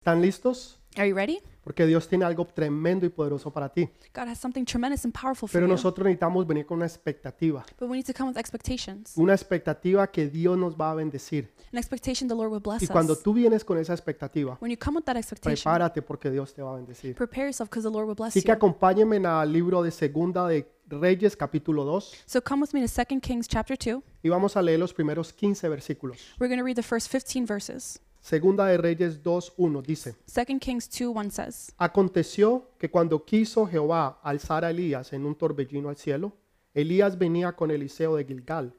¿Están 0.00 0.22
listos? 0.22 0.78
Are 0.96 1.06
you 1.06 1.14
ready? 1.14 1.40
Porque 1.62 1.84
Dios 1.86 2.08
tiene 2.08 2.24
algo 2.24 2.46
tremendo 2.46 3.04
y 3.04 3.10
poderoso 3.10 3.52
para 3.52 3.68
ti. 3.68 3.86
God 4.14 4.28
has 4.28 4.38
something 4.38 4.64
tremendous 4.64 5.04
and 5.04 5.12
powerful 5.12 5.46
for 5.46 5.52
Pero 5.52 5.66
you. 5.66 5.72
nosotros 5.72 6.06
necesitamos 6.06 6.46
venir 6.46 6.64
con 6.64 6.78
una 6.78 6.86
expectativa. 6.86 7.62
But 7.78 7.90
we 7.90 7.98
need 7.98 8.06
to 8.06 8.14
come 8.14 8.30
with 8.30 8.38
expectations. 8.38 9.12
Una 9.16 9.34
expectativa 9.34 10.10
que 10.10 10.26
Dios 10.28 10.56
nos 10.56 10.74
va 10.74 10.92
a 10.92 10.94
bendecir. 10.94 11.52
An 11.70 11.78
expectation 11.78 12.28
the 12.28 12.34
Lord 12.34 12.50
will 12.50 12.62
bless 12.62 12.82
Y 12.82 12.86
cuando 12.88 13.12
us. 13.12 13.22
tú 13.22 13.34
vienes 13.34 13.62
con 13.62 13.76
esa 13.76 13.92
expectativa, 13.92 14.56
When 14.62 14.72
you 14.72 14.78
come 14.82 14.96
with 14.96 15.04
that 15.04 15.16
expectation, 15.18 15.54
prepárate 15.70 16.00
porque 16.00 16.30
Dios 16.30 16.54
te 16.54 16.62
va 16.62 16.72
a 16.72 16.76
bendecir. 16.76 17.14
prepare 17.14 17.48
yourself 17.48 17.68
because 17.68 17.86
the 17.86 17.92
Lord 17.92 18.06
will 18.08 18.16
bless 18.16 18.30
Así 18.34 18.40
que 18.40 18.48
you. 18.48 18.54
acompáñenme 18.54 19.18
al 19.26 19.52
libro 19.52 19.82
de 19.82 19.90
Segunda 19.90 20.48
de 20.48 20.66
Reyes, 20.88 21.36
capítulo 21.36 21.84
2, 21.84 22.24
So 22.24 22.40
come 22.42 22.62
with 22.62 22.70
me 22.72 22.80
to 22.80 22.88
2 22.90 23.20
Kings 23.20 23.46
chapter 23.46 23.76
2. 23.76 24.02
y 24.22 24.28
vamos 24.30 24.56
a 24.56 24.62
leer 24.62 24.78
los 24.80 24.94
primeros 24.94 25.30
15 25.34 25.68
versículos. 25.68 26.18
We're 26.40 26.48
going 26.48 26.58
to 26.58 26.64
read 26.64 26.76
the 26.76 26.82
first 26.82 27.12
15 27.12 27.44
verses. 27.46 28.00
Segunda 28.20 28.66
de 28.66 28.76
Reyes 28.76 29.22
2, 29.22 29.54
1 29.56 29.82
dice, 29.82 30.14
2 30.26 30.58
Kings 30.60 30.90
2 30.90 31.16
1 31.16 31.30
says, 31.30 31.74
Aconteció 31.78 32.68
que 32.78 32.90
cuando 32.90 33.24
quiso 33.24 33.66
Jehová 33.66 34.20
alzar 34.22 34.64
a 34.64 34.70
Elías 34.70 35.14
en 35.14 35.24
un 35.24 35.34
torbellino 35.34 35.88
al 35.88 35.96
cielo, 35.96 36.32
Elías 36.74 37.18
venía 37.18 37.52
con 37.52 37.70
Eliseo 37.70 38.16
de 38.16 38.24
Gilgal. 38.24 38.74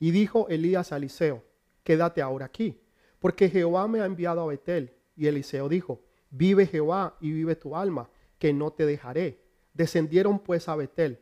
Y 0.00 0.10
dijo 0.10 0.48
Elías 0.48 0.92
a 0.92 0.96
Eliseo, 0.96 1.44
Quédate 1.84 2.22
ahora 2.22 2.46
aquí, 2.46 2.80
porque 3.18 3.48
Jehová 3.50 3.86
me 3.86 4.00
ha 4.00 4.06
enviado 4.06 4.40
a 4.40 4.46
Betel. 4.46 4.92
Y 5.14 5.26
Eliseo 5.26 5.68
dijo, 5.68 6.00
Vive 6.30 6.66
Jehová 6.66 7.16
y 7.20 7.32
vive 7.32 7.54
tu 7.54 7.76
alma, 7.76 8.10
que 8.38 8.52
no 8.52 8.72
te 8.72 8.86
dejaré. 8.86 9.40
Descendieron 9.74 10.38
pues 10.38 10.68
a 10.68 10.74
Betel. 10.74 11.20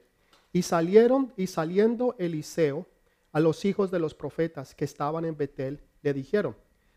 Y 0.52 0.62
salieron, 0.62 1.32
y 1.36 1.48
saliendo 1.48 2.14
Eliseo 2.18 2.86
a 3.32 3.40
los 3.40 3.64
hijos 3.64 3.90
de 3.90 3.98
los 3.98 4.14
profetas 4.14 4.74
que 4.76 4.84
estaban 4.84 5.24
en 5.24 5.36
Betel, 5.36 5.80
le 6.02 6.14
dijeron, 6.14 6.56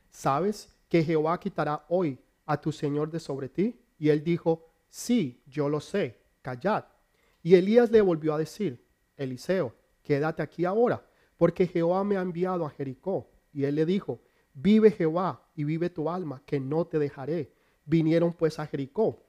¿sabes 0.09 0.69
que 0.89 1.03
Jehová 1.03 1.39
quitará 1.39 1.85
hoy 1.89 2.19
a 2.45 2.59
tu 2.59 2.71
Señor 2.71 3.11
de 3.11 3.19
sobre 3.19 3.49
ti? 3.49 3.79
Y 3.99 4.09
él 4.09 4.23
dijo, 4.23 4.69
sí, 4.89 5.41
yo 5.47 5.69
lo 5.69 5.79
sé, 5.79 6.17
callad. 6.41 6.85
Y 7.43 7.55
Elías 7.55 7.91
le 7.91 8.01
volvió 8.01 8.33
a 8.33 8.37
decir, 8.37 8.83
Eliseo, 9.15 9.73
quédate 10.03 10.41
aquí 10.41 10.65
ahora, 10.65 11.05
porque 11.37 11.67
Jehová 11.67 12.03
me 12.03 12.17
ha 12.17 12.21
enviado 12.21 12.65
a 12.65 12.69
Jericó. 12.69 13.29
Y 13.53 13.63
él 13.63 13.75
le 13.75 13.85
dijo, 13.85 14.21
vive 14.53 14.91
Jehová 14.91 15.43
y 15.55 15.63
vive 15.63 15.89
tu 15.89 16.09
alma, 16.09 16.41
que 16.45 16.59
no 16.59 16.85
te 16.85 16.99
dejaré. 16.99 17.53
Vinieron 17.85 18.33
pues 18.33 18.59
a 18.59 18.67
Jericó. 18.67 19.23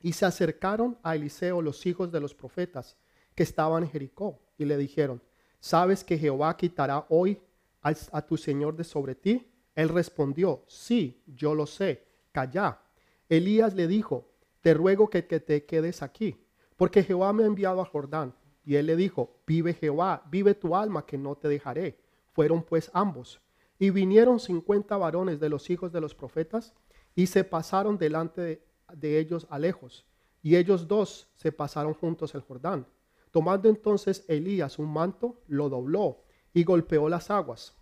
Y 0.00 0.12
se 0.12 0.26
acercaron 0.26 0.98
a 1.02 1.16
Eliseo 1.16 1.60
los 1.60 1.84
hijos 1.86 2.10
de 2.12 2.20
los 2.20 2.34
profetas 2.34 2.96
que 3.34 3.42
estaban 3.42 3.84
en 3.84 3.90
Jericó 3.90 4.40
y 4.56 4.64
le 4.64 4.76
dijeron, 4.76 5.22
¿sabes 5.60 6.04
que 6.04 6.18
Jehová 6.18 6.56
quitará 6.56 7.06
hoy 7.08 7.40
a 7.82 8.22
tu 8.22 8.36
Señor 8.36 8.76
de 8.76 8.84
sobre 8.84 9.14
ti? 9.14 9.46
Él 9.78 9.90
respondió, 9.90 10.64
sí, 10.66 11.22
yo 11.24 11.54
lo 11.54 11.64
sé, 11.64 12.04
calla. 12.32 12.80
Elías 13.28 13.74
le 13.74 13.86
dijo, 13.86 14.28
te 14.60 14.74
ruego 14.74 15.08
que, 15.08 15.22
te 15.22 15.66
quedes 15.66 16.02
aquí, 16.02 16.36
porque 16.76 17.04
Jehová 17.04 17.32
me 17.32 17.44
ha 17.44 17.46
enviado 17.46 17.80
a 17.80 17.84
Jordán. 17.84 18.34
Y 18.64 18.74
él 18.74 18.86
le 18.86 18.96
dijo, 18.96 19.38
vive 19.46 19.74
Jehová, 19.74 20.24
vive 20.32 20.56
tu 20.56 20.74
alma, 20.74 21.06
que 21.06 21.16
no 21.16 21.36
te 21.36 21.46
dejaré. 21.46 22.00
Fueron 22.32 22.64
pues 22.64 22.90
ambos. 22.92 23.40
Y 23.78 23.90
vinieron 23.90 24.40
cincuenta 24.40 24.96
varones 24.96 25.38
de 25.38 25.48
los 25.48 25.70
hijos 25.70 25.92
de 25.92 26.00
los 26.00 26.12
profetas 26.12 26.74
y 27.14 27.28
se 27.28 27.44
pasaron 27.44 27.98
delante 27.98 28.40
de, 28.40 28.66
de 28.94 29.20
ellos 29.20 29.46
a 29.48 29.60
lejos. 29.60 30.04
Y 30.42 30.56
ellos 30.56 30.88
dos 30.88 31.28
se 31.36 31.52
pasaron 31.52 31.94
juntos 31.94 32.34
el 32.34 32.40
Jordán. 32.40 32.84
Tomando 33.30 33.68
entonces 33.68 34.24
Elías 34.26 34.80
un 34.80 34.92
manto, 34.92 35.40
lo 35.46 35.68
dobló 35.68 36.24
y 36.52 36.64
golpeó 36.64 37.08
las 37.08 37.30
aguas, 37.30 37.76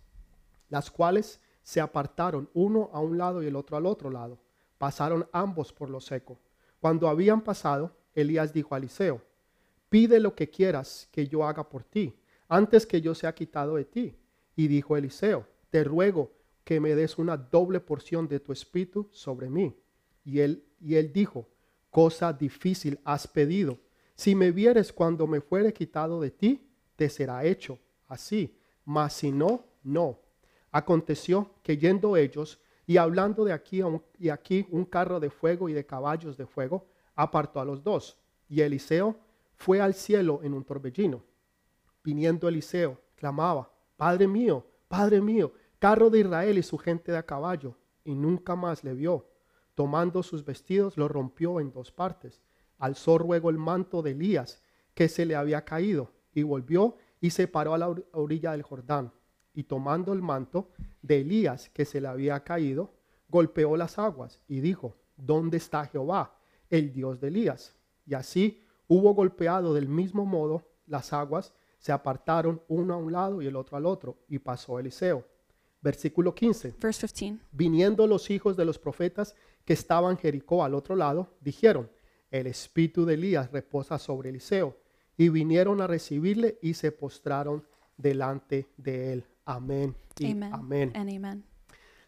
las 0.69 0.91
cuales 0.91 1.41
se 1.67 1.81
apartaron 1.81 2.49
uno 2.53 2.89
a 2.93 3.01
un 3.01 3.17
lado 3.17 3.43
y 3.43 3.47
el 3.47 3.57
otro 3.57 3.75
al 3.75 3.85
otro 3.85 4.09
lado. 4.09 4.39
Pasaron 4.77 5.27
ambos 5.33 5.73
por 5.73 5.89
lo 5.89 5.99
seco. 5.99 6.39
Cuando 6.79 7.09
habían 7.09 7.41
pasado, 7.41 7.91
Elías 8.15 8.53
dijo 8.53 8.73
a 8.73 8.77
Eliseo, 8.77 9.21
pide 9.89 10.21
lo 10.21 10.33
que 10.33 10.49
quieras 10.49 11.09
que 11.11 11.27
yo 11.27 11.45
haga 11.45 11.67
por 11.67 11.83
ti, 11.83 12.17
antes 12.47 12.85
que 12.85 13.01
yo 13.01 13.13
sea 13.13 13.35
quitado 13.35 13.75
de 13.75 13.83
ti. 13.83 14.15
Y 14.55 14.69
dijo 14.69 14.95
Eliseo, 14.95 15.45
te 15.69 15.83
ruego 15.83 16.31
que 16.63 16.79
me 16.79 16.95
des 16.95 17.17
una 17.17 17.35
doble 17.35 17.81
porción 17.81 18.29
de 18.29 18.39
tu 18.39 18.53
espíritu 18.53 19.09
sobre 19.11 19.49
mí. 19.49 19.77
Y 20.23 20.39
él, 20.39 20.63
y 20.79 20.95
él 20.95 21.11
dijo, 21.11 21.49
cosa 21.91 22.31
difícil 22.31 22.97
has 23.03 23.27
pedido. 23.27 23.77
Si 24.15 24.35
me 24.35 24.51
vieres 24.51 24.93
cuando 24.93 25.27
me 25.27 25.41
fuere 25.41 25.73
quitado 25.73 26.21
de 26.21 26.31
ti, 26.31 26.65
te 26.95 27.09
será 27.09 27.43
hecho 27.43 27.77
así. 28.07 28.57
Mas 28.85 29.11
si 29.11 29.33
no, 29.33 29.65
no. 29.83 30.26
Aconteció 30.77 31.49
que 31.63 31.75
yendo 31.77 32.15
ellos 32.17 32.59
y 32.85 32.97
hablando 32.97 33.43
de 33.43 33.51
aquí 33.51 33.81
un- 33.81 34.03
y 34.19 34.29
aquí 34.29 34.67
un 34.69 34.85
carro 34.85 35.19
de 35.19 35.31
fuego 35.31 35.69
y 35.69 35.73
de 35.73 35.87
caballos 35.87 36.37
de 36.37 36.45
fuego, 36.45 36.85
apartó 37.15 37.59
a 37.59 37.65
los 37.65 37.83
dos. 37.83 38.15
Y 38.47 38.61
Eliseo 38.61 39.17
fue 39.55 39.81
al 39.81 39.95
cielo 39.95 40.39
en 40.43 40.53
un 40.53 40.63
torbellino. 40.63 41.23
Viniendo 42.03 42.47
Eliseo, 42.47 43.01
clamaba, 43.15 43.71
Padre 43.95 44.27
mío, 44.27 44.63
Padre 44.87 45.19
mío, 45.19 45.51
carro 45.79 46.11
de 46.11 46.19
Israel 46.19 46.59
y 46.59 46.63
su 46.63 46.77
gente 46.77 47.11
de 47.11 47.17
a 47.17 47.23
caballo. 47.25 47.75
Y 48.03 48.13
nunca 48.13 48.55
más 48.55 48.83
le 48.83 48.93
vio. 48.93 49.25
Tomando 49.73 50.21
sus 50.21 50.45
vestidos, 50.45 50.95
lo 50.95 51.07
rompió 51.07 51.59
en 51.59 51.71
dos 51.71 51.91
partes. 51.91 52.39
Alzó 52.77 53.17
luego 53.17 53.49
el 53.49 53.57
manto 53.57 54.03
de 54.03 54.11
Elías, 54.11 54.61
que 54.93 55.09
se 55.09 55.25
le 55.25 55.35
había 55.35 55.65
caído, 55.65 56.11
y 56.35 56.43
volvió 56.43 56.97
y 57.19 57.31
se 57.31 57.47
paró 57.47 57.73
a 57.73 57.77
la 57.79 57.89
or- 57.89 58.07
orilla 58.13 58.51
del 58.51 58.61
Jordán. 58.61 59.11
Y 59.57 59.63
tomando 59.63 60.13
el 60.13 60.21
manto 60.21 60.69
de 61.01 61.21
Elías, 61.21 61.69
que 61.69 61.83
se 61.83 61.99
le 61.99 62.07
había 62.07 62.43
caído, 62.43 62.93
golpeó 63.27 63.75
las 63.75 63.97
aguas 63.97 64.39
y 64.47 64.59
dijo, 64.59 64.95
¿dónde 65.15 65.57
está 65.57 65.87
Jehová, 65.87 66.37
el 66.69 66.93
Dios 66.93 67.19
de 67.19 67.29
Elías? 67.29 67.73
Y 68.05 68.13
así 68.13 68.63
hubo 68.87 69.15
golpeado 69.15 69.73
del 69.73 69.89
mismo 69.89 70.27
modo 70.27 70.61
las 70.85 71.11
aguas, 71.11 71.55
se 71.79 71.91
apartaron 71.91 72.61
uno 72.67 72.93
a 72.93 72.97
un 72.97 73.11
lado 73.11 73.41
y 73.41 73.47
el 73.47 73.55
otro 73.55 73.77
al 73.77 73.87
otro, 73.87 74.19
y 74.27 74.37
pasó 74.37 74.77
Eliseo. 74.77 75.25
Versículo 75.81 76.35
15. 76.35 76.75
Verse 76.79 77.07
15. 77.07 77.43
Viniendo 77.51 78.05
los 78.05 78.29
hijos 78.29 78.57
de 78.57 78.65
los 78.65 78.77
profetas 78.77 79.35
que 79.65 79.73
estaban 79.73 80.19
Jericó 80.19 80.63
al 80.63 80.75
otro 80.75 80.95
lado, 80.95 81.33
dijeron, 81.41 81.89
el 82.29 82.45
espíritu 82.45 83.05
de 83.05 83.15
Elías 83.15 83.51
reposa 83.51 83.97
sobre 83.97 84.29
Eliseo. 84.29 84.77
Y 85.17 85.29
vinieron 85.29 85.81
a 85.81 85.87
recibirle 85.87 86.59
y 86.61 86.75
se 86.75 86.91
postraron 86.91 87.65
delante 87.97 88.67
de 88.77 89.13
él. 89.13 89.25
Amén 89.47 89.95
y 90.19 90.31
Amen. 90.31 90.53
amén. 90.53 90.91
And 90.95 91.09
amen. 91.09 91.43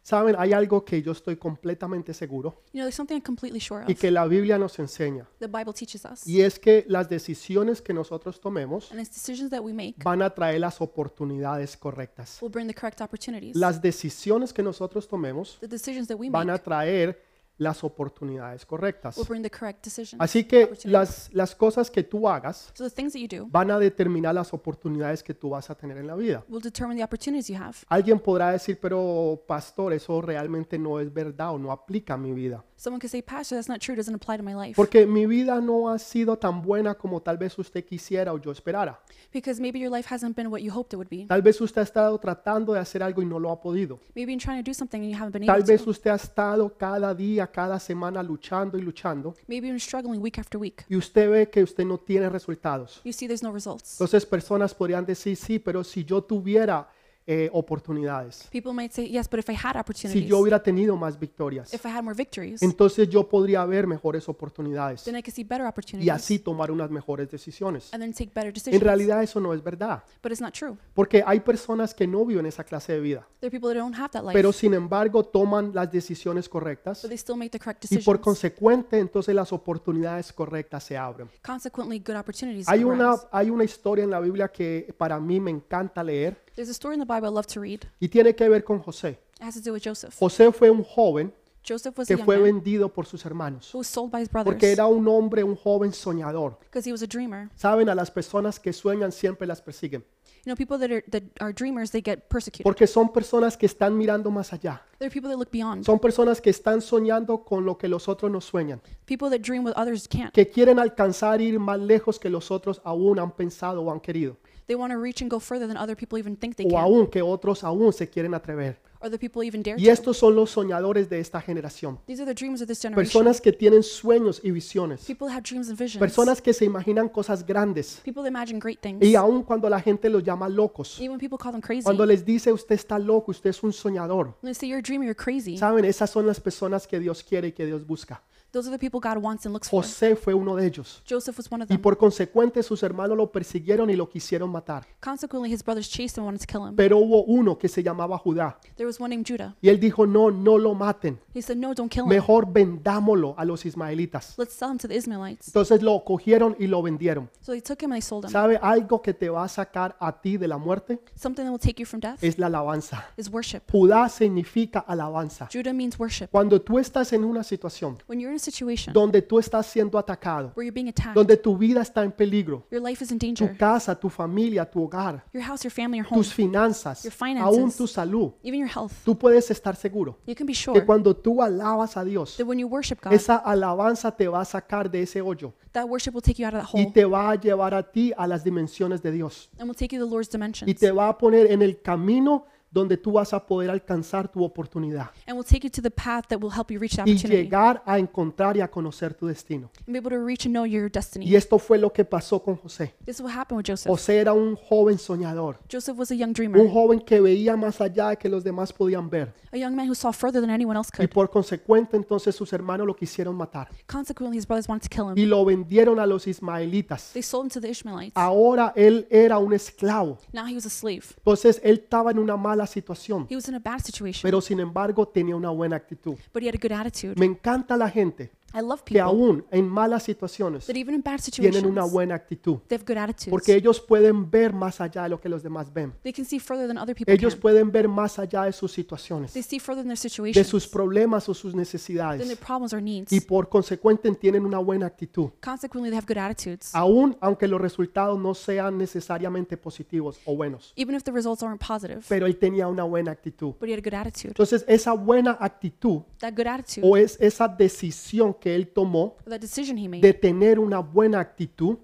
Saben, 0.02 0.36
hay 0.40 0.54
algo 0.54 0.84
que 0.84 1.02
yo 1.02 1.12
estoy 1.12 1.36
completamente 1.36 2.14
seguro 2.14 2.64
You 2.74 2.80
know, 2.80 2.86
there's 2.86 2.96
something 2.96 3.16
I'm 3.16 3.22
completely 3.22 3.60
sure 3.60 3.84
y 3.88 3.96
que 3.96 4.10
la 4.10 4.26
Biblia 4.26 4.58
nos 4.58 4.80
enseña. 4.80 5.28
The 5.40 5.48
Bible 5.48 5.74
teaches 5.74 6.04
us. 6.06 6.26
Y 6.26 6.42
es 6.42 6.58
que 6.58 6.84
las 6.88 7.08
decisiones 7.10 7.82
que 7.82 7.94
nosotros 7.94 8.40
tomemos 8.42 8.92
And 8.92 9.00
it's 9.00 9.14
decisions 9.14 9.52
that 9.52 9.62
we 9.62 9.74
make 9.74 9.96
van 10.04 10.22
a 10.22 10.30
traer 10.34 10.62
las 10.62 10.82
oportunidades 10.82 11.78
correctas. 11.78 12.42
will 12.42 12.52
bring 12.52 12.68
the 12.68 12.74
correct 12.74 13.02
opportunities. 13.02 13.56
Las 13.56 13.82
decisiones 13.82 14.52
que 14.54 14.64
nosotros 14.64 15.08
tomemos 15.08 15.58
The 15.60 15.68
decisions 15.68 16.08
that 16.08 16.18
we 16.18 16.30
van 16.30 16.48
make 16.48 16.60
a 16.60 16.64
traer 16.64 17.22
las 17.60 17.84
oportunidades 17.84 18.66
correctas. 18.66 19.16
will 19.18 19.28
bring 19.28 19.44
the 19.44 19.50
correct 19.52 19.84
decisions. 19.86 20.20
Así 20.20 20.46
que 20.46 20.72
las, 20.86 21.30
las 21.34 21.54
cosas 21.56 21.92
que 21.92 22.02
tú 22.04 22.28
hagas 22.28 22.72
So 22.74 22.84
the 22.84 22.90
things 22.90 23.14
that 23.14 23.20
you 23.20 23.28
do 23.28 23.48
van 23.52 23.70
a 23.70 23.78
determinar 23.78 24.34
las 24.34 24.54
oportunidades 24.54 25.22
que 25.22 25.34
tú 25.34 25.52
vas 25.52 25.70
a 25.70 25.76
tener 25.76 25.98
en 25.98 26.08
la 26.08 26.16
vida. 26.16 26.44
will 26.50 26.62
determine 26.62 26.98
the 26.98 27.04
opportunities 27.04 27.48
you 27.48 27.58
have. 27.58 27.76
Alguien 27.88 28.20
podrá 28.20 28.52
decir, 28.52 28.80
pero 28.82 29.44
pastor, 29.48 29.94
eso 29.94 30.22
realmente 30.22 30.80
no 30.80 31.00
es 31.00 31.14
verdad 31.14 31.54
o 31.54 31.60
no 31.60 31.72
aplica 31.72 32.16
a 32.16 32.18
mi 32.18 32.34
vida. 32.34 32.64
Someone 32.82 33.02
could 33.02 33.12
say, 33.12 33.22
Pastor, 33.22 33.56
that's 33.56 33.68
not 33.68 33.82
true. 33.82 33.92
It 33.94 33.98
doesn't 33.98 34.16
apply 34.16 34.38
to 34.38 34.44
my 34.44 34.56
life. 34.56 34.78
Porque 34.78 35.06
mi 35.06 35.26
vida 35.26 35.60
no 35.60 35.90
ha 35.90 36.00
sido 36.00 36.38
tan 36.38 36.62
buena 36.62 36.96
como 36.96 37.22
tal 37.22 37.38
vez 37.38 37.60
usted 37.60 37.84
quisiera 37.84 38.32
o 38.32 38.38
yo 38.40 38.54
esperara. 38.54 39.02
Because 39.34 39.60
maybe 39.60 39.80
your 39.80 39.92
life 39.92 40.08
hasn't 40.10 40.34
been 40.34 40.50
what 40.50 40.62
you 40.62 40.72
hoped 40.72 40.94
it 40.94 40.96
would 40.96 41.10
be. 41.10 41.26
Tal 41.26 41.42
vez 41.42 41.60
usted 41.60 41.82
ha 41.82 41.84
estado 41.84 42.18
tratando 42.20 42.72
de 42.72 42.80
hacer 42.80 43.04
algo 43.04 43.22
y 43.22 43.26
no 43.26 43.38
lo 43.38 43.52
ha 43.52 43.60
podido. 43.62 44.00
Maybe 44.16 44.32
you're 44.32 44.42
trying 44.42 44.64
to 44.64 44.70
do 44.70 44.74
something 44.74 45.02
and 45.02 45.12
you 45.12 45.18
haven't 45.18 45.34
been 45.34 45.46
Tal 45.46 45.58
able 45.58 45.68
vez 45.68 45.84
to. 45.84 45.90
usted 45.90 46.10
ha 46.10 46.16
estado 46.16 46.70
cada 46.78 47.14
día, 47.14 47.48
cada 47.52 47.78
semana 47.82 48.24
luchando 48.24 48.78
y 48.78 48.82
luchando 48.82 49.36
Maybe 49.48 49.68
you're 49.68 49.78
struggling 49.78 50.22
week 50.22 50.40
after 50.40 50.58
week. 50.58 50.86
y 50.88 50.96
usted 50.96 51.30
ve 51.30 51.50
que 51.50 51.62
usted 51.62 51.84
no 51.84 51.98
tiene 51.98 52.30
resultados. 52.30 53.02
You 53.04 53.12
see 53.12 53.28
there's 53.28 53.44
no 53.44 53.52
results. 53.52 53.96
Entonces 54.00 54.26
personas 54.26 54.74
podrían 54.74 55.06
decir, 55.06 55.36
sí, 55.36 55.60
pero 55.60 55.84
si 55.84 56.06
yo 56.06 56.22
tuviera 56.24 56.88
eh, 57.32 57.48
oportunidades, 57.54 58.48
People 58.52 58.74
might 58.74 58.92
say, 58.92 59.08
yes, 59.08 59.30
but 59.30 59.40
if 59.40 59.50
I 59.50 59.54
had 59.56 59.74
si 59.74 59.80
opportunities, 59.80 60.26
yo 60.26 60.40
hubiera 60.40 60.64
tenido 60.64 60.96
más 60.98 61.20
victorias, 61.20 61.72
if 61.72 61.86
I 61.86 61.90
had 61.90 62.02
more 62.04 62.16
victories, 62.16 62.60
entonces 62.64 63.08
yo 63.08 63.30
podría 63.30 63.64
ver 63.66 63.86
mejores 63.86 64.28
oportunidades 64.28 65.04
then 65.04 65.16
I 65.16 65.22
could 65.22 65.34
see 65.36 65.44
better 65.44 65.64
y 65.64 65.70
opportunities 65.70 66.12
así 66.12 66.40
tomar 66.40 66.72
unas 66.72 66.90
mejores 66.90 67.30
decisiones. 67.30 67.94
and 67.94 68.02
then 68.02 68.14
take 68.14 68.32
better 68.34 68.48
En 68.48 68.54
decisions. 68.54 68.82
realidad 68.84 69.22
eso 69.22 69.40
no 69.40 69.54
es 69.54 69.64
verdad, 69.64 70.04
But 70.24 70.32
it's 70.32 70.42
not 70.42 70.54
true. 70.54 70.76
porque 70.96 71.24
hay 71.24 71.40
personas 71.42 71.94
que 71.94 72.08
no 72.08 72.26
viven 72.26 72.48
esa 72.48 72.64
clase 72.64 72.94
de 72.94 73.00
vida, 73.00 73.28
There 73.40 73.48
are 73.48 73.52
people 73.52 73.70
that 73.74 73.80
don't 73.80 73.96
have 73.96 74.10
that 74.14 74.24
life, 74.24 74.34
pero 74.34 74.52
sin 74.52 74.74
embargo 74.74 75.24
toman 75.24 75.72
las 75.74 75.92
decisiones 75.92 76.50
correctas 76.50 77.04
but 77.04 77.10
they 77.10 77.18
still 77.18 77.36
make 77.36 77.52
the 77.52 77.60
correct 77.60 77.86
y 77.86 77.88
por 78.00 78.18
decisions. 78.18 78.20
consecuente 78.24 78.98
entonces 78.98 79.36
las 79.36 79.54
oportunidades 79.54 80.34
correctas 80.34 80.84
se 80.84 80.98
abren. 80.98 81.30
Consequently, 81.46 82.00
good 82.00 82.16
opportunities 82.18 82.68
Hay 82.68 82.84
una, 82.84 83.12
arise. 83.12 83.28
hay 83.32 83.50
una 83.52 83.64
historia 83.64 84.04
en 84.04 84.10
la 84.10 84.20
Biblia 84.20 84.48
que 84.48 84.94
para 84.98 85.20
mí 85.20 85.40
me 85.40 85.52
encanta 85.52 86.04
leer 86.04 86.42
There's 86.60 86.68
a 86.68 86.74
story 86.74 86.96
in 86.96 87.00
the 87.00 87.06
Bible 87.06 87.30
I 87.30 87.32
love 87.32 87.48
to 87.54 87.62
read. 87.62 87.86
y 88.02 88.10
tiene 88.10 88.36
que 88.36 88.50
ver 88.50 88.66
con 88.66 88.80
José. 88.80 89.18
It 89.40 89.44
has 89.44 89.56
to 89.56 89.62
do 89.62 89.72
with 89.72 89.82
Joseph. 89.82 90.20
José 90.20 90.52
fue 90.52 90.70
un 90.70 90.84
joven 90.84 91.32
Joseph 91.66 91.98
was 91.98 92.10
a 92.10 92.14
que 92.14 92.18
young 92.18 92.26
fue 92.26 92.36
man 92.36 92.44
vendido 92.44 92.90
por 92.92 93.06
sus 93.06 93.24
hermanos. 93.26 93.74
who 93.74 93.78
was 93.78 93.88
sold 93.88 94.12
by 94.12 94.22
his 94.22 94.30
brothers 94.30 94.54
Porque 94.54 94.70
era 94.70 94.86
un 94.86 95.08
hombre, 95.08 95.42
un 95.42 95.56
joven 95.56 95.94
soñador. 95.94 96.60
because 96.60 96.86
he 96.86 96.92
was 96.92 97.02
a 97.02 97.08
dreamer. 97.08 97.50
Saben, 97.56 97.88
a 97.88 97.96
las 97.96 98.12
personas 98.12 98.60
que 98.60 98.74
sueñan 98.74 99.14
siempre 99.14 99.48
las 99.48 99.62
persiguen. 99.62 100.04
You 100.46 100.54
know, 100.54 100.56
people 100.58 100.78
that 100.78 100.92
are, 100.92 101.02
that 101.12 101.24
are 101.40 101.54
dreamers, 101.54 101.92
they 101.92 102.02
get 102.02 102.28
persecuted. 102.28 102.64
Porque 102.66 102.88
son 102.88 103.14
personas 103.14 103.56
que 103.56 103.66
están 103.66 103.98
mirando 103.98 104.30
más 104.30 104.52
allá. 104.52 104.82
There 104.98 105.08
are 105.08 105.14
people 105.14 105.30
that 105.30 105.38
look 105.38 105.52
beyond. 105.52 105.86
Son 105.86 105.98
personas 105.98 106.42
que 106.42 106.50
están 106.50 106.82
soñando 106.82 107.46
con 107.46 107.64
lo 107.64 107.78
que 107.78 107.88
los 107.88 108.10
otros 108.10 108.30
no 108.30 108.42
sueñan. 108.42 108.82
People 109.06 109.30
that 109.30 109.46
dream 109.46 109.64
what 109.64 109.78
others 109.78 110.10
can't. 110.10 110.34
Que 110.34 110.50
quieren 110.50 110.78
alcanzar 110.78 111.40
ir 111.40 111.58
más 111.58 111.80
lejos 111.80 112.20
que 112.20 112.30
los 112.30 112.52
otros 112.52 112.82
aún 112.84 113.18
han 113.18 113.32
pensado 113.32 113.82
o 113.82 113.92
han 113.92 114.02
querido. 114.02 114.36
They 114.70 114.76
want 114.76 114.94
to 114.94 115.00
reach 115.00 115.20
and 115.24 115.32
go 115.32 115.40
further 115.40 115.68
than 115.68 115.78
other 115.78 115.96
people 115.96 116.20
even 116.20 116.38
think 116.38 116.56
they 116.56 116.68
O 116.68 116.70
can. 116.70 116.78
aún 116.78 117.08
que 117.08 117.24
otros 117.24 117.64
aún 117.64 117.92
se 117.92 118.08
quieren 118.08 118.36
atrever. 118.36 118.78
Or 119.02 119.10
the 119.10 119.18
people 119.18 119.42
even 119.44 119.64
dare 119.64 119.78
Y 119.80 119.86
to. 119.86 119.92
estos 119.92 120.18
son 120.18 120.36
los 120.36 120.52
soñadores 120.52 121.10
de 121.10 121.20
esta 121.20 121.42
generación. 121.42 121.98
These 122.06 122.22
are 122.22 122.32
the 122.32 122.46
of 122.46 122.68
this 122.68 122.80
generation. 122.80 122.96
Personas 122.96 123.42
que 123.42 123.52
tienen 123.52 123.82
sueños 123.82 124.40
y 124.44 124.52
visiones. 124.52 125.06
People 125.06 125.28
have 125.28 125.42
dreams 125.42 125.70
and 125.70 125.78
visions. 125.80 126.00
Personas 126.00 126.40
que 126.40 126.54
se 126.54 126.66
imaginan 126.66 127.10
cosas 127.10 127.44
grandes. 127.44 128.00
People 128.04 128.28
imagine 128.28 128.60
great 128.60 128.80
things. 128.80 129.04
Y 129.04 129.16
aun 129.16 129.42
cuando 129.42 129.68
la 129.72 129.82
gente 129.82 130.08
los 130.08 130.24
llama 130.24 130.48
locos. 130.48 131.00
Even 131.00 131.12
when 131.14 131.20
people 131.20 131.40
call 131.40 131.52
them 131.52 131.62
crazy. 131.62 131.82
Cuando 131.82 132.06
les 132.06 132.24
dice 132.24 132.52
usted 132.54 132.76
está 132.76 133.00
loco, 133.00 133.32
usted 133.32 133.50
es 133.50 133.64
un 133.64 133.74
soñador. 133.74 134.36
When 134.44 134.54
they 134.54 134.54
say 134.54 134.68
you're 134.68 134.82
a 134.82 134.84
dreamer, 134.84 135.06
you're 135.08 135.16
crazy. 135.16 135.58
Saben, 135.58 135.84
esas 135.84 136.12
son 136.12 136.28
las 136.28 136.40
personas 136.40 136.86
que 136.86 137.00
Dios 137.00 137.24
quiere 137.24 137.48
y 137.48 137.52
que 137.54 137.66
Dios 137.66 137.88
busca. 137.88 138.22
Those 138.52 138.68
are 138.70 138.78
the 138.78 138.80
people 138.80 139.00
God 139.00 139.22
wants 139.22 139.46
and 139.46 139.54
looks 139.54 139.70
for. 139.70 139.84
José 139.84 140.16
fue 140.16 140.34
uno 140.34 140.56
de 140.56 140.66
ellos. 140.68 141.02
Joseph 141.10 141.38
was 141.38 141.52
one 141.52 141.64
of 141.64 141.70
Y 141.70 141.76
them. 141.76 141.82
por 141.82 141.98
consecuente 141.98 142.64
sus 142.64 142.82
hermanos 142.84 143.18
lo 143.18 143.32
persiguieron 143.32 143.90
y 143.90 143.96
lo 143.96 144.10
quisieron 144.10 144.50
matar. 144.52 144.86
Consequently, 145.02 145.52
his 145.52 145.64
brothers 145.64 145.90
chased 145.90 146.18
him 146.18 146.22
and 146.24 146.28
wanted 146.34 146.42
to 146.42 146.48
kill 146.48 146.68
him. 146.68 146.76
Pero 146.76 146.98
hubo 146.98 147.24
uno 147.24 147.58
que 147.58 147.68
se 147.68 147.84
llamaba 147.84 148.18
Judá. 148.18 148.58
There 148.76 148.86
was 148.88 149.00
one 149.00 149.10
named 149.10 149.26
Judah. 149.28 149.56
Y 149.62 149.70
él 149.70 149.80
dijo, 149.80 150.06
no, 150.08 150.32
no 150.32 150.58
lo 150.58 150.74
maten. 150.76 151.20
He 151.34 151.42
said, 151.42 151.58
No, 151.58 151.74
don't 151.74 151.92
kill 151.92 152.04
him. 152.04 152.10
Mejor 152.10 152.52
vendámoslo 152.52 153.36
a 153.38 153.46
los 153.46 153.66
ismaelitas. 153.66 154.36
Let's 154.38 154.54
sell 154.54 154.70
him 154.72 154.78
to 154.78 154.88
the. 154.88 155.00
Entonces 155.48 155.82
lo 155.82 156.04
cogieron 156.04 156.56
y 156.60 156.68
lo 156.68 156.82
vendieron. 156.82 157.30
So 157.42 157.52
they 157.52 157.62
took 157.62 157.82
him 157.82 157.92
and 157.92 157.94
they 157.94 158.02
sold 158.02 158.26
him. 158.26 158.32
¿Sabe 158.32 158.58
algo 158.62 159.02
que 159.02 159.14
te 159.14 159.30
va 159.30 159.44
a 159.44 159.48
sacar 159.48 159.96
a 160.00 160.22
ti 160.22 160.38
de 160.38 160.48
la 160.48 160.58
muerte? 160.58 161.00
Something 161.16 161.44
that 161.44 161.52
will 161.52 161.60
take 161.60 161.80
you 161.82 161.86
from 161.86 162.00
death 162.02 162.24
Es 162.24 162.38
la 162.38 162.48
alabanza. 162.48 163.06
is 163.18 163.30
worship. 163.30 163.62
Judá 163.72 164.08
significa 164.10 164.80
alabanza. 164.80 165.48
Judah 165.52 165.74
means 165.74 165.98
worship. 166.00 166.28
Cuando 166.32 166.62
tú 166.62 166.80
estás 166.80 167.14
en 167.14 167.24
una 167.24 167.44
situación 167.44 167.98
When 168.08 168.20
you're 168.20 168.34
in 168.34 168.39
a 168.42 168.52
situation 168.52 168.94
donde 168.94 169.22
tú 169.22 169.40
estás 169.40 169.66
siendo 169.66 169.98
atacado, 169.98 170.52
where 170.56 170.66
you're 170.66 170.74
being 170.74 170.90
attacked, 170.90 171.14
donde 171.14 171.38
tu 171.38 171.58
vida 171.58 171.82
está 171.82 172.04
en 172.04 172.12
peligro, 172.12 172.66
your 172.72 172.82
life 172.82 173.04
is 173.04 173.12
in 173.12 173.20
tu 173.20 173.26
danger, 173.26 173.58
casa, 173.58 173.98
tu 173.98 174.10
familia, 174.10 174.66
tu 174.70 174.82
hogar, 174.82 175.24
your 175.34 175.44
house, 175.44 175.64
your 175.64 175.72
family, 175.72 175.98
your 176.00 176.08
home, 176.08 176.20
tus 176.20 176.34
finanzas, 176.34 177.04
Your 177.04 177.14
finances. 177.14 177.58
aún 177.58 177.72
tu 177.72 177.88
salud, 177.88 178.34
even 178.44 178.60
your 178.60 178.70
health, 178.70 178.94
tú 179.04 179.18
puedes 179.18 179.50
estar 179.52 179.76
seguro 179.76 180.18
you 180.26 180.36
can 180.36 180.46
be 180.46 180.54
que 180.54 180.60
sure 180.60 180.86
cuando 180.86 181.16
tú 181.16 181.42
alabas 181.42 181.98
a 181.98 182.04
Dios, 182.04 182.38
that 182.38 182.46
when 182.46 182.60
you 182.60 182.68
worship 182.68 183.00
God, 183.02 183.14
esa 183.14 183.38
alabanza 183.38 184.16
te 184.16 184.28
va 184.28 184.42
a 184.42 184.46
sacar 184.46 184.90
de 184.90 185.02
ese 185.04 185.22
hoyo 185.22 185.54
that 185.72 185.86
worship 185.88 186.14
will 186.14 186.22
take 186.22 186.40
you 186.42 186.48
out 186.48 186.54
of 186.54 186.62
that 186.62 186.70
y 186.74 186.84
hole 186.84 186.92
te 186.92 187.06
va 187.06 187.32
a 187.32 187.36
llevar 187.36 187.74
a 187.74 187.84
ti 187.84 188.12
a 188.18 188.28
las 188.28 188.44
dimensiones 188.44 189.02
de 189.02 189.12
Dios. 189.12 189.50
and 189.60 189.68
will 189.68 189.76
take 189.76 189.96
you 189.96 190.00
to 190.00 190.06
the 190.06 190.12
Lord's 190.12 190.30
y 190.30 190.32
dimensions 190.32 190.80
te 190.80 190.92
va 190.92 191.10
a 191.10 191.18
poner 191.18 191.52
en 191.52 191.62
el 191.62 191.82
camino 191.82 192.46
donde 192.72 192.98
tú 192.98 193.14
vas 193.14 193.34
a 193.34 193.46
poder 193.46 193.70
alcanzar 193.70 194.32
tu 194.32 194.44
oportunidad 194.44 195.10
and 195.28 195.36
will 195.38 195.46
take 195.46 195.62
you 195.66 195.70
to 195.72 195.82
the 195.82 195.90
path 195.92 196.26
that 196.28 196.38
will 196.40 196.52
help 196.56 196.70
you 196.72 196.80
reach 196.80 196.96
that 196.96 197.06
y 197.08 197.12
opportunity 197.14 197.44
llegar 197.44 197.82
a 197.86 197.98
encontrar 197.98 198.56
y 198.58 198.62
a 198.62 198.70
conocer 198.70 199.14
tu 199.14 199.28
destino. 199.28 199.70
and 199.88 199.94
be 199.94 199.98
able 199.98 200.10
to 200.12 200.24
reach 200.24 200.46
and 200.46 200.54
know 200.54 200.66
your 200.66 200.90
destiny. 200.92 201.26
Y 201.28 201.36
esto 201.36 201.58
fue 201.58 201.78
lo 201.78 201.92
que 201.92 202.06
pasó 202.06 202.42
con 202.44 202.56
José. 202.58 202.94
This 203.06 203.16
is 203.18 203.22
what 203.22 203.32
happened 203.36 203.58
with 203.58 203.66
Joseph. 203.68 203.90
José 203.90 204.18
era 204.20 204.34
un 204.34 204.56
joven 204.56 204.98
soñador, 205.00 205.58
Joseph 205.72 205.98
was 205.98 206.12
a 206.12 206.16
young 206.16 206.30
un 206.30 206.34
dreamer, 206.34 206.70
joven 206.70 207.00
que 207.00 207.20
veía 207.20 207.56
más 207.56 207.82
allá 207.82 208.10
de 208.10 208.18
que 208.18 208.30
los 208.30 208.44
demás 208.44 208.72
podían 208.72 209.10
ver. 209.10 209.34
a 209.52 209.58
young 209.58 209.76
man 209.76 209.90
who 209.90 209.96
saw 209.96 210.12
further 210.12 210.40
than 210.40 210.52
anyone 210.52 210.78
else 210.78 210.92
Y 210.94 210.98
could. 210.98 211.10
por 211.10 211.30
consecuente 211.30 211.98
entonces 211.98 212.36
sus 212.36 212.54
hermanos 212.54 212.86
lo 212.86 212.96
quisieron 212.96 213.36
matar 213.36 213.68
Consequently, 213.88 214.38
his 214.38 214.46
brothers 214.46 214.70
wanted 214.70 214.88
to 214.88 214.96
kill 214.96 215.10
him. 215.12 215.18
y 215.18 215.26
lo 215.26 215.44
vendieron 215.44 216.00
a 216.00 216.06
los 216.06 216.28
ismaelitas. 216.28 217.12
They 217.14 217.24
sold 217.24 217.46
him 217.46 217.50
to 217.52 217.62
the 217.62 217.70
Ishmaelites. 217.70 218.12
Ahora 218.16 218.74
él 218.76 219.08
era 219.10 219.38
un 219.40 219.54
esclavo. 219.54 220.20
Now 220.34 220.46
he 220.46 220.54
was 220.56 220.66
a 220.66 220.70
slave. 220.70 221.04
Entonces 221.18 221.60
él 221.64 221.80
estaba 221.84 222.12
en 222.12 222.20
una 222.20 222.38
mala 222.38 222.59
situación, 222.68 223.28
He 223.30 223.36
was 223.36 223.48
in 223.48 223.56
a 223.56 223.60
bad 223.60 223.80
situation, 223.80 224.22
pero 224.22 224.42
sin 224.42 224.60
embargo 224.60 225.08
tenía 225.08 225.36
una 225.36 225.50
buena 225.50 225.76
actitud. 225.76 226.16
but 226.34 226.42
he 226.44 226.48
had 226.50 226.56
a 226.56 226.60
good 226.62 226.72
attitude. 226.72 227.16
Me 227.20 227.26
encanta 227.26 227.76
la 227.78 227.90
gente 227.90 228.32
I 228.54 228.62
love 228.62 228.82
que 228.84 228.96
people 228.96 229.02
aún 229.02 229.46
en 229.52 229.68
malas 229.68 230.04
situaciones 230.04 230.66
that 230.66 230.76
even 230.76 230.96
in 230.96 231.02
bad 231.02 231.20
tienen 231.20 231.54
situations, 231.54 231.64
una 231.72 231.84
buena 231.86 232.16
actitud, 232.16 232.58
they 232.68 232.78
have 232.78 232.86
good 232.86 232.98
attitudes. 232.98 233.30
porque 233.30 233.54
ellos 233.56 233.80
pueden 233.80 234.30
ver 234.30 234.54
más 234.54 234.82
allá 234.82 235.04
de 235.04 235.10
lo 235.10 235.20
que 235.20 235.30
los 235.30 235.44
demás 235.44 235.72
ven. 235.74 235.94
They 236.04 236.14
can 236.14 236.26
see 236.26 236.40
further 236.40 236.68
than 236.68 236.78
other 236.78 236.96
people 236.96 237.14
Ellos 237.14 237.34
can. 237.36 237.42
pueden 237.42 237.72
ver 237.72 237.88
más 237.88 238.18
allá 238.20 238.44
de 238.44 238.54
sus 238.54 238.72
situaciones, 238.72 239.34
They 239.34 239.44
see 239.44 239.60
further 239.60 239.84
than 239.84 239.88
their 239.90 239.98
de 239.98 240.10
situations, 240.10 240.48
sus 240.48 240.68
problemas 240.68 241.28
o 241.30 241.34
sus 241.34 241.52
than 241.52 241.64
their 241.64 241.68
necesidades 241.68 242.38
problems 242.40 242.74
or 242.74 242.82
needs. 242.82 243.12
y 243.12 243.20
por 243.22 243.50
consecuente 243.50 244.10
tienen 244.16 244.46
una 244.46 244.58
buena 244.60 244.86
actitud. 244.88 245.30
Consequently, 245.44 245.90
they 245.90 245.98
have 245.98 246.08
good 246.08 246.18
attitudes. 246.18 246.74
Aún 246.74 247.16
aunque 247.22 247.48
los 247.48 247.60
resultados 247.62 248.20
no 248.20 248.34
sean 248.34 248.78
necesariamente 248.78 249.58
positivos 249.58 250.20
o 250.26 250.36
buenos, 250.36 250.74
Even 250.76 250.96
if 250.96 251.04
the 251.04 251.12
results 251.12 251.44
aren't 251.44 251.62
positive, 251.62 252.02
pero 252.08 252.26
él 252.26 252.38
tenía 252.38 252.68
una 252.68 252.84
buena 252.84 253.12
actitud. 253.12 253.54
but 253.60 253.68
he 253.70 253.74
had 253.74 253.80
a 253.80 253.82
good 253.82 253.94
attitude. 253.94 254.30
Entonces 254.30 254.66
esa 254.68 254.94
buena 254.94 255.38
actitud 255.40 256.02
That 256.20 256.34
good 256.36 256.48
attitude, 256.48 256.88
o 256.88 256.98
es 256.98 257.18
esa 257.20 257.48
decisión 257.48 258.34
que 258.40 258.56
él 258.56 258.70
tomó 258.70 259.18
de 259.26 260.14
tener 260.14 260.60
una 260.60 260.80
buena 260.80 261.20
actitud 261.20 261.78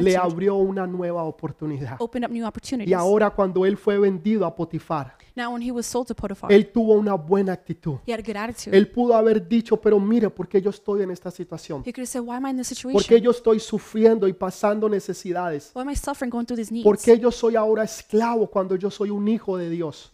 le 0.00 0.16
abrió 0.16 0.56
una 0.56 0.86
nueva 0.86 1.22
oportunidad. 1.24 1.98
Y 2.84 2.92
ahora 2.92 3.30
cuando 3.30 3.64
él 3.64 3.76
fue 3.76 3.98
vendido 3.98 4.44
a 4.44 4.54
Potifar, 4.54 5.16
Now, 5.36 5.52
when 5.52 5.60
he 5.60 5.70
was 5.70 5.84
sold 5.84 6.06
to 6.08 6.14
Potiphar, 6.14 6.50
él 6.50 6.72
tuvo 6.72 6.94
una 6.94 7.12
buena 7.12 7.52
actitud. 7.52 7.98
he 8.06 8.12
had 8.12 8.20
a 8.20 8.22
good 8.22 8.36
attitude. 8.36 8.74
Él 8.74 8.88
pudo 8.88 9.14
haber 9.14 9.46
dicho, 9.46 9.76
pero 9.78 10.00
mire, 10.00 10.30
¿por 10.30 10.48
qué 10.48 10.62
yo 10.62 10.70
estoy 10.70 11.02
en 11.02 11.10
esta 11.10 11.30
situación? 11.30 11.84
¿Por 11.84 13.04
qué 13.04 13.20
yo 13.20 13.32
estoy 13.32 13.60
sufriendo 13.60 14.26
y 14.26 14.32
pasando 14.32 14.88
necesidades? 14.88 15.72
Why 15.74 15.82
am 15.82 15.90
I 15.90 15.96
suffering 15.96 16.30
going 16.30 16.46
through 16.46 16.56
these 16.56 16.72
needs? 16.72 16.84
¿Por 16.84 16.96
qué 16.96 17.18
yo 17.18 17.30
soy 17.30 17.54
ahora 17.54 17.84
esclavo 17.84 18.46
cuando 18.46 18.76
yo 18.76 18.90
soy 18.90 19.10
un 19.10 19.28
hijo 19.28 19.58
de 19.58 19.68
Dios? 19.68 20.10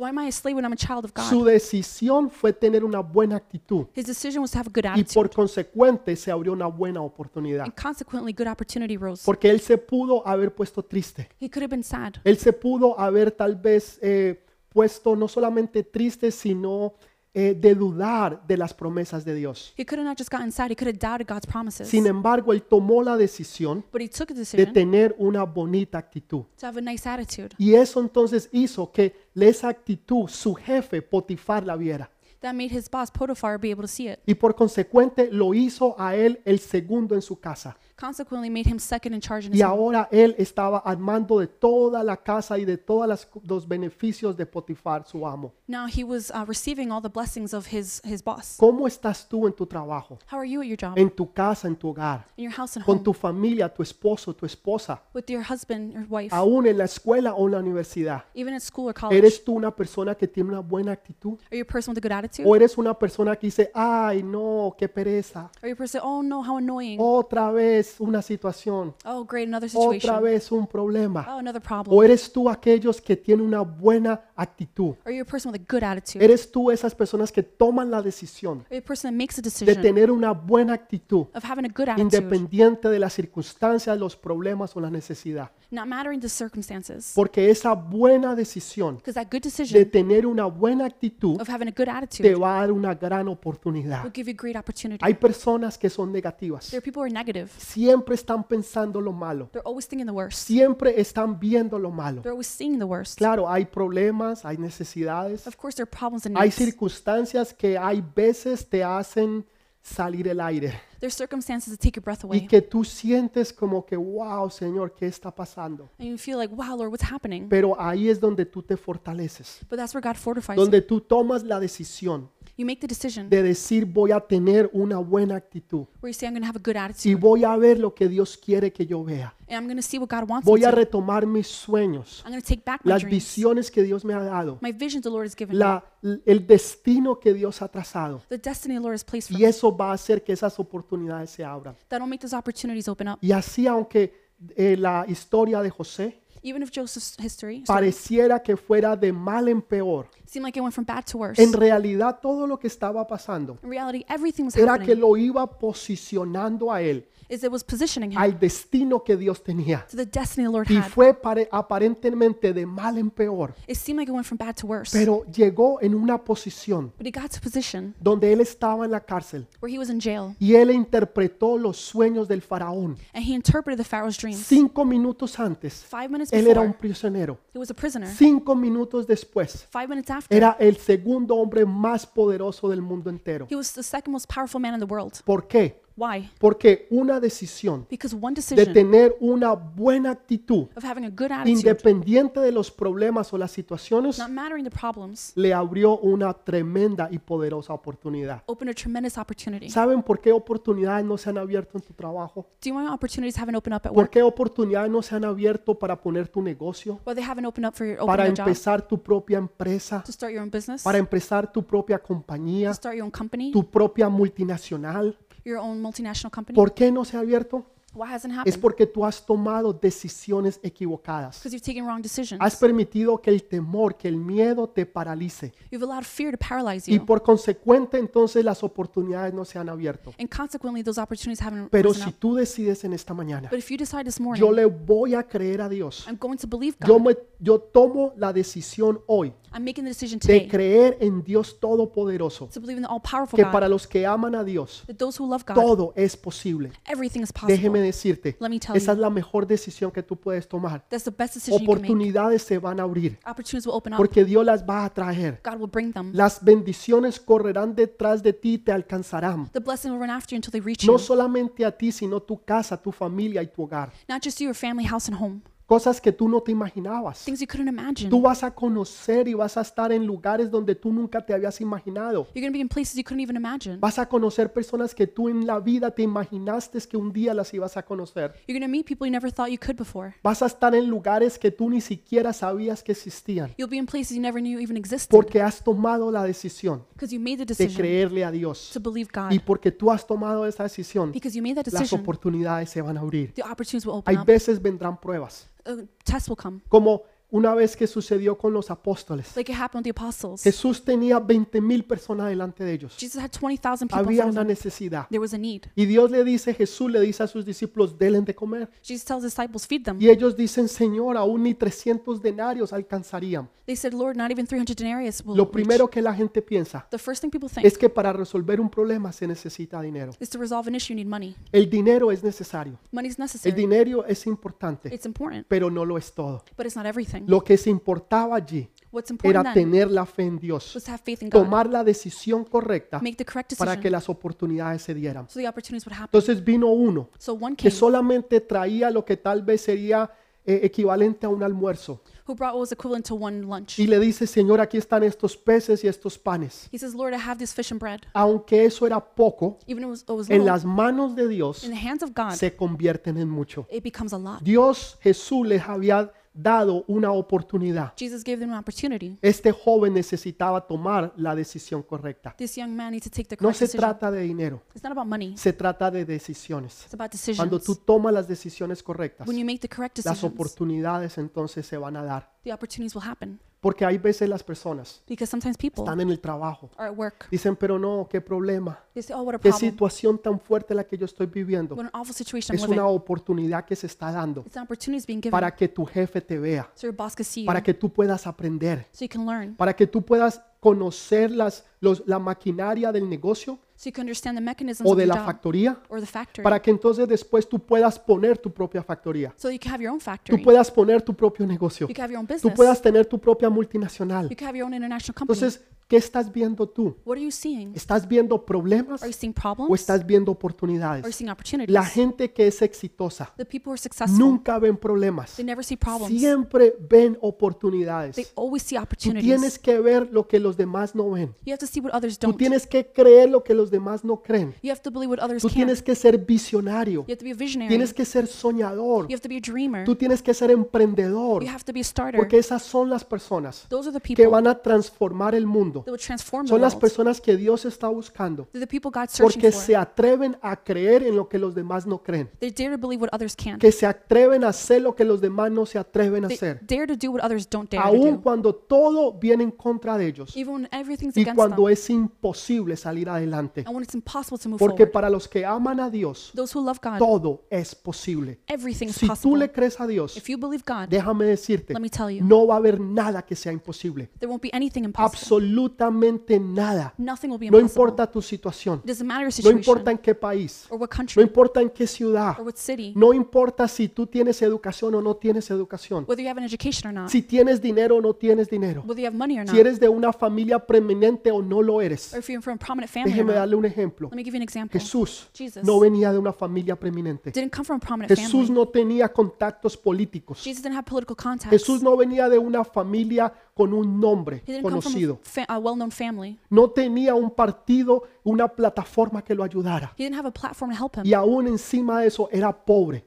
Su 1.30 1.44
decisión 1.44 2.28
fue 2.28 2.52
tener 2.52 2.82
una 2.82 2.98
buena 2.98 3.36
actitud 3.36 3.86
His 3.94 4.06
decision 4.06 4.42
was 4.42 4.50
to 4.50 4.58
have 4.58 4.68
a 4.68 4.72
good 4.72 4.98
y 4.98 5.04
por 5.04 5.26
attitude. 5.26 5.61
Consecuente 5.64 6.16
se 6.16 6.30
abrió 6.30 6.52
una 6.52 6.66
buena 6.66 7.00
oportunidad. 7.02 7.64
And 7.64 7.74
consequently, 7.74 8.32
good 8.32 8.48
opportunity 8.48 8.96
rose. 8.96 9.22
Porque 9.24 9.50
él 9.50 9.60
se 9.60 9.78
pudo 9.78 10.26
haber 10.26 10.54
puesto 10.54 10.82
triste. 10.82 11.28
He 11.40 11.48
could 11.48 11.62
have 11.62 11.68
been 11.68 11.84
sad. 11.84 12.14
Él 12.24 12.36
se 12.38 12.52
pudo 12.52 12.98
haber 12.98 13.30
tal 13.32 13.56
vez 13.56 13.98
eh, 14.02 14.44
puesto 14.68 15.16
no 15.16 15.28
solamente 15.28 15.82
triste, 15.82 16.30
sino 16.30 16.94
eh, 17.34 17.54
de 17.58 17.74
dudar 17.74 18.46
de 18.46 18.56
las 18.58 18.74
promesas 18.74 19.24
de 19.24 19.34
Dios. 19.34 19.72
He 19.78 19.86
could 19.86 19.98
have 19.98 20.08
not 20.08 20.18
just 20.18 20.30
gotten 20.30 20.52
sad, 20.52 20.70
he 20.70 20.76
could 20.76 20.88
have 20.88 20.98
doubted 20.98 21.26
God's 21.26 21.46
promises. 21.46 21.88
Sin 21.88 22.06
embargo, 22.06 22.52
él 22.52 22.62
tomó 22.62 23.02
la 23.02 23.16
decisión 23.16 23.84
But 23.90 24.02
he 24.02 24.08
took 24.08 24.30
a 24.30 24.34
de 24.34 24.40
decision 24.40 24.72
tener 24.72 25.14
una 25.18 25.44
bonita 25.44 25.96
actitud. 25.98 26.44
to 26.60 26.66
have 26.66 26.78
a 26.78 26.82
nice 26.82 27.08
attitude. 27.08 27.54
Y 27.56 27.74
eso 27.74 28.00
entonces 28.00 28.48
hizo 28.52 28.92
que 28.92 29.14
esa 29.34 29.68
actitud 29.68 30.28
su 30.28 30.54
jefe 30.54 31.00
Potifar 31.00 31.64
la 31.64 31.76
viera. 31.76 32.10
That 32.42 32.54
made 32.54 32.72
his 32.72 32.90
boss, 32.90 33.08
Potiphar, 33.10 33.58
be 33.58 33.70
able 33.70 33.82
to 33.82 33.88
see 33.88 34.08
it. 34.08 34.18
Y 34.26 34.34
por 34.34 34.56
consecuente 34.56 35.30
lo 35.30 35.54
hizo 35.54 35.94
a 35.98 36.16
él 36.16 36.42
el 36.44 36.58
segundo 36.58 37.14
en 37.14 37.22
su 37.22 37.38
casa. 37.38 37.76
Consequently, 38.02 38.50
made 38.50 38.66
him 38.66 38.80
second 38.80 39.14
in 39.14 39.20
charge 39.20 39.46
in 39.46 39.52
his 39.52 39.60
Y 39.60 39.62
home. 39.62 39.70
ahora 39.94 40.08
él 40.10 40.34
estaba 40.36 40.78
al 40.78 40.98
mando 40.98 41.38
de 41.38 41.46
toda 41.46 42.02
la 42.02 42.16
casa 42.16 42.58
y 42.58 42.64
de 42.64 42.76
todos 42.76 43.28
los 43.46 43.68
beneficios 43.68 44.36
de 44.36 44.44
Potifar, 44.44 45.06
su 45.06 45.24
amo. 45.24 45.52
Now 45.68 45.86
he 45.86 46.02
was 46.02 46.32
uh, 46.32 46.44
receiving 46.44 46.90
all 46.90 47.00
the 47.00 47.08
blessings 47.08 47.54
of 47.54 47.68
his, 47.72 48.02
his 48.04 48.20
boss. 48.20 48.56
¿Cómo 48.58 48.88
estás 48.88 49.28
tú 49.28 49.46
en 49.46 49.52
tu 49.52 49.66
trabajo? 49.66 50.18
How 50.28 50.38
are 50.38 50.48
you 50.48 50.60
at 50.62 50.66
your 50.66 50.76
job? 50.76 50.98
En 50.98 51.10
tu 51.10 51.32
casa, 51.32 51.68
en 51.68 51.76
tu 51.76 51.90
hogar, 51.90 52.26
In 52.36 52.42
your 52.42 52.52
house 52.52 52.76
and 52.76 52.84
con 52.84 52.96
home? 52.96 53.04
tu 53.04 53.12
familia, 53.12 53.68
tu 53.72 53.84
esposo, 53.84 54.34
tu 54.34 54.46
esposa, 54.46 55.00
With 55.14 55.26
your 55.28 55.44
husband 55.44 55.96
or 55.96 56.04
wife? 56.10 56.34
aún 56.34 56.66
en 56.66 56.78
la 56.78 56.84
escuela 56.86 57.34
o 57.34 57.46
en 57.46 57.52
la 57.52 57.58
universidad. 57.60 58.24
Even 58.34 58.54
at 58.54 58.62
school 58.62 58.88
or 58.88 58.94
college? 58.94 59.16
¿Eres 59.16 59.44
tú 59.44 59.54
una 59.54 59.70
persona 59.70 60.16
que 60.16 60.26
tiene 60.26 60.50
una 60.50 60.60
buena 60.60 60.90
actitud? 60.90 61.38
Are 61.52 61.56
you 61.56 61.62
a 61.62 61.72
person 61.72 61.94
with 61.94 62.04
a 62.04 62.08
good 62.08 62.12
attitude? 62.24 62.48
¿O 62.48 62.56
eres 62.56 62.76
una 62.76 62.98
persona 62.98 63.36
que 63.36 63.46
dice, 63.46 63.70
ay, 63.72 64.24
no, 64.24 64.74
qué 64.76 64.88
pereza? 64.88 65.52
Are 65.62 65.68
you 65.68 65.74
a 65.74 65.76
person, 65.76 66.00
oh 66.02 66.20
no, 66.20 66.42
how 66.42 66.56
annoying. 66.56 66.98
Otra 67.00 67.52
vez 67.52 67.91
una 68.00 68.22
situación, 68.22 68.94
Oh, 69.04 69.24
great, 69.24 69.48
another 69.48 69.68
otra 69.74 69.92
situation. 70.00 70.22
vez 70.22 70.52
un 70.52 70.66
problema. 70.66 71.26
Oh, 71.28 71.38
another 71.38 71.60
¿O 71.60 71.64
problem. 71.64 72.04
eres 72.04 72.32
tú 72.32 72.48
aquellos 72.48 73.00
que 73.00 73.16
tienen 73.16 73.46
una 73.46 73.60
buena 73.60 74.20
actitud? 74.36 74.94
Are 75.04 75.14
you 75.16 75.22
a 75.22 75.24
person 75.24 75.52
with 75.52 75.60
a 75.60 75.64
good 75.72 75.82
attitude? 75.84 76.24
¿Eres 76.24 76.50
tú 76.50 76.70
esas 76.70 76.94
personas 76.94 77.30
que 77.32 77.42
toman 77.42 77.90
la 77.90 78.02
decisión 78.02 78.64
Are 78.66 78.76
you 78.76 78.82
a 78.82 78.86
person 78.86 79.10
that 79.10 79.16
makes 79.18 79.34
a 79.38 79.42
de 79.42 79.50
decision 79.50 79.82
tener 79.82 80.10
una 80.10 80.32
buena 80.32 80.74
actitud 80.74 81.26
of 81.34 81.44
having 81.44 81.64
a 81.64 81.68
good 81.68 81.88
attitude, 81.88 82.02
independiente 82.18 82.88
de 82.88 82.98
las 82.98 83.12
circunstancias, 83.12 83.98
los 83.98 84.16
problemas 84.16 84.76
o 84.76 84.80
la 84.80 84.90
necesidad? 84.90 85.50
Not 85.72 85.86
mattering 85.86 86.20
the 86.20 86.28
circumstances. 86.28 87.12
porque 87.14 87.50
esa 87.50 87.72
buena 87.74 88.34
decisión 88.34 88.96
Because 88.96 89.14
that 89.14 89.26
good 89.30 89.40
de 89.42 89.50
decision 89.50 89.90
tener 89.90 90.26
una 90.26 90.46
buena 90.46 90.86
actitud 90.86 91.40
of 91.40 91.48
having 91.48 91.68
a 91.68 91.72
good 91.76 91.86
te 91.86 91.90
attitude 91.90 92.34
va 92.34 92.58
a 92.58 92.60
dar 92.62 92.72
una 92.72 92.94
gran 92.94 93.26
will 93.26 93.34
oportunidad. 93.34 94.04
give 94.14 94.30
you 94.30 94.36
great 94.36 94.56
opportunity. 94.56 95.04
Hay 95.04 95.14
personas 95.14 95.78
que 95.78 95.88
son 95.90 96.12
negativas, 96.12 96.68
There 96.70 96.78
are 96.78 96.82
people 96.84 97.00
who 97.00 97.04
are 97.06 97.12
negative. 97.12 97.50
siempre 97.58 98.14
están 98.14 98.44
pensando 98.44 99.00
lo 99.00 99.12
malo, 99.12 99.48
They're 99.52 99.66
always 99.66 99.86
thinking 99.88 100.06
the 100.06 100.12
worst. 100.12 100.38
siempre 100.46 101.00
están 101.00 101.38
viendo 101.40 101.78
lo 101.78 101.90
malo. 101.90 102.22
They're 102.22 102.32
always 102.32 102.46
seeing 102.48 102.78
the 102.78 102.84
worst. 102.84 103.16
Claro, 103.18 103.48
hay 103.50 103.64
problemas, 103.64 104.44
hay 104.44 104.58
necesidades, 104.58 105.46
Of 105.46 105.56
course, 105.56 105.76
there 105.76 105.84
are 105.84 105.90
problems 105.90 106.26
and 106.26 106.36
hay 106.36 106.44
needs. 106.48 106.56
circunstancias 106.56 107.54
que 107.54 107.78
hay 107.78 108.02
veces 108.14 108.68
te 108.68 108.82
hacen 108.84 109.44
salir 109.82 110.28
el 110.28 110.40
aire 110.40 110.80
There's 111.00 111.14
circumstances 111.14 111.76
that 111.76 111.82
take 111.82 111.96
your 111.98 112.04
breath 112.04 112.22
y 112.22 112.26
away. 112.26 112.46
que 112.46 112.62
tú 112.62 112.84
sientes 112.84 113.52
como 113.52 113.84
que, 113.84 113.96
wow, 113.96 114.48
Señor, 114.48 114.94
¿qué 114.94 115.06
está 115.06 115.34
pasando? 115.34 115.90
And 115.98 116.08
you 116.08 116.16
feel 116.16 116.38
like, 116.38 116.54
wow, 116.54 116.76
Lord, 116.76 116.90
what's 116.92 117.12
happening? 117.12 117.48
Pero 117.48 117.78
ahí 117.80 118.08
es 118.08 118.20
donde 118.20 118.46
tú 118.46 118.62
te 118.62 118.76
fortaleces, 118.76 119.58
But 119.68 119.78
that's 119.78 119.94
where 119.94 120.00
God 120.06 120.16
fortifies 120.16 120.56
you. 120.56 120.62
donde 120.62 120.80
tú 120.80 121.00
tomas 121.00 121.42
la 121.42 121.58
decisión 121.58 122.30
You 122.62 122.66
make 122.66 122.80
the 122.80 122.86
decision 122.86 123.28
de 123.28 123.42
decir 123.42 123.84
voy 123.84 124.12
a 124.12 124.20
tener 124.20 124.70
una 124.72 124.98
buena 124.98 125.36
actitud 125.36 125.86
where 126.00 126.12
you 126.12 126.14
say, 126.14 126.26
I'm 126.28 126.34
going 126.34 126.42
to 126.42 126.48
have 126.48 126.56
a 126.58 126.62
good 126.64 126.76
y 126.76 126.78
attitude. 126.78 127.14
voy 127.16 127.44
a 127.44 127.56
ver 127.56 127.78
lo 127.78 127.94
que 127.94 128.08
Dios 128.08 128.36
quiere 128.36 128.72
que 128.72 128.86
yo 128.86 129.02
vea. 129.02 129.34
And 129.48 129.56
I'm 129.58 129.64
going 129.66 129.76
to 129.76 129.82
see 129.82 129.98
what 129.98 130.08
God 130.08 130.28
wants 130.30 130.46
me 130.46 130.50
Voy 130.52 130.64
a 130.64 130.70
to. 130.70 130.76
retomar 130.76 131.26
mis 131.26 131.48
sueños, 131.48 132.22
I'm 132.24 132.30
going 132.30 132.40
to 132.42 132.46
take 132.46 132.62
back 132.64 132.80
my 132.84 132.90
las 132.92 133.02
dreams. 133.02 133.12
visiones 133.24 133.70
que 133.70 133.82
Dios 133.82 134.04
me 134.04 134.14
ha 134.14 134.20
dado, 134.20 134.58
My 134.62 134.72
the 134.72 135.10
Lord 135.10 135.26
has 135.26 135.34
given 135.36 135.56
me. 135.56 135.58
la, 135.58 135.84
el 136.24 136.46
destino 136.46 137.18
que 137.18 137.34
Dios 137.34 137.60
ha 137.62 137.68
trazado. 137.68 138.22
The 138.28 138.38
destiny 138.38 138.74
the 138.76 138.80
Lord 138.80 138.94
has 138.94 139.04
placed 139.04 139.28
for 139.30 139.38
Y 139.38 139.42
me. 139.42 139.48
eso 139.48 139.76
va 139.76 139.90
a 139.90 139.94
hacer 139.94 140.22
que 140.22 140.32
esas 140.32 140.58
oportunidades 140.58 141.30
se 141.30 141.44
abran. 141.44 141.74
That'll 141.88 142.06
make 142.08 142.20
those 142.22 142.34
opportunities 142.36 142.88
open 142.88 143.08
up. 143.08 143.18
Y 143.20 143.32
así, 143.32 143.66
aunque 143.66 144.30
eh, 144.56 144.76
la 144.76 145.04
historia 145.08 145.60
de 145.60 145.70
José 145.70 146.21
Even 146.44 146.62
if 146.62 146.70
Joseph's 146.76 147.16
history 147.18 147.62
story 147.62 147.64
pareciera 147.66 148.42
que 148.42 148.56
fuera 148.56 148.96
de 148.96 149.12
mal 149.12 149.46
en 149.48 149.62
peor, 149.62 150.08
seemed 150.26 150.44
like 150.44 150.58
it 150.58 150.62
went 150.62 150.74
from 150.74 150.84
bad 150.84 151.04
to 151.04 151.18
worse, 151.18 151.40
en 151.40 151.52
realidad 151.52 152.18
todo 152.20 152.46
lo 152.46 152.58
que 152.58 152.66
estaba 152.66 153.06
pasando 153.06 153.58
in 153.62 153.70
reality, 153.70 154.04
everything 154.08 154.44
was 154.44 154.56
era 154.56 154.76
que 154.78 154.92
happening. 154.92 155.00
lo 155.00 155.16
iba 155.16 155.46
posicionando 155.58 156.72
a 156.72 156.82
él 156.82 157.06
is 157.32 157.42
it 157.42 157.50
was 157.50 157.64
positioning 157.64 158.12
him 158.12 158.18
al 158.18 158.38
destino 158.38 159.02
que 159.02 159.16
Dios 159.16 159.42
tenía. 159.42 159.86
to 159.90 159.96
the 159.96 160.04
destiny 160.06 160.46
the 160.46 160.52
Lord 160.52 160.66
Y 160.70 160.76
had. 160.76 160.88
fue 160.90 161.14
pare- 161.14 161.48
aparentemente 161.50 162.52
de 162.52 162.66
mal 162.66 162.98
en 162.98 163.10
peor, 163.10 163.54
It 163.66 163.76
seemed 163.76 163.98
like 163.98 164.10
it 164.10 164.14
went 164.14 164.26
from 164.26 164.38
bad 164.38 164.54
to 164.56 164.66
worse. 164.66 164.96
pero 164.96 165.24
llegó 165.32 165.80
en 165.80 165.94
una 165.94 166.18
posición 166.22 166.92
But 166.98 167.06
he 167.06 167.10
got 167.10 167.30
to 167.30 167.38
a 167.38 167.40
position 167.40 167.94
donde 168.00 168.32
él 168.32 168.40
estaba 168.40 168.84
en 168.84 168.90
la 168.90 169.00
cárcel 169.00 169.46
where 169.60 169.72
he 169.74 169.78
was 169.78 169.88
in 169.88 170.00
jail 170.00 170.34
y 170.38 170.54
él 170.54 170.70
interpretó 170.70 171.56
los 171.58 171.76
sueños 171.78 172.28
del 172.28 172.42
faraón. 172.42 172.96
and 173.14 173.24
he 173.24 173.34
interpreted 173.34 173.78
the 173.78 173.88
Pharaoh's 173.88 174.16
dreams. 174.18 174.38
Cinco 174.46 174.84
minutos 174.84 175.38
antes, 175.38 175.84
Five 175.84 176.08
minutes 176.10 176.32
él 176.32 176.46
era 176.46 176.60
un 176.60 176.68
before, 176.68 176.78
prisionero. 176.78 177.38
he 177.54 177.58
was 177.58 177.70
a 177.70 177.74
prisoner. 177.74 178.08
Cinco 178.08 178.54
minutos 178.54 179.06
después, 179.06 179.66
Five 179.70 179.88
minutes 179.88 180.10
after, 180.10 180.36
era 180.36 180.56
el 180.60 180.76
segundo 180.76 181.34
hombre 181.36 181.64
más 181.64 182.06
poderoso 182.06 182.68
del 182.68 182.82
mundo 182.82 183.10
entero. 183.10 183.46
he 183.50 183.56
was 183.56 183.72
the 183.72 183.82
second 183.82 184.12
most 184.12 184.26
powerful 184.32 184.60
man 184.60 184.74
in 184.74 184.80
the 184.80 184.86
world. 184.86 185.12
¿Por 185.24 185.46
qué? 185.46 185.80
Why? 185.96 186.30
Porque 186.38 186.86
una 186.90 187.20
decisión 187.20 187.86
Because 187.90 188.16
one 188.20 188.34
de 188.34 188.42
decision 188.42 188.72
tener 188.72 189.16
una 189.20 189.52
buena 189.52 190.10
actitud, 190.10 190.68
of 190.74 190.84
having 190.84 191.04
a 191.04 191.10
good 191.10 191.30
attitude, 191.30 191.50
independiente 191.50 192.40
de 192.40 192.50
los 192.52 192.70
problemas 192.70 193.32
o 193.32 193.38
las 193.38 193.50
situaciones, 193.50 194.18
not 194.18 194.30
mattering 194.30 194.64
the 194.64 194.70
problems, 194.70 195.32
le 195.34 195.52
abrió 195.52 195.98
una 195.98 196.32
tremenda 196.32 197.08
y 197.10 197.18
poderosa 197.18 197.72
oportunidad. 197.74 198.42
opened 198.46 198.70
a 198.70 198.74
tremendous 198.74 199.18
opportunity. 199.18 199.68
¿Saben 199.68 200.02
por 200.02 200.20
qué 200.20 200.32
oportunidades 200.32 201.04
no 201.04 201.18
se 201.18 201.30
han 201.30 201.38
abierto 201.38 201.76
en 201.78 201.84
tu 201.84 201.92
trabajo? 201.92 202.46
Do 202.62 202.70
you 202.70 202.74
want 202.74 202.88
opportunities 202.90 203.38
haven't 203.38 203.56
opened 203.56 203.76
up 203.76 203.86
at 203.86 203.92
¿Por 203.92 204.04
work? 204.04 204.10
qué 204.10 204.22
oportunidades 204.22 204.90
no 204.90 205.02
se 205.02 205.14
han 205.14 205.24
abierto 205.24 205.78
para 205.78 206.00
poner 206.00 206.28
tu 206.28 206.40
negocio? 206.42 207.00
Well, 207.04 207.14
they 207.14 207.24
haven't 207.24 207.46
opened 207.46 207.68
up 207.68 207.74
for 207.74 207.86
your 207.86 208.04
Para 208.06 208.24
a 208.24 208.28
job 208.28 208.40
empezar 208.40 208.82
tu 208.86 209.02
propia 209.02 209.38
empresa, 209.38 210.02
to 210.04 210.12
start 210.12 210.32
your 210.32 210.42
own 210.42 210.50
business, 210.50 210.82
para 210.82 210.98
empezar 210.98 211.50
tu 211.52 211.62
propia 211.62 211.98
compañía, 211.98 212.70
to 212.70 212.74
start 212.74 212.94
your 212.96 213.04
own 213.04 213.10
company, 213.10 213.50
tu 213.52 213.68
propia 213.70 214.08
multinacional. 214.08 215.16
Your 215.44 215.58
own 215.58 215.80
multinational 215.80 216.30
company. 216.30 216.56
¿Por 216.56 216.72
qué 216.74 216.90
no 216.90 217.04
se 217.04 217.16
ha 217.16 217.20
abierto? 217.20 217.66
Hasn't 218.00 218.32
Es 218.46 218.56
porque 218.56 218.86
tú 218.86 219.04
has 219.04 219.24
tomado 219.24 219.72
decisiones 219.72 220.58
equivocadas. 220.62 221.36
Because 221.38 221.54
you've 221.54 221.64
taken 221.64 221.84
wrong 221.84 222.00
decisions. 222.00 222.40
Has 222.40 222.56
permitido 222.56 223.20
que 223.20 223.28
el 223.28 223.44
temor, 223.44 223.96
que 223.96 224.08
el 224.08 224.16
miedo 224.16 224.66
te 224.66 224.86
paralice. 224.86 225.52
You've 225.70 225.84
allowed 225.84 226.04
fear 226.04 226.32
to 226.32 226.38
paralyze 226.38 226.90
Y 226.90 226.96
you. 226.96 227.04
por 227.04 227.22
consecuente 227.22 227.98
entonces 227.98 228.42
las 228.44 228.62
oportunidades 228.62 229.34
no 229.34 229.44
se 229.44 229.58
han 229.58 229.68
abierto. 229.68 230.14
And 230.18 230.28
consequently, 230.34 230.82
those 230.82 230.98
opportunities 230.98 231.42
haven't 231.42 231.68
Pero 231.70 231.92
si 231.92 232.12
tú 232.12 232.34
decides 232.34 232.82
en 232.84 232.94
esta 232.94 233.12
mañana, 233.12 233.50
But 233.50 233.58
if 233.58 233.68
you 233.70 233.76
decide 233.76 234.04
this 234.04 234.18
morning, 234.18 234.40
yo 234.40 234.50
le 234.52 234.64
voy 234.64 235.14
a 235.14 235.22
creer 235.24 235.60
a 235.60 235.68
Dios. 235.68 236.06
I'm 236.08 236.16
going 236.18 236.38
to 236.38 236.48
believe 236.48 236.78
Yo, 236.86 236.98
me, 236.98 237.14
yo 237.40 237.60
tomo 237.60 238.14
la 238.16 238.32
decisión 238.32 239.02
hoy 239.06 239.34
I'm 239.54 239.64
making 239.64 239.84
the 239.84 239.90
decision 239.90 240.18
de 240.18 240.26
today 240.26 240.48
creer 240.48 240.96
en 241.00 241.22
Dios 241.22 241.58
Todopoderoso. 241.60 242.48
to 242.52 242.60
believe 242.60 242.78
in 242.78 242.84
the 242.84 242.88
all-powerful 242.90 243.36
Que 243.36 243.42
God. 243.44 243.52
para 243.52 243.68
los 243.68 243.86
que 243.86 244.06
aman 244.06 244.34
a 244.34 244.44
Dios, 244.44 244.84
That 244.86 244.96
those 244.96 245.20
who 245.22 245.28
love 245.28 245.44
God, 245.46 245.54
todo 245.54 245.92
es 245.96 246.16
posible. 246.16 246.70
everything 246.86 247.20
is 247.20 247.32
possible. 247.32 247.54
Déjeme 247.56 247.80
decirte, 247.80 248.36
Let 248.40 248.48
me 248.48 248.58
tell 248.58 248.76
esa 248.76 248.92
es 248.92 248.96
you, 248.96 249.02
la 249.02 249.10
mejor 249.10 249.46
decisión 249.46 249.90
que 249.90 250.02
tú 250.02 250.16
puedes 250.16 250.48
tomar. 250.48 250.84
that's 250.88 251.04
the 251.04 251.10
best 251.10 251.34
decision 251.34 251.60
you 251.60 251.66
can 251.66 251.74
make. 251.82 251.90
Oportunidades 251.92 252.42
se 252.42 252.58
van 252.58 252.80
a 252.80 252.84
abrir 252.84 253.18
Opportunities 253.26 253.66
will 253.66 253.74
open 253.74 253.92
up. 253.94 253.96
porque 253.98 254.24
Dios 254.24 254.44
las 254.44 254.64
va 254.64 254.84
a 254.84 254.90
traer. 254.90 255.40
God 255.44 255.60
will 255.60 255.70
bring 255.70 255.92
them. 255.92 256.10
Las 256.14 256.42
bendiciones 256.42 257.20
correrán 257.20 257.74
detrás 257.74 258.22
de 258.22 258.32
ti 258.32 258.54
y 258.54 258.58
te 258.58 258.72
alcanzarán. 258.72 259.48
The 259.52 259.60
blessing 259.60 259.90
will 259.92 260.00
run 260.00 260.10
after 260.10 260.34
you 260.34 260.38
until 260.38 260.50
they 260.52 260.60
reach 260.60 260.84
No 260.86 260.94
you. 260.94 260.98
solamente 260.98 261.64
a 261.64 261.70
ti, 261.76 261.92
sino 261.92 262.20
tu 262.20 262.42
casa, 262.44 262.76
tu 262.80 262.90
familia 262.92 263.42
y 263.42 263.46
tu 263.48 263.62
hogar. 263.62 263.92
Not 264.08 264.22
just 264.24 264.38
you, 264.40 264.46
your 264.46 264.54
family, 264.54 264.86
house, 264.88 265.08
and 265.08 265.20
home. 265.20 265.42
Cosas 265.72 266.02
que 266.02 266.12
tú 266.12 266.28
no 266.28 266.42
te 266.42 266.52
imaginabas. 266.52 267.24
Things 267.24 267.40
you 267.40 267.46
couldn't 267.46 267.66
imagine. 267.66 268.10
Tú 268.10 268.20
vas 268.20 268.44
a 268.44 268.50
conocer 268.50 269.26
y 269.26 269.32
vas 269.32 269.56
a 269.56 269.62
estar 269.62 269.90
en 269.90 270.04
lugares 270.04 270.50
donde 270.50 270.74
tú 270.74 270.92
nunca 270.92 271.24
te 271.24 271.32
habías 271.32 271.62
imaginado. 271.62 272.26
You're 272.34 272.42
going 272.46 272.52
to 272.52 272.58
be 272.58 272.60
in 272.60 272.68
places 272.68 272.94
you 272.94 273.02
couldn't 273.02 273.22
even 273.22 273.36
imagine. 273.36 273.78
Vas 273.78 273.98
a 273.98 274.06
conocer 274.06 274.52
personas 274.52 274.94
que 274.94 275.06
tú 275.06 275.30
en 275.30 275.46
la 275.46 275.60
vida 275.60 275.90
te 275.90 276.02
imaginaste 276.02 276.78
que 276.86 276.98
un 276.98 277.10
día 277.10 277.32
las 277.32 277.54
ibas 277.54 277.78
a 277.78 277.82
conocer. 277.82 278.34
You're 278.46 278.60
going 278.60 278.60
to 278.60 278.70
meet 278.70 278.84
people 278.84 279.06
you 279.06 279.10
never 279.10 279.32
thought 279.32 279.48
you 279.48 279.56
could 279.58 279.78
before. 279.78 280.14
Vas 280.22 280.42
a 280.42 280.46
estar 280.46 280.74
en 280.74 280.90
lugares 280.90 281.38
que 281.38 281.50
tú 281.50 281.70
ni 281.70 281.80
siquiera 281.80 282.34
sabías 282.34 282.82
que 282.82 282.92
existían. 282.92 283.54
You'll 283.56 283.70
be 283.70 283.78
in 283.78 283.86
places 283.86 284.14
you 284.14 284.20
never 284.20 284.42
knew 284.42 284.60
even 284.60 284.76
existed 284.76 285.08
Porque 285.08 285.40
has 285.40 285.64
tomado 285.64 286.10
la 286.10 286.22
decisión 286.22 286.84
because 286.92 287.14
you 287.14 287.18
made 287.18 287.46
the 287.46 287.54
de 287.54 287.72
creerle 287.72 288.26
a 288.26 288.30
Dios. 288.30 288.72
to 288.74 288.78
believe 288.78 289.08
Y 289.30 289.38
porque 289.38 289.72
tú 289.72 289.90
has 289.90 290.06
tomado 290.06 290.44
esa 290.44 290.64
decisión, 290.64 291.12
Because 291.12 291.34
you 291.34 291.42
made 291.42 291.54
that 291.54 291.72
las 291.72 291.94
oportunidades 291.94 292.68
se 292.68 292.82
van 292.82 292.98
a 292.98 293.00
abrir. 293.00 293.32
the 293.32 293.42
opportunities 293.42 293.86
will 293.86 294.02
Hay 294.04 294.16
up. 294.16 294.26
veces 294.26 294.60
vendrán 294.60 295.00
pruebas. 295.00 295.48
Uh, 295.64 295.86
will 296.28 296.36
come. 296.36 296.60
Como 296.68 297.02
una 297.32 297.54
vez 297.54 297.76
que 297.76 297.86
sucedió 297.86 298.36
con 298.36 298.52
los 298.52 298.70
apóstoles. 298.70 299.34
Like 299.34 299.50
it 299.50 299.58
happened 299.58 299.84
with 299.86 299.92
the 299.94 299.98
apostles. 299.98 300.42
Jesús 300.42 300.84
tenía 300.84 301.18
20 301.18 301.60
mil 301.62 301.82
personas 301.84 302.28
delante 302.28 302.62
de 302.62 302.72
ellos. 302.74 302.94
Jesus 302.98 303.20
had 303.20 303.30
20,000 303.30 303.88
people 303.88 303.98
Había 304.04 304.26
una 304.26 304.44
necesidad. 304.44 305.08
There 305.08 305.18
was 305.18 305.32
a 305.32 305.38
need. 305.38 305.62
Y 305.74 305.86
Dios 305.86 306.10
le 306.10 306.22
dice, 306.24 306.52
Jesús 306.54 306.90
le 306.90 307.00
dice 307.00 307.22
a 307.22 307.26
sus 307.26 307.44
discípulos, 307.46 307.98
denle 307.98 308.20
de 308.20 308.34
comer. 308.34 308.70
Jesus 308.82 309.04
tells 309.04 309.24
his 309.24 309.34
disciples, 309.34 309.66
feed 309.66 309.82
them. 309.84 309.96
Y 309.98 310.10
ellos 310.10 310.36
dicen, 310.36 310.68
Señor, 310.68 311.16
aún 311.16 311.42
ni 311.42 311.54
300 311.54 312.20
denarios 312.20 312.72
alcanzarían. 312.72 313.48
They 313.64 313.76
said, 313.76 313.94
Lord, 313.94 314.16
not 314.16 314.30
even 314.30 314.46
300 314.46 314.76
denarius 314.76 315.22
will 315.24 315.36
Lo 315.36 315.44
reach. 315.44 315.52
primero 315.52 315.88
que 315.88 316.02
la 316.02 316.12
gente 316.12 316.42
piensa 316.42 316.86
The 316.90 316.98
first 316.98 317.22
thing 317.22 317.30
people 317.30 317.48
think 317.48 317.64
es 317.64 317.78
que 317.78 317.88
para 317.88 318.12
resolver 318.12 318.60
un 318.60 318.68
problema 318.68 319.12
se 319.12 319.26
necesita 319.26 319.80
dinero. 319.80 320.12
is 320.20 320.28
to 320.28 320.38
resolve 320.38 320.68
an 320.68 320.74
issue, 320.74 320.92
you 320.92 320.96
need 320.96 321.06
money. 321.06 321.34
El 321.52 321.70
dinero 321.70 322.10
es 322.10 322.22
necesario. 322.22 322.78
El 322.92 323.02
necessary. 323.18 323.54
dinero 323.54 324.04
es 324.04 324.26
importante, 324.26 324.92
It's 324.94 325.06
important, 325.06 325.46
pero 325.48 325.70
no 325.70 325.84
lo 325.84 325.96
es 325.96 326.12
todo. 326.12 326.44
but 326.56 326.66
it's 326.66 326.76
not 326.76 326.86
everything. 326.86 327.21
Lo 327.26 327.42
que 327.42 327.56
se 327.56 327.70
importaba 327.70 328.36
allí 328.36 328.68
What's 328.90 329.10
important 329.10 329.46
era 329.46 329.54
then 329.54 329.70
tener 329.70 329.90
la 329.90 330.04
fe 330.04 330.24
en 330.24 330.38
Dios, 330.38 330.74
was 330.74 330.84
to 330.84 330.90
have 330.92 331.02
faith 331.02 331.22
in 331.22 331.30
God. 331.30 331.42
tomar 331.44 331.68
la 331.68 331.82
decisión 331.82 332.44
correcta 332.44 332.98
Make 332.98 333.16
the 333.16 333.24
correct 333.24 333.54
para 333.56 333.80
que 333.80 333.90
las 333.90 334.08
oportunidades 334.08 334.82
se 334.82 334.94
dieran. 334.94 335.26
so 335.28 335.40
the 335.40 335.48
opportunities 335.48 335.86
would 335.86 335.94
happen. 335.94 336.08
Entonces 336.12 336.44
vino 336.44 336.68
uno 336.68 337.08
So 337.18 337.32
one 337.34 337.56
que 337.56 337.68
came 337.68 337.78
solamente 337.78 338.40
traía 338.40 338.90
lo 338.90 339.04
que 339.04 339.16
tal 339.16 339.42
vez 339.42 339.62
sería 339.62 340.10
eh, 340.44 340.60
equivalente 340.64 341.24
a 341.24 341.28
un 341.28 341.42
almuerzo 341.42 342.02
who 342.26 342.34
brought 342.34 342.52
what 342.54 342.60
was 342.60 342.72
equivalent 342.72 343.06
to 343.06 343.14
one 343.14 343.42
lunch. 343.42 343.78
y 343.78 343.86
le 343.86 343.98
dice, 343.98 344.26
Señor, 344.26 344.60
aquí 344.60 344.76
están 344.76 345.02
estos 345.04 345.36
peces 345.36 345.82
y 345.84 345.88
estos 345.88 346.18
panes. 346.18 346.68
He 346.72 346.78
says, 346.78 346.94
Lord, 346.94 347.14
I 347.14 347.16
have 347.16 347.38
this 347.38 347.54
fish 347.54 347.72
and 347.72 347.80
bread. 347.80 348.00
Aunque 348.12 348.64
eso 348.64 348.86
era 348.86 349.00
poco, 349.00 349.58
Even 349.66 349.84
it 349.84 349.88
was, 349.88 350.02
it 350.02 350.10
was 350.10 350.28
en 350.28 350.38
little, 350.38 350.46
las 350.52 350.64
manos 350.64 351.14
de 351.16 351.28
Dios 351.28 351.64
in 351.64 351.70
the 351.70 351.76
hands 351.88 352.02
of 352.02 352.10
God, 352.14 352.32
se 352.32 352.54
convierten 352.54 353.16
en 353.18 353.28
mucho. 353.30 353.66
it 353.70 353.82
becomes 353.82 354.12
a 354.12 354.18
lot. 354.18 354.40
Dios, 354.42 354.98
Jesús 355.00 355.46
les 355.46 355.62
había 355.62 356.12
dado 356.34 356.84
una 356.88 357.12
oportunidad. 357.12 357.92
Jesus 357.98 358.22
gave 358.24 358.38
them 358.38 358.52
an 358.52 358.58
opportunity. 358.58 359.18
Este 359.20 359.52
joven 359.52 359.94
necesitaba 359.94 360.66
tomar 360.66 361.12
la 361.16 361.34
decisión 361.34 361.82
correcta. 361.82 362.34
This 362.36 362.56
young 362.56 362.70
man 362.74 362.92
needs 362.92 363.04
to 363.04 363.10
take 363.10 363.24
the 363.28 363.36
No 363.36 363.48
correct 363.48 363.58
se 363.58 363.64
decision. 363.66 363.80
trata 363.80 364.10
de 364.10 364.22
dinero, 364.22 364.62
It's 364.74 364.82
not 364.82 364.92
about 364.92 365.06
money. 365.06 365.36
se 365.36 365.52
trata 365.52 365.90
de 365.90 366.04
decisiones. 366.04 366.84
It's 366.84 366.94
about 366.94 367.12
Cuando 367.36 367.60
tú 367.60 367.76
tomas 367.76 368.12
las 368.14 368.26
decisiones 368.28 368.82
correctas, 368.82 369.26
When 369.28 369.38
you 369.38 369.44
make 369.44 369.58
the 369.58 369.68
correct 369.68 369.98
las 369.98 370.04
decisions, 370.04 370.32
oportunidades 370.34 371.18
entonces 371.18 371.66
se 371.66 371.76
van 371.76 371.96
a 371.96 372.02
dar. 372.04 372.31
The 372.44 372.52
opportunities 372.52 372.94
will 372.94 373.04
happen. 373.06 373.38
Porque 373.60 373.84
hay 373.84 373.96
veces 373.96 374.28
las 374.28 374.42
personas 374.42 375.04
Because 375.08 375.30
sometimes 375.30 375.56
people 375.56 375.84
están 375.84 376.00
en 376.00 376.10
el 376.10 376.18
trabajo. 376.18 376.68
are 376.76 376.90
at 376.90 376.96
work. 376.98 377.28
Dicen, 377.30 377.54
pero 377.54 377.78
no, 377.78 378.08
qué 378.10 378.20
problema. 378.20 378.80
They 378.92 379.04
say, 379.04 379.14
oh, 379.16 379.22
what 379.22 379.36
a 379.36 379.38
Qué 379.38 379.50
problem. 379.50 379.70
situación 379.70 380.18
tan 380.18 380.40
fuerte 380.40 380.74
la 380.74 380.82
que 380.82 380.98
yo 380.98 381.04
estoy 381.06 381.26
viviendo. 381.26 381.76
What 381.76 381.84
an 381.84 381.90
awful 381.92 382.12
situation 382.12 382.56
I'm 382.56 382.56
Es 382.56 382.62
living. 382.68 382.80
una 382.80 382.88
oportunidad 382.88 383.64
que 383.64 383.76
se 383.76 383.86
está 383.86 384.10
dando 384.10 384.42
It's 384.44 384.56
an 384.56 384.64
opportunity 384.64 385.04
being 385.06 385.20
given 385.22 385.30
para 385.30 385.54
que 385.54 385.68
tu 385.68 385.84
jefe 385.86 386.20
te 386.20 386.40
vea, 386.40 386.68
so 386.74 386.88
your 386.88 386.96
boss 386.96 387.14
can 387.14 387.24
see 387.24 387.42
you, 387.42 387.46
para 387.46 387.62
que 387.62 387.72
tú 387.72 387.88
puedas 387.92 388.26
aprender, 388.26 388.88
so 388.90 389.04
you 389.04 389.08
can 389.08 389.24
learn, 389.24 389.54
para 389.54 389.76
que 389.76 389.86
tú 389.86 390.02
puedas 390.04 390.42
conocer 390.58 391.30
las, 391.30 391.64
los- 391.80 392.02
la 392.06 392.18
maquinaria 392.18 392.90
del 392.90 393.08
negocio 393.08 393.58
so 393.82 393.88
you 393.88 393.92
can 393.92 394.02
understand 394.02 394.36
the 394.38 394.44
mechanisms 394.44 394.88
o 394.88 394.92
of 394.92 394.96
de 394.98 395.04
your 395.04 395.08
la 395.14 395.20
job 395.22 395.26
factoría, 395.26 395.78
or 395.88 395.98
the 396.00 396.06
factory, 396.06 396.44
para 396.44 396.62
que 396.62 396.70
entonces 396.70 397.08
después 397.08 397.48
tú 397.48 397.58
puedas 397.58 397.98
poner 397.98 398.38
tu 398.38 398.52
propia 398.52 398.80
factoría, 398.82 399.34
so 399.36 399.50
you 399.50 399.58
can 399.58 399.72
have 399.72 399.82
your 399.82 399.92
own 399.92 399.98
tú 399.98 400.04
factory. 400.04 400.42
puedas 400.42 400.70
poner 400.70 401.02
tu 401.02 401.14
propio 401.14 401.44
negocio, 401.46 401.88
You 401.88 401.94
can 401.94 402.04
have 402.04 402.12
your 402.12 402.20
own 402.20 402.26
tú 402.28 402.34
business. 402.34 402.54
puedas 402.54 402.80
tener 402.80 403.06
tu 403.06 403.18
propia 403.20 403.50
multinacional. 403.50 404.28
You 404.30 404.36
can 404.36 404.46
have 404.48 404.56
your 404.58 404.66
own 404.66 404.74
international 404.74 405.14
company. 405.16 405.36
Entonces, 405.36 405.64
¿qué 405.88 405.96
estás 405.96 406.32
viendo 406.32 406.66
tú? 406.68 406.96
what 407.04 407.16
are 407.16 407.24
you 407.24 407.30
seeing? 407.32 407.72
¿Estás 407.74 408.06
viendo 408.08 408.46
problemas 408.46 409.02
Are 409.02 409.10
you 409.10 409.18
seeing 409.18 409.32
o 409.36 409.40
problems? 409.40 409.80
estás 409.80 410.06
viendo 410.06 410.30
Are 410.30 410.34
you 410.34 410.38
oportunidades? 410.38 411.14
seeing 411.14 411.28
opportunities? 411.30 411.72
La 411.74 411.84
gente 411.84 412.32
que 412.32 412.46
es 412.46 412.62
exitosa 412.62 413.32
the 413.36 413.44
people 413.44 413.70
who 413.70 413.72
are 413.72 413.78
successful, 413.82 414.18
nunca 414.18 414.58
ven 414.58 414.76
problemas, 414.76 415.34
they 415.36 415.44
never 415.44 415.62
see 415.64 415.76
problems. 415.76 416.08
siempre 416.18 416.74
ven 416.88 417.12
They 417.14 417.18
oportunidades. 417.20 418.32
always 418.36 418.62
see 418.62 418.76
Tú 418.76 418.82
opportunities. 418.82 419.22
tienes 419.24 419.58
que 419.58 419.78
ver 419.80 420.08
lo 420.12 420.26
que 420.26 420.38
los 420.38 420.56
demás 420.56 420.94
no 420.94 421.10
ven. 421.10 421.34
you 421.44 421.52
have 421.52 421.58
to 421.58 421.66
see 421.66 421.80
what 421.80 421.92
others 421.94 422.18
Tú 422.18 422.28
don't. 422.28 422.38
tienes 422.38 422.66
que 422.66 422.90
creer 422.90 423.28
lo 423.28 423.42
que 423.44 423.52
los 423.54 423.70
demás 423.72 424.04
no 424.04 424.22
creen. 424.22 424.54
You 424.62 424.70
have 424.70 424.80
to 424.82 424.90
believe 424.92 425.10
what 425.10 425.18
others 425.20 425.42
Tú 425.42 425.48
can't. 425.48 425.56
tienes 425.56 425.82
que 425.82 425.96
ser 425.96 426.18
visionario. 426.18 427.00
You 427.08 427.12
have 427.12 427.16
to 427.16 427.24
be 427.24 427.32
a 427.32 427.34
visionary. 427.34 427.68
Tienes 427.68 427.92
que 427.92 428.04
ser 428.04 428.28
soñador. 428.28 429.08
you 429.08 429.14
have 429.14 429.20
to 429.22 429.28
be 429.28 429.38
a 429.38 429.40
dreamer. 429.40 429.84
Tú 429.84 429.96
tienes 429.96 430.22
que 430.22 430.32
ser 430.34 430.52
emprendedor. 430.52 431.42
you 431.42 431.48
have 431.50 431.64
to 431.64 431.72
be 431.72 431.80
a 431.80 431.84
starter. 431.84 432.18
Porque 432.20 432.38
esas 432.38 432.62
son 432.62 432.88
las 432.90 433.04
personas 433.04 433.66
Those 433.68 433.88
are 433.88 433.98
the 433.98 434.14
que 434.14 434.26
van 434.26 434.46
a 434.46 434.54
transformar 434.62 435.34
el 435.34 435.46
mundo. 435.46 435.82
that 435.84 435.90
will 435.92 435.98
transform 436.00 436.44
the 436.46 436.50
Son 436.50 436.60
las 436.60 436.74
world. 436.74 436.80
personas 436.82 437.20
que 437.20 437.36
Dios 437.36 437.64
está 437.64 437.88
buscando. 437.88 438.46
They're 438.52 438.64
the 438.64 438.70
people 438.70 438.90
God's 438.90 439.12
searching 439.12 439.40
Porque 439.40 439.50
for. 439.52 439.60
se 439.62 439.74
atreven 439.76 440.36
a 440.42 440.56
creer 440.62 441.02
en 441.02 441.16
lo 441.16 441.28
que 441.28 441.38
los 441.38 441.54
demás 441.54 441.86
no 441.86 442.02
creen. 442.02 442.28
They 442.38 442.50
dare 442.50 442.76
to 442.76 442.78
believe 442.78 443.02
what 443.02 443.10
others 443.14 443.34
can't. 443.34 443.60
Que 443.60 443.72
se 443.72 443.86
atreven 443.86 444.44
a 444.44 444.48
hacer 444.48 444.82
lo 444.82 444.94
que 444.94 445.04
los 445.04 445.20
demás 445.20 445.50
no 445.50 445.64
se 445.66 445.78
atreven 445.78 446.24
a 446.24 446.28
They 446.28 446.36
hacer. 446.36 446.60
dare 446.66 446.86
to 446.86 446.96
do 446.96 447.12
what 447.12 447.24
others 447.24 447.48
don't 447.48 447.70
dare 447.70 447.82
to 447.82 447.88
Aun 447.88 448.16
do. 448.16 448.20
cuando 448.22 448.54
todo 448.54 449.12
viene 449.18 449.44
en 449.44 449.50
contra 449.50 449.96
de 449.96 450.06
ellos. 450.06 450.36
Even 450.36 450.54
when 450.54 450.68
everything's 450.72 451.16
Y 451.16 451.22
against 451.22 451.36
cuando 451.36 451.64
them. 451.64 451.72
es 451.72 451.90
imposible 451.90 452.76
salir 452.76 453.08
adelante. 453.08 453.51
And 453.60 453.74
when 453.74 453.82
it's 453.82 453.94
impossible 453.94 454.38
to 454.38 454.48
move 454.48 454.58
Porque 454.58 454.78
forward. 454.84 454.92
para 454.92 455.10
los 455.10 455.28
que 455.28 455.44
aman 455.44 455.80
a 455.80 455.90
Dios, 455.90 456.32
Those 456.34 456.56
who 456.58 456.64
love 456.64 456.78
God, 456.82 456.98
todo 456.98 457.42
es 457.50 457.74
posible. 457.74 458.38
everything 458.48 458.86
is 458.86 458.96
Si 458.96 459.00
tú 459.06 459.12
possible. 459.12 459.38
le 459.40 459.52
crees 459.52 459.80
a 459.80 459.86
Dios, 459.86 460.16
If 460.16 460.28
you 460.28 460.38
believe 460.38 460.62
God, 460.66 460.88
déjame 460.88 461.26
decirte, 461.26 461.74
let 461.74 461.80
me 461.80 461.90
tell 461.90 462.10
you, 462.10 462.24
no 462.24 462.46
va 462.46 462.54
a 462.54 462.56
haber 462.58 462.80
nada 462.80 463.22
que 463.22 463.36
sea 463.36 463.52
imposible. 463.52 464.08
there 464.18 464.28
won't 464.30 464.42
be 464.42 464.50
anything 464.52 464.84
impossible. 464.84 465.18
Absolutamente 465.18 466.38
nada. 466.40 466.94
Nothing 466.98 467.30
will 467.30 467.38
be 467.38 467.50
No 467.50 467.58
impossible. 467.58 467.82
importa 467.82 468.10
tu 468.10 468.22
situación. 468.22 468.80
It 468.84 468.86
doesn't 468.86 469.06
matter 469.06 469.22
your 469.22 469.26
No 469.28 469.32
situation 469.32 469.58
importa 469.58 469.90
en 469.90 469.98
qué 469.98 470.14
país. 470.14 470.66
or 470.70 470.78
what 470.78 470.88
No 470.90 470.96
country 470.96 471.22
importa 471.22 471.60
en 471.60 471.70
qué 471.70 471.86
ciudad. 471.86 472.36
or 472.38 472.44
what 472.46 472.56
city, 472.56 472.92
No 472.96 473.12
importa 473.12 473.68
si 473.68 473.88
tú 473.88 474.06
tienes 474.06 474.40
educación 474.42 474.94
o 474.94 475.02
no 475.02 475.16
tienes 475.16 475.50
educación. 475.50 476.04
whether 476.08 476.22
you 476.22 476.28
have 476.30 476.38
an 476.38 476.44
education 476.44 476.88
or 476.88 476.92
not, 476.92 477.08
Si 477.10 477.22
tienes 477.22 477.60
dinero 477.60 477.96
o 477.96 478.00
no 478.00 478.14
tienes 478.14 478.48
dinero. 478.48 478.82
whether 478.86 479.00
you 479.00 479.06
have 479.06 479.16
money 479.16 479.38
or 479.38 479.46
Si 479.46 479.52
not, 479.52 479.60
eres 479.60 479.80
de 479.80 479.88
una 479.88 480.12
familia 480.12 480.58
preeminente 480.58 481.30
o 481.30 481.42
no 481.42 481.62
lo 481.62 481.80
eres. 481.80 482.12
or 482.12 482.18
if 482.20 482.28
you're 482.28 482.42
from 482.42 482.54
a 482.54 482.58
prominent 482.58 482.90
family 482.90 483.12
or 483.12 483.16
Déjeme 483.16 483.34
not. 483.34 483.41
Darle 483.42 483.56
un 483.56 483.64
ejemplo. 483.64 484.08
Let 484.10 484.16
me 484.16 484.24
give 484.24 484.32
you 484.36 484.38
an 484.38 484.42
example. 484.42 484.80
Jesús 484.80 485.28
Jesus 485.34 485.64
no 485.64 485.78
venía 485.78 486.12
de 486.12 486.18
una 486.18 486.32
familia 486.32 486.74
preeminente. 486.76 487.30
didn't 487.30 487.52
come 487.54 487.64
from 487.64 487.76
a 487.76 487.80
prominent 487.80 488.10
Jesús 488.18 488.46
family. 488.46 488.50
no 488.52 488.66
tenía 488.68 489.12
contactos 489.12 489.76
políticos. 489.76 490.40
Jesus 490.42 490.62
didn't 490.62 490.76
have 490.76 490.84
political 490.88 491.16
contacts. 491.16 491.50
Jesús 491.50 491.82
no 491.82 491.96
venía 491.96 492.28
de 492.28 492.38
una 492.38 492.64
familia 492.64 493.32
con 493.54 493.72
un 493.74 494.00
nombre 494.00 494.42
He 494.46 494.52
didn't 494.52 494.62
come 494.62 494.80
from 494.80 494.92
conocido. 494.92 495.20
a, 495.22 495.28
fa- 495.28 495.44
a 495.48 495.58
well-known 495.58 495.90
family. 495.90 496.38
No 496.48 496.70
tenía 496.70 497.14
un 497.14 497.30
partido, 497.30 498.04
una 498.24 498.48
plataforma 498.48 499.22
que 499.22 499.34
lo 499.34 499.44
ayudara. 499.44 499.92
He 499.98 500.04
didn't 500.04 500.18
have 500.18 500.28
a 500.28 500.32
platform 500.32 500.70
to 500.72 500.76
help 500.82 500.96
him. 500.96 501.02
Y 501.04 501.12
aún 501.12 501.46
encima 501.46 502.00
de 502.00 502.06
eso 502.08 502.28
era 502.32 502.52
pobre, 502.52 503.04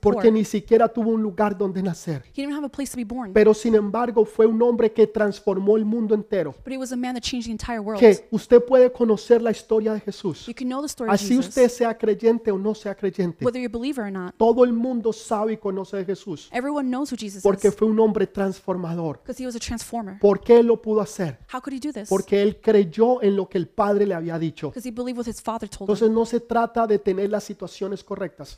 Porque 0.00 0.30
ni 0.30 0.44
siquiera 0.44 0.88
tuvo 0.88 1.10
un 1.10 1.22
lugar 1.22 1.56
donde 1.56 1.82
nacer. 1.82 2.22
He 2.34 2.42
didn't 2.42 2.54
have 2.54 2.66
a 2.66 2.68
place 2.68 2.90
to 2.92 2.96
be 2.96 3.04
born. 3.04 3.32
Pero 3.32 3.54
sin 3.54 3.74
embargo 3.74 4.24
fue 4.24 4.46
un 4.46 4.60
hombre 4.62 4.92
que 4.92 5.06
transformó 5.06 5.76
el 5.76 5.84
mundo 5.84 6.14
entero. 6.14 6.54
But 6.64 6.72
he 6.72 6.78
was 6.78 6.92
a 6.92 6.96
man 6.96 7.14
that 7.14 7.22
changed 7.22 7.46
the 7.46 7.52
entire 7.52 7.80
world. 7.80 8.00
Que 8.00 8.26
usted 8.30 8.62
puede 8.64 8.90
conocer 8.92 9.42
la 9.42 9.50
historia 9.50 9.92
de 9.92 10.00
Jesús. 10.00 10.46
You 10.46 10.54
can 10.54 10.68
know 10.68 10.80
the 10.80 10.86
story 10.86 11.08
of 11.08 11.14
Así 11.14 11.28
Jesus, 11.28 11.48
usted 11.48 11.68
sea 11.68 11.96
creyente 11.96 12.50
o 12.50 12.58
no 12.58 12.74
sea 12.74 12.94
creyente. 12.94 13.44
whether 13.44 13.60
you're 13.60 13.74
a 13.74 13.78
believer 13.78 14.04
or 14.04 14.12
not. 14.12 14.34
Todo 14.36 14.64
el 14.64 14.72
mundo 14.72 15.12
sabe 15.12 15.54
y 15.54 15.56
conoce 15.56 15.96
de 15.96 16.04
Jesús. 16.04 16.48
Everyone 16.52 16.88
knows 16.88 17.12
who 17.12 17.16
Jesus 17.16 17.42
Porque 17.42 17.68
is 17.68 17.74
fue 17.74 17.88
un 17.88 17.98
hombre 18.00 18.26
transformador. 18.26 19.18
because 19.18 19.42
he 19.42 19.46
was 19.46 19.56
a 19.56 19.60
transformer. 19.60 20.18
¿Por 20.20 20.40
qué 20.40 20.60
él 20.60 20.66
lo 20.66 20.80
pudo 20.80 21.00
hacer? 21.00 21.38
How 21.52 21.60
could 21.60 21.74
he 21.74 21.80
do 21.80 21.92
this? 21.92 22.08
Porque 22.08 22.42
él 22.42 22.60
creyó 22.60 23.22
en 23.22 23.36
lo 23.36 23.48
que 23.48 23.58
el 23.58 23.68
Padre 23.68 24.06
le 24.06 24.14
había 24.14 24.38
dicho. 24.38 24.68
Because 24.68 24.88
he 24.88 24.92
believed 24.92 25.18
what 25.18 25.26
his 25.26 25.40
father 25.40 25.68
told 25.68 25.88
him. 25.88 25.94
Entonces 25.94 26.10
no 26.10 26.24
se 26.24 26.40
trata 26.40 26.86
de 26.86 26.98
tener 26.98 27.30
las 27.30 27.44
situaciones 27.44 28.02
correctas, 28.04 28.54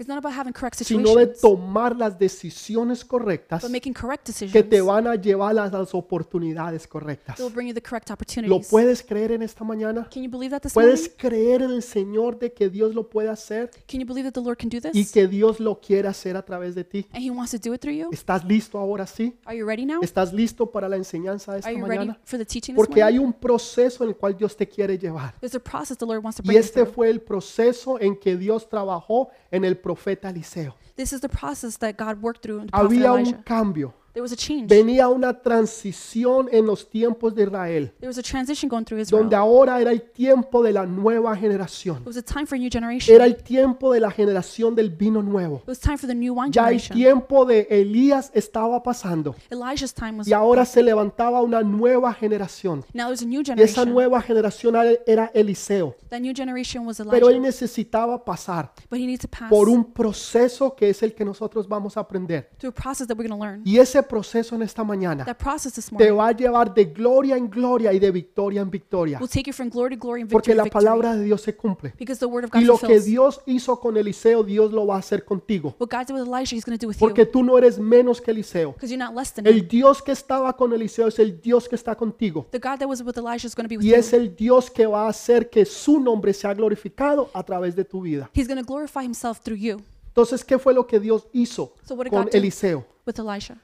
Sino 0.84 1.14
de 1.14 1.26
tomar 1.26 1.96
las 1.96 2.18
decisiones 2.18 3.04
correctas 3.04 3.64
que 4.52 4.62
te 4.62 4.80
van 4.80 5.06
a 5.06 5.14
llevar 5.14 5.58
a 5.58 5.68
las 5.68 5.94
oportunidades 5.94 6.86
correctas. 6.86 7.36
that 7.36 7.44
will 7.44 7.52
bring 7.52 7.68
you 7.68 7.74
the 7.74 7.82
correct 7.82 8.10
¿Lo 8.42 8.60
puedes 8.60 9.02
creer 9.02 9.32
en 9.32 9.42
esta 9.42 9.64
mañana? 9.64 10.08
Can 10.12 10.22
you 10.22 10.30
believe 10.30 10.50
that 10.50 10.62
this 10.62 10.72
¿Puedes 10.72 11.08
creer 11.08 11.62
en 11.62 11.70
el 11.70 11.82
Señor 11.82 12.38
de 12.38 12.52
que 12.52 12.68
Dios 12.68 12.94
lo 12.94 13.08
puede 13.08 13.28
hacer 13.28 13.70
Can 13.86 14.00
you 14.00 14.06
believe 14.06 14.30
that 14.30 14.34
the 14.34 14.40
Lord 14.40 14.58
can 14.58 14.68
do 14.68 14.78
y 14.92 15.04
que 15.06 15.26
Dios 15.26 15.60
lo 15.60 15.80
quiere 15.80 16.08
hacer 16.08 16.36
a 16.36 16.44
través 16.44 16.74
de 16.74 16.84
ti? 16.84 17.06
And 17.12 17.22
he 17.22 17.30
wants 17.30 17.52
to 17.52 17.58
do 17.58 17.74
it 17.74 17.80
through 17.80 17.96
you? 17.96 18.08
¿Estás 18.12 18.44
listo 18.44 18.78
ahora 18.78 19.06
sí? 19.06 19.36
Are 19.44 19.56
you 19.56 19.66
ready 19.66 19.84
now? 19.84 20.00
¿Estás 20.02 20.32
listo 20.32 20.70
para 20.70 20.88
la 20.88 20.96
enseñanza 20.96 21.52
de 21.52 21.60
esta 21.60 21.72
mañana? 21.72 22.18
Porque 22.74 23.02
hay 23.02 23.18
un 23.18 23.32
proceso 23.32 24.04
en 24.04 24.10
el 24.10 24.16
cual 24.16 24.36
Dios 24.36 24.56
te 24.56 24.68
quiere 24.68 24.98
llevar. 24.98 25.34
There's 25.40 25.54
a 25.54 25.60
process 25.60 25.96
the 25.96 26.06
Lord 26.06 26.22
wants 26.22 26.40
to 26.40 26.50
Y 26.50 26.56
este 26.56 26.86
fue 26.86 27.10
el 27.10 27.20
proceso 27.20 28.00
en 28.00 28.16
que 28.16 28.36
Dios 28.36 28.68
trabajó 28.68 29.28
en 29.50 29.64
el 29.64 29.76
profeta 29.76 30.30
Eliseo. 30.30 30.49
하세요. 30.50 30.74
This 30.96 31.12
is 31.12 31.20
the 31.20 31.28
process 31.28 31.78
that 31.78 31.94
God 31.96 32.22
worked 32.22 32.42
through 32.42 32.60
in 32.60 32.66
the 32.66 32.70
prophet 32.72 32.86
Había 32.90 33.12
un 33.12 33.20
Elijah. 33.20 33.42
cambio. 33.44 33.94
There 34.12 34.22
was 34.22 34.32
a 34.32 34.36
change. 34.36 34.66
Venía 34.66 35.06
una 35.08 35.32
transición 35.40 36.48
en 36.50 36.66
los 36.66 36.90
tiempos 36.90 37.32
de 37.32 37.44
Israel, 37.44 37.92
There 38.00 38.08
was 38.08 38.18
a 38.18 38.22
transition 38.22 38.68
going 38.68 38.84
through 38.84 39.00
Israel. 39.00 39.22
donde 39.22 39.36
ahora 39.36 39.80
era 39.80 39.92
el 39.92 40.02
tiempo 40.10 40.64
de 40.64 40.72
la 40.72 40.84
nueva 40.84 41.36
generación. 41.36 41.98
It 42.02 42.06
was 42.08 42.16
a 42.16 42.22
time 42.22 42.44
for 42.44 42.56
a 42.56 42.58
new 42.58 42.68
generation. 42.70 43.14
Era 43.14 43.24
el 43.24 43.36
tiempo 43.36 43.92
de 43.92 44.00
la 44.00 44.10
generación 44.10 44.74
del 44.74 44.90
vino 44.90 45.22
nuevo. 45.22 45.58
It 45.62 45.68
was 45.68 45.78
time 45.78 45.96
for 45.96 46.08
the 46.08 46.14
new 46.16 46.34
wine 46.34 46.50
Ya 46.50 46.62
el 46.70 46.80
generation. 46.80 46.96
tiempo 46.96 47.44
de 47.46 47.68
Elías 47.70 48.32
estaba 48.34 48.82
pasando 48.82 49.36
Elijah's 49.48 49.94
time 49.94 50.18
was 50.18 50.26
y 50.26 50.32
ahora 50.32 50.64
se 50.64 50.82
levantaba 50.82 51.40
una 51.40 51.62
nueva 51.62 52.12
generación. 52.12 52.84
now 52.92 53.06
there's 53.06 53.22
a 53.22 53.26
new 53.26 53.42
Y 53.42 53.42
esa 53.42 53.54
generation. 53.54 53.90
nueva 53.92 54.20
generación 54.22 54.74
era 55.06 55.30
Eliseo. 55.34 55.94
That 56.08 56.18
new 56.20 56.34
generation 56.34 56.84
was 56.84 56.98
Pero 56.98 57.28
él 57.28 57.36
Elijah. 57.36 57.46
necesitaba 57.46 58.24
pasar 58.24 58.72
But 58.90 58.98
he 58.98 59.06
needs 59.06 59.20
to 59.22 59.28
pass 59.28 59.48
por 59.48 59.68
un 59.68 59.84
proceso 59.92 60.74
que 60.74 60.89
es 60.90 61.02
el 61.02 61.14
que 61.14 61.24
nosotros 61.24 61.68
vamos 61.68 61.96
a 61.96 62.00
aprender. 62.00 62.50
through 62.58 62.70
a 62.70 62.74
process 62.82 63.06
that 63.06 63.16
we're 63.16 63.28
going 63.28 63.38
to 63.38 63.44
learn. 63.44 63.62
Y 63.64 63.78
ese 63.78 64.02
proceso 64.02 64.54
en 64.54 64.62
esta 64.62 64.84
mañana 64.84 65.24
That 65.24 65.36
process 65.38 65.72
this 65.74 65.86
te 65.86 65.94
morning 65.94 66.16
va 66.16 66.28
a 66.28 66.32
llevar 66.32 66.72
de 66.74 66.84
gloria 66.86 67.36
en 67.36 67.48
gloria 67.48 67.92
y 67.92 67.98
de 67.98 68.10
victoria 68.10 68.60
en 68.62 68.70
victoria. 68.70 69.18
will 69.20 69.28
take 69.28 69.48
you 69.48 69.52
from 69.52 69.68
glory 69.70 69.96
to 69.96 70.00
glory 70.00 70.22
and 70.22 70.30
Porque 70.30 70.52
to 70.52 70.56
la 70.56 70.64
victory. 70.64 70.84
palabra 70.84 71.16
de 71.16 71.24
Dios 71.24 71.40
se 71.42 71.54
cumple. 71.56 71.92
Because 71.98 72.18
the 72.18 72.26
word 72.26 72.44
of 72.44 72.50
God 72.50 72.60
Y 72.60 72.64
lo 72.64 72.74
que 72.78 72.86
fulfills. 72.86 73.04
Dios 73.06 73.40
hizo 73.46 73.78
con 73.80 73.96
Eliseo, 73.96 74.42
Dios 74.42 74.72
lo 74.72 74.86
va 74.86 74.96
a 74.96 74.98
hacer 74.98 75.24
contigo. 75.24 75.74
What 75.78 75.88
God 75.90 76.06
did 76.06 76.14
with 76.14 76.26
Elijah, 76.26 76.54
he's 76.56 76.64
going 76.64 76.76
to 76.78 76.84
do 76.84 76.88
with 76.88 76.98
Porque 76.98 77.22
you. 77.24 77.30
tú 77.30 77.42
no 77.42 77.56
eres 77.58 77.78
menos 77.78 78.20
que 78.20 78.30
Eliseo. 78.30 78.72
Because 78.72 78.92
you're 78.92 79.02
not 79.04 79.14
less 79.16 79.32
than 79.32 79.46
him. 79.46 79.52
El 79.54 79.66
Dios 79.68 80.02
que 80.02 80.12
estaba 80.12 80.56
con 80.56 80.72
Eliseo 80.72 81.08
es 81.08 81.18
el 81.18 81.40
Dios 81.40 81.68
que 81.68 81.76
está 81.76 81.94
contigo. 81.94 82.46
The 82.50 82.58
God 82.58 82.78
that 82.78 82.88
was 82.88 83.02
with 83.02 83.16
Elijah 83.16 83.46
is 83.46 83.54
going 83.54 83.64
to 83.66 83.68
be 83.68 83.76
with 83.76 83.84
Y 83.84 83.94
es 83.94 84.10
you. 84.12 84.18
el 84.18 84.34
Dios 84.36 84.70
que 84.70 84.86
va 84.86 85.06
a 85.06 85.08
hacer 85.10 85.48
que 85.50 85.64
su 85.64 86.00
nombre 86.00 86.32
sea 86.32 86.54
glorificado 86.54 87.30
a 87.32 87.42
través 87.42 87.74
de 87.76 87.84
tu 87.84 88.02
vida. 88.02 88.30
He's 88.34 88.46
going 88.48 88.60
to 88.60 88.66
glorify 88.66 89.02
himself 89.04 89.40
through 89.40 89.58
you. 89.58 89.80
Entonces, 90.20 90.44
¿qué 90.44 90.58
fue 90.58 90.74
lo 90.74 90.86
que 90.86 91.00
Dios 91.00 91.26
hizo 91.32 91.74
So 91.82 91.96
con 91.96 92.28
Eliseo? 92.30 92.84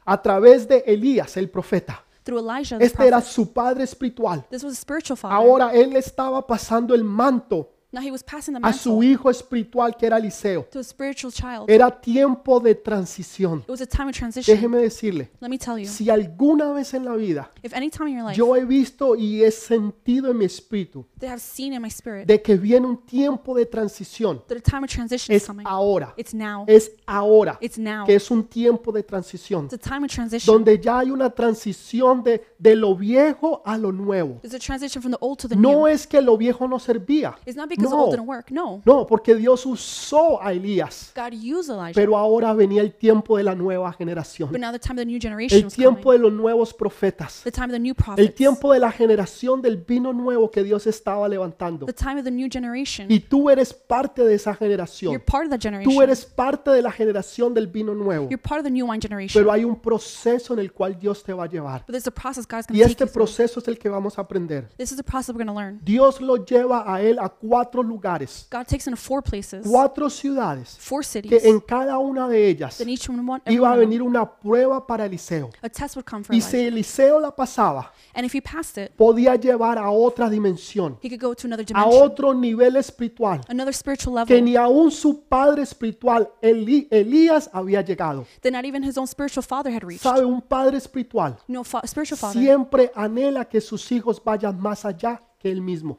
A 0.05 0.23
través 0.23 0.67
de 0.67 0.79
Elías, 0.87 1.37
el 1.37 1.51
profeta. 1.51 2.03
Elijah, 2.27 2.79
Este 2.81 3.07
era 3.07 3.21
su 3.21 3.53
padre 3.53 3.85
espiritual. 3.85 4.45
This 4.51 4.65
was 4.65 4.73
a 4.73 4.77
spiritual 4.77 5.17
father. 5.17 5.37
Ahora 5.37 5.73
él 5.73 5.95
estaba 5.95 6.45
pasando 6.45 6.95
el 6.95 7.05
manto 7.05 7.71
now 7.93 8.01
he 8.03 8.11
was 8.11 8.23
passing 8.23 8.55
the 8.55 8.61
a 8.63 8.73
su 8.73 9.03
hijo 9.03 9.31
espiritual 9.31 9.97
que 9.97 10.07
era 10.07 10.19
Eliseo. 10.19 10.65
to 10.71 10.79
a 10.81 10.85
spiritual 10.85 11.33
child. 11.33 11.69
Era 11.71 11.91
tiempo 11.91 12.61
de 12.61 12.75
transición. 12.75 13.61
It 13.61 13.69
was 13.71 13.81
a 13.81 13.87
time 13.87 14.09
of 14.11 14.17
transition. 14.17 14.55
Déjeme 14.55 14.79
decirle, 14.79 15.31
Let 15.41 15.49
me 15.49 15.59
tell 15.59 15.79
you. 15.79 15.87
si 15.87 16.11
alguna 16.11 16.73
vez 16.73 16.93
en 16.95 17.05
la 17.05 17.15
vida 17.15 17.51
If 17.63 17.73
any 17.75 17.91
time 17.91 18.11
in 18.11 18.17
your 18.19 18.27
life 18.27 18.37
yo 18.37 18.55
he 18.57 18.65
visto 18.65 19.15
y 19.17 19.43
he 19.43 19.51
sentido 19.51 20.31
en 20.31 20.39
mi 20.39 20.45
espíritu 20.45 21.07
they 21.19 21.29
have 21.29 21.41
seen 21.41 21.73
in 21.73 21.81
my 21.83 21.89
spirit 21.89 22.27
de 22.27 22.41
que 22.43 22.57
viene 22.57 22.87
un 22.87 22.99
tiempo 23.07 23.55
de 23.55 23.65
transición, 23.67 24.43
that 24.49 24.57
a 24.59 24.61
time 24.61 24.85
of 24.85 24.91
transition 24.91 25.35
is 25.35 25.43
es 25.43 25.47
coming, 25.47 25.65
ahora. 25.67 26.13
it's 26.17 26.35
now. 26.35 26.65
Es 26.67 26.91
ahora 27.07 27.57
It's 27.61 27.79
now. 27.79 28.05
que 28.05 28.15
es 28.17 28.31
un 28.31 28.45
tiempo 28.45 28.93
de 28.93 29.03
transición, 29.03 29.65
It's 29.67 29.75
a 29.75 29.79
time 29.79 30.05
of 30.07 30.13
transition. 30.13 30.53
donde 30.55 30.79
ya 30.81 30.99
hay 30.99 31.11
una 31.11 31.31
transición 31.31 32.23
de, 32.23 32.45
de 32.59 32.77
lo 32.77 32.95
viejo 32.97 33.63
a 33.65 33.79
lo 33.79 33.93
nuevo. 33.93 34.39
There's 34.43 34.55
a 34.55 34.59
transition 34.59 35.01
from 35.03 35.13
the 35.13 35.19
old 35.21 35.39
to 35.41 35.49
the 35.49 35.57
new. 35.57 35.63
No 35.71 35.89
es 35.89 36.07
que 36.07 36.21
lo 36.21 36.37
viejo 36.37 36.67
no 36.69 36.79
servía, 36.79 37.37
It's 37.47 37.57
not 37.57 37.69
because 37.77 37.91
No. 37.95 38.03
old 38.05 38.11
didn't 38.17 38.29
work. 38.29 38.51
No. 38.51 38.83
No, 38.85 39.07
porque 39.07 39.35
Dios 39.35 39.65
usó 39.67 40.43
a 40.43 40.53
Elías, 40.53 41.13
God 41.15 41.33
used 41.35 41.71
Elijah. 41.71 41.93
pero 41.95 42.17
ahora 42.17 42.53
venía 42.55 42.83
el 42.83 42.95
tiempo 42.95 43.37
de 43.37 43.45
la 43.45 43.55
nueva 43.55 43.93
generación, 43.93 44.51
but 44.51 44.61
now 44.61 44.73
the 44.73 44.79
time 44.79 44.95
of 45.01 45.05
the 45.05 45.07
new 45.07 45.19
generation 45.21 45.59
el 45.59 45.65
was 45.67 45.75
tiempo 45.75 46.03
coming. 46.05 46.19
de 46.23 46.29
los 46.29 46.33
nuevos 46.33 46.75
profetas, 46.75 47.43
The 47.45 47.53
time 47.53 47.67
of 47.67 47.73
the 47.73 47.79
new 47.79 47.91
el 47.91 47.95
prophets. 48.05 48.35
tiempo 48.35 48.73
de 48.73 48.81
la 48.81 48.91
generación 48.91 49.61
del 49.63 49.77
vino 49.77 50.13
nuevo 50.13 50.51
que 50.51 50.63
Dios 50.63 50.87
estaba 50.87 51.29
levantando. 51.29 51.87
the 51.87 51.93
time 51.93 52.19
of 52.19 52.25
the 52.25 52.31
new 52.31 52.49
generation. 52.51 53.11
Y 53.11 53.21
tú 53.21 53.51
eres 53.51 53.73
parte 53.73 54.25
de 54.25 54.35
esa 54.35 54.51
You're 54.53 54.59
generación. 54.59 55.23
part 55.27 55.45
of 55.45 55.51
that 55.51 55.61
generation. 55.61 55.93
Tú 55.93 56.03
eres 56.03 56.25
parte 56.25 56.71
de 56.71 56.83
la 56.83 56.91
generación 56.93 57.53
del 57.55 57.67
vino 57.67 57.95
nuevo. 57.95 58.29
You're 58.29 58.39
part 58.43 58.61
of 58.61 58.65
the 58.65 58.71
new 58.71 58.87
wine 58.87 59.01
generation. 59.01 59.41
Pero 59.43 59.53
hay 59.53 59.65
un 59.65 59.77
proceso 59.81 60.53
en 60.55 60.61
el 60.61 60.73
cual 60.73 60.99
Dios 60.99 61.23
te 61.23 61.33
va 61.33 61.45
a 61.45 61.47
llevar. 61.49 61.81
but 61.87 61.93
there's 61.93 62.07
a 62.07 62.11
process 62.11 62.47
God's 62.47 62.67
going 62.67 62.79
Y 62.79 62.83
to 62.83 62.85
take 62.89 62.93
este 62.93 63.05
through. 63.07 63.13
proceso 63.13 63.61
es 63.61 63.69
el 63.69 63.79
que 63.79 63.89
vamos 63.89 64.19
a 64.19 64.23
aprender. 64.23 64.69
This 64.77 64.91
is 64.93 64.97
the 64.97 65.03
process 65.05 65.35
we're 65.35 65.45
going 65.45 65.55
to 65.55 65.59
learn. 65.61 65.81
Dios 65.85 66.21
lo 66.21 66.45
lleva 66.45 66.85
a 66.93 67.01
él 67.03 67.19
a 67.19 67.29
cuatro 67.29 67.66
lugares, 67.75 68.47
God 68.51 68.67
takes 68.67 68.87
him 68.87 68.95
to 68.95 68.97
four 69.01 69.23
places, 69.23 69.67
cuatro 69.67 70.09
ciudades, 70.11 70.77
four 70.79 71.05
cities. 71.05 71.31
que 71.31 71.49
en 71.49 71.61
cada 71.61 71.99
una 71.99 72.29
de 72.29 72.49
ellas 72.49 72.79
then 72.79 72.89
each 72.89 73.09
one, 73.09 73.41
iba 73.47 73.73
a 73.73 73.77
venir 73.77 74.03
una 74.03 74.25
prueba 74.25 74.87
para 74.87 75.07
Eliseo. 75.07 75.51
a 75.63 75.69
test 75.69 75.97
would 75.97 76.05
come 76.09 76.23
for 76.25 76.35
Y 76.35 76.39
Elijah. 76.39 76.51
si 76.51 76.67
Eliseo 76.67 77.21
la 77.21 77.31
pasaba, 77.35 77.93
and 78.15 78.25
if 78.25 78.35
he 78.35 78.41
passed 78.41 78.79
it, 78.83 78.93
podía 78.97 79.37
llevar 79.37 79.79
a 79.79 79.91
otra 79.91 80.29
dimensión, 80.31 80.99
he 81.03 81.09
could 81.09 81.21
go 81.21 81.35
to 81.35 81.47
another 81.47 81.63
a 81.65 81.67
dimension, 81.67 82.03
otro 82.03 82.33
nivel 82.35 82.77
espiritual, 82.77 83.41
another 83.49 83.73
spiritual 83.75 84.25
que 84.27 84.35
level 84.37 84.45
ni 84.45 84.57
aún 84.57 84.91
su 84.91 85.23
padre 85.29 85.63
espiritual, 85.63 86.31
Eli- 86.41 86.89
Elías, 86.91 87.51
había 87.53 87.83
llegado. 87.83 88.27
that 88.43 88.53
not 88.53 88.65
even 88.65 88.83
his 88.83 88.97
own 88.97 89.07
spiritual 89.07 89.43
father 89.43 89.71
had 89.73 89.83
reached. 89.83 90.03
Sabe, 90.03 90.25
un 90.25 90.41
padre 90.41 90.77
espiritual 90.79 91.37
No, 91.49 91.65
fa- 91.65 91.83
spiritual 91.87 92.19
father 92.19 92.41
siempre 92.41 92.91
anhela 92.95 93.45
que 93.45 93.61
sus 93.61 93.91
hijos 93.93 94.23
vayan 94.23 94.59
más 94.61 94.85
allá 94.85 95.21
él 95.51 95.61
mismo. 95.61 95.99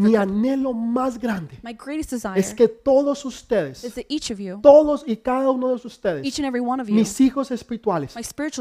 Mi 0.00 0.16
anhelo 0.16 0.72
más 0.72 1.18
grande 1.18 1.58
es 2.36 2.54
que 2.54 2.68
todos 2.68 3.24
ustedes, 3.24 3.86
todos 4.62 5.04
y 5.06 5.16
cada 5.16 5.50
uno 5.50 5.68
de 5.68 5.86
ustedes, 5.86 6.40
mis 6.88 7.20
hijos 7.20 7.50
espirituales, 7.50 8.14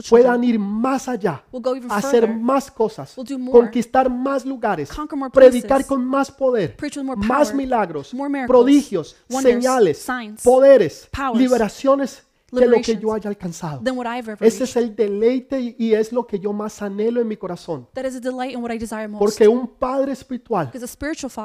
puedan 0.09 0.43
ir 0.43 0.59
más 0.59 1.07
allá, 1.07 1.43
hacer 1.89 2.27
más 2.33 2.71
cosas, 2.71 3.15
conquistar 3.51 4.09
más 4.09 4.45
lugares, 4.45 4.89
predicar 5.31 5.85
con 5.85 6.05
más 6.05 6.31
poder, 6.31 6.75
más 7.17 7.53
milagros, 7.53 8.15
prodigios, 8.47 9.15
señales, 9.29 10.05
poderes, 10.43 11.09
liberaciones 11.33 12.24
que 12.49 12.65
lo 12.65 12.81
que 12.81 12.97
yo 12.97 13.13
haya 13.13 13.29
alcanzado. 13.29 13.81
than 13.83 13.97
what 13.97 14.05
I've 14.05 14.29
ever 14.31 14.47
Ese 14.47 14.63
es 14.65 14.75
el 14.75 14.95
deleite 14.95 15.75
y- 15.77 15.93
es 15.93 16.11
lo 16.11 16.25
que 16.27 16.39
yo 16.39 16.53
más 16.53 16.81
anhelo 16.81 17.21
en 17.21 17.27
mi 17.27 17.37
corazón. 17.37 17.87
That 17.93 18.05
is 18.05 18.15
a 18.15 18.19
delight 18.19 18.55
and 18.55 18.63
what 18.63 18.71
I 18.73 18.77
desire 18.77 19.07
most. 19.07 19.19
Porque 19.19 19.47
un 19.47 19.67
padre 19.67 20.11
espiritual 20.13 20.71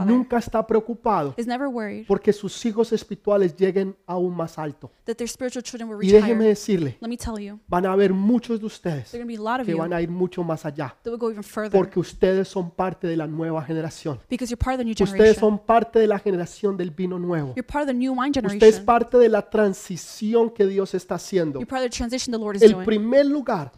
nunca 0.06 0.38
está 0.38 0.66
preocupado 0.66 1.34
is 1.36 1.46
never 1.46 1.68
worried 1.68 2.06
porque 2.06 2.32
sus 2.32 2.64
hijos 2.64 2.92
espirituales 2.92 3.56
lleguen 3.56 3.96
aún 4.06 4.36
más 4.36 4.58
alto. 4.58 4.90
that 5.04 5.16
their 5.16 5.28
spiritual 5.28 5.62
children 5.62 5.88
will 5.90 6.02
Y 6.02 6.12
déjeme 6.12 6.46
decirle, 6.46 6.96
Let 7.00 7.08
me 7.08 7.16
tell 7.16 7.38
you, 7.38 7.58
van 7.66 7.86
a 7.86 7.92
haber 7.92 8.12
muchos 8.12 8.60
de 8.60 8.66
ustedes 8.66 9.10
que 9.10 9.74
van 9.74 9.92
a 9.92 10.02
ir 10.02 10.10
mucho 10.10 10.42
más 10.42 10.64
allá 10.64 10.96
that 11.02 11.10
will 11.10 11.18
go 11.18 11.30
even 11.30 11.42
further 11.42 11.72
porque 11.72 11.98
ustedes 11.98 12.48
son 12.48 12.70
parte 12.70 13.06
de 13.06 13.16
la 13.16 13.26
nueva 13.26 13.62
generación. 13.62 14.20
because 14.28 14.50
you're 14.50 14.62
part 14.62 14.74
of 14.74 14.78
the 14.78 14.84
new 14.84 14.94
Ustedes 15.00 15.38
son 15.38 15.58
parte 15.58 15.98
de 15.98 16.06
la 16.06 16.18
generación 16.18 16.76
del 16.76 16.90
vino 16.90 17.18
nuevo. 17.18 17.54
You're 17.54 17.66
part 17.66 17.82
of 17.84 17.88
the 17.88 17.94
new 17.94 18.12
wine 18.12 18.30
Usted 18.30 18.66
es 18.66 18.80
parte 18.80 19.16
de 19.18 19.28
la 19.28 19.48
transición 19.48 20.50
que 20.50 20.66
Dios 20.66 20.89
está 20.96 21.16
haciendo. 21.16 21.60
El 21.60 22.84
primer 22.84 23.26
lugar 23.26 23.72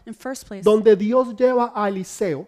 donde 0.63 0.95
Dios 0.95 1.35
lleva 1.35 1.71
a 1.75 1.89
Eliseo 1.89 2.45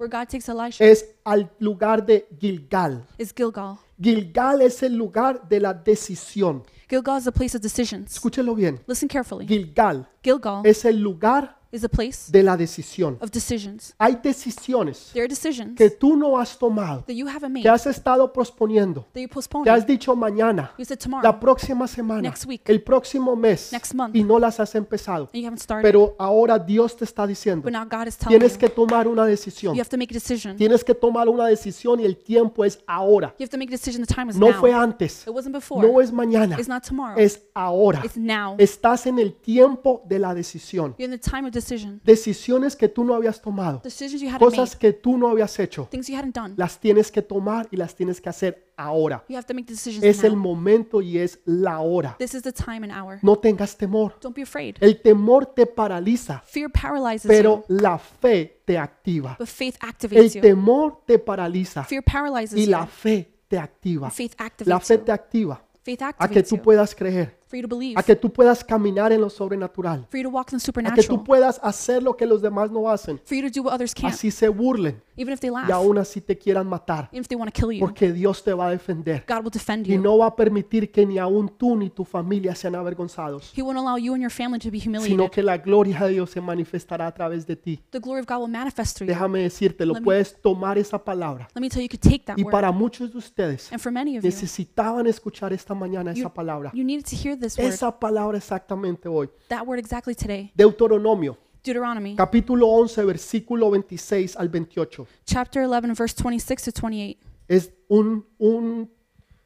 es 0.79 1.15
al 1.23 1.51
lugar 1.59 2.05
de 2.05 2.27
Gilgal. 2.39 3.05
Gilgal. 3.35 3.77
Gilgal 4.01 4.61
es 4.61 4.83
el 4.83 4.95
lugar 4.95 5.47
de 5.47 5.59
la 5.59 5.73
decisión. 5.73 6.63
Gilgal 6.87 7.17
is 7.17 7.23
the 7.23 7.31
place 7.31 7.57
of 7.57 7.63
decisions. 7.63 8.13
Escúchelo 8.13 8.53
bien. 8.53 8.79
Listen 8.87 9.07
carefully. 9.07 9.47
Gilgal 9.47 10.07
Gilgal 10.21 10.61
es 10.63 10.85
el 10.85 10.99
lugar 10.99 11.57
is 11.75 11.83
a 11.83 11.89
place 11.89 12.31
de 12.31 12.41
la 12.43 12.55
decisión. 12.57 13.17
of 13.21 13.29
decisions. 13.31 13.93
Hay 13.99 14.17
decisiones 14.23 15.09
There 15.13 15.23
are 15.23 15.27
decisions 15.27 15.75
que 15.77 15.89
tú 15.89 16.15
no 16.15 16.37
has 16.39 16.57
tomado, 16.57 17.03
that 17.07 17.13
you 17.15 17.27
haven't 17.27 17.51
made, 17.51 17.63
que 17.63 17.69
has 17.69 17.85
estado 17.85 18.31
posponiendo, 18.31 19.05
that 19.13 19.21
you 19.21 19.27
postponed. 19.27 19.65
que 19.65 19.71
has 19.71 19.85
dicho 19.85 20.15
mañana, 20.15 20.71
You 20.77 20.85
said 20.85 20.97
tomorrow, 20.99 21.23
la 21.23 21.39
próxima 21.39 21.87
semana, 21.87 22.21
Next 22.21 22.45
week. 22.45 22.61
el 22.65 22.81
próximo 22.81 23.35
mes, 23.35 23.71
Next 23.71 23.93
month. 23.93 24.15
y 24.15 24.23
no 24.23 24.39
las 24.39 24.59
has 24.59 24.73
empezado. 24.75 25.29
and 25.33 25.41
you 25.41 25.45
haven't 25.47 25.59
started. 25.61 25.83
Pero 25.83 26.15
ahora 26.17 26.57
Dios 26.59 26.95
te 26.95 27.03
está 27.05 27.25
diciendo, 27.27 27.63
but 27.63 27.71
now 27.73 27.83
God 27.85 28.07
is 28.07 28.17
telling 28.17 28.37
tienes 28.39 28.53
you, 28.53 28.59
que 28.59 28.69
tomar 28.69 29.07
una 29.07 29.25
decisión. 29.25 29.73
you 29.75 29.81
have 29.81 29.89
to 29.89 29.97
make 29.97 30.11
a 30.13 30.15
decision. 30.15 30.55
Tienes 30.57 30.83
que 30.83 30.93
tomar 30.93 31.27
una 31.29 31.47
decisión 31.47 31.99
y 31.99 32.05
el 32.05 32.17
tiempo 32.17 32.63
es 32.63 32.79
ahora. 32.87 33.33
You 33.39 33.43
have 33.43 33.49
to 33.49 33.57
make 33.57 33.69
a 33.69 33.77
decision. 33.77 34.03
The 34.05 34.13
time 34.13 34.29
is 34.31 34.37
No 34.37 34.49
now. 34.51 34.59
fue 34.59 34.73
antes, 34.73 35.25
It 35.27 35.33
wasn't 35.33 35.53
before. 35.55 35.85
no 35.87 35.99
es 36.01 36.11
mañana, 36.11 36.55
it's 36.57 36.67
not 36.69 36.83
tomorrow. 36.83 37.17
es 37.17 37.41
ahora. 37.53 38.01
it's 38.03 38.17
now. 38.17 38.55
Estás 38.57 39.05
en 39.07 39.19
el 39.19 39.33
tiempo 39.33 40.03
de 40.07 40.19
la 40.19 40.33
decisión. 40.33 40.95
You're 40.97 41.05
in 41.13 41.19
the 41.19 41.29
time 41.29 41.45
of 41.47 41.51
decision. 41.67 42.01
Decisiones 42.03 42.75
que 42.75 42.87
tú 42.87 43.03
no 43.03 43.13
habías 43.15 43.41
tomado, 43.41 43.81
Decisions 43.83 44.21
you 44.21 44.27
hadn't 44.29 44.39
cosas 44.39 44.71
made. 44.71 44.79
que 44.79 44.93
tú 44.93 45.17
no 45.17 45.29
habías 45.29 45.57
hecho, 45.59 45.87
Things 45.91 46.07
you 46.07 46.15
hadn't 46.17 46.35
done. 46.35 46.53
las 46.57 46.79
tienes 46.79 47.11
que 47.11 47.21
tomar 47.21 47.67
y 47.71 47.77
las 47.77 47.95
tienes 47.95 48.21
que 48.21 48.29
hacer 48.29 48.71
ahora. 48.77 49.23
You 49.29 49.35
have 49.37 49.45
to 49.47 49.53
make 49.53 49.65
the 49.67 49.73
decisions 49.73 50.03
Es 50.03 50.23
el 50.23 50.35
momento 50.35 51.01
y 51.01 51.17
es 51.17 51.39
la 51.45 51.79
hora. 51.79 52.15
This 52.19 52.33
is 52.33 52.41
the 52.43 52.51
time 52.51 52.83
and 52.85 52.91
hour. 52.91 53.19
No 53.21 53.37
tengas 53.37 53.75
temor. 53.77 54.15
Don't 54.21 54.35
be 54.35 54.43
afraid. 54.43 54.75
El 54.79 55.01
temor 55.01 55.45
te 55.47 55.65
paraliza, 55.65 56.41
Fear 56.45 56.69
paralyzes 56.71 57.27
pero 57.27 57.65
you, 57.67 57.75
la 57.81 57.97
fe 57.97 58.61
te 58.65 58.77
activa. 58.77 59.35
but 59.39 59.47
faith 59.47 59.75
El 59.81 59.89
activates 59.89 60.41
temor 60.41 61.01
te 61.05 61.19
paraliza 61.19 61.83
Fear 61.83 62.03
paralyzes 62.03 62.57
y 62.59 62.65
la 62.65 62.85
fe 62.85 63.31
te 63.47 63.57
activa. 63.57 64.09
faith 64.09 64.33
La 64.65 64.79
fe 64.79 64.97
te 64.97 65.11
activa 65.11 65.61
Faith 65.83 66.01
a 66.17 66.27
que 66.27 66.41
tú 66.41 66.59
puedas 66.59 66.95
creer, 66.95 67.37
for 67.47 67.57
you 67.57 67.67
to 67.67 67.67
believe, 67.75 67.97
a 67.97 68.03
que 68.03 68.15
tú 68.15 68.31
puedas 68.31 68.63
caminar 68.63 69.11
en 69.11 69.21
lo 69.21 69.29
sobrenatural, 69.29 70.05
for 70.09 70.17
you 70.19 70.23
to 70.23 70.29
walk 70.29 70.51
in 70.51 70.57
the 70.59 70.63
a 70.63 70.93
que 70.93 71.03
tú 71.03 71.13
supernatural, 71.13 71.23
puedas 71.23 71.59
hacer 71.63 72.01
lo 72.03 72.15
que 72.15 72.25
los 72.25 72.41
demás 72.41 72.71
no 72.71 72.89
hacen. 72.89 73.19
for 73.23 73.35
you 73.37 73.43
to 73.43 73.49
do 73.49 73.63
what 73.63 73.73
others 73.73 73.93
can't, 73.93 74.13
Así 74.13 74.31
se 74.31 74.47
burlen 74.49 75.01
even 75.17 75.33
if 75.33 75.39
they 75.39 75.49
y 75.49 75.53
laugh, 75.53 75.69
aún 75.71 75.97
así 75.97 76.19
te 76.21 76.37
quieran 76.37 76.67
matar, 76.67 77.07
even 77.11 77.21
if 77.21 77.27
they 77.27 77.37
want 77.37 77.53
to 77.53 77.57
kill 77.59 77.71
you. 77.71 77.79
porque 77.79 78.11
Dios 78.11 78.43
te 78.43 78.53
va 78.53 78.67
a 78.67 78.71
defender 78.71 79.23
God 79.27 79.43
will 79.43 79.51
defend 79.51 79.87
y 79.87 79.93
you. 79.93 80.01
no 80.01 80.17
va 80.17 80.27
a 80.27 80.35
permitir 80.35 80.91
que 80.91 81.05
ni 81.05 81.17
aún 81.17 81.49
tú 81.49 81.75
ni 81.77 81.89
tu 81.89 82.03
familia 82.03 82.53
sean 82.55 82.75
avergonzados, 82.75 83.53
He 83.55 83.61
won't 83.61 83.77
allow 83.77 83.97
you 83.97 84.13
and 84.13 84.21
your 84.21 84.31
family 84.31 84.59
to 84.59 84.69
be 84.71 84.79
sino 84.79 84.99
humiliated. 84.99 85.31
que 85.31 85.43
la 85.43 85.57
gloria 85.57 85.99
de 85.99 86.09
Dios 86.13 86.31
se 86.31 86.41
manifestará 86.41 87.07
a 87.07 87.13
través 87.13 87.45
de 87.45 87.55
ti. 87.55 87.79
The 87.91 87.99
glory 87.99 88.19
of 88.21 88.27
God 88.27 88.39
will 88.41 88.47
manifest 88.51 88.97
through 88.97 89.07
you. 89.07 89.13
Déjame 89.15 89.39
decirte, 89.43 89.85
lo 89.85 89.93
Let 89.93 89.99
me- 90.01 90.05
puedes 90.05 90.35
tomar 90.41 90.77
esa 90.77 90.97
palabra. 91.03 91.47
Let 91.55 91.61
me 91.61 91.69
tell 91.69 91.81
you, 91.81 91.83
you 91.83 91.89
could 91.89 92.01
take 92.01 92.25
that 92.25 92.37
Y 92.37 92.43
word. 92.43 92.51
para 92.51 92.71
muchos 92.71 93.11
de 93.11 93.17
ustedes 93.17 93.71
And 93.71 93.79
for 93.79 93.91
many 93.91 94.17
of 94.17 94.23
you, 94.23 94.27
necesitaban 94.29 95.07
escuchar 95.07 95.53
esta 95.53 95.73
mañana 95.73 96.11
esa 96.11 96.33
palabra. 96.33 96.71
you 96.73 96.83
needed 96.83 97.05
to 97.05 97.15
hear 97.15 97.34
this 97.39 97.57
word, 97.57 97.67
Esa 97.67 97.91
palabra 97.99 98.37
exactamente 98.37 99.07
hoy. 99.07 99.29
that 99.49 99.65
word 99.65 99.79
exactly 99.79 100.15
today. 100.15 100.51
Deuteronomio, 100.55 101.37
Deuteronomy 101.63 102.15
capítulo 102.15 102.67
11, 102.67 103.03
versículo 103.05 103.71
26 103.71 104.35
al 104.37 104.49
28. 104.49 105.07
chapter 105.25 105.63
11, 105.63 105.93
verse 105.93 106.13
26 106.15 106.63
to 106.63 106.71
28. 106.71 107.17
Es 107.47 107.71
un, 107.89 108.25
un 108.39 108.89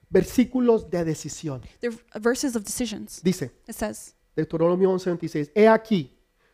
versículos 0.10 0.90
de 0.90 1.04
decisión. 1.06 1.62
They're 1.82 1.96
verses 2.20 2.56
of 2.56 2.64
decisions. 2.64 3.22
Dice, 3.24 3.52
It 3.68 3.76
says, 3.76 4.16
Deuteronomio 4.36 4.90
11, 4.92 5.10
26. 5.12 5.52
He 5.56 5.68
aquí, 5.68 6.12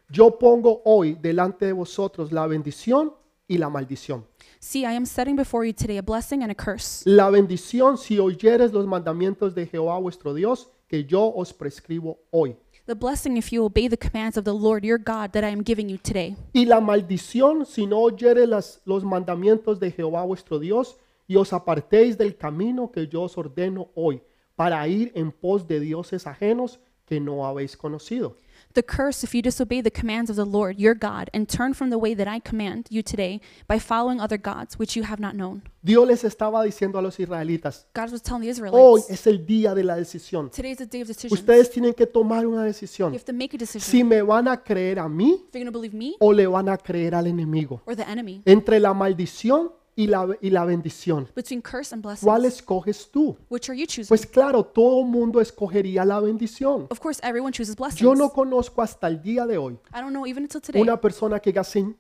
yo 0.09 0.37
pongo 0.37 0.81
hoy 0.85 1.15
delante 1.21 1.65
de 1.65 1.73
vosotros 1.73 2.31
la 2.31 2.47
bendición 2.47 3.13
y 3.47 3.57
la 3.57 3.69
maldición. 3.69 4.25
See, 4.59 4.81
I 4.83 4.95
am 4.95 5.05
setting 5.05 5.35
before 5.35 5.65
you 5.65 5.73
today 5.73 5.97
a 5.97 6.01
blessing 6.01 6.41
and 6.41 6.51
a 6.51 6.55
curse. 6.55 7.03
La 7.05 7.29
bendición 7.29 7.97
si 7.97 8.17
oyeres 8.19 8.71
los 8.73 8.87
mandamientos 8.87 9.53
de 9.53 9.67
Jehová 9.67 9.99
vuestro 9.99 10.33
Dios, 10.33 10.69
que 10.95 11.03
yo 11.03 11.34
os 11.36 11.51
prescribo 11.53 12.19
hoy. 12.31 12.55
The 12.86 12.93
blessing 12.93 13.36
if 13.36 13.51
you 13.51 13.65
obey 13.65 13.89
the 13.89 13.97
commands 13.97 14.38
of 14.38 14.43
the 14.45 14.53
Lord 14.53 14.86
your 14.86 14.99
God 14.99 15.31
that 15.31 15.43
I 15.43 15.51
am 15.51 15.63
giving 15.65 15.89
you 15.89 15.97
today. 15.97 16.36
Y 16.53 16.65
la 16.65 16.79
maldición 16.79 17.65
si 17.65 17.86
no 17.88 17.99
oyeres 17.99 18.47
las- 18.47 18.81
los 18.86 19.03
mandamientos 19.03 19.79
de 19.79 19.91
Jehová 19.91 20.23
vuestro 20.23 20.60
Dios 20.60 20.95
y 21.27 21.36
os 21.36 21.51
apartéis 21.51 22.17
del 22.17 22.38
camino 22.38 22.91
que 22.91 23.08
yo 23.08 23.23
os 23.23 23.38
ordeno 23.38 23.89
hoy, 23.95 24.21
para 24.55 24.88
ir 24.88 25.12
en 25.15 25.31
pos 25.31 25.67
de 25.67 25.79
dioses 25.79 26.27
ajenos 26.27 26.79
que 27.05 27.19
no 27.19 27.45
habéis 27.45 27.75
conocido. 27.75 28.38
The 28.75 28.83
curse 28.83 29.23
if 29.23 29.33
you 29.33 29.41
disobey 29.41 29.79
the 29.79 29.89
commands 29.89 30.29
of 30.29 30.35
the 30.35 30.43
Lord 30.45 30.77
your 30.77 30.95
God 30.95 31.29
and 31.33 31.47
turn 31.47 31.73
from 31.73 31.89
the 31.91 31.97
way 31.97 32.13
that 32.13 32.27
I 32.27 32.39
command 32.41 32.88
you 32.89 33.01
today 33.01 33.39
by 33.69 33.79
following 33.79 34.19
other 34.19 34.38
gods 34.38 34.77
which 34.77 34.97
you 34.97 35.03
have 35.03 35.17
not 35.17 35.33
known. 35.33 35.61
Dios 35.81 36.05
les 36.05 36.25
estaba 36.25 36.61
diciendo 36.65 36.99
a 36.99 37.01
los 37.01 37.17
israelitas, 37.17 37.85
God 37.93 38.11
was 38.11 38.21
telling 38.21 38.41
the 38.41 38.47
hoy 38.69 38.99
Israelites, 38.99 39.09
es 39.09 39.27
el 39.27 39.45
día 39.45 39.73
de 39.73 39.83
la 39.85 39.95
decisión. 39.95 40.51
today 40.51 40.71
is 40.71 40.79
the 40.79 40.85
day 40.85 40.99
of 40.99 41.07
decision. 41.07 41.38
Ustedes 41.38 41.71
tienen 41.71 41.93
que 41.93 42.05
tomar 42.05 42.45
una 42.45 42.63
You 42.63 42.73
decisión. 42.73 43.13
have 43.13 43.23
to 43.23 43.31
make 43.31 43.55
a 43.55 43.57
decision. 43.57 43.79
Si 43.89 44.03
me 44.03 44.21
van 44.21 44.49
a 44.49 44.57
creer 44.61 44.99
a 44.99 45.07
mí 45.07 45.35
if 45.47 45.53
you're 45.53 45.63
going 45.63 45.65
to 45.67 45.71
believe 45.71 45.93
me 45.95 46.17
o 46.19 46.33
le 46.33 46.45
van 46.45 46.67
a 46.67 46.77
creer 46.77 47.15
al 47.15 47.27
enemigo. 47.27 47.81
or 47.85 47.95
the 47.95 48.03
enemy, 48.05 48.41
Entre 48.45 48.81
la 48.81 48.93
maldición 48.93 49.71
y 49.95 50.08
la, 50.08 50.27
y 50.41 50.49
la 50.49 50.65
bendición. 50.65 51.29
between 51.36 51.62
curse 51.62 51.93
and 51.93 52.03
blessing, 52.03 52.25
¿Cuál 52.27 52.45
escoges 52.45 53.10
tú? 53.12 53.38
which 53.49 53.69
are 53.69 53.77
you 53.79 53.86
choosing? 53.86 54.08
Pues 54.10 54.25
claro, 54.25 54.63
todo 54.63 55.03
mundo 55.03 55.39
escogería 55.39 56.03
la 56.05 56.19
bendición. 56.19 56.88
of 56.89 56.99
course, 56.99 57.19
everyone 57.23 57.51
chooses 57.53 57.75
blessings. 57.75 58.01
Yo 58.01 58.13
no 58.15 58.29
conozco 58.29 58.81
hasta 58.81 59.08
el 59.08 59.21
día 59.21 59.45
de 59.45 59.58
hoy 59.58 59.73
I 59.93 60.01
don't 60.01 60.12
know 60.12 60.25
even 60.25 60.43
until 60.43 60.62
today 60.62 60.81
una 60.81 60.99
persona 60.99 61.39
que 61.39 61.51
diga, 61.51 61.63
"Sen- 61.63 61.95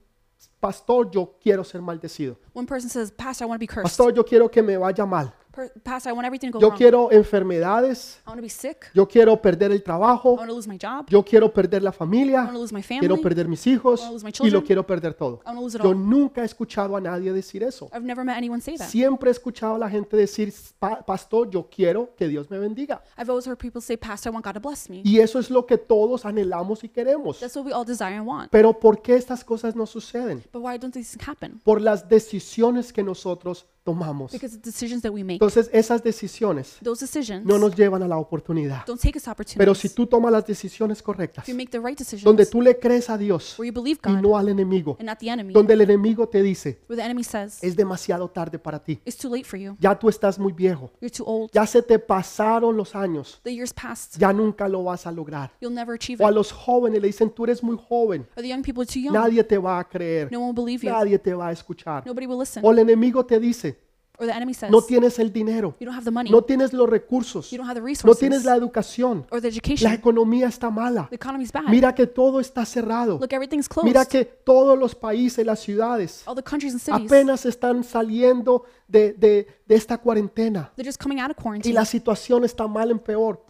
pastor, 0.59 1.09
yo 1.11 1.37
quiero 1.41 1.63
ser 1.63 1.81
maldecido. 1.81 2.37
One 2.53 2.67
person 2.67 2.89
says, 2.89 3.11
Pastor, 3.11 3.45
I 3.45 3.49
want 3.49 3.59
to 3.59 3.63
be 3.63 3.67
cursed. 3.67 3.83
Pastor, 3.83 4.13
yo 4.13 4.23
quiero 4.25 4.49
que 4.49 4.61
me 4.61 4.77
vaya 4.77 5.05
mal. 5.05 5.33
Pastor, 5.83 6.09
I 6.09 6.13
want 6.13 6.25
everything 6.25 6.51
to 6.51 6.53
go 6.57 6.61
Yo 6.61 6.69
wrong. 6.69 6.77
quiero 6.77 7.11
enfermedades. 7.11 8.17
I 8.25 8.29
want 8.29 8.37
to 8.39 8.41
be 8.43 8.49
sick. 8.49 8.87
Yo 8.93 9.07
quiero 9.07 9.41
perder 9.41 9.71
el 9.71 9.77
I 9.77 9.81
trabajo. 9.83 10.33
want 10.35 10.49
to 10.49 10.55
lose 10.55 10.67
my 10.67 10.77
job. 10.77 11.05
Yo 11.09 11.23
quiero 11.23 11.51
perder 11.53 11.81
la 11.83 11.89
I 11.89 11.91
want 11.91 11.97
familia. 11.97 12.45
to 12.47 12.51
lose 12.59 12.73
my 12.73 12.81
family. 12.81 13.07
Quiero 13.07 13.21
perder 13.21 13.47
mis 13.47 13.65
hijos. 13.67 13.99
I 13.99 14.03
wanna 14.03 14.13
lose 14.13 14.23
my 14.23 14.29
Y 14.29 14.31
lo 14.31 14.45
children. 14.45 14.63
quiero 14.65 14.85
perder 14.85 15.13
todo. 15.13 15.41
I 15.43 15.47
want 15.49 15.57
to 15.57 15.61
lose 15.63 15.77
it 15.77 15.83
Yo 15.83 15.89
all. 15.89 15.95
nunca 16.09 16.41
he 16.41 16.45
escuchado 16.45 16.95
a 16.95 17.01
nadie 17.01 17.31
decir 17.33 17.63
eso. 17.63 17.87
I've 17.93 18.05
never 18.05 18.23
met 18.25 18.37
anyone 18.37 18.61
say 18.61 18.75
that. 18.77 18.87
Siempre 18.89 19.29
he 19.29 19.31
escuchado 19.31 19.75
a 19.75 19.79
la 19.79 19.89
gente 19.89 20.15
decir, 20.17 20.53
"Pa- 20.79 21.01
pastor, 21.05 21.49
yo 21.49 21.67
quiero 21.69 22.13
que 22.15 22.27
Dios 22.27 22.49
me 22.49 22.57
bendiga. 22.59 23.01
I've 23.17 23.29
always 23.29 23.47
heard 23.47 23.57
people 23.57 23.81
say, 23.81 23.97
Pastor, 23.97 24.31
I 24.31 24.33
want 24.33 24.45
God 24.45 24.53
to 24.53 24.59
bless 24.59 24.89
me. 24.89 25.01
Y 25.03 25.19
eso 25.19 25.39
es 25.39 25.49
lo 25.49 25.65
que 25.65 25.77
todos 25.77 26.25
anhelamos 26.25 26.83
y 26.83 26.89
queremos. 26.89 27.39
That's 27.39 27.55
what 27.55 27.65
we 27.65 27.71
all 27.73 27.85
desire 27.85 28.15
and 28.17 28.27
want. 28.27 28.49
Pero 28.51 28.73
¿por 28.79 29.01
qué 29.01 29.15
estas 29.15 29.43
cosas 29.43 29.75
no 29.75 29.85
suceden? 29.85 30.43
But 30.51 30.61
why 30.63 30.77
don't 30.77 30.93
these 30.93 31.15
things 31.17 31.27
happen? 31.27 31.59
Por 31.63 31.81
las 31.81 32.07
decisiones 32.07 32.91
que 32.91 33.03
nosotros 33.03 33.65
tomamos. 33.89 34.31
Because 34.31 34.55
of 34.55 34.61
decisions 34.63 35.01
that 35.03 35.11
we 35.11 35.23
make. 35.23 35.35
Entonces 35.35 35.69
esas 35.71 36.03
decisiones 36.03 36.77
Those 36.83 37.05
decisions 37.05 37.45
no 37.45 37.57
nos 37.59 37.75
llevan 37.75 38.01
a 38.01 38.07
la 38.07 38.17
oportunidad. 38.17 38.83
don't 38.85 38.99
take 38.99 39.17
us 39.17 39.27
opportunities. 39.27 39.57
Pero 39.57 39.75
si 39.75 39.89
tú 39.89 40.07
tomas 40.07 40.31
las 40.31 40.45
decisiones 40.45 41.01
correctas, 41.03 41.45
if 41.47 41.49
you 41.49 41.55
make 41.55 41.69
the 41.69 41.79
right 41.79 41.97
decisions, 41.97 42.23
donde 42.23 42.45
tú 42.47 42.61
le 42.61 42.77
crees 42.79 43.09
a 43.09 43.17
Dios 43.17 43.55
where 43.59 43.71
you 43.71 43.73
believe 43.73 43.99
y 44.03 44.11
God 44.11 44.21
no 44.21 44.37
al 44.37 44.49
enemigo, 44.49 44.97
and 44.99 45.07
not 45.07 45.19
the 45.19 45.29
enemy, 45.29 45.53
donde 45.53 45.73
el 45.75 45.81
enemigo 45.81 46.27
te 46.27 46.41
dice, 46.41 46.79
where 46.89 46.99
the 46.99 47.05
enemy 47.05 47.23
says, 47.23 47.63
es 47.63 47.75
demasiado 47.75 48.27
tarde 48.29 48.57
para 48.57 48.83
ti, 48.83 48.99
it's 49.05 49.17
too 49.17 49.29
late 49.29 49.45
for 49.45 49.57
you. 49.59 49.77
ya 49.79 49.97
tú 49.97 50.09
estás 50.09 50.39
muy 50.39 50.51
viejo, 50.51 50.91
You're 50.99 51.15
too 51.15 51.23
old. 51.25 51.51
ya 51.53 51.67
se 51.67 51.83
te 51.83 51.99
pasaron 51.99 52.75
los 52.75 52.95
años, 52.95 53.39
The 53.43 53.53
years 53.53 53.71
passed. 53.71 54.19
ya 54.19 54.33
nunca 54.33 54.67
lo 54.67 54.83
vas 54.83 55.05
a 55.05 55.11
lograr. 55.11 55.51
You'll 55.61 55.75
never 55.75 55.93
achieve 55.93 56.23
O 56.23 56.27
a 56.27 56.31
it. 56.31 56.35
los 56.35 56.51
jóvenes 56.51 56.99
le 57.01 57.07
dicen, 57.07 57.29
tú 57.29 57.43
eres 57.43 57.61
muy 57.61 57.77
joven, 57.77 58.25
Or 58.35 58.41
the 58.41 58.49
young 58.49 58.63
people 58.63 58.81
are 58.81 58.91
too 58.91 58.99
young. 58.99 59.13
nadie 59.13 59.43
te 59.43 59.59
va 59.59 59.77
a 59.79 59.83
creer, 59.87 60.31
No 60.31 60.39
one 60.39 60.47
will 60.47 60.55
believe 60.65 60.83
you. 60.83 60.91
nadie 60.91 61.19
te 61.19 61.35
va 61.35 61.49
a 61.49 61.51
escuchar. 61.51 62.03
Nobody 62.03 62.25
will 62.25 62.39
listen. 62.39 62.65
O 62.65 62.71
el 62.71 62.79
enemigo 62.79 63.23
te 63.23 63.39
dice, 63.39 63.74
Or 64.17 64.25
the 64.27 64.33
enemy 64.35 64.53
says, 64.53 64.71
no 64.71 64.81
tienes 64.81 65.19
el 65.19 65.31
dinero, 65.31 65.75
you 65.79 65.85
don't 65.85 65.95
have 65.95 66.05
the 66.05 66.11
money. 66.11 66.29
no 66.29 66.41
tienes 66.41 66.73
los 66.73 66.89
recursos, 66.89 67.51
You 67.51 67.57
don't 67.57 67.69
have 67.69 67.79
the 67.79 68.05
no 68.05 68.15
tienes 68.15 68.45
la 68.45 68.55
educación, 68.55 69.25
or 69.31 69.41
the 69.41 69.49
la 69.49 69.53
education. 69.53 69.91
economía 69.91 70.47
está 70.47 70.69
mala. 70.69 71.07
The 71.09 71.15
economy's 71.15 71.51
bad. 71.51 71.65
Mira 71.69 71.93
que 71.93 72.07
todo 72.07 72.39
está 72.39 72.65
cerrado. 72.65 73.17
Look, 73.19 73.33
everything's 73.33 73.67
closed. 73.67 73.87
Mira 73.87 74.05
que 74.05 74.25
todos 74.25 74.77
los 74.77 74.95
países, 74.95 75.45
las 75.45 75.59
ciudades, 75.59 76.23
All 76.25 76.35
the 76.35 76.43
countries 76.43 76.73
and 76.73 76.81
cities, 76.81 77.11
apenas 77.11 77.45
están 77.45 77.83
saliendo 77.83 78.63
de, 78.87 79.13
de- 79.13 79.47
de 79.67 79.75
esta 79.75 79.97
cuarentena 79.97 80.71
they're 80.75 80.87
just 80.87 81.01
coming 81.01 81.19
out 81.19 81.31
of 81.31 81.37
y 81.39 81.41
quarantine. 81.41 81.73
la 81.73 81.85
situación 81.85 82.43
está 82.43 82.67
mal 82.67 82.91
en 82.91 82.99
peor. 82.99 83.43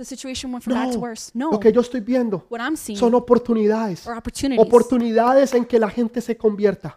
No, 1.33 1.51
lo 1.51 1.59
que 1.59 1.71
yo 1.73 1.81
estoy 1.81 1.99
viendo 1.99 2.47
son 2.95 3.15
oportunidades. 3.15 4.07
Oportunidades 4.57 5.53
en 5.53 5.65
que 5.65 5.77
la 5.77 5.89
gente 5.89 6.21
se 6.21 6.37
convierta. 6.37 6.95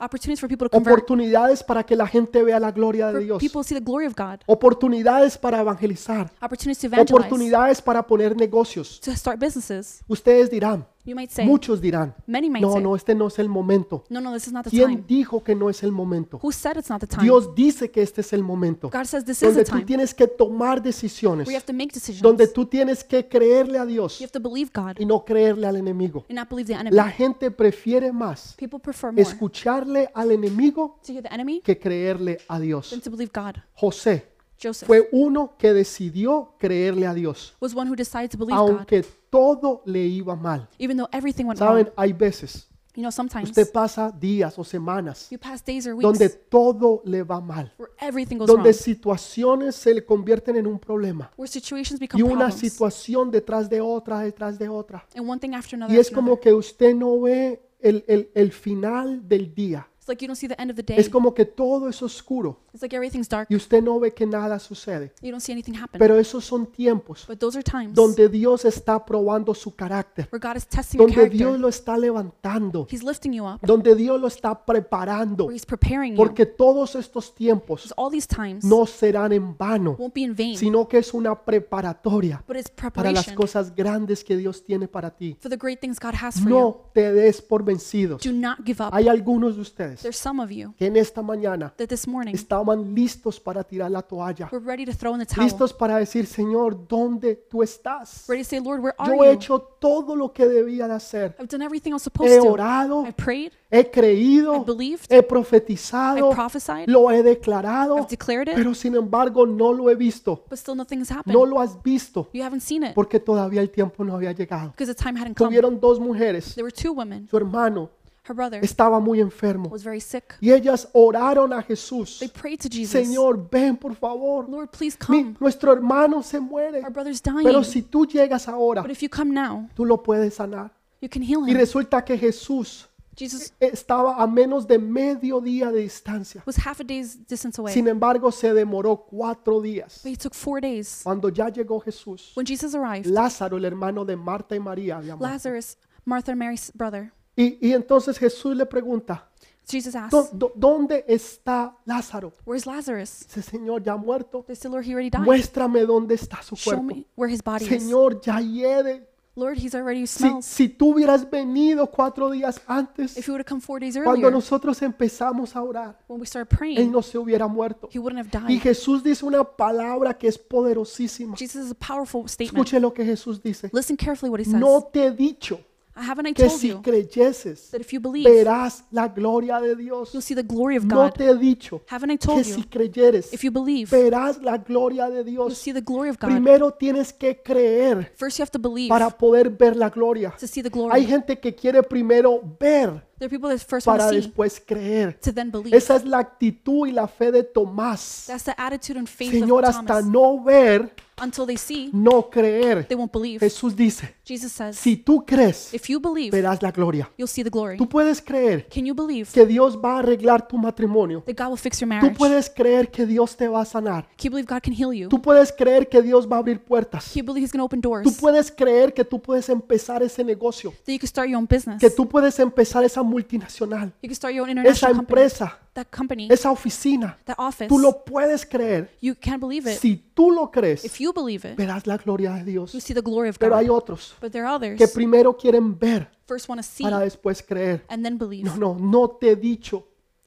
Oportunidades 0.72 1.62
para 1.64 1.84
que 1.84 1.96
la 1.96 2.06
gente 2.06 2.42
vea 2.42 2.60
la 2.60 2.70
gloria 2.70 3.12
de 3.12 3.24
Dios. 3.24 3.40
people 3.40 3.60
to 3.60 3.64
see 3.64 3.74
the 3.74 3.84
glory 3.84 4.06
of 4.06 4.14
God. 4.16 4.40
Oportunidades 4.46 5.36
para 5.36 5.60
evangelizar. 5.60 6.30
Opportunities 6.40 6.78
to 6.78 6.86
evangelize. 6.86 7.12
Oportunidades 7.12 7.82
para 7.82 8.06
poner 8.06 8.36
negocios. 8.36 9.00
To 9.00 9.12
start 9.12 9.40
businesses. 9.40 10.02
Ustedes 10.06 10.50
dirán, 10.50 10.86
You 11.08 11.14
might 11.14 11.30
say, 11.30 11.46
muchos 11.46 11.80
dirán, 11.80 12.14
many 12.26 12.50
might 12.50 12.60
no, 12.60 12.74
say, 12.74 12.82
no, 12.82 12.94
este 12.94 13.14
no 13.14 13.28
es 13.28 13.38
el 13.38 13.48
momento. 13.48 14.04
no, 14.10 14.20
no, 14.20 14.34
this 14.34 14.46
is 14.46 14.52
not 14.52 14.64
the 14.64 14.70
¿Quién 14.70 14.88
time. 14.90 15.04
dijo 15.08 15.42
que 15.42 15.54
no 15.54 15.70
es 15.70 15.82
el 15.82 15.90
momento? 15.90 16.38
Who 16.42 16.52
said 16.52 16.76
it's 16.76 16.90
not 16.90 17.00
the 17.00 17.06
time? 17.06 17.22
Dios 17.22 17.54
dice 17.54 17.90
que 17.90 18.02
este 18.02 18.20
es 18.20 18.32
el 18.34 18.42
momento. 18.42 18.90
God 18.90 19.06
says 19.06 19.24
this 19.24 19.38
is 19.42 19.48
Donde 19.48 19.64
the 19.64 19.70
tú 19.70 19.76
time. 19.76 19.86
tienes 19.86 20.12
que 20.14 20.26
tomar 20.26 20.82
decisiones. 20.82 21.48
Have 21.48 21.64
to 21.64 21.72
make 21.72 21.94
decisions. 21.94 22.20
Donde 22.20 22.46
tú 22.48 22.66
tienes 22.66 23.02
que 23.02 23.26
creerle 23.26 23.78
a 23.78 23.86
Dios 23.86 24.18
You 24.18 24.24
have 24.26 24.32
to 24.32 24.40
believe 24.40 24.70
God 24.74 24.96
y 24.98 25.06
no 25.06 25.24
creerle 25.24 25.66
al 25.66 25.76
enemigo. 25.76 26.26
and 26.28 26.36
not 26.38 26.50
believe 26.50 26.66
the 26.66 26.74
enemy. 26.78 26.94
La 26.94 27.08
gente 27.10 27.50
prefiere 27.50 28.12
más 28.12 28.54
People 28.58 28.78
prefer 28.78 29.10
more 29.10 29.22
escucharle 29.22 30.10
al 30.12 30.30
enemigo 30.30 30.98
to 31.06 31.12
hear 31.14 31.22
the 31.22 31.32
enemy 31.32 31.62
que 31.62 31.78
creerle 31.78 32.36
a 32.48 32.60
Dios. 32.60 32.90
than 32.90 33.00
to 33.00 33.10
believe 33.10 33.30
God. 33.34 33.54
José 33.74 34.26
Joseph 34.60 34.86
fue 34.86 35.08
uno 35.12 35.54
que 35.58 35.72
decidió 35.72 36.54
creerle 36.58 37.06
a 37.06 37.14
Dios, 37.14 37.54
was 37.60 37.74
one 37.74 37.90
who 37.90 37.94
decided 37.96 38.30
to 38.30 38.38
believe 38.38 38.56
God, 38.58 38.70
aunque 38.70 39.04
todo 39.30 39.82
le 39.84 40.06
iba 40.06 40.34
mal. 40.36 40.68
even 40.78 40.96
though 40.96 41.08
everything 41.12 41.44
went 41.44 41.60
wrong. 41.60 41.78
Saben, 41.78 41.92
hay 41.96 42.12
veces 42.12 42.66
You 42.94 43.02
know, 43.02 43.12
sometimes 43.12 43.50
usted 43.50 43.70
pasa 43.70 44.10
días 44.10 44.58
o 44.58 44.64
semanas 44.64 45.28
you 45.30 45.38
pass 45.38 45.64
days 45.64 45.86
or 45.86 45.92
weeks 45.94 46.02
donde 46.02 46.28
todo 46.30 47.00
le 47.04 47.22
va 47.22 47.40
mal, 47.40 47.72
where 47.78 47.92
everything 48.00 48.38
goes 48.38 48.48
donde 48.48 48.70
wrong, 48.70 48.74
situaciones 48.74 49.76
se 49.76 49.94
le 49.94 50.04
convierten 50.04 50.56
en 50.56 50.66
un 50.66 50.80
problema 50.80 51.30
where 51.36 51.48
situations 51.48 52.00
y 52.00 52.06
become 52.06 52.24
una 52.24 52.46
problems, 52.48 52.54
situación 52.60 53.30
detrás 53.30 53.68
de 53.70 53.80
otra, 53.80 54.20
detrás 54.20 54.58
de 54.58 54.68
otra. 54.68 55.06
and 55.14 55.28
one 55.28 55.38
thing 55.38 55.54
after 55.54 55.76
another. 55.76 55.94
Y 55.94 56.00
es 56.00 56.06
after 56.08 56.14
como 56.16 56.32
another. 56.32 56.42
que 56.42 56.52
usted 56.54 56.94
no 56.94 57.20
ve 57.20 57.62
el, 57.80 58.04
el- 58.08 58.30
el 58.34 58.50
final 58.50 59.28
del 59.28 59.54
día. 59.54 59.86
Like 60.08 60.24
you 60.24 60.28
don't 60.28 60.36
see 60.38 60.48
the 60.48 60.56
end 60.58 60.70
of 60.70 60.76
the 60.76 60.82
day. 60.82 60.98
Es 60.98 61.08
como 61.08 61.34
que 61.34 61.44
todo 61.44 61.88
es 61.88 62.02
oscuro 62.02 62.60
It's 62.72 62.82
like 62.82 62.94
everything's 62.96 63.28
dark. 63.28 63.46
y 63.50 63.56
usted 63.56 63.82
no 63.82 64.00
ve 64.00 64.12
que 64.12 64.26
nada 64.26 64.58
sucede. 64.58 65.12
You 65.20 65.30
don't 65.30 65.40
see 65.42 65.52
anything 65.52 65.74
happen. 65.74 65.98
Pero 65.98 66.18
esos 66.18 66.44
son 66.44 66.66
tiempos 66.66 67.26
But 67.28 67.38
those 67.38 67.58
are 67.58 67.62
times 67.62 67.94
donde 67.94 68.28
Dios 68.28 68.64
está 68.64 69.04
probando 69.04 69.54
su 69.54 69.74
carácter, 69.74 70.28
where 70.32 70.40
God 70.40 70.56
is 70.56 70.66
testing 70.66 70.98
your 70.98 71.08
donde 71.08 71.28
Dios 71.30 71.38
character. 71.40 71.60
lo 71.60 71.68
está 71.68 71.98
levantando, 71.98 72.86
He's 72.90 73.02
lifting 73.02 73.32
you 73.32 73.44
up, 73.46 73.60
donde 73.62 73.94
Dios 73.94 74.20
lo 74.20 74.28
está 74.28 74.64
preparando, 74.64 75.44
where 75.44 75.54
He's 75.56 75.66
preparing 75.66 76.12
you. 76.12 76.16
porque 76.16 76.46
todos 76.46 76.94
estos 76.94 77.34
tiempos 77.34 77.82
Because 77.82 77.94
all 77.96 78.10
these 78.10 78.26
times 78.26 78.64
no 78.64 78.86
serán 78.86 79.32
en 79.32 79.56
vano, 79.56 79.96
won't 79.98 80.14
be 80.14 80.22
in 80.22 80.34
vain, 80.34 80.56
sino 80.56 80.88
que 80.88 80.98
es 80.98 81.12
una 81.14 81.34
preparatoria 81.44 82.42
but 82.46 82.56
it's 82.56 82.70
para 82.70 83.12
las 83.12 83.24
preparation 83.24 83.34
cosas 83.34 83.74
grandes 83.74 84.24
que 84.24 84.36
Dios 84.36 84.64
tiene 84.64 84.88
para 84.88 85.10
ti. 85.10 85.36
for 85.40 85.50
the 85.50 85.56
great 85.56 85.80
things 85.80 85.98
God 86.00 86.14
has 86.14 86.40
for 86.40 86.48
you. 86.48 86.58
No 86.58 86.90
te 86.94 87.12
des 87.12 87.40
por 87.42 87.62
vencidos. 87.64 88.22
Do 88.22 88.32
not 88.32 88.58
give 88.64 88.82
up. 88.82 88.90
Hay 88.92 89.08
algunos 89.08 89.56
de 89.56 89.62
ustedes 89.62 89.97
There's 90.02 90.16
some 90.16 90.42
of 90.42 90.50
you 90.50 90.74
que 90.78 90.86
en 90.86 90.96
esta 90.96 91.22
mañana 91.22 91.72
that 91.76 91.88
this 91.88 92.06
morning 92.06 92.34
estaban 92.34 92.94
listos 92.94 93.40
para 93.40 93.64
tirar 93.64 93.90
la 93.90 94.02
toalla, 94.02 94.48
we're 94.52 94.64
ready 94.64 94.84
to 94.84 94.92
throw 94.92 95.14
in 95.14 95.20
the 95.20 95.26
towel. 95.26 95.44
listos 95.44 95.72
para 95.72 95.96
decir, 95.96 96.26
Señor, 96.26 96.86
¿dónde 96.88 97.36
tú 97.50 97.62
estás? 97.62 98.24
Ready 98.28 98.42
to 98.42 98.48
say, 98.48 98.60
Lord, 98.60 98.80
where 98.80 98.94
are 98.98 99.14
Yo 99.16 99.22
he 99.22 99.26
you? 99.28 99.32
hecho 99.32 99.60
todo 99.80 100.14
lo 100.16 100.32
que 100.32 100.46
debía 100.46 100.86
de 100.88 100.94
hacer. 100.94 101.34
I've 101.38 101.48
done 101.48 101.62
everything 101.64 101.90
I 101.90 101.94
was 101.94 102.02
He 102.02 102.04
supposed 102.04 102.40
to. 102.42 102.48
orado, 102.52 103.04
I 103.06 103.12
prayed, 103.12 103.52
he 103.70 103.78
I 103.80 103.84
creído, 103.84 104.64
believed, 104.64 105.06
he 105.10 105.16
I 105.18 105.22
profetizado, 105.22 106.30
prophesied, 106.30 106.88
lo 106.88 107.10
he 107.10 107.22
declarado, 107.22 107.96
I've 107.98 108.08
declared 108.08 108.48
it, 108.48 108.54
pero 108.54 108.74
sin 108.74 108.94
embargo 108.94 109.46
no 109.46 109.72
lo 109.72 109.90
he 109.90 109.94
visto. 109.94 110.44
but 110.48 110.58
still 110.58 110.74
nothing's 110.74 111.10
happened. 111.10 111.34
No 111.34 111.44
lo 111.44 111.60
has 111.60 111.80
visto 111.82 112.28
You 112.32 112.42
haven't 112.42 112.60
seen 112.62 112.84
it 112.84 112.94
porque 112.94 113.20
todavía 113.20 113.60
el 113.60 113.70
tiempo 113.70 114.04
no 114.04 114.14
había 114.16 114.32
llegado. 114.32 114.70
because 114.72 114.92
the 114.92 114.94
time 114.94 115.18
hadn't 115.18 115.36
come. 115.36 115.48
Tuvieron 115.50 115.80
dos 115.80 115.98
mujeres. 116.00 116.54
There 116.54 116.64
were 116.64 116.72
two 116.74 116.92
women. 116.92 117.28
Su 117.28 117.36
hermano 117.36 117.90
Her 118.28 118.34
brother 118.34 118.62
estaba 118.64 119.00
muy 119.00 119.20
enfermo 119.20 119.68
was 119.70 119.82
very 119.82 120.00
sick. 120.00 120.34
y 120.40 120.50
ellas 120.52 120.88
oraron 120.92 121.52
a 121.52 121.62
Jesús. 121.62 122.18
They 122.18 122.28
prayed 122.28 122.60
to 122.60 122.68
Jesus, 122.68 122.90
Señor, 122.92 123.48
ven 123.50 123.76
por 123.76 123.94
favor. 123.94 124.48
Lord, 124.48 124.70
please 124.70 124.96
Mi- 125.08 125.22
come. 125.22 125.36
nuestro 125.40 125.72
hermano 125.72 126.22
se 126.22 126.38
muere. 126.40 126.82
Our 126.82 126.90
brother's 126.92 127.22
dying. 127.22 127.44
Pero 127.44 127.62
si 127.64 127.82
tú 127.82 128.04
llegas 128.06 128.48
ahora, 128.48 128.82
But 128.82 128.90
if 128.90 129.00
you 129.02 129.08
come 129.08 129.32
now, 129.32 129.68
tú 129.74 129.84
lo 129.84 130.02
puedes 130.02 130.34
sanar. 130.34 130.70
you 131.00 131.08
can 131.08 131.22
heal 131.22 131.40
Y 131.46 131.52
him. 131.52 131.56
resulta 131.56 132.04
que 132.04 132.18
Jesús 132.18 132.86
Jesus 133.16 133.52
estaba 133.58 134.14
a 134.22 134.26
menos 134.28 134.64
de 134.68 134.78
medio 134.78 135.40
día 135.40 135.72
de 135.72 135.80
distancia. 135.80 136.40
was 136.46 136.56
half 136.64 136.78
a 136.80 136.84
day's 136.84 137.16
distance 137.26 137.58
away, 137.60 137.72
Sin 137.74 137.88
embargo, 137.88 138.30
se 138.30 138.52
demoró 138.54 138.96
cuatro 139.10 139.60
días. 139.60 140.00
but 140.04 140.12
he 140.12 140.16
took 140.16 140.34
four 140.34 140.60
days. 140.60 141.00
Cuando 141.02 141.28
ya 141.28 141.48
llegó 141.48 141.80
Jesús, 141.80 142.30
When 142.36 142.46
Jesus 142.46 142.74
arrived, 142.76 143.06
Lázaro, 143.06 143.56
el 143.56 143.64
hermano 143.64 144.04
de 144.04 144.14
Marta 144.16 144.54
y 144.54 144.60
María, 144.60 144.98
había. 144.98 145.16
Lazarus, 145.18 145.76
Martha 146.04 146.30
and 146.30 146.38
Mary's 146.38 146.70
brother, 146.74 147.12
Y, 147.40 147.68
y 147.68 147.72
entonces 147.72 148.18
Jesús 148.18 148.56
le 148.56 148.66
pregunta, 148.66 149.28
Jesus 149.70 149.94
asked, 149.94 150.10
"¿Dó- 150.10 150.30
dó- 150.32 150.52
¿dónde 150.56 151.04
está 151.06 151.76
Lázaro? 151.84 152.32
Where's 152.44 152.66
Lazarus? 152.66 153.20
Dice, 153.26 153.42
Señor, 153.42 153.82
ya 153.82 153.96
muerto. 153.96 154.42
They 154.46 154.56
said, 154.56 154.70
Lord, 154.72 154.84
he 154.84 154.92
already 154.92 155.10
died. 155.10 155.20
Muéstrame 155.24 155.84
dónde 155.86 156.14
está 156.14 156.42
su 156.42 156.56
Show 156.56 156.72
cuerpo. 156.74 156.82
me 156.94 157.06
where 157.16 157.32
his 157.32 157.42
body 157.44 157.64
is. 157.64 157.68
Señor, 157.82 158.20
ya 158.22 158.40
hiede. 158.40 159.06
Lord, 159.36 159.56
he's 159.56 159.72
already 159.76 160.04
Si, 160.08 160.18
smells. 160.18 160.46
si 160.46 160.68
tú 160.68 160.94
hubieras 160.94 161.30
venido 161.30 161.86
cuatro 161.88 162.28
días 162.28 162.60
antes, 162.66 163.16
If 163.16 163.28
he 163.28 163.30
would 163.30 163.40
have 163.42 163.48
come 163.48 163.60
four 163.60 163.78
days 163.78 163.94
cuando 163.94 164.10
earlier, 164.26 164.32
nosotros 164.32 164.82
empezamos 164.82 165.54
a 165.54 165.62
orar, 165.62 165.96
when 166.08 166.20
we 166.20 166.26
started 166.26 166.50
él 166.50 166.58
praying, 166.58 166.90
no 166.90 167.02
se 167.02 167.18
hubiera 167.18 167.46
muerto. 167.46 167.88
he 167.92 168.00
wouldn't 168.00 168.18
have 168.18 168.48
Y 168.50 168.54
died. 168.54 168.62
Jesús 168.62 169.04
dice 169.04 169.24
una 169.24 169.44
palabra 169.44 170.12
que 170.18 170.26
es 170.26 170.36
poderosísima. 170.38 171.36
Jesus 171.36 171.66
is 171.66 171.70
a 171.70 171.74
powerful 171.74 172.28
statement. 172.28 172.66
Escuche 172.66 172.80
lo 172.80 172.92
que 172.92 173.04
Jesús 173.04 173.40
dice. 173.40 173.70
Listen 173.72 173.96
carefully 173.96 174.28
what 174.28 174.40
he 174.40 174.44
says. 174.44 174.58
No 174.58 174.82
te 174.92 175.04
he 175.06 175.10
dicho 175.12 175.60
I 175.98 176.04
haven't 176.04 176.28
I 176.28 176.32
que 176.32 176.44
told 176.46 176.60
si 176.60 176.68
you 176.68 176.80
creyeses 176.80 177.70
that 177.70 177.80
if 177.80 177.92
you 177.92 178.00
believe, 178.00 178.28
verás 178.30 178.84
la 178.92 179.08
gloria 179.08 179.60
de 179.60 179.74
Dios. 179.74 180.12
you'll 180.12 180.22
see 180.22 180.34
the 180.36 180.42
glory 180.44 180.76
of 180.76 180.84
No 180.84 181.02
God? 181.04 181.12
te 181.14 181.24
he 181.24 181.34
dicho 181.36 181.82
Haven't 181.90 182.12
I 182.12 182.16
que 182.18 182.26
told 182.26 182.44
si 182.44 182.60
you, 182.60 182.66
creyeres 182.68 183.32
if 183.32 183.42
you 183.42 183.50
believe, 183.50 183.90
verás 183.90 184.40
la 184.42 184.58
gloria 184.58 185.08
de 185.10 185.24
you'll 185.30 185.48
Dios. 185.48 185.58
see 185.58 185.72
the 185.72 185.80
glory 185.80 186.08
of 186.10 186.18
God? 186.20 186.30
Primero 186.30 186.70
tienes 186.72 187.12
que 187.12 187.42
creer 187.42 188.12
First, 188.16 188.38
you 188.38 188.42
have 188.44 188.50
to 188.52 188.58
believe 188.60 188.88
para 188.90 189.10
poder 189.10 189.50
ver 189.50 189.74
la 189.76 189.88
gloria. 189.90 190.32
to 190.38 190.46
see 190.46 190.62
the 190.62 190.70
Hay 190.92 191.04
gente 191.04 191.40
que 191.40 191.54
quiere 191.54 191.82
primero 191.82 192.40
ver 192.60 193.07
There 193.18 193.26
are 193.26 193.30
people 193.30 193.50
that 193.50 193.58
first 193.60 193.86
want 193.86 193.98
para 193.98 194.10
see 194.10 194.16
después 194.16 194.60
creer. 194.64 195.18
to 195.20 195.32
then 195.32 195.50
believe. 195.50 195.76
Esa 195.76 195.96
es 195.96 196.04
la 196.04 196.18
actitud 196.18 196.86
y 196.86 196.92
la 196.92 197.06
fe 197.08 197.32
de 197.32 197.42
Tomás. 197.42 198.24
That's 198.26 198.44
the 198.44 198.54
attitude 198.56 198.98
and 198.98 199.08
faith 199.08 199.32
Señor, 199.32 199.64
of 199.64 199.70
hasta 199.70 199.86
Thomas. 200.00 200.06
no 200.06 200.42
ver, 200.42 200.92
Until 201.20 201.46
they 201.46 201.56
see, 201.56 201.90
no 201.92 202.30
creer. 202.30 202.86
they 202.86 202.94
won't 202.96 203.10
believe. 203.12 203.40
Jesús 203.40 203.74
dice, 203.74 204.14
Jesus 204.24 204.52
says, 204.52 204.76
si 204.78 204.96
tú 204.96 205.24
crees, 205.26 205.74
if 205.74 205.88
you 205.88 205.98
believe, 205.98 206.30
verás 206.30 206.62
la 206.62 206.70
gloria. 206.70 207.10
you'll 207.16 207.26
see 207.26 207.42
the 207.42 207.50
glory. 207.50 207.76
Tú 207.76 207.88
puedes 207.88 208.22
creer 208.22 208.68
Can 208.72 208.86
you 208.86 208.94
believe 208.94 209.28
que 209.32 209.44
Dios 209.44 209.76
va 209.76 209.96
a 209.96 209.98
arreglar 209.98 210.46
tu 210.46 210.56
matrimonio. 210.56 211.24
that 211.26 211.34
God 211.36 211.48
will 211.48 211.56
fix 211.58 211.80
your 211.80 211.88
Tú 211.88 211.94
marriage? 211.94 212.10
Can 212.10 212.16
puedes 212.16 212.48
creer 212.48 212.88
que 212.88 213.04
Dios 213.04 213.36
te 213.36 213.48
va 213.48 213.62
a 213.62 213.64
sanar. 213.64 214.06
you 214.22 214.30
believe 214.30 214.46
God 214.46 214.62
can 214.62 214.72
heal 214.72 214.92
you? 214.92 215.08
Tú 215.08 215.20
puedes 215.20 215.50
creer 215.50 215.88
que 215.88 216.00
Dios 216.02 216.24
va 216.30 216.36
a 216.36 216.38
abrir 216.38 216.60
puertas. 216.60 217.06
Can 217.12 217.18
you 217.18 217.24
believe 217.24 217.42
He's 217.44 217.50
going 217.52 217.58
to 217.62 217.64
open 217.64 217.80
doors? 217.80 218.04
Tú 218.04 218.12
puedes 218.20 218.52
creer 218.52 218.94
que 218.94 219.04
tú 219.04 219.20
puedes 219.20 219.48
empezar 219.48 220.04
ese 220.04 220.22
negocio, 220.22 220.70
That 220.86 220.92
you 220.92 221.00
can 221.00 221.08
start 221.08 221.28
your 221.28 221.38
own 221.38 221.46
business. 221.50 221.80
que 221.80 221.90
tú 221.90 222.08
puedes 222.08 222.38
empezar 222.38 222.84
esa 222.84 223.02
multinacional, 223.08 223.92
You 224.02 224.08
can 224.08 224.14
start 224.14 224.34
your 224.34 224.42
own 224.44 224.50
esa 224.50 224.60
international 224.60 224.96
company. 224.96 225.20
empresa, 225.22 225.58
That 225.74 225.86
company, 225.90 226.28
esa 226.30 226.50
oficina. 226.50 227.16
that 227.24 227.36
office. 227.38 227.68
Tú 227.68 227.78
lo 227.78 228.04
puedes 228.04 228.44
creer. 228.46 228.90
You 229.00 229.14
can't 229.14 229.40
believe 229.40 229.70
it. 229.70 229.78
Si 229.78 229.96
tú 230.14 230.30
lo 230.30 230.50
crees, 230.50 230.84
If 230.84 230.98
you 231.00 231.12
believe 231.12 231.48
it, 231.48 231.56
verás 231.56 231.86
la 231.86 231.96
gloria 231.96 232.32
de 232.34 232.44
Dios. 232.44 232.72
you 232.72 232.80
see 232.80 232.94
the 232.94 233.00
glory 233.02 233.28
of 233.28 233.38
Pero 233.38 233.56
hay 233.56 233.66
God. 233.66 233.76
otros 233.76 234.14
But 234.20 234.32
there 234.32 234.44
are 234.46 234.54
others 234.56 234.76
que 234.78 234.88
primero 234.88 235.36
quieren 235.36 235.78
ver 235.78 236.10
first 236.26 236.48
want 236.48 236.60
to 236.60 236.62
see 236.68 236.84
para 236.84 237.00
después 237.00 237.42
creer. 237.42 237.84
and 237.88 238.04
then 238.04 238.18
believe. 238.18 238.44
No, 238.44 238.56
no, 238.56 238.76
no 238.78 239.08
te 239.10 239.30
he 239.32 239.36
dicho 239.36 239.86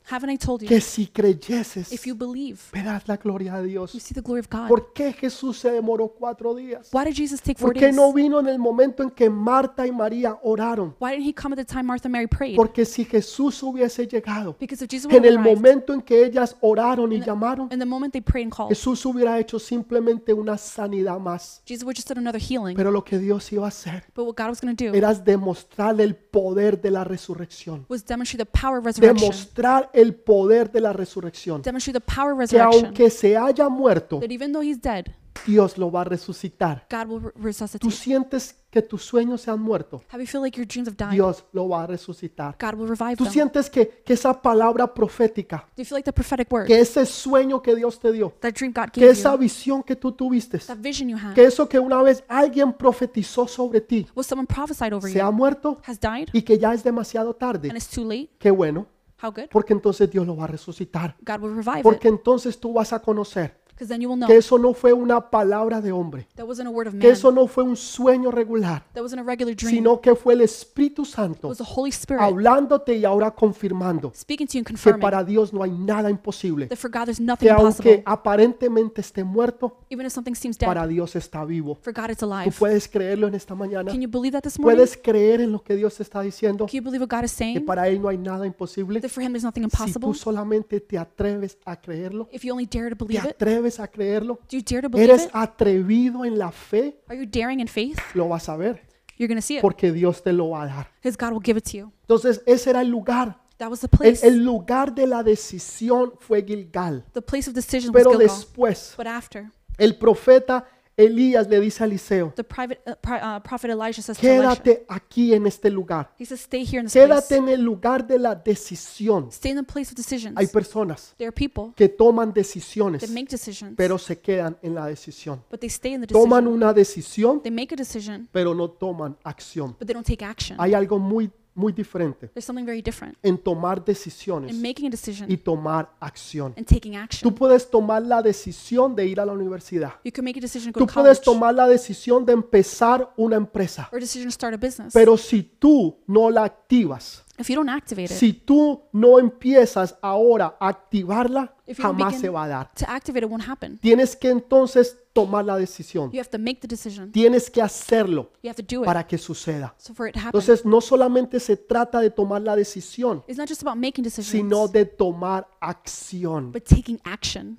Haven't 0.09 0.31
I 0.31 0.37
told 0.37 0.61
you? 0.61 0.67
que 0.67 0.81
si 0.81 1.07
creyeses, 1.07 1.91
If 1.91 2.05
you 2.05 2.15
believe, 2.15 2.57
verás 2.73 3.07
la 3.07 3.17
gloria 3.17 3.57
de 3.61 3.67
Dios. 3.67 3.93
you 3.93 3.99
see 3.99 4.13
the 4.13 4.21
glory 4.21 4.39
of 4.41 4.47
God. 4.49 4.67
¿Por 4.67 4.93
qué 4.93 5.13
Jesús 5.13 5.57
se 5.59 5.71
demoró 5.71 6.07
cuatro 6.09 6.55
días? 6.55 6.89
Why 6.91 7.05
did 7.05 7.13
Jesus 7.15 7.41
take 7.41 7.59
four 7.59 7.69
¿Por 7.69 7.73
qué 7.75 7.85
days? 7.87 7.95
no 7.95 8.11
vino 8.11 8.39
en 8.39 8.47
el 8.47 8.57
momento 8.59 9.03
en 9.03 9.11
que 9.11 9.29
Marta 9.29 9.85
y 9.85 9.91
María 9.91 10.37
oraron? 10.43 10.95
Why 10.99 11.11
didn't 11.11 11.27
he 11.27 11.33
come 11.33 11.53
at 11.53 11.57
the 11.57 11.65
time 11.65 11.83
Martha 11.83 12.07
and 12.07 12.13
Mary 12.13 12.27
prayed? 12.27 12.55
Porque 12.55 12.83
si 12.85 13.05
Jesús 13.05 13.61
hubiese 13.63 14.07
llegado 14.07 14.55
Because 14.59 14.83
if 14.83 14.89
Jesus 14.89 15.05
would 15.05 15.17
en 15.17 15.23
have 15.23 15.29
el 15.29 15.37
arrived, 15.37 15.55
momento 15.55 15.93
en 15.93 16.01
que 16.01 16.25
ellas 16.25 16.55
oraron 16.61 17.11
y 17.13 17.21
llamaron, 17.21 17.69
in 17.71 17.79
the 17.79 17.85
moment 17.85 18.11
they 18.11 18.21
prayed 18.21 18.45
and 18.45 18.53
called, 18.53 18.69
Jesús 18.69 19.05
hubiera 19.05 19.39
hecho 19.39 19.59
simplemente 19.59 20.33
una 20.33 20.57
sanidad 20.57 21.19
más. 21.19 21.61
Jesus 21.65 21.83
would 21.83 21.95
just 21.95 22.09
done 22.09 22.19
another 22.19 22.41
healing. 22.41 22.75
Pero 22.75 22.89
lo 22.91 23.03
que 23.03 23.19
Dios 23.19 23.51
iba 23.53 23.65
a 23.65 23.69
hacer 23.69 24.03
But 24.15 24.25
what 24.25 24.35
God 24.35 24.49
was 24.49 24.61
going 24.61 24.75
to 24.75 24.85
do 24.85 24.93
era 24.95 25.13
demostrar 25.13 25.99
el 26.01 26.15
poder 26.15 26.81
de 26.81 26.89
la 26.91 27.03
resurrección. 27.03 27.85
was 27.87 28.03
demonstrate 28.05 28.43
the 28.43 28.59
power 28.59 28.79
of 28.79 28.85
resurrection. 28.85 29.17
Demostrar 29.29 29.90
el 29.93 30.15
poder 30.15 30.71
de 30.71 30.81
la 30.81 30.93
resurrección. 30.93 31.61
Demonstrate 31.61 31.99
the 31.99 32.05
power 32.05 32.31
of 32.33 32.37
Que 32.39 32.57
resurrection. 32.57 32.85
aunque 32.85 33.09
se 33.09 33.37
haya 33.37 33.69
muerto, 33.69 34.19
That 34.19 34.31
even 34.31 34.51
though 34.53 34.63
he's 34.63 34.81
dead, 34.81 35.05
Dios 35.47 35.77
lo 35.77 35.89
va 35.91 36.01
a 36.01 36.03
resucitar. 36.03 36.85
God 36.91 37.07
will 37.07 37.31
re- 37.35 37.53
Tú 37.79 37.89
sientes 37.89 38.55
que 38.69 38.81
tus 38.81 39.03
sueños 39.03 39.41
se 39.41 39.49
han 39.49 39.59
muerto. 39.61 40.03
Have 40.11 40.21
you 40.21 40.27
feel 40.27 40.41
like 40.43 40.55
your 40.57 40.67
dreams 40.67 40.87
have 40.87 40.97
died? 40.97 41.11
Dios 41.11 41.43
lo 41.53 41.67
va 41.69 41.83
a 41.83 41.87
resucitar. 41.87 42.55
God 42.59 42.75
will 42.79 42.87
revive 42.87 43.15
Tú 43.15 43.23
them. 43.23 43.33
sientes 43.33 43.69
que, 43.69 44.03
que 44.05 44.13
esa 44.13 44.39
palabra 44.39 44.93
profética, 44.93 45.65
Do 45.75 45.81
you 45.81 45.85
feel 45.85 45.95
like 45.97 46.05
the 46.05 46.13
prophetic 46.13 46.51
word, 46.51 46.67
que 46.67 46.79
ese 46.79 47.05
sueño 47.05 47.61
que 47.61 47.75
Dios 47.75 47.97
te 47.99 48.11
dio, 48.11 48.33
that 48.41 48.53
dream 48.53 48.71
God 48.73 48.91
que 48.91 49.09
esa 49.09 49.31
you, 49.33 49.39
visión 49.39 49.81
que 49.83 49.95
tú 49.95 50.11
tuviste, 50.11 50.59
that 50.59 50.77
vision 50.77 51.09
you 51.09 51.17
had, 51.17 51.33
que 51.33 51.43
eso 51.45 51.67
que 51.67 51.79
una 51.79 52.01
vez 52.03 52.23
alguien 52.27 52.73
profetizó 52.73 53.47
sobre 53.47 53.81
ti, 53.81 54.05
was 54.13 54.27
someone 54.27 54.45
prophesied 54.47 54.93
over 54.93 55.09
se 55.11 55.19
ha 55.21 55.31
muerto 55.31 55.81
has 55.87 55.99
died, 55.99 56.27
y 56.33 56.41
que 56.43 56.57
ya 56.59 56.73
es 56.73 56.83
demasiado 56.83 57.33
tarde. 57.35 57.69
and 57.69 57.77
it's 57.77 57.89
too 57.89 58.03
late? 58.03 58.29
Qué 58.37 58.51
bueno, 58.51 58.85
How 59.21 59.31
good? 59.31 59.49
porque 59.49 59.73
entonces 59.73 60.09
Dios 60.09 60.25
lo 60.25 60.35
va 60.35 60.45
a 60.45 60.47
resucitar. 60.47 61.15
God 61.21 61.41
will 61.41 61.55
revive 61.55 61.79
it. 61.79 61.83
Porque 61.83 62.07
entonces 62.07 62.59
tú 62.59 62.73
vas 62.73 62.93
a 62.93 62.99
conocer 62.99 63.60
then 63.87 64.01
you 64.01 64.09
will 64.09 64.17
know 64.17 64.27
que 64.27 64.37
eso 64.37 64.57
no 64.57 64.73
fue 64.73 64.93
una 64.93 65.29
palabra 65.29 65.81
de 65.81 65.91
hombre, 65.91 66.27
that 66.35 66.45
wasn't 66.45 66.67
a 66.67 66.71
word 66.71 66.87
of 66.87 66.95
que 66.99 67.09
eso 67.09 67.31
no 67.31 67.47
fue 67.47 67.63
un 67.63 67.75
sueño 67.75 68.31
regular, 68.31 68.83
that 68.93 69.01
wasn't 69.01 69.19
a 69.19 69.23
regular 69.23 69.55
dream. 69.55 69.71
sino 69.75 70.01
que 70.01 70.15
fue 70.15 70.33
el 70.33 70.41
Espíritu 70.41 71.03
It 71.03 71.07
Santo 71.09 71.47
was 71.49 71.57
the 71.57 71.63
Holy 71.67 71.89
Spirit 71.89 72.21
hablándote 72.21 72.95
y 72.97 73.05
ahora 73.05 73.31
confirmando 73.31 74.11
speaking 74.15 74.47
to 74.47 74.53
you 74.53 74.59
and 74.59 74.65
que 74.67 74.73
confirming 74.73 75.01
para 75.01 75.23
Dios 75.23 75.53
no 75.53 75.63
hay 75.63 75.71
nada 75.71 76.09
imposible, 76.09 76.67
that 76.67 76.77
for 76.77 76.89
God 76.91 77.05
there's 77.05 77.19
nothing 77.19 77.47
que 77.47 77.51
aunque 77.51 77.67
impossible. 77.95 78.03
aparentemente 78.05 79.01
esté 79.01 79.23
muerto, 79.23 79.77
Even 79.89 80.05
if 80.05 80.13
something 80.13 80.33
seems 80.35 80.57
dead, 80.57 80.67
para 80.67 80.87
Dios 80.87 81.15
está 81.15 81.43
vivo. 81.45 81.75
for 81.81 81.93
God 81.93 82.09
it's 82.09 82.19
¿Tú 82.19 82.31
alive. 82.31 82.53
puedes 82.57 82.87
creerlo 82.87 83.27
en 83.27 83.35
esta 83.35 83.55
mañana? 83.55 83.91
Can 83.91 84.01
you 84.01 84.09
believe 84.09 84.31
that 84.33 84.41
this 84.43 84.59
morning? 84.59 84.75
¿Puedes 84.77 84.97
creer 84.97 85.41
en 85.41 85.51
lo 85.51 85.63
que 85.63 85.75
Dios 85.75 85.99
está 85.99 86.21
diciendo? 86.21 86.65
Can 86.65 86.73
you 86.77 86.83
believe 86.83 87.01
what 87.03 87.09
God 87.09 87.25
is 87.25 87.31
Que 87.31 87.37
saying? 87.37 87.65
para 87.65 87.87
Él 87.87 88.01
no 88.01 88.07
hay 88.09 88.17
nada 88.17 88.45
imposible. 88.45 88.99
That 89.01 89.09
for 89.09 89.23
Him 89.23 89.31
there's 89.33 89.43
nothing 89.43 89.61
Si 89.63 89.65
impossible? 89.65 90.07
tú 90.09 90.13
solamente 90.13 90.79
te 90.79 90.97
atreves 90.97 91.57
a 91.65 91.75
creerlo, 91.79 92.27
If 92.31 92.43
you 92.43 92.51
only 92.53 92.65
dare 92.65 92.89
to 92.89 92.95
te 92.95 93.05
believe 93.05 93.25
it, 93.29 93.35
atreves 93.35 93.70
a 93.79 93.87
creerlo, 93.87 94.39
do 94.49 94.57
you 94.57 94.63
dare 94.63 94.81
to 94.81 94.89
believe 94.89 95.09
eres 95.11 95.25
it? 95.25 95.31
atrevido 95.33 96.25
en 96.25 96.37
la 96.37 96.51
fe, 96.51 96.99
Are 97.07 97.17
you 97.19 97.25
daring 97.25 97.59
in 97.59 97.67
faith? 97.67 97.97
lo 98.13 98.27
vas 98.27 98.49
a 98.49 98.57
ver, 98.57 98.81
You're 99.17 99.27
going 99.27 99.37
to 99.39 99.45
see 99.45 99.57
it 99.57 99.61
porque 99.61 99.91
Dios 99.91 100.23
te 100.23 100.33
lo 100.33 100.49
va 100.49 100.63
a 100.63 100.65
dar. 100.67 100.87
because 101.01 101.15
God 101.17 101.33
will 101.33 101.43
give 101.43 101.57
it 101.57 101.65
to 101.71 101.77
you. 101.77 101.91
Entonces, 102.01 102.41
ese 102.45 102.69
era 102.71 102.81
el 102.81 102.89
lugar. 102.89 103.39
That 103.57 103.69
was 103.69 103.81
the 103.81 103.87
El, 103.91 103.97
place. 103.97 104.27
el 104.27 104.43
lugar 104.43 104.95
de 104.95 105.05
la 105.05 105.21
decisión 105.21 106.13
fue 106.19 106.43
Gilgal. 106.43 107.05
The 107.13 107.21
place 107.21 107.47
of 107.47 107.53
decision 107.55 107.93
was 107.93 108.01
Pero 108.03 108.11
Gilgal. 108.17 108.27
después, 108.27 108.95
But 108.97 109.05
after, 109.07 109.51
el 109.77 109.95
profeta 109.97 110.65
Elías 111.05 111.47
le 111.47 111.59
dice 111.59 111.83
a 111.83 111.87
Eliseo, 111.87 112.33
the 112.35 112.43
private, 112.43 112.79
uh, 112.85 112.93
pri- 113.01 113.19
uh, 113.21 113.39
prophet 113.41 113.69
Elijah 113.71 114.01
says 114.01 114.17
to 114.17 114.27
Elisha, 114.27 114.55
quédate 114.61 114.85
aquí 114.87 115.33
en 115.33 115.47
este 115.47 115.69
lugar. 115.69 116.13
he 116.19 116.25
says, 116.25 116.39
stay 116.41 116.63
here 116.65 116.79
in 116.79 116.85
this 116.85 116.93
Quédate 116.93 117.27
place. 117.27 117.37
en 117.37 117.49
el 117.49 117.61
lugar 117.61 118.05
de 118.05 118.19
la 118.19 118.35
decisión. 118.35 119.29
Stay 119.31 119.51
in 119.51 119.57
the 119.57 119.63
place 119.63 119.91
of 119.91 119.95
decisions. 119.95 120.37
Hay 120.37 120.47
personas 120.47 121.13
There 121.17 121.27
are 121.27 121.33
people 121.35 121.73
que 121.75 121.89
toman 121.89 122.33
decisiones, 122.33 123.01
that 123.01 123.09
make 123.09 123.27
decisions, 123.29 123.73
pero 123.75 123.97
se 123.97 124.19
quedan 124.19 124.57
en 124.61 124.75
la 124.75 124.85
decisión. 124.87 125.43
but 125.49 125.59
they 125.59 125.69
stay 125.69 125.93
in 125.93 126.01
the 126.01 126.07
Toman 126.07 126.43
decision. 126.45 126.53
una 126.63 126.73
decisión, 126.73 127.41
They 127.41 127.51
make 127.51 127.73
a 127.73 127.77
decision, 127.77 128.27
pero 128.31 128.53
no 128.53 128.69
toman 128.69 129.17
acción. 129.23 129.75
but 129.79 129.87
they 129.87 129.93
don't 129.93 130.05
take 130.07 130.23
action. 130.23 130.57
Hay 130.59 130.73
algo 130.73 130.99
muy, 130.99 131.31
muy 131.53 131.73
diferente 131.73 132.27
There's 132.29 132.45
something 132.45 132.65
very 132.65 132.81
different 132.81 133.17
en 133.23 133.37
tomar 133.37 133.83
decisiones 133.83 134.51
in 134.51 134.61
making 134.61 134.87
a 134.87 134.97
y 135.27 135.37
tomar 135.37 135.91
acción. 135.99 136.53
and 136.57 136.65
taking 136.65 136.95
action. 136.95 137.29
Tú 137.29 137.35
puedes 137.35 137.69
tomar 137.69 138.01
la 138.01 138.21
decisión 138.21 138.95
de 138.95 139.05
ir 139.05 139.19
a 139.19 139.25
la 139.25 139.33
universidad. 139.33 139.93
You 140.03 140.11
can 140.11 140.23
make 140.23 140.39
a 140.39 140.41
decision 140.41 140.71
to 140.71 140.79
Tú 140.79 140.87
puedes 140.87 141.21
tomar 141.21 141.53
la 141.53 141.67
decisión 141.67 142.25
de 142.25 142.33
empezar 142.33 143.13
una 143.17 143.35
empresa. 143.35 143.89
or 143.91 143.97
a 143.97 144.01
decision 144.01 144.27
to 144.29 144.33
start 144.33 144.53
a 144.53 144.57
business. 144.57 144.93
Pero 144.93 145.17
si 145.17 145.43
tú 145.43 145.97
no 146.07 146.29
la 146.29 146.43
activas, 146.43 147.23
If 147.41 147.49
you 147.49 147.55
don't 147.55 147.69
activate 147.69 148.05
it, 148.13 148.17
si 148.17 148.33
tú 148.33 148.83
no 148.93 149.19
empiezas 149.19 149.97
ahora 150.01 150.55
a 150.59 150.67
activarla, 150.69 151.53
If 151.67 151.77
you 151.79 151.83
don't 151.83 151.97
jamás 151.97 152.13
begin- 152.13 152.21
se 152.21 152.29
va 152.29 152.43
a 152.43 152.47
dar. 152.47 152.71
to 152.75 152.85
activate 152.87 153.25
it 153.25 153.31
won't 153.31 153.47
happen. 153.47 153.77
Tienes 153.79 154.15
que 154.15 154.29
entonces 154.29 154.97
tomar 155.13 155.43
la 155.45 155.57
decisión. 155.57 156.11
You 156.11 156.19
have 156.19 156.29
to 156.29 156.39
make 156.39 156.59
the 156.61 156.67
decision. 156.67 157.11
Tienes 157.11 157.49
que 157.49 157.61
hacerlo 157.61 158.31
You 158.43 158.49
have 158.49 158.63
to 158.63 158.75
do 158.75 158.81
it. 158.83 158.85
para 158.85 159.05
que 159.05 159.17
suceda. 159.17 159.73
So 159.77 159.93
for 159.93 160.07
it 160.07 160.13
to 160.13 160.19
happen, 160.19 160.39
Entonces, 160.39 160.65
no 160.65 160.79
solamente 160.81 161.39
se 161.39 161.57
trata 161.57 161.99
de 161.99 162.09
tomar 162.11 162.41
la 162.41 162.55
decisión, 162.55 163.23
it's 163.27 163.37
not 163.37 163.47
just 163.49 163.61
about 163.63 163.75
making 163.77 164.03
decisions, 164.03 164.27
sino 164.31 164.67
de 164.67 164.85
tomar 164.85 165.47
acción. 165.59 166.51
but 166.51 166.63
taking 166.63 166.99
action. 167.03 167.57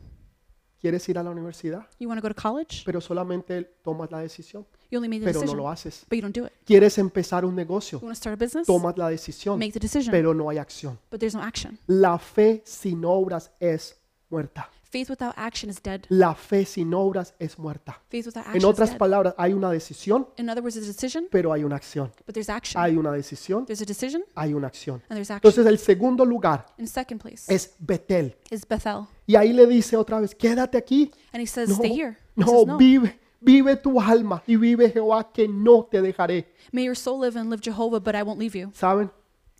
¿Quieres 0.83 1.09
ir 1.09 1.16
a 1.16 1.23
la 1.23 1.31
universidad? 1.31 1.87
You 2.01 2.09
want 2.09 2.21
to 2.21 2.29
go 2.29 2.35
to 2.35 2.42
college? 2.42 2.83
Pero 2.85 3.01
solamente 3.01 3.62
tomas 3.85 4.11
la 4.11 4.18
decisión, 4.18 4.66
You 4.90 4.99
only 4.99 5.09
made 5.09 5.21
the 5.21 5.27
pero 5.27 5.35
no 5.38 5.40
decision, 5.42 5.57
lo 5.59 5.71
haces. 5.71 6.05
but 6.11 6.16
you 6.16 6.21
don't 6.23 6.37
do 6.37 6.45
it. 6.45 6.53
¿Quieres 6.66 6.99
empezar 6.99 7.45
un 7.45 7.55
negocio? 7.55 8.01
You 8.01 8.07
want 8.07 8.16
to 8.16 8.21
start 8.21 8.35
a 8.42 8.45
business? 8.45 8.66
Tomas 8.66 8.99
la 8.99 9.09
decisión, 9.09 9.61
Make 9.61 9.71
the 9.75 9.79
decision, 9.79 10.11
pero 10.11 10.35
no 10.35 10.51
hay 10.51 10.59
acción. 10.59 10.99
but 11.09 11.21
there's 11.21 11.37
no 11.37 11.40
action. 11.42 11.79
La 11.87 12.18
fe 12.18 12.62
sin 12.66 13.05
obras 13.05 13.53
es 13.61 13.97
muerta. 14.29 14.68
Faith 14.92 15.09
without 15.09 15.33
action 15.38 15.70
is 15.70 15.81
dead. 15.83 16.02
La 16.11 16.35
fe 16.35 16.66
sin 16.66 16.92
obras 16.92 17.33
es 17.38 17.59
muerta. 17.59 17.98
Faith 18.11 18.26
without 18.26 18.44
En 18.48 18.59
is 18.59 18.64
otras 18.64 18.90
dead. 18.90 18.98
palabras, 18.98 19.35
hay 19.38 19.55
una 19.55 19.70
decisión, 19.70 20.28
In 20.37 20.50
other 20.50 20.62
words, 20.62 20.76
a 20.76 20.81
decision, 20.81 21.28
pero 21.31 21.50
hay 21.50 21.64
una 21.64 21.76
acción. 21.76 22.12
but 22.26 22.35
there's 22.35 22.50
action. 22.50 22.78
Hay 22.83 22.98
una 22.98 23.11
decisión, 23.11 23.64
There's 23.64 23.81
a 23.81 23.87
decision 23.87 24.22
hay 24.35 24.52
una 24.52 24.66
acción. 24.68 24.96
and 25.09 25.16
there's 25.16 25.31
action. 25.31 25.48
Entonces, 25.48 25.64
el 25.66 25.78
segundo 25.78 26.26
lugar 26.26 26.66
In 26.76 26.87
second 26.87 27.22
place 27.22 27.44
es 27.48 27.74
Betel. 27.78 28.37
is 28.50 28.68
Bethel. 28.68 29.07
Y 29.26 29.35
ahí 29.37 29.55
le 29.55 29.66
dice 29.66 29.96
otra 29.96 30.20
vez, 30.20 30.35
quédate 30.35 30.76
aquí. 30.76 31.11
And 31.33 31.40
he 31.40 31.46
says, 31.46 31.70
No, 31.70 31.76
stay 31.76 31.88
here. 31.94 32.18
He 32.37 32.42
no, 32.42 32.46
says, 32.48 32.66
no. 32.66 32.76
vive, 32.76 33.18
vive 33.40 33.76
tu 33.76 33.98
alma 33.98 34.42
y 34.46 34.57
vive 34.57 34.90
Jehová 34.90 35.33
que 35.33 35.48
no 35.48 35.85
te 35.90 36.02
dejaré. 36.02 36.52
May 36.70 36.85
your 36.85 36.96
soul 36.96 37.18
live 37.18 37.38
and 37.38 37.48
live 37.48 37.62
Jehovah, 37.62 37.98
but 38.00 38.14
I 38.14 38.22
won't 38.22 38.38
leave 38.38 38.55
you. 38.55 38.70
¿Saben? 38.74 39.11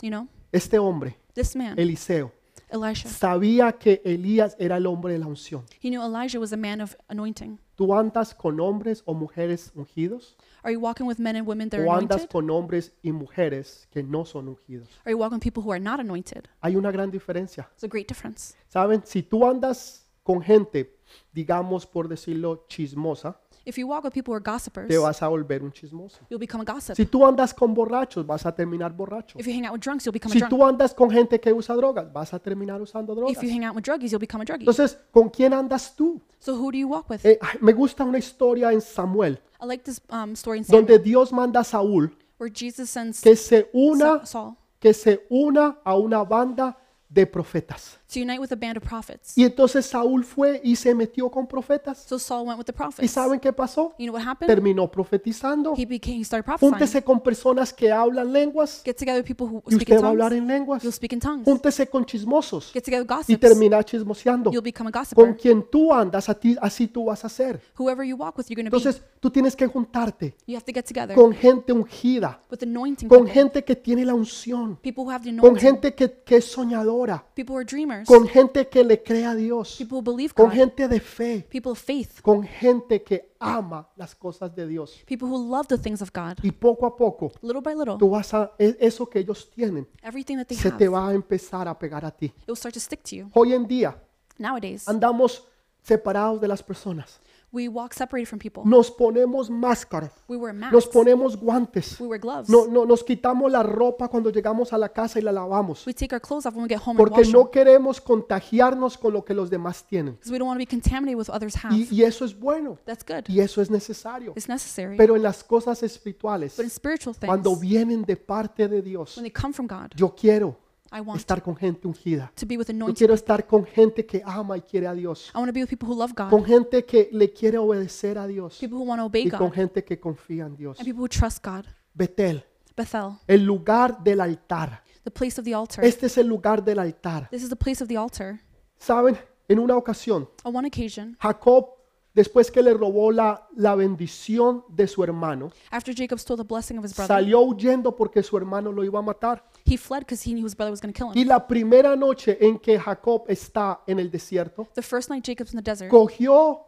You 0.03 0.11
know, 0.11 0.29
Este 0.53 0.75
hombre, 0.79 1.16
this 1.33 1.57
man, 1.57 1.79
Eliseo, 1.79 2.31
Elisha, 2.73 3.09
sabía 3.09 3.73
que 3.73 4.01
Elías 4.05 4.57
era 4.59 4.77
el 4.79 4.87
hombre 4.87 5.13
de 5.13 5.19
la 5.19 5.27
unción. 5.27 5.65
he 5.81 5.91
knew 5.91 6.03
Elijah 6.03 6.41
was 6.41 6.53
a 6.53 6.57
man 6.57 6.81
of 6.81 6.97
anointing. 7.09 7.59
¿Tú 7.77 7.95
andas 7.95 8.35
con 8.35 8.59
hombres 8.61 9.03
o 9.07 9.15
mujeres 9.15 9.71
ungidos? 9.75 10.37
Are 10.63 10.73
you 10.73 10.81
walking 10.81 11.05
with 11.07 11.19
men 11.19 11.37
and 11.37 11.47
women 11.47 11.69
that 11.69 11.81
are 11.81 11.87
¿O 11.89 11.93
andas 11.93 12.19
anointed? 12.23 12.31
con 12.31 12.51
hombres 12.51 12.93
y 13.03 13.13
mujeres 13.13 13.87
que 13.91 14.03
no 14.03 14.25
son 14.25 14.49
ungidos? 14.49 14.89
Are 15.05 15.13
you 15.13 15.19
walking 15.19 15.37
with 15.37 15.43
people 15.43 15.63
who 15.63 15.73
are 15.73 15.81
not 15.81 16.01
anointed? 16.01 16.49
Hay 16.61 16.77
una 16.77 16.91
gran 16.91 17.11
diferencia. 17.11 17.69
It's 17.75 17.85
a 17.85 17.89
great 17.89 18.09
difference. 18.09 18.55
¿Saben? 18.69 19.03
Si 19.05 19.23
tú 19.23 19.47
andas 19.47 20.07
con 20.23 20.41
gente, 20.43 20.97
digamos 21.33 21.87
por 21.87 22.09
decirlo, 22.09 22.65
chismosa, 22.69 23.41
If 23.64 23.79
you 23.79 23.87
walk 23.87 24.05
with 24.05 24.12
people 24.12 24.33
who 24.33 24.37
are 24.37 24.42
gossipers, 24.42 24.88
te 24.88 24.96
vas 24.98 25.22
a 25.22 25.29
volver 25.29 25.62
un 25.62 25.70
chismoso. 25.72 26.18
you'll 26.29 26.40
become 26.40 26.62
a 26.62 26.64
gossip. 26.64 26.96
Si 26.96 27.07
tú 27.07 27.25
andas 27.25 27.55
con 27.55 27.72
borrachos, 27.75 28.27
vas 28.27 28.44
a 28.44 28.53
terminar 28.55 28.92
borracho. 28.92 29.38
If 29.38 29.46
you 29.46 29.53
hang 29.53 29.66
out 29.66 29.72
with 29.75 29.83
drunks, 29.83 30.05
you'll 30.05 30.12
become 30.12 30.33
a 30.33 30.35
Si 30.35 30.38
drunk. 30.40 30.51
tú 30.51 30.64
andas 30.64 30.94
con 30.94 31.11
gente 31.11 31.38
que 31.40 31.53
usa 31.53 31.75
drogas, 31.75 32.12
vas 32.12 32.35
a 32.35 32.38
terminar 32.40 32.81
usando 32.83 33.14
drogas. 33.14 33.37
If 33.37 33.42
you 33.42 33.51
hang 33.51 33.64
out 33.64 33.77
with 33.77 33.85
druggies, 33.85 34.11
you'll 34.11 34.18
become 34.20 34.42
a 34.42 34.44
druggie. 34.44 34.62
Entonces, 34.62 34.98
¿con 35.12 35.29
quién 35.31 35.53
andas 35.53 35.94
tú? 35.94 36.20
So 36.40 36.55
who 36.57 36.72
do 36.72 36.79
you 36.79 36.88
walk 36.88 37.09
with? 37.09 37.25
Eh, 37.25 37.38
ay, 37.40 37.59
me 37.61 37.72
gusta 37.72 38.05
una 38.05 38.18
historia 38.18 38.72
en 38.72 38.81
Samuel, 38.81 39.38
I 39.61 39.66
like 39.66 39.85
this 39.85 40.01
um, 40.11 40.33
story 40.35 40.59
in 40.59 40.64
donde 40.68 40.94
Samuel 40.94 41.03
Dios 41.05 41.33
manda 41.33 41.61
a 41.61 41.64
Saúl 41.64 42.11
where 42.38 42.53
Jesus 42.53 42.90
sends 42.90 43.20
que 43.20 43.37
se 43.37 43.70
una 43.72 44.18
Sa- 44.20 44.27
Saul 44.27 44.57
que 44.81 44.92
se 44.92 45.25
una 45.31 45.79
a 45.85 45.96
una 45.96 46.25
banda 46.25 46.77
de 47.09 47.25
profetas. 47.27 48.01
To 48.12 48.20
unite 48.20 48.40
with 48.40 48.53
a 48.53 48.57
band 48.57 48.77
of 48.77 48.83
prophets. 48.85 49.37
Y 49.37 49.44
entonces 49.44 49.87
Saúl 49.87 50.25
fue 50.25 50.61
y 50.64 50.77
se 50.77 50.94
metió 50.94 51.31
con 51.31 51.46
profetas. 51.46 51.98
So 52.07 52.18
Saul 52.18 52.46
went 52.46 52.59
with 52.59 52.66
the 52.66 52.72
¿Y 52.72 52.77
prophets. 52.77 53.11
saben 53.11 53.40
qué 53.40 53.53
pasó? 53.53 53.94
You 53.98 54.07
know 54.07 54.14
what 54.14 54.27
happened? 54.27 54.48
Terminó 54.48 54.90
profetizando. 54.90 55.75
He 55.77 55.87
became 55.87 56.18
he 56.20 56.25
started 56.25 56.44
prophesying. 56.44 56.72
Júntese 56.72 57.03
con 57.03 57.20
personas 57.20 57.72
que 57.72 57.90
hablan 57.90 58.33
lenguas 58.33 58.83
Get 58.85 58.96
together 58.96 59.20
with 59.22 59.27
people 59.27 59.46
who 59.46 59.62
y 59.68 59.75
speak 59.75 59.88
in 59.88 59.94
usted 59.96 60.03
va 60.03 60.07
a 60.07 60.11
hablar 60.11 60.33
en 60.33 60.46
lenguas. 60.46 60.83
You'll 60.83 60.92
speak 60.92 61.12
in 61.12 61.20
tongues. 61.20 61.44
Júntese 61.44 61.89
con 61.89 62.05
chismosos 62.05 62.70
Get 62.72 62.84
together 62.84 63.03
with 63.05 63.11
y 63.11 63.14
gossips. 63.34 63.41
termina 63.41 63.82
chismoseando. 63.84 64.51
You'll 64.53 64.62
become 64.62 64.89
a 64.89 64.93
Con 64.93 65.03
gossiper. 65.03 65.37
quien 65.37 65.62
tú 65.70 65.93
andas, 65.93 66.28
a 66.28 66.34
ti- 66.34 66.57
así 66.61 66.87
tú 66.89 67.07
vas 67.07 67.24
a 67.24 67.28
ser. 67.28 67.61
Whoever 67.78 68.05
you 68.07 68.16
walk 68.16 68.37
with, 68.39 68.47
you're 68.49 68.57
going 68.62 68.70
to 68.70 68.76
be. 68.76 68.76
Entonces 68.78 69.03
tú 69.20 69.30
tienes 69.30 69.55
que 69.57 69.66
juntarte 69.66 70.34
You 70.47 70.57
have 70.57 70.64
to 70.64 70.72
get 70.72 70.84
together 70.84 71.14
con 71.14 71.32
gente 71.32 71.72
ungida, 71.72 72.41
with 72.51 72.62
anointing 72.62 73.09
con 73.09 73.20
people. 73.24 73.32
gente 73.32 73.64
que 73.64 73.76
tiene 73.76 74.05
la 74.05 74.14
unción, 74.14 74.76
People 74.82 75.05
who 75.05 75.11
have 75.11 75.24
the 75.24 75.30
con 75.37 75.51
anointing. 75.51 75.61
gente 75.61 75.95
que, 75.95 76.11
que 76.24 76.37
es 76.37 76.45
soñadora, 76.47 77.24
People 77.34 77.55
who 77.55 77.59
are 77.59 77.64
dreamers. 77.64 78.01
Con 78.07 78.26
gente 78.28 78.68
que 78.68 78.84
le 78.84 79.03
cree 79.03 79.24
a 79.24 79.34
Dios, 79.34 79.76
People 79.78 79.98
who 79.98 80.03
believe 80.03 80.34
con 80.34 80.46
God. 80.46 80.55
gente 80.55 80.88
de 80.88 81.00
fe, 81.00 81.46
People 81.50 81.72
of 81.72 81.78
faith. 81.78 82.20
con 82.22 82.42
gente 82.42 83.03
que 83.03 83.32
ama 83.38 83.88
las 83.96 84.14
cosas 84.14 84.55
de 84.55 84.66
Dios. 84.66 85.03
People 85.07 85.28
who 85.28 85.38
love 85.50 85.66
the 85.66 85.78
things 85.78 86.03
of 86.03 86.11
God. 86.12 86.38
Y 86.42 86.50
poco 86.53 86.86
a 86.86 86.96
poco 86.96 87.32
Little 87.42 87.61
by 87.61 87.74
little, 87.74 87.96
tú 87.98 88.11
vas 88.11 88.32
a, 88.34 88.53
e- 88.59 88.76
eso 88.80 89.09
que 89.09 89.18
ellos 89.20 89.50
tienen, 89.50 89.88
everything 90.03 90.36
that 90.36 90.46
they 90.46 90.57
se 90.57 90.68
have, 90.68 90.78
te 90.78 90.84
it 90.84 90.90
va 90.92 91.09
a 91.09 91.12
empezar 91.14 91.66
a 91.68 91.78
pegar 91.78 92.05
a 92.05 92.11
ti. 92.11 92.32
will 92.46 92.57
start 92.57 92.74
to 92.74 92.80
stick 92.80 93.03
to 93.03 93.16
you. 93.16 93.30
Hoy 93.34 93.53
en 93.53 93.66
día 93.66 93.96
Nowadays, 94.38 94.88
andamos 94.88 95.44
separados 95.82 96.40
de 96.40 96.48
las 96.48 96.62
personas. 96.62 97.20
We 97.53 97.68
walk 97.68 97.92
separated 97.92 98.26
from 98.28 98.38
people. 98.38 98.62
Nos 98.64 98.90
ponemos 98.90 99.50
máscaras, 99.50 100.11
We 100.26 100.36
wear 100.36 100.55
nos 100.55 100.72
masks. 100.72 100.90
ponemos 100.92 101.36
guantes, 101.36 102.00
We 102.00 102.07
wear 102.09 102.18
gloves. 102.20 102.48
no, 102.48 102.66
no, 102.66 102.86
nos 102.86 103.05
quitamos 103.05 103.53
la 103.53 103.62
ropa 103.62 104.09
cuando 104.09 104.30
llegamos 104.30 104.72
a 104.72 104.78
la 104.78 104.88
casa 104.88 105.18
y 105.18 105.22
la 105.22 105.32
lavamos. 105.32 105.86
We 105.86 105.92
take 105.92 106.14
our 106.14 106.20
clothes 106.20 106.46
off 106.46 106.55
when 106.55 106.62
we 106.64 106.68
get 106.68 106.78
home 106.80 106.92
and 106.92 106.98
Porque 106.98 107.20
wash 107.20 107.30
them. 107.30 107.40
no 107.40 107.50
queremos 107.50 108.00
contagiarnos 108.00 108.96
con 108.96 109.12
lo 109.12 109.24
que 109.24 109.34
los 109.34 109.50
demás 109.50 109.84
tienen. 109.86 110.14
Because 110.14 110.32
we 110.32 110.38
don't 110.38 110.48
want 110.48 110.59
to 110.59 110.64
be 110.64 110.66
contaminated 110.66 111.18
with 111.18 111.28
others 111.28 111.55
have. 111.62 111.74
Y, 111.74 111.86
y 111.90 112.03
eso 112.05 112.24
es 112.24 112.34
bueno. 112.38 112.78
That's 112.86 113.05
good. 113.07 113.24
Y 113.28 113.40
eso 113.40 113.61
es 113.61 113.70
necesario. 113.70 114.32
It's 114.36 114.48
necessary. 114.48 114.96
Pero 114.96 115.16
en 115.16 115.22
las 115.22 115.44
cosas 115.44 115.82
espirituales, 115.82 116.57
But 116.57 116.64
in 116.64 116.70
spiritual 116.70 117.14
things, 117.14 117.26
cuando 117.28 117.55
vienen 117.57 118.05
de 118.05 118.16
parte 118.16 118.66
de 118.68 118.80
Dios, 118.82 119.16
when 119.16 119.24
they 119.24 119.32
come 119.32 119.53
from 119.53 119.66
God, 119.66 119.90
yo 119.94 120.14
quiero 120.14 120.57
I 120.93 121.01
want 121.01 121.18
estar 121.20 121.43
con 121.43 121.57
gente 121.57 121.88
ungida. 121.88 122.30
to 122.36 122.47
be 122.47 122.57
with 122.57 122.66
Yo 122.68 122.72
anointed. 122.74 122.97
quiero 122.99 123.14
estar 123.14 123.47
con 123.47 123.64
gente 123.64 124.05
que 124.05 124.22
ama 124.24 124.57
y 124.57 124.61
quiere 124.61 124.86
a 124.86 124.93
Dios. 124.95 125.30
I 125.34 125.38
want 125.38 125.49
to 125.49 125.53
be 125.53 125.61
with 125.62 125.68
people 125.70 125.88
who 125.88 125.95
love 125.97 126.12
God, 126.14 126.28
Con 126.30 126.45
gente 126.45 126.84
que 126.84 127.09
le 127.12 127.32
quiere 127.32 127.59
obedecer 127.59 128.18
a 128.18 128.26
Dios. 128.26 128.59
people 128.59 128.76
who 128.78 128.84
want 128.84 129.01
to 129.01 129.07
obey 129.07 129.26
Y 129.26 129.30
con 129.30 129.49
God, 129.49 129.55
gente 129.55 129.84
que 129.84 129.99
confía 129.99 130.47
en 130.47 130.57
Dios. 130.57 130.78
and 130.78 130.86
people 130.86 131.03
who 131.03 131.09
trust 131.09 131.45
God. 131.45 131.64
Betel, 131.95 132.45
Bethel, 132.76 133.18
el 133.26 133.45
lugar 133.45 134.03
del 134.03 134.20
altar. 134.20 134.82
the 135.05 135.11
place 135.11 135.38
of 135.40 135.45
the 135.45 135.55
altar. 135.55 135.84
Este 135.84 136.07
es 136.07 136.16
el 136.18 136.26
lugar 136.26 136.62
del 136.64 136.78
altar. 136.78 137.28
This 137.30 137.43
is 137.43 137.49
the 137.49 137.57
place 137.57 137.82
of 137.82 137.88
the 137.88 137.97
altar. 137.97 138.40
¿Saben? 138.78 139.16
En 139.49 139.59
una 139.59 139.76
ocasión, 139.76 140.28
On 140.45 140.55
one 140.57 140.68
occasion, 140.68 141.16
Jacob, 141.20 141.66
después 142.14 142.51
que 142.51 142.62
le 142.62 142.72
robó 142.74 143.11
la, 143.12 143.47
la 143.57 143.74
bendición 143.74 144.64
de 144.68 144.86
su 144.86 145.03
hermano, 145.05 145.51
after 145.70 145.95
Jacob 145.95 146.18
stole 146.18 146.36
the 146.43 146.47
blessing 146.47 146.78
of 146.78 146.84
his 146.84 146.95
brother, 146.95 147.09
salió 147.09 147.40
huyendo 147.40 147.95
porque 147.95 148.22
su 148.22 148.36
hermano 148.36 148.70
lo 148.72 148.84
iba 148.84 148.99
a 148.99 149.03
matar. 149.03 149.45
He 149.65 149.77
fled 149.77 150.01
because 150.01 150.23
he 150.29 150.33
knew 150.35 150.45
his 150.45 150.55
brother 150.57 150.71
was 150.71 150.81
going 150.81 150.93
to 150.93 150.97
kill 150.99 151.13
Y 151.15 151.23
him. 151.23 151.29
la 151.29 151.47
primera 151.47 151.95
noche 151.97 152.37
en 152.41 152.59
que 152.59 152.79
Jacob 152.79 153.25
está 153.29 153.81
en 153.87 153.99
el 153.99 154.11
desierto, 154.11 154.67
The 154.75 154.83
first 154.83 155.11
night 155.11 155.25
Jacob's 155.25 155.53
in 155.53 155.63
the 155.63 155.71
desert, 155.71 155.91
cogió 155.91 156.61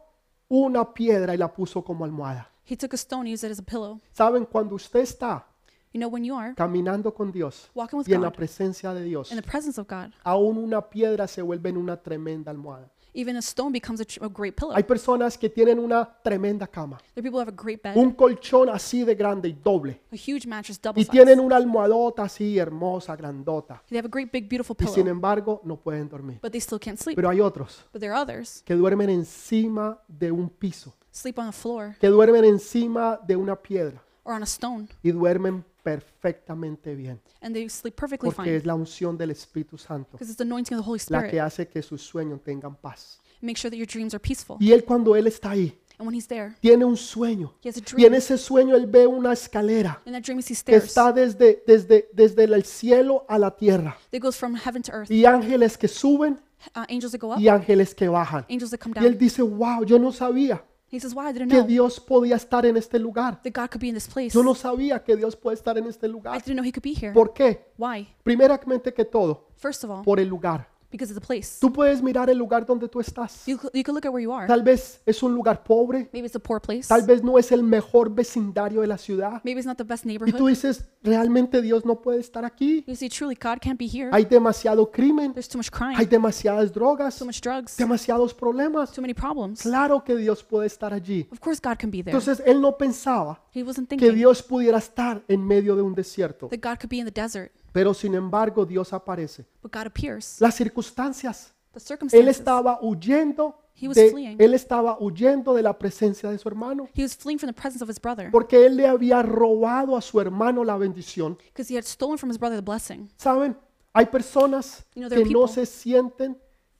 una 0.49 0.93
piedra 0.93 1.33
y 1.33 1.37
la 1.37 1.51
puso 1.53 1.83
como 1.83 2.05
almohada. 2.05 2.49
he 2.63 2.75
took 2.75 2.93
a 2.93 2.97
stone, 2.97 3.27
used 3.31 3.43
it 3.43 3.51
as 3.51 3.59
a 3.59 3.63
pillow. 3.63 3.99
¿Saben? 4.11 4.45
Cuando 4.45 4.75
usted 4.75 4.99
está 5.01 5.45
You 5.93 5.99
know, 5.99 6.09
when 6.09 6.25
you 6.25 6.35
are 6.35 6.53
caminando 6.55 7.13
con 7.13 7.31
Dios 7.31 7.69
walking 7.73 7.97
with 7.97 8.09
y 8.09 8.13
en 8.13 8.21
la 8.21 8.27
God, 8.29 8.35
presencia 8.35 8.93
de 8.93 9.01
Dios, 9.03 9.31
in 9.31 9.37
the 9.37 9.41
presence 9.41 9.79
of 9.79 9.87
God, 9.87 10.11
aún 10.25 10.57
una 10.57 10.81
piedra 10.89 11.25
se 11.25 11.41
vuelve 11.41 11.69
en 11.69 11.77
una 11.77 11.95
tremenda 11.95 12.51
almohada. 12.51 12.91
Even 13.15 13.37
a 13.37 13.41
stone 13.41 13.71
becomes 13.71 14.01
a, 14.01 14.05
a 14.25 14.27
great 14.27 14.55
pillow. 14.55 14.73
Hay 14.75 14.83
personas 14.83 15.37
que 15.37 15.49
tienen 15.49 15.79
una 15.79 16.05
tremenda 16.23 16.67
cama, 16.67 16.97
There 16.97 17.19
are 17.19 17.23
people 17.23 17.37
who 17.37 17.39
have 17.39 17.49
a 17.53 17.55
great 17.55 17.81
bed, 17.81 17.95
un 17.95 18.11
colchón 18.11 18.69
así 18.69 19.03
de 19.03 19.15
grande 19.15 19.47
y 19.49 19.53
doble. 19.63 20.01
a 20.11 20.15
huge 20.15 20.45
mattress, 20.47 20.79
double 20.81 21.01
Y 21.01 21.05
size. 21.05 21.11
tienen 21.11 21.39
una 21.39 21.55
almohadota 21.55 22.23
así 22.23 22.59
hermosa, 22.59 23.15
grandota. 23.15 23.81
They 23.89 23.97
have 23.97 24.07
a 24.07 24.11
great 24.11 24.31
big 24.31 24.49
beautiful 24.49 24.75
Y 24.79 24.85
sin 24.85 24.93
pillow, 24.95 25.09
embargo 25.11 25.61
no 25.63 25.77
pueden 25.77 26.09
dormir. 26.09 26.39
but 26.41 26.51
they 26.51 26.61
still 26.61 26.79
can't 26.79 26.99
sleep. 26.99 27.15
Pero 27.15 27.29
hay 27.29 27.39
otros 27.39 27.85
But 27.93 28.01
there 28.01 28.11
are 28.13 28.21
others 28.21 28.61
que 28.65 28.75
duermen 28.75 29.09
encima 29.09 29.99
de 30.07 30.31
un 30.31 30.49
piso, 30.49 30.93
sleep 31.11 31.39
on 31.39 31.47
the 31.47 31.51
floor 31.53 31.95
que 31.99 32.07
duermen 32.09 32.43
encima 32.45 33.19
de 33.25 33.35
una 33.35 33.55
piedra 33.55 34.01
or 34.23 34.33
on 34.33 34.41
a 34.41 34.45
stone, 34.45 34.87
y 35.03 35.11
duermen 35.11 35.63
perfectamente 35.85 36.95
bien. 36.95 37.21
and 37.41 37.53
they 37.53 37.69
sleep 37.69 37.95
perfectly 37.95 38.29
Porque 38.29 38.43
fine 38.43 38.57
es 38.57 38.65
la 38.65 38.75
unción 38.75 39.17
del 39.17 39.31
Espíritu 39.31 39.77
Santo 39.77 40.11
because 40.13 40.29
it's 40.29 40.37
the 40.37 40.43
anointing 40.43 40.77
of 40.77 40.83
the 40.83 40.89
Holy 40.89 40.99
la 41.09 41.27
que 41.27 41.39
hace 41.39 41.67
que 41.67 41.81
sus 41.81 42.01
sueños 42.01 42.41
tengan 42.43 42.75
paz. 42.75 43.21
Make 43.41 43.57
sure 43.57 43.69
that 43.69 43.77
your 43.77 43.87
dreams 43.87 44.13
are 44.13 44.21
peaceful. 44.21 44.57
Y 44.59 44.71
él 44.71 44.83
cuando 44.83 45.15
él 45.15 45.27
está 45.27 45.51
ahí, 45.51 45.77
And 45.97 46.05
when 46.07 46.15
he's 46.15 46.27
there, 46.27 46.55
tiene 46.59 46.83
un 46.83 46.97
sueño. 46.97 47.53
he 47.61 47.69
has 47.69 47.77
a 47.77 47.81
Y 47.97 48.05
en 48.05 48.15
ese 48.15 48.37
sueño 48.37 48.75
él 48.75 48.85
ve 48.87 49.07
una 49.07 49.31
escalera 49.31 50.01
In 50.05 50.13
that 50.13 50.23
dream, 50.23 50.39
he 50.39 50.41
sees 50.41 50.61
que 50.63 50.75
stairs 50.75 50.85
está 50.85 51.13
desde, 51.13 51.63
desde, 51.65 52.09
desde 52.11 52.43
el 52.43 52.63
cielo 52.65 53.25
a 53.29 53.37
la 53.37 53.51
tierra. 53.55 53.97
that 54.11 54.19
goes 54.19 54.35
from 54.35 54.55
heaven 54.55 54.81
to 54.81 54.91
earth. 54.91 55.09
Y 55.09 55.25
ángeles 55.25 55.77
que 55.77 55.87
suben 55.87 56.39
Uh, 56.75 56.83
angels 56.89 57.11
that 57.11 57.19
go 57.19 57.31
up, 57.31 57.39
y 57.39 57.47
ángeles 57.47 57.93
que 57.93 58.09
bajan. 58.09 58.43
angels 58.49 58.71
that 58.71 58.79
come 58.79 58.95
Y 58.99 59.05
él 59.05 59.17
dice, 59.19 59.43
wow, 59.43 59.83
yo 59.85 59.99
no 59.99 60.11
sabía 60.11 60.63
He 60.91 60.99
says, 60.99 61.13
"Wow, 61.13 61.27
I 61.27 61.33
didn't 61.33 61.49
que 61.49 61.57
know 61.57 61.67
Dios 61.67 61.99
podía 61.99 62.35
estar 62.35 62.65
en 62.65 62.77
este 62.77 62.99
lugar. 62.99 63.41
that 63.41 63.51
God 63.53 63.69
could 63.69 63.81
be 63.81 63.87
in 63.87 63.95
this 63.95 64.07
place. 64.07 64.29
Yo 64.29 64.43
no 64.43 64.53
sabía 64.55 65.03
que 65.03 65.15
Dios 65.15 65.35
puede 65.35 65.55
estar 65.55 65.77
en 65.77 65.87
este 65.87 66.07
I 66.07 66.09
lugar. 66.11 66.41
didn't 66.43 66.55
know 66.57 66.63
He 66.65 66.71
could 66.71 66.83
be 66.83 66.93
here. 66.93 67.13
¿Por 67.13 67.33
qué? 67.33 67.71
Why? 67.77 68.07
Primeramente 68.23 68.93
que 68.93 69.03
todo, 69.05 69.47
First 69.57 69.83
of 69.83 69.89
all, 69.91 70.03
por 70.03 70.19
el 70.19 70.27
lugar. 70.27 70.69
Because 70.97 71.11
of 71.13 71.19
the 71.19 71.25
place. 71.25 71.57
Tú 71.59 71.71
puedes 71.71 72.01
mirar 72.01 72.29
el 72.29 72.37
lugar 72.37 72.65
donde 72.65 72.87
tú 72.87 72.99
estás. 72.99 73.45
You, 73.45 73.57
could- 73.57 73.71
you 73.73 73.83
could 73.83 73.95
look 73.95 74.05
at 74.05 74.11
where 74.13 74.23
you 74.23 74.31
are. 74.33 74.47
Tal 74.47 74.63
vez 74.63 75.01
es 75.05 75.21
un 75.23 75.33
lugar 75.35 75.63
pobre, 75.63 76.09
Maybe 76.13 76.27
it's 76.27 76.35
a 76.35 76.39
poor 76.39 76.61
place. 76.61 76.87
tal 76.87 77.03
vez 77.03 77.23
no 77.23 77.37
es 77.37 77.51
el 77.51 77.63
mejor 77.63 78.09
vecindario 78.13 78.81
de 78.81 78.87
la 78.87 78.97
ciudad. 78.97 79.41
Maybe 79.43 79.59
it's 79.59 79.65
not 79.67 79.77
the 79.77 79.83
best 79.83 80.05
Y 80.05 80.31
tú 80.33 80.47
dices, 80.47 80.85
realmente 81.03 81.61
Dios 81.61 81.85
no 81.85 82.01
puede 82.01 82.19
estar 82.19 82.45
aquí. 82.45 82.83
You 82.87 82.95
see, 82.95 83.09
truly, 83.09 83.35
God 83.35 83.59
can't 83.61 83.79
be 83.79 83.87
here. 83.87 84.09
Hay 84.11 84.25
demasiado 84.25 84.91
crimen, 84.91 85.33
There's 85.33 85.47
too 85.49 85.57
much 85.57 85.69
hay 85.73 85.95
crime, 85.95 86.05
demasiadas 86.05 86.71
drogas, 86.71 87.17
too 87.17 87.25
much 87.25 87.41
drugs, 87.41 87.77
demasiados 87.77 88.33
problemas. 88.33 88.91
too 88.91 89.01
many 89.01 89.13
problems. 89.13 89.61
Claro 89.61 90.03
que 90.03 90.15
Dios 90.15 90.43
puede 90.43 90.67
estar 90.67 90.93
allí. 90.93 91.27
Of 91.31 91.39
course, 91.39 91.59
God 91.63 91.77
can 91.77 91.89
be 91.91 92.03
there. 92.03 92.15
Entonces 92.15 92.41
él 92.45 92.61
no 92.61 92.77
pensaba 92.77 93.41
He 93.53 93.63
wasn't 93.63 93.89
que 93.89 93.97
thinking 93.97 94.15
Dios 94.15 94.41
pudiera 94.43 94.77
estar 94.77 95.23
en 95.27 95.45
medio 95.45 95.75
de 95.75 95.81
un 95.81 95.93
desierto. 95.95 96.47
that 96.49 96.59
God 96.61 96.77
could 96.79 96.89
be 96.89 96.97
in 96.97 97.05
the 97.05 97.11
desert, 97.11 97.51
Pero 97.75 97.93
sin 97.93 98.15
embargo 98.15 98.65
Dios 98.65 98.93
aparece. 98.93 99.45
but 99.61 99.69
God 99.73 99.87
appears. 99.87 100.39
Las 100.39 100.55
circunstancias. 100.55 101.53
The 101.73 101.79
Él 101.79 101.85
circumstances. 101.85 102.37
estaba 102.39 102.79
huyendo 102.81 103.59
He 103.75 103.89
was 103.89 103.97
de, 103.97 104.09
fleeing. 104.11 104.37
él 104.39 104.53
estaba 104.53 104.97
huyendo 104.97 105.53
de 105.53 105.61
la 105.61 105.77
presencia 105.77 106.29
de 106.31 106.37
su 106.37 106.47
hermano. 106.47 106.87
He 106.95 107.03
was 107.03 107.17
fleeing 107.17 107.37
from 107.37 107.49
the 107.53 107.61
presence 107.61 107.83
of 107.83 107.89
his 107.89 107.99
brother 107.99 108.31
Porque 108.31 108.65
él 108.65 108.77
le 108.77 108.87
había 108.87 109.21
robado 109.21 109.97
a 109.97 110.01
su 110.01 110.21
hermano 110.21 110.63
la 110.63 110.77
bendición. 110.77 111.37
because 111.53 111.69
he 111.69 111.75
had 111.77 111.83
stolen 111.83 112.17
from 112.17 112.29
his 112.29 112.39
brother 112.39 112.55
the 112.57 112.61
blessing. 112.63 113.09
¿Saben? 113.17 113.57
Hay 113.93 114.05
personas 114.05 114.85
You 114.95 115.01
know, 115.01 115.09
there 115.09 115.21
que 115.21 115.27
are 115.27 115.33
no 115.33 115.45
people- 115.47 115.53
se 115.53 115.65
sienten 115.65 116.37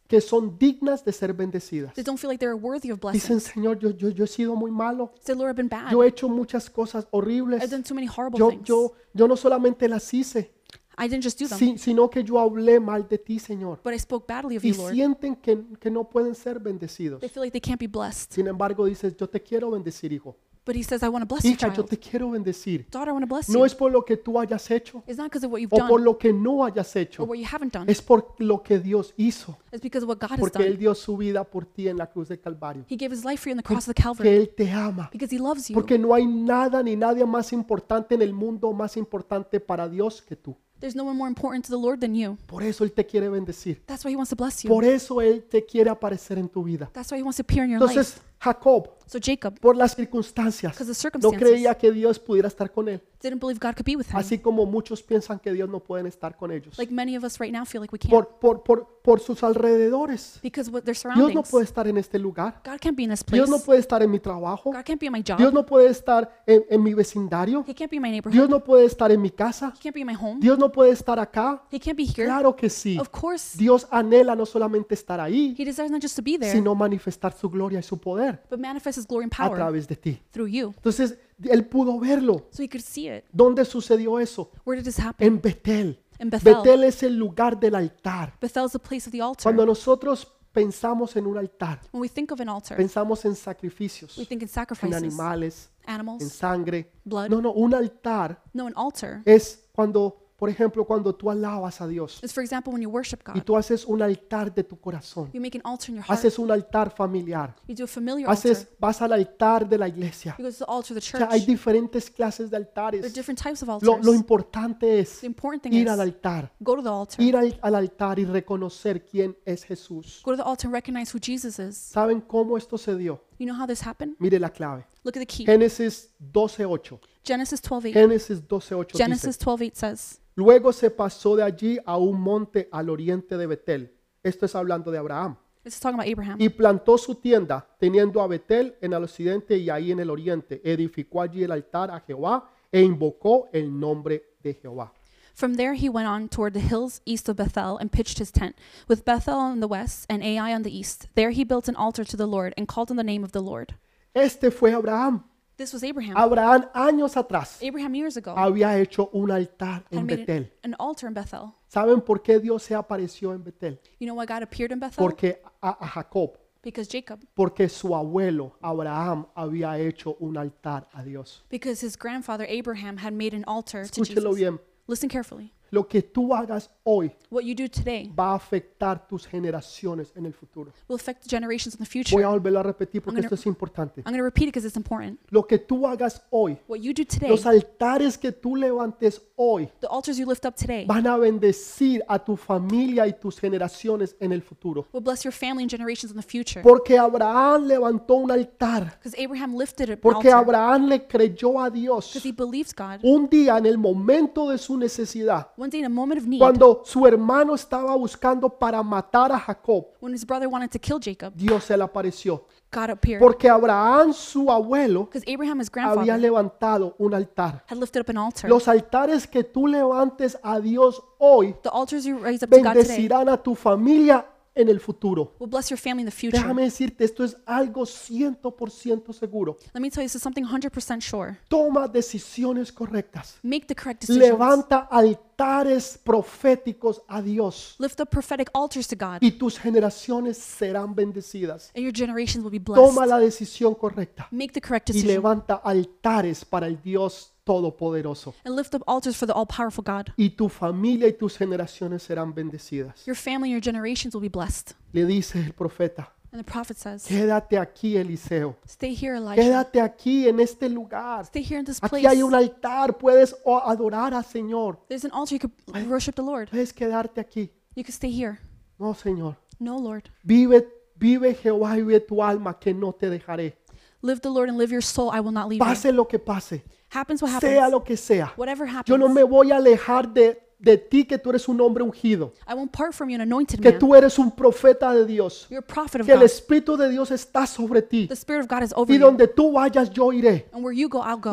que 0.07 0.21
son 0.21 0.57
dignas 0.57 1.03
de 1.03 1.11
ser 1.11 1.33
bendecidas. 1.33 1.93
They 1.95 2.03
don't 2.03 2.17
feel 2.17 2.29
like 2.29 2.39
they're 2.39 2.55
worthy 2.55 2.91
of 2.91 2.99
Dicen. 3.11 3.41
Señor, 3.41 3.79
yo, 3.79 3.89
yo, 3.89 4.07
yo 4.09 4.23
he 4.23 4.27
sido 4.27 4.55
muy 4.55 4.71
malo. 4.71 5.11
Say, 5.19 5.35
Lord, 5.35 5.49
I've 5.49 5.55
been 5.57 5.67
bad. 5.67 5.91
Yo 5.91 6.01
he 6.03 6.07
hecho 6.07 6.29
muchas 6.29 6.69
cosas 6.69 7.05
horribles. 7.11 7.61
I've 7.61 7.69
done 7.71 7.83
too 7.83 7.95
many 7.95 8.07
horrible 8.07 8.39
Yo, 8.39 8.49
things. 8.51 8.65
yo, 8.65 8.93
yo 9.13 9.27
no 9.27 9.35
solamente 9.35 9.89
las 9.89 10.13
hice, 10.13 10.53
I 10.97 11.07
didn't 11.09 11.23
just 11.23 11.39
do 11.41 11.47
them, 11.47 11.57
si- 11.57 11.77
sino 11.77 12.09
que 12.09 12.23
yo 12.23 12.39
hablé 12.39 12.79
mal 12.79 13.07
de 13.07 13.17
ti, 13.17 13.39
Señor. 13.39 13.79
but 13.83 13.93
I 13.93 13.99
spoke 13.99 14.25
badly 14.31 14.57
of 14.57 14.63
Y 14.63 14.71
you, 14.71 14.77
Lord. 14.77 14.93
sienten 14.93 15.35
que, 15.35 15.57
que 15.79 15.89
no 15.91 16.09
pueden 16.09 16.35
ser 16.35 16.59
bendecidos. 16.59 17.19
They 17.19 17.29
feel 17.29 17.43
like 17.43 17.51
they 17.51 17.61
can't 17.61 17.79
be 17.79 17.87
blessed. 17.87 18.31
Sin 18.33 18.47
embargo, 18.47 18.85
dices, 18.85 19.15
yo 19.17 19.27
te 19.27 19.41
quiero 19.41 19.71
bendecir, 19.71 20.11
hijo. 20.13 20.37
But 20.67 20.75
he 20.75 20.83
says, 20.83 21.03
I 21.03 21.09
want 21.09 21.21
to 21.21 21.27
bless 21.31 21.43
you, 21.43 21.51
Hija, 21.51 21.67
yo 21.67 21.73
child. 21.83 21.89
te 21.89 21.99
quiero 21.99 22.31
bendecir. 22.31 22.87
Daughter, 22.89 23.09
I 23.09 23.11
want 23.11 23.23
to 23.29 23.31
bless 23.31 23.47
No 23.49 23.59
you. 23.59 23.65
es 23.65 23.75
por 23.75 23.91
lo 23.91 24.03
que 24.03 24.17
tú 24.17 24.39
hayas 24.39 24.71
hecho 24.71 25.03
It's 25.05 25.15
not 25.15 25.25
because 25.27 25.45
of 25.45 25.51
what 25.51 25.59
you've 25.59 25.71
o 25.71 25.77
por 25.77 25.99
done 25.99 26.03
lo 26.05 26.17
que 26.17 26.33
no 26.33 26.65
hayas 26.65 26.95
or 26.95 27.01
hecho. 27.03 27.23
what 27.23 27.37
you 27.37 27.45
haven't 27.45 27.71
done. 27.71 27.85
Es 27.91 28.01
por 28.01 28.33
lo 28.39 28.63
que 28.63 28.79
Dios 28.79 29.13
hizo. 29.15 29.59
It's 29.71 29.83
because 29.83 30.03
of 30.03 30.09
what 30.09 30.17
God 30.19 30.31
has 30.31 30.39
Porque 30.39 30.63
Él 30.63 30.69
done. 30.69 30.77
dio 30.79 30.95
su 30.95 31.17
vida 31.17 31.43
por 31.43 31.65
ti 31.67 31.87
en 31.87 31.97
la 31.97 32.07
cruz 32.09 32.29
de 32.29 32.39
Calvario. 32.39 32.83
He 32.89 32.95
gave 32.97 33.13
his 33.13 33.23
life 33.23 33.37
for 33.43 33.49
you 33.49 33.51
on 33.51 33.57
the 33.57 33.63
cross 33.63 33.87
of 33.87 33.93
the 33.93 33.93
Que 33.93 34.01
Calvary 34.03 34.29
Él 34.29 34.49
te 34.55 34.71
ama. 34.71 35.07
because 35.11 35.31
he 35.35 35.37
loves 35.37 35.67
you. 35.67 35.75
Porque 35.75 35.99
no 35.99 36.15
hay 36.15 36.25
nada 36.25 36.81
ni 36.81 36.95
nadie 36.95 37.23
más 37.25 37.53
importante 37.53 38.15
en 38.15 38.23
el 38.23 38.33
mundo, 38.33 38.73
más 38.73 38.97
importante 38.97 39.59
para 39.59 39.87
Dios 39.87 40.19
que 40.23 40.35
tú. 40.35 40.57
There's 40.79 40.95
no 40.95 41.03
one 41.03 41.17
more 41.17 41.27
important 41.29 41.65
to 41.65 41.71
the 41.71 41.81
Lord 41.81 41.99
than 41.99 42.15
you. 42.15 42.37
Por 42.47 42.63
eso 42.63 42.83
Él 42.83 42.91
te 42.91 43.05
quiere 43.05 43.29
bendecir. 43.29 43.81
That's 43.85 44.03
why 44.03 44.11
he 44.11 44.15
wants 44.15 44.29
to 44.29 44.35
bless 44.35 44.63
you. 44.63 44.69
Por 44.69 44.83
eso 44.83 45.21
Él 45.21 45.43
te 45.43 45.65
quiere 45.65 45.89
aparecer 45.89 46.37
en 46.37 46.49
tu 46.49 46.63
vida. 46.63 46.89
That's 46.93 47.11
why 47.11 47.17
he 47.17 47.23
wants 47.23 47.37
to 47.37 47.43
appear 47.43 47.63
in 47.63 47.71
your 47.71 47.81
life. 47.81 48.19
Jacob, 48.39 48.89
So 49.07 49.19
Jacob, 49.21 49.59
por 49.59 49.75
las 49.75 49.95
circunstancias, 49.95 50.75
the 50.77 51.19
no 51.21 51.31
creía 51.31 51.75
que 51.75 51.91
Dios 51.91 52.17
pudiera 52.19 52.47
estar 52.47 52.71
con 52.71 52.89
él. 52.89 53.01
didn't 53.21 53.39
believe 53.39 53.59
God 53.59 53.75
could 53.75 53.85
be 53.85 53.95
with 53.95 54.07
him. 54.07 54.17
Así 54.17 54.39
como 54.39 54.65
muchos 54.65 55.01
piensan 55.03 55.39
que 55.39 55.51
Dios 55.53 55.69
no 55.69 55.79
puede 55.79 56.07
estar 56.09 56.35
con 56.35 56.51
ellos. 56.51 56.77
Like 56.77 56.91
many 56.93 57.15
of 57.15 57.23
us 57.23 57.39
right 57.39 57.53
now 57.53 57.65
feel 57.65 57.81
like 57.81 57.91
we 57.93 57.99
can't 57.99 58.11
Por, 58.11 58.39
por, 58.39 58.63
por, 58.63 58.99
por 59.03 59.19
sus 59.19 59.43
alrededores. 59.43 60.39
because 60.41 60.71
what 60.71 60.83
their 60.83 60.95
Dios 60.95 61.05
no 61.05 61.13
surroundings. 61.15 61.49
puede 61.49 61.65
estar 61.65 61.87
en 61.87 61.97
este 61.97 62.17
lugar. 62.17 62.61
God 62.63 62.79
can't 62.79 62.97
be 62.97 63.03
in 63.03 63.09
this 63.11 63.23
place. 63.23 63.37
Dios 63.37 63.49
no 63.49 63.59
puede 63.59 63.79
estar 63.79 64.01
en 64.01 64.09
mi 64.09 64.19
trabajo. 64.19 64.71
God 64.71 64.83
can't 64.83 64.99
be 64.99 65.05
in 65.05 65.11
my 65.11 65.23
job. 65.27 65.37
Dios 65.37 65.53
no 65.53 65.65
puede 65.65 65.89
estar 65.89 66.43
en, 66.47 66.65
en 66.69 66.83
mi 66.83 66.93
vecindario. 66.93 67.63
He 67.67 67.75
can't 67.75 67.89
be 67.91 67.97
in 67.97 68.01
my 68.01 68.09
neighborhood. 68.09 68.33
Dios 68.33 68.49
no 68.49 68.63
puede 68.63 68.85
estar 68.85 69.11
en 69.11 69.21
mi 69.21 69.29
casa. 69.29 69.71
He 69.75 69.81
can't 69.83 69.93
be 69.95 70.01
in 70.01 70.07
my 70.07 70.15
home. 70.15 70.39
Dios 70.39 70.57
no 70.57 70.71
puede 70.71 70.91
estar 70.91 71.19
acá. 71.19 71.63
He 71.71 71.79
can't 71.79 71.97
be 71.97 72.05
here. 72.05 72.25
Claro 72.25 72.55
que 72.55 72.69
sí. 72.69 72.97
Of 72.99 73.09
course, 73.09 73.55
Dios 73.57 73.87
anhela 73.91 74.35
no 74.35 74.45
solamente 74.45 74.95
estar 74.95 75.19
ahí, 75.19 75.55
He 75.57 75.63
desires 75.65 75.91
not 75.91 76.01
just 76.01 76.15
to 76.15 76.23
be 76.23 76.37
there, 76.39 76.51
sino 76.51 76.73
manifestar 76.73 77.33
su 77.33 77.49
gloria 77.49 77.79
y 77.79 77.83
su 77.83 77.99
poder 77.99 78.24
but 78.49 78.59
manifest 78.59 78.97
His 78.97 79.05
glory 79.07 79.23
and 79.25 79.33
a 79.33 79.35
power 79.35 79.57
través 79.57 79.87
de 79.87 79.95
ti. 79.95 80.21
through 80.31 80.47
you. 80.47 80.73
Entonces, 80.75 81.17
él 81.43 81.67
pudo 81.67 81.99
verlo. 81.99 82.45
So 82.51 82.63
He 82.63 82.69
could 82.69 82.83
see 82.83 83.07
it. 83.09 83.25
¿Dónde 83.31 83.65
sucedió 83.65 84.19
eso? 84.19 84.51
Where 84.65 84.81
did 84.81 84.85
this 84.85 84.99
happen? 84.99 85.25
En 85.27 85.41
Betel. 85.41 85.99
In 86.19 86.29
Bethel. 86.29 86.55
Betel 86.55 86.83
es 86.85 87.03
el 87.03 87.17
lugar 87.17 87.59
del 87.59 87.75
altar. 87.75 88.37
Bethel 88.39 88.65
is 88.65 88.71
the 88.71 88.79
place 88.79 89.07
of 89.07 89.11
the 89.11 89.21
altar. 89.21 89.43
Cuando 89.43 89.65
nosotros 89.65 90.31
pensamos 90.53 91.13
en 91.17 91.27
un 91.27 91.37
altar, 91.37 91.81
When 91.91 92.01
we 92.01 92.07
think 92.07 92.31
of 92.31 92.39
an 92.39 92.47
altar, 92.47 92.77
pensamos 92.77 93.25
en 93.25 93.35
sacrificios, 93.35 94.17
we 94.17 94.25
think 94.25 94.41
in 94.41 94.47
en 94.47 94.53
sacrifices, 94.53 94.95
animales, 94.95 95.69
en 95.85 95.93
animals. 95.95 96.31
sangre. 96.31 96.89
blood. 97.03 97.29
No, 97.29 97.41
no, 97.41 97.51
un 97.51 97.73
altar 97.73 98.41
No, 98.53 98.67
an 98.67 98.73
altar 98.77 99.21
es 99.25 99.67
cuando, 99.73 100.24
por 100.37 100.49
ejemplo, 100.49 100.83
cuando 100.85 101.15
tú 101.15 101.29
alabas 101.31 101.79
a 101.81 101.87
Dios 101.87 102.19
is, 102.23 102.33
for 102.33 102.43
example, 102.43 102.73
when 102.73 102.81
you 102.81 102.89
worship 102.89 103.19
y 103.33 103.39
God. 103.39 103.43
tú 103.43 103.55
haces 103.57 103.85
un 103.85 104.01
altar 104.01 104.53
de 104.53 104.63
tu 104.63 104.77
corazón, 104.79 105.29
You 105.33 105.39
make 105.41 105.57
an 105.57 105.61
altar 105.65 105.89
in 105.89 105.95
your 105.95 106.03
heart. 106.05 106.19
haces 106.19 106.37
un 106.37 106.51
altar 106.51 106.89
familiar, 106.93 107.55
You 107.67 107.75
do 107.75 107.83
a 107.85 107.87
familiar 107.87 108.29
haces, 108.29 108.59
altar. 108.59 108.75
vas 108.79 109.01
al 109.01 109.13
altar 109.13 109.67
de 109.69 109.77
la 109.77 109.87
iglesia. 109.87 110.35
You 110.37 110.43
go 110.45 110.51
to 110.51 110.57
the 110.57 110.65
altar 110.67 110.97
of 110.97 111.03
the 111.03 111.15
O 111.15 111.19
sea, 111.19 111.27
hay 111.31 111.39
church. 111.39 111.47
diferentes 111.47 112.09
clases 112.11 112.49
de 112.49 112.57
There 112.57 112.71
are 112.75 112.81
altares. 112.97 113.13
different 113.13 113.41
types 113.41 113.63
of 113.63 113.69
altars. 113.69 114.05
lo 114.05 114.13
importante 114.13 114.99
es 114.99 115.19
The 115.21 115.25
important 115.27 115.63
thing 115.63 115.73
ir 115.73 115.87
is 115.87 115.89
al 115.93 116.01
altar, 116.01 116.51
go 116.59 116.75
to 116.75 116.81
the 116.83 116.89
altar. 116.89 117.21
ir 117.23 117.35
al, 117.37 117.57
al 117.61 117.75
altar 117.75 118.19
y 118.19 118.25
reconocer 118.25 119.05
quién 119.05 119.37
es 119.45 119.63
Jesús. 119.63 120.21
Go 120.23 120.31
to 120.31 120.37
the 120.37 120.43
altar 120.43 120.67
and 120.67 120.73
recognize 120.73 121.11
who 121.15 121.19
Jesus 121.23 121.59
is. 121.59 121.77
¿Saben 121.77 122.19
cómo 122.21 122.57
esto 122.57 122.77
se 122.77 122.95
dio? 122.95 123.21
You 123.39 123.45
know 123.47 123.55
how 123.57 123.65
this 123.67 123.85
happened? 123.85 124.15
Mire 124.19 124.39
la 124.39 124.49
clave. 124.49 124.85
Look 125.03 125.15
at 125.17 125.21
the 125.21 125.25
key. 125.25 125.45
Génesis 125.45 126.09
12.8. 126.33 126.99
Genesis 127.23 127.61
12:8. 127.61 127.93
Génesis 127.93 128.41
12.8 128.47 128.85
dice, 128.93 128.97
Genesis 129.03 129.39
12:8 129.39 129.71
says, 129.75 130.19
Luego 130.35 130.73
se 130.73 130.91
pasó 130.91 131.35
de 131.35 131.43
allí 131.43 131.79
a 131.85 131.97
un 131.97 132.19
monte 132.19 132.67
al 132.71 132.89
oriente 132.89 133.37
de 133.37 133.47
Betel. 133.47 133.95
Esto 134.21 134.45
es 134.45 134.55
hablando 134.55 134.91
de 134.91 134.97
Abraham. 134.97 135.37
this 135.65 135.73
is 135.73 135.79
talking 135.79 135.99
about 135.99 136.07
Abraham. 136.07 136.37
Y 136.39 136.49
plantó 136.49 136.97
su 136.97 137.15
tienda, 137.15 137.67
teniendo 137.79 138.21
a 138.21 138.27
Betel 138.27 138.75
en 138.81 138.93
el 138.93 139.03
occidente 139.03 139.57
y 139.57 139.69
ahí 139.69 139.91
en 139.91 139.99
el 139.99 140.09
oriente. 140.11 140.61
Edificó 140.63 141.21
allí 141.21 141.43
el 141.43 141.51
altar 141.51 141.89
a 141.89 141.99
Jehová 142.01 142.49
e 142.71 142.81
invocó 142.81 143.49
el 143.51 143.77
nombre 143.77 144.35
de 144.43 144.53
Jehová. 144.53 144.93
From 145.33 145.55
there 145.55 145.73
he 145.73 145.89
went 145.89 146.07
on 146.07 146.29
toward 146.29 146.53
the 146.53 146.61
hills 146.61 147.01
east 147.05 147.27
of 147.27 147.35
Bethel 147.35 147.77
and 147.77 147.91
pitched 147.91 148.19
his 148.19 148.31
tent, 148.31 148.55
with 148.87 149.03
Bethel 149.03 149.35
on 149.35 149.59
the 149.59 149.67
west 149.67 150.05
and 150.07 150.23
Ai 150.23 150.53
on 150.53 150.63
the 150.63 150.69
east. 150.71 151.07
There 151.15 151.31
he 151.31 151.43
built 151.43 151.67
an 151.67 151.75
altar 151.75 152.05
to 152.05 152.15
the 152.15 152.27
Lord 152.27 152.53
and 152.55 152.67
called 152.67 152.89
on 152.91 152.95
the 152.95 153.03
name 153.03 153.23
of 153.23 153.31
the 153.31 153.41
Lord. 153.41 153.75
Este 154.13 154.51
fue 154.51 154.71
Abraham. 154.71 155.23
This 155.57 155.73
was 155.73 155.83
Abraham. 155.83 156.17
Abraham 156.17 156.65
años 156.73 157.15
atrás 157.15 157.59
Abraham 157.61 157.95
years 157.95 158.17
ago 158.17 158.33
había 158.37 158.77
hecho 158.79 159.09
un 159.13 159.31
altar 159.31 159.83
had 159.89 159.99
en 159.99 160.05
made 160.05 160.17
Betel. 160.25 160.51
an, 160.63 160.73
an 160.73 160.75
altar 160.79 161.07
in 161.07 161.13
Bethel. 161.13 161.53
¿Saben 161.67 162.01
por 162.01 162.21
qué 162.21 162.39
Dios 162.39 162.61
se 162.63 162.75
apareció 162.75 163.33
en 163.33 163.43
Betel? 163.43 163.79
You 163.99 164.05
know 164.07 164.15
why 164.15 164.25
God 164.25 164.43
appeared 164.43 164.71
in 164.71 164.79
Bethel? 164.79 165.01
Porque 165.03 165.41
a, 165.61 165.69
a 165.79 165.87
Jacob, 165.87 166.37
Because 166.61 166.89
Jacob, 166.91 167.19
porque 167.35 167.69
su 167.69 167.95
abuelo 167.95 168.57
Abraham 168.61 169.27
había 169.35 169.77
hecho 169.79 170.17
un 170.19 170.35
altar 170.37 170.87
a 170.93 171.03
Dios. 171.03 171.43
because 171.49 171.79
his 171.85 171.95
grandfather 171.97 172.45
Abraham 172.49 172.97
had 172.97 173.13
made 173.13 173.33
an 173.33 173.43
altar 173.47 173.83
to 173.87 174.01
Escúchelo 174.01 174.31
Jesus. 174.31 174.35
bien. 174.35 174.59
Listen 174.87 175.07
carefully. 175.09 175.53
Lo 175.75 175.85
que 175.85 176.01
tú 176.01 176.33
hagas 176.33 176.71
hoy 176.83 177.11
What 177.29 177.41
you 177.43 177.53
do 177.53 177.67
today 177.67 178.09
va 178.17 178.31
a 178.31 178.35
afectar 178.35 179.05
tus 179.05 179.27
generaciones 179.27 180.13
en 180.15 180.25
el 180.25 180.33
futuro. 180.33 180.71
will 180.87 180.95
affect 180.95 181.23
the 181.23 181.29
generations 181.29 181.75
in 181.75 181.79
the 181.79 181.85
future. 181.85 182.15
Voy 182.15 182.23
a 182.23 182.29
volverlo 182.29 182.61
a 182.61 182.63
repetir 182.63 183.01
porque 183.01 183.19
I'm 183.19 183.25
esto 183.25 183.35
es 183.35 183.45
importante. 183.45 183.99
I'm 183.99 184.13
going 184.13 184.19
to 184.19 184.23
repeat 184.23 184.47
it 184.47 184.53
because 184.53 184.65
it's 184.65 184.77
important. 184.77 185.19
Lo 185.31 185.45
que 185.45 185.57
tú 185.59 185.85
hagas 185.85 186.21
hoy, 186.29 186.57
What 186.69 186.77
you 186.79 186.93
do 186.93 187.03
today, 187.03 187.27
los 187.29 187.45
altares 187.45 188.17
que 188.17 188.31
tú 188.31 188.55
levantes 188.55 189.21
hoy, 189.35 189.69
the 189.81 189.87
altars 189.87 190.17
you 190.17 190.25
lift 190.25 190.45
up 190.45 190.55
today, 190.55 190.85
van 190.85 191.05
a 191.07 191.17
bendecir 191.17 192.01
a 192.07 192.23
tu 192.23 192.37
familia 192.37 193.05
y 193.05 193.11
tus 193.11 193.37
generaciones 193.37 194.15
en 194.21 194.31
el 194.31 194.41
futuro. 194.41 194.87
will 194.93 195.03
bless 195.03 195.25
your 195.25 195.33
family 195.33 195.63
and 195.63 195.69
generations 195.69 196.09
in 196.09 196.15
the 196.15 196.25
future. 196.25 196.61
Porque 196.61 196.97
Abraham 196.97 197.65
levantó 197.65 198.15
un 198.15 198.31
altar. 198.31 198.97
Because 199.03 199.21
Abraham 199.21 199.57
lifted 199.57 199.89
an 199.89 199.99
Porque 200.01 200.31
altar. 200.31 200.55
Abraham 200.55 200.87
le 200.87 201.05
creyó 201.05 201.59
a 201.59 201.69
Dios. 201.69 202.13
Because 202.13 202.25
he 202.25 202.31
believes 202.31 202.73
God. 202.73 202.99
Un 203.03 203.27
día 203.27 203.57
en 203.57 203.65
el 203.65 203.77
momento 203.77 204.49
de 204.49 204.57
su 204.57 204.77
necesidad, 204.77 205.49
One 205.65 205.71
day 205.71 205.79
in 205.79 205.85
a 205.85 205.89
moment 205.89 206.21
of 206.21 206.27
need, 206.27 206.37
cuando 206.37 206.83
su 206.85 207.07
hermano 207.07 207.55
estaba 207.55 207.95
buscando 207.95 208.47
para 208.49 208.83
matar 208.83 209.31
a 209.31 209.39
Jacob, 209.39 209.87
when 209.99 210.13
his 210.13 210.23
brother 210.23 210.47
wanted 210.47 210.69
to 210.69 210.77
kill 210.77 210.99
Jacob, 210.99 211.33
Dios 211.35 211.63
se 211.63 211.75
le 211.75 211.83
apareció. 211.83 212.45
God 212.71 212.91
appeared. 212.91 213.19
Porque 213.19 213.49
Abraham, 213.49 214.13
su 214.13 214.51
abuelo, 214.51 215.05
Because 215.05 215.23
Abraham, 215.27 215.61
his 215.61 215.71
había 215.71 215.95
grandfather, 215.95 216.19
levantado 216.19 216.95
un 216.99 217.15
altar. 217.15 217.63
had 217.67 217.79
lifted 217.79 218.01
up 218.01 218.09
an 218.09 218.17
altar. 218.17 218.47
Los 218.47 218.67
altares 218.67 219.25
que 219.25 219.43
tú 219.43 219.65
levantes 219.65 220.37
a 220.43 220.59
Dios 220.59 221.01
hoy 221.17 221.55
The 221.63 221.69
altars 221.69 222.05
you 222.05 222.19
raise 222.19 222.45
up 222.45 222.51
to 222.51 222.57
God 222.57 222.73
today 222.73 222.83
bendecirán 222.83 223.29
a 223.29 223.41
tu 223.41 223.55
familia 223.55 224.23
en 224.55 224.69
el 224.69 224.79
futuro. 224.79 225.33
will 225.39 225.49
bless 225.49 225.69
your 225.69 225.77
family 225.77 226.01
in 226.01 226.05
the 226.09 226.15
future. 226.15 226.37
Déjame 226.41 226.63
decirte, 226.63 227.03
esto 227.03 227.23
es 227.23 227.35
algo 227.45 227.85
100% 227.85 229.13
seguro. 229.13 229.57
Let 229.73 229.81
me 229.81 229.89
tell 229.89 230.01
you, 230.01 230.07
this 230.07 230.15
is 230.15 230.21
something 230.21 230.43
100% 230.45 231.01
sure. 231.01 231.37
Toma 231.49 231.87
decisiones 231.87 232.71
correctas. 232.71 233.37
Make 233.43 233.67
the 233.67 233.75
correct 233.75 234.01
decisions. 234.01 234.29
Levanta 234.31 234.87
altares 234.89 235.99
proféticos 236.03 237.01
a 237.07 237.21
Dios 237.21 237.75
Lift 237.79 237.99
up 237.99 238.09
prophetic 238.09 238.49
altars 238.53 238.87
to 238.87 238.95
God, 238.95 239.17
y 239.21 239.31
tus 239.31 239.59
generaciones 239.59 240.37
serán 240.37 240.95
bendecidas. 240.95 241.71
and 241.75 241.83
your 241.83 241.93
generations 241.93 242.43
will 242.43 242.51
be 242.51 242.59
Toma 242.59 242.91
blessed. 242.93 243.09
la 243.09 243.19
decisión 243.19 243.75
correcta 243.75 244.27
Make 244.31 244.53
the 244.53 244.61
correct 244.61 244.89
y 244.89 244.93
decision, 244.93 245.13
levanta 245.15 245.55
altares 245.55 246.45
para 246.45 246.67
el 246.67 246.81
Dios 246.81 247.33
Todopoderoso. 247.45 248.33
and 248.43 248.55
lift 248.55 248.73
up 248.75 248.81
altars 248.87 249.15
for 249.15 249.25
the 249.27 249.33
all-powerful 249.33 249.83
God. 249.83 250.11
Y 250.17 250.29
tu 250.29 250.49
familia 250.49 251.07
y 251.07 251.13
tus 251.13 251.37
generaciones 251.37 252.03
serán 252.03 252.33
bendecidas. 252.33 253.05
Your 253.05 253.15
family 253.15 253.53
and 253.53 253.61
your 253.61 253.61
generations 253.61 254.13
will 254.15 254.21
be 254.21 254.29
blessed. 254.29 254.73
Le 254.91 255.05
dice 255.05 255.35
el 255.45 255.53
profeta, 255.53 256.11
And 256.31 256.43
the 256.43 256.51
prophet 256.51 256.77
says, 256.77 257.05
quédate 257.07 257.57
aquí, 257.57 257.95
Eliseo. 257.95 258.57
Stay 258.67 258.93
here, 258.93 259.15
Elijah. 259.15 259.41
Quédate 259.41 259.79
aquí 259.79 260.27
en 260.27 260.39
este 260.41 260.67
lugar. 260.67 261.23
Stay 261.25 261.41
here 261.43 261.59
in 261.59 261.65
this 261.65 261.79
Aquí 261.81 262.01
place. 262.01 262.07
hay 262.07 262.23
un 262.23 262.33
altar, 262.33 262.97
puedes 262.97 263.33
adorar 263.45 264.13
al 264.13 264.25
Señor. 264.25 264.79
There's 264.89 265.05
an 265.05 265.11
altar 265.13 265.35
you 265.35 265.39
could 265.39 265.87
worship 265.87 266.15
the 266.15 266.21
Lord. 266.23 266.49
Puedes 266.49 266.73
quedarte 266.73 267.21
aquí. 267.21 267.51
You 267.75 267.83
could 267.83 267.93
stay 267.93 268.11
here. 268.11 268.39
No, 268.79 268.93
Señor. 268.93 269.37
No, 269.59 269.77
Lord. 269.77 270.09
Vive, 270.23 270.67
vive 270.97 271.35
Jehová 271.35 271.77
y 271.77 271.83
vive 271.83 272.01
tu 272.01 272.21
alma, 272.21 272.59
que 272.59 272.73
no 272.73 272.91
te 272.91 273.09
dejaré. 273.09 273.55
Live 274.01 274.19
the 274.19 274.29
Lord 274.29 274.49
and 274.49 274.57
live 274.57 274.71
your 274.73 274.83
soul. 274.83 275.11
I 275.13 275.21
will 275.21 275.31
not 275.31 275.47
leave 275.47 275.59
you. 275.59 275.65
Pase 275.65 275.93
lo 275.93 276.05
que 276.05 276.19
pase, 276.19 276.63
Happens 276.93 277.21
what 277.21 277.39
sea 277.39 277.55
happens. 277.57 277.71
lo 277.71 277.83
que 277.83 277.97
sea. 277.97 278.33
Whatever 278.37 278.67
happens. 278.67 278.85
Yo 278.85 278.97
no 278.97 279.09
me 279.09 279.23
voy 279.23 279.51
a 279.51 279.57
alejar 279.57 280.09
de, 280.09 280.41
de 280.65 280.77
ti, 280.79 281.05
que 281.05 281.19
tú 281.19 281.29
eres 281.29 281.47
un 281.47 281.61
hombre 281.61 281.83
ungido, 281.83 282.33
I 282.49 282.55
won't 282.55 282.71
part 282.71 282.91
from 282.91 283.09
you, 283.09 283.15
an 283.15 283.21
anointed 283.21 283.59
que 283.59 283.71
tú 283.73 283.93
eres 283.95 284.17
un 284.17 284.31
profeta 284.31 284.91
de 284.91 285.05
Dios, 285.05 285.45
You're 285.49 285.63
a 285.63 285.73
prophet 285.73 286.01
of 286.01 286.07
que 286.07 286.13
el 286.13 286.19
God. 286.19 286.25
Espíritu 286.25 286.75
de 286.75 286.89
Dios 286.89 287.11
está 287.11 287.45
sobre 287.45 287.83
ti. 287.83 288.07
The 288.07 288.15
Spirit 288.15 288.41
of 288.41 288.47
God 288.49 288.63
is 288.63 288.73
over 288.75 288.91
Y 288.93 288.97
you. 288.97 289.05
donde 289.05 289.27
tú 289.27 289.51
vayas, 289.51 289.91
yo 289.91 290.11
iré. 290.11 290.47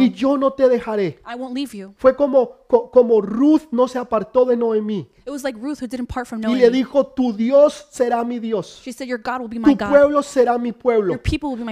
Y 0.01 0.11
yo 0.12 0.37
no 0.37 0.53
te 0.53 0.68
dejaré. 0.68 1.18
I 1.26 1.35
won't 1.35 1.55
leave 1.55 1.72
you. 1.74 1.95
Fue 1.97 2.14
como, 2.14 2.51
co- 2.68 2.91
como 2.91 3.22
Ruth 3.22 3.62
no 3.70 3.89
se 3.89 3.99
apartó 3.99 4.45
de 4.45 4.57
Noemí 4.57 5.09
y 5.24 6.55
le 6.57 6.70
dijo, 6.70 7.07
tu 7.07 7.33
Dios 7.33 7.87
será 7.91 8.24
mi 8.24 8.39
Dios, 8.39 8.83
tu 8.85 9.76
pueblo 9.78 10.22
será 10.22 10.59
mi 10.59 10.72
pueblo. 10.72 11.18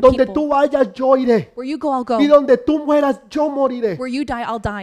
Donde 0.01 0.27
tú 0.27 0.49
vayas, 0.49 0.93
yo 0.95 1.17
iré. 1.17 1.53
Y 2.21 2.27
donde 2.27 2.57
tú 2.59 2.85
mueras, 2.85 3.21
yo 3.29 3.49
moriré. 3.51 3.99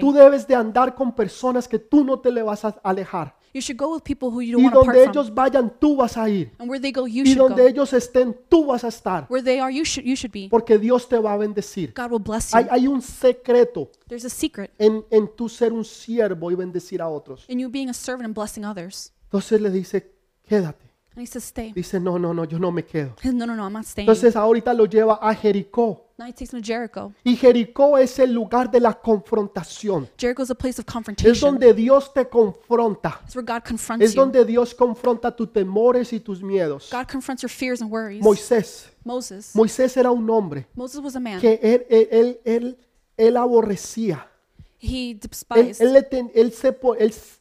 Tú 0.02 0.12
debes 0.12 0.46
de 0.48 0.56
andar 0.56 0.96
con 0.96 1.14
personas 1.14 1.68
que 1.68 1.80
tú 1.80 2.04
no 2.04 2.20
te 2.20 2.32
le 2.32 2.44
vas 2.44 2.66
a 2.66 2.67
alejar. 2.84 3.36
You 3.54 3.62
should 3.62 3.78
go 3.80 3.94
with 3.96 4.04
people 4.04 4.30
who 4.30 4.42
you 4.42 4.52
don't 4.52 4.62
Y 4.62 4.66
want 4.66 4.74
to 4.76 4.80
donde 4.82 4.94
part 5.06 5.16
ellos 5.16 5.26
from. 5.28 5.36
vayan, 5.36 5.74
tú 5.80 5.96
vas 5.96 6.16
a 6.18 6.30
ir. 6.30 6.52
And 6.60 6.70
where 6.70 6.80
they 6.80 6.92
go, 6.92 7.08
you 7.08 7.24
Y 7.24 7.28
should 7.34 7.38
donde 7.40 7.62
go. 7.64 7.68
ellos 7.68 7.94
estén, 7.94 8.38
tú 8.50 8.66
vas 8.66 8.84
a 8.84 8.90
estar. 8.90 9.26
Where 9.30 9.44
they 9.44 9.60
are, 9.60 9.72
you 9.74 9.84
should 9.86 10.06
you 10.06 10.16
should 10.16 10.32
be. 10.32 10.48
Porque 10.50 10.78
Dios 10.78 11.08
te 11.10 11.18
va 11.18 11.34
a 11.34 11.38
bendecir. 11.38 11.94
God 11.96 12.12
will 12.12 12.20
bless 12.22 12.54
Hay, 12.54 12.66
you. 12.66 12.70
hay 12.72 12.88
un 12.88 13.02
secreto 13.02 13.90
There's 14.08 14.26
a 14.26 14.30
secret 14.30 14.72
en, 14.78 15.04
en 15.10 15.28
tu 15.36 15.50
ser 15.50 15.74
un 15.74 15.86
siervo 15.86 16.52
y 16.52 16.56
bendecir 16.56 17.02
a 17.02 17.08
otros. 17.08 17.46
in 17.48 17.58
you 17.60 17.70
being 17.70 17.90
a 17.90 17.94
servant 17.94 18.26
and 18.26 18.36
blessing 18.36 18.64
others. 18.66 19.12
Entonces 19.24 19.60
le 19.60 19.72
dice, 19.72 20.12
quédate. 20.44 20.87
He 21.22 21.26
says, 21.28 21.44
Stay. 21.46 21.72
Dice, 21.74 22.00
no, 22.00 22.18
no, 22.20 22.34
no, 22.34 22.46
yo 22.46 22.60
no 22.60 22.72
me 22.72 22.84
quedo. 22.84 23.14
He 23.20 23.24
says, 23.24 23.34
No, 23.34 23.46
no, 23.46 23.56
no, 23.56 23.64
I'm 23.66 23.74
not 23.74 23.86
staying. 23.86 24.08
Entonces 24.08 24.36
ahorita 24.36 24.74
lo 24.74 24.86
lleva 24.86 25.16
a 25.22 25.34
Jericó. 25.36 26.04
now 26.20 26.26
he 26.26 26.34
takes 26.34 26.52
him 26.54 26.62
to 26.62 26.66
Jericho. 26.66 27.14
Y 27.24 27.36
Jericó 27.36 27.98
es 27.98 28.18
el 28.20 28.34
lugar 28.34 28.70
de 28.72 28.80
la 28.80 28.94
confrontación. 29.00 30.10
Jericho 30.18 30.42
is 30.44 30.50
a 30.50 30.56
place 30.56 30.80
of 30.80 30.86
Es 30.88 30.94
confrontation. 30.94 31.52
donde 31.52 31.74
Dios 31.74 32.12
te 32.14 32.28
confronta. 32.28 33.22
It's 33.26 33.36
where 33.36 33.46
God 33.46 33.64
confronts 33.68 34.04
Es 34.06 34.14
you. 34.14 34.22
donde 34.22 34.44
Dios 34.46 34.74
confronta 34.74 35.36
tus 35.36 35.52
temores 35.54 36.12
y 36.14 36.20
tus 36.20 36.42
miedos. 36.42 36.90
God 36.92 37.08
confronts 37.12 37.42
your 37.44 37.50
fears 37.52 37.82
and 37.82 37.92
worries. 37.92 38.24
Moisés. 38.24 38.90
Moses. 39.04 39.56
Moisés 39.56 39.96
era 39.96 40.12
un 40.12 40.30
hombre 40.30 40.68
Moses 40.76 41.00
was 41.02 41.16
a 41.16 41.20
man. 41.20 41.40
que 41.40 41.60
él, 41.64 41.86
él, 41.90 42.08
él, 42.12 42.40
él, 42.46 42.78
él 43.16 43.38
aborrecía. 43.38 44.28
He 44.80 45.12
Él, 45.12 45.20
despised. 45.20 45.82
él 45.82 45.94
le 45.94 46.04
ten- 46.04 46.32
él 46.36 46.52
se, 46.52 46.72
po- 46.74 46.94
él 46.96 47.10
s- 47.10 47.38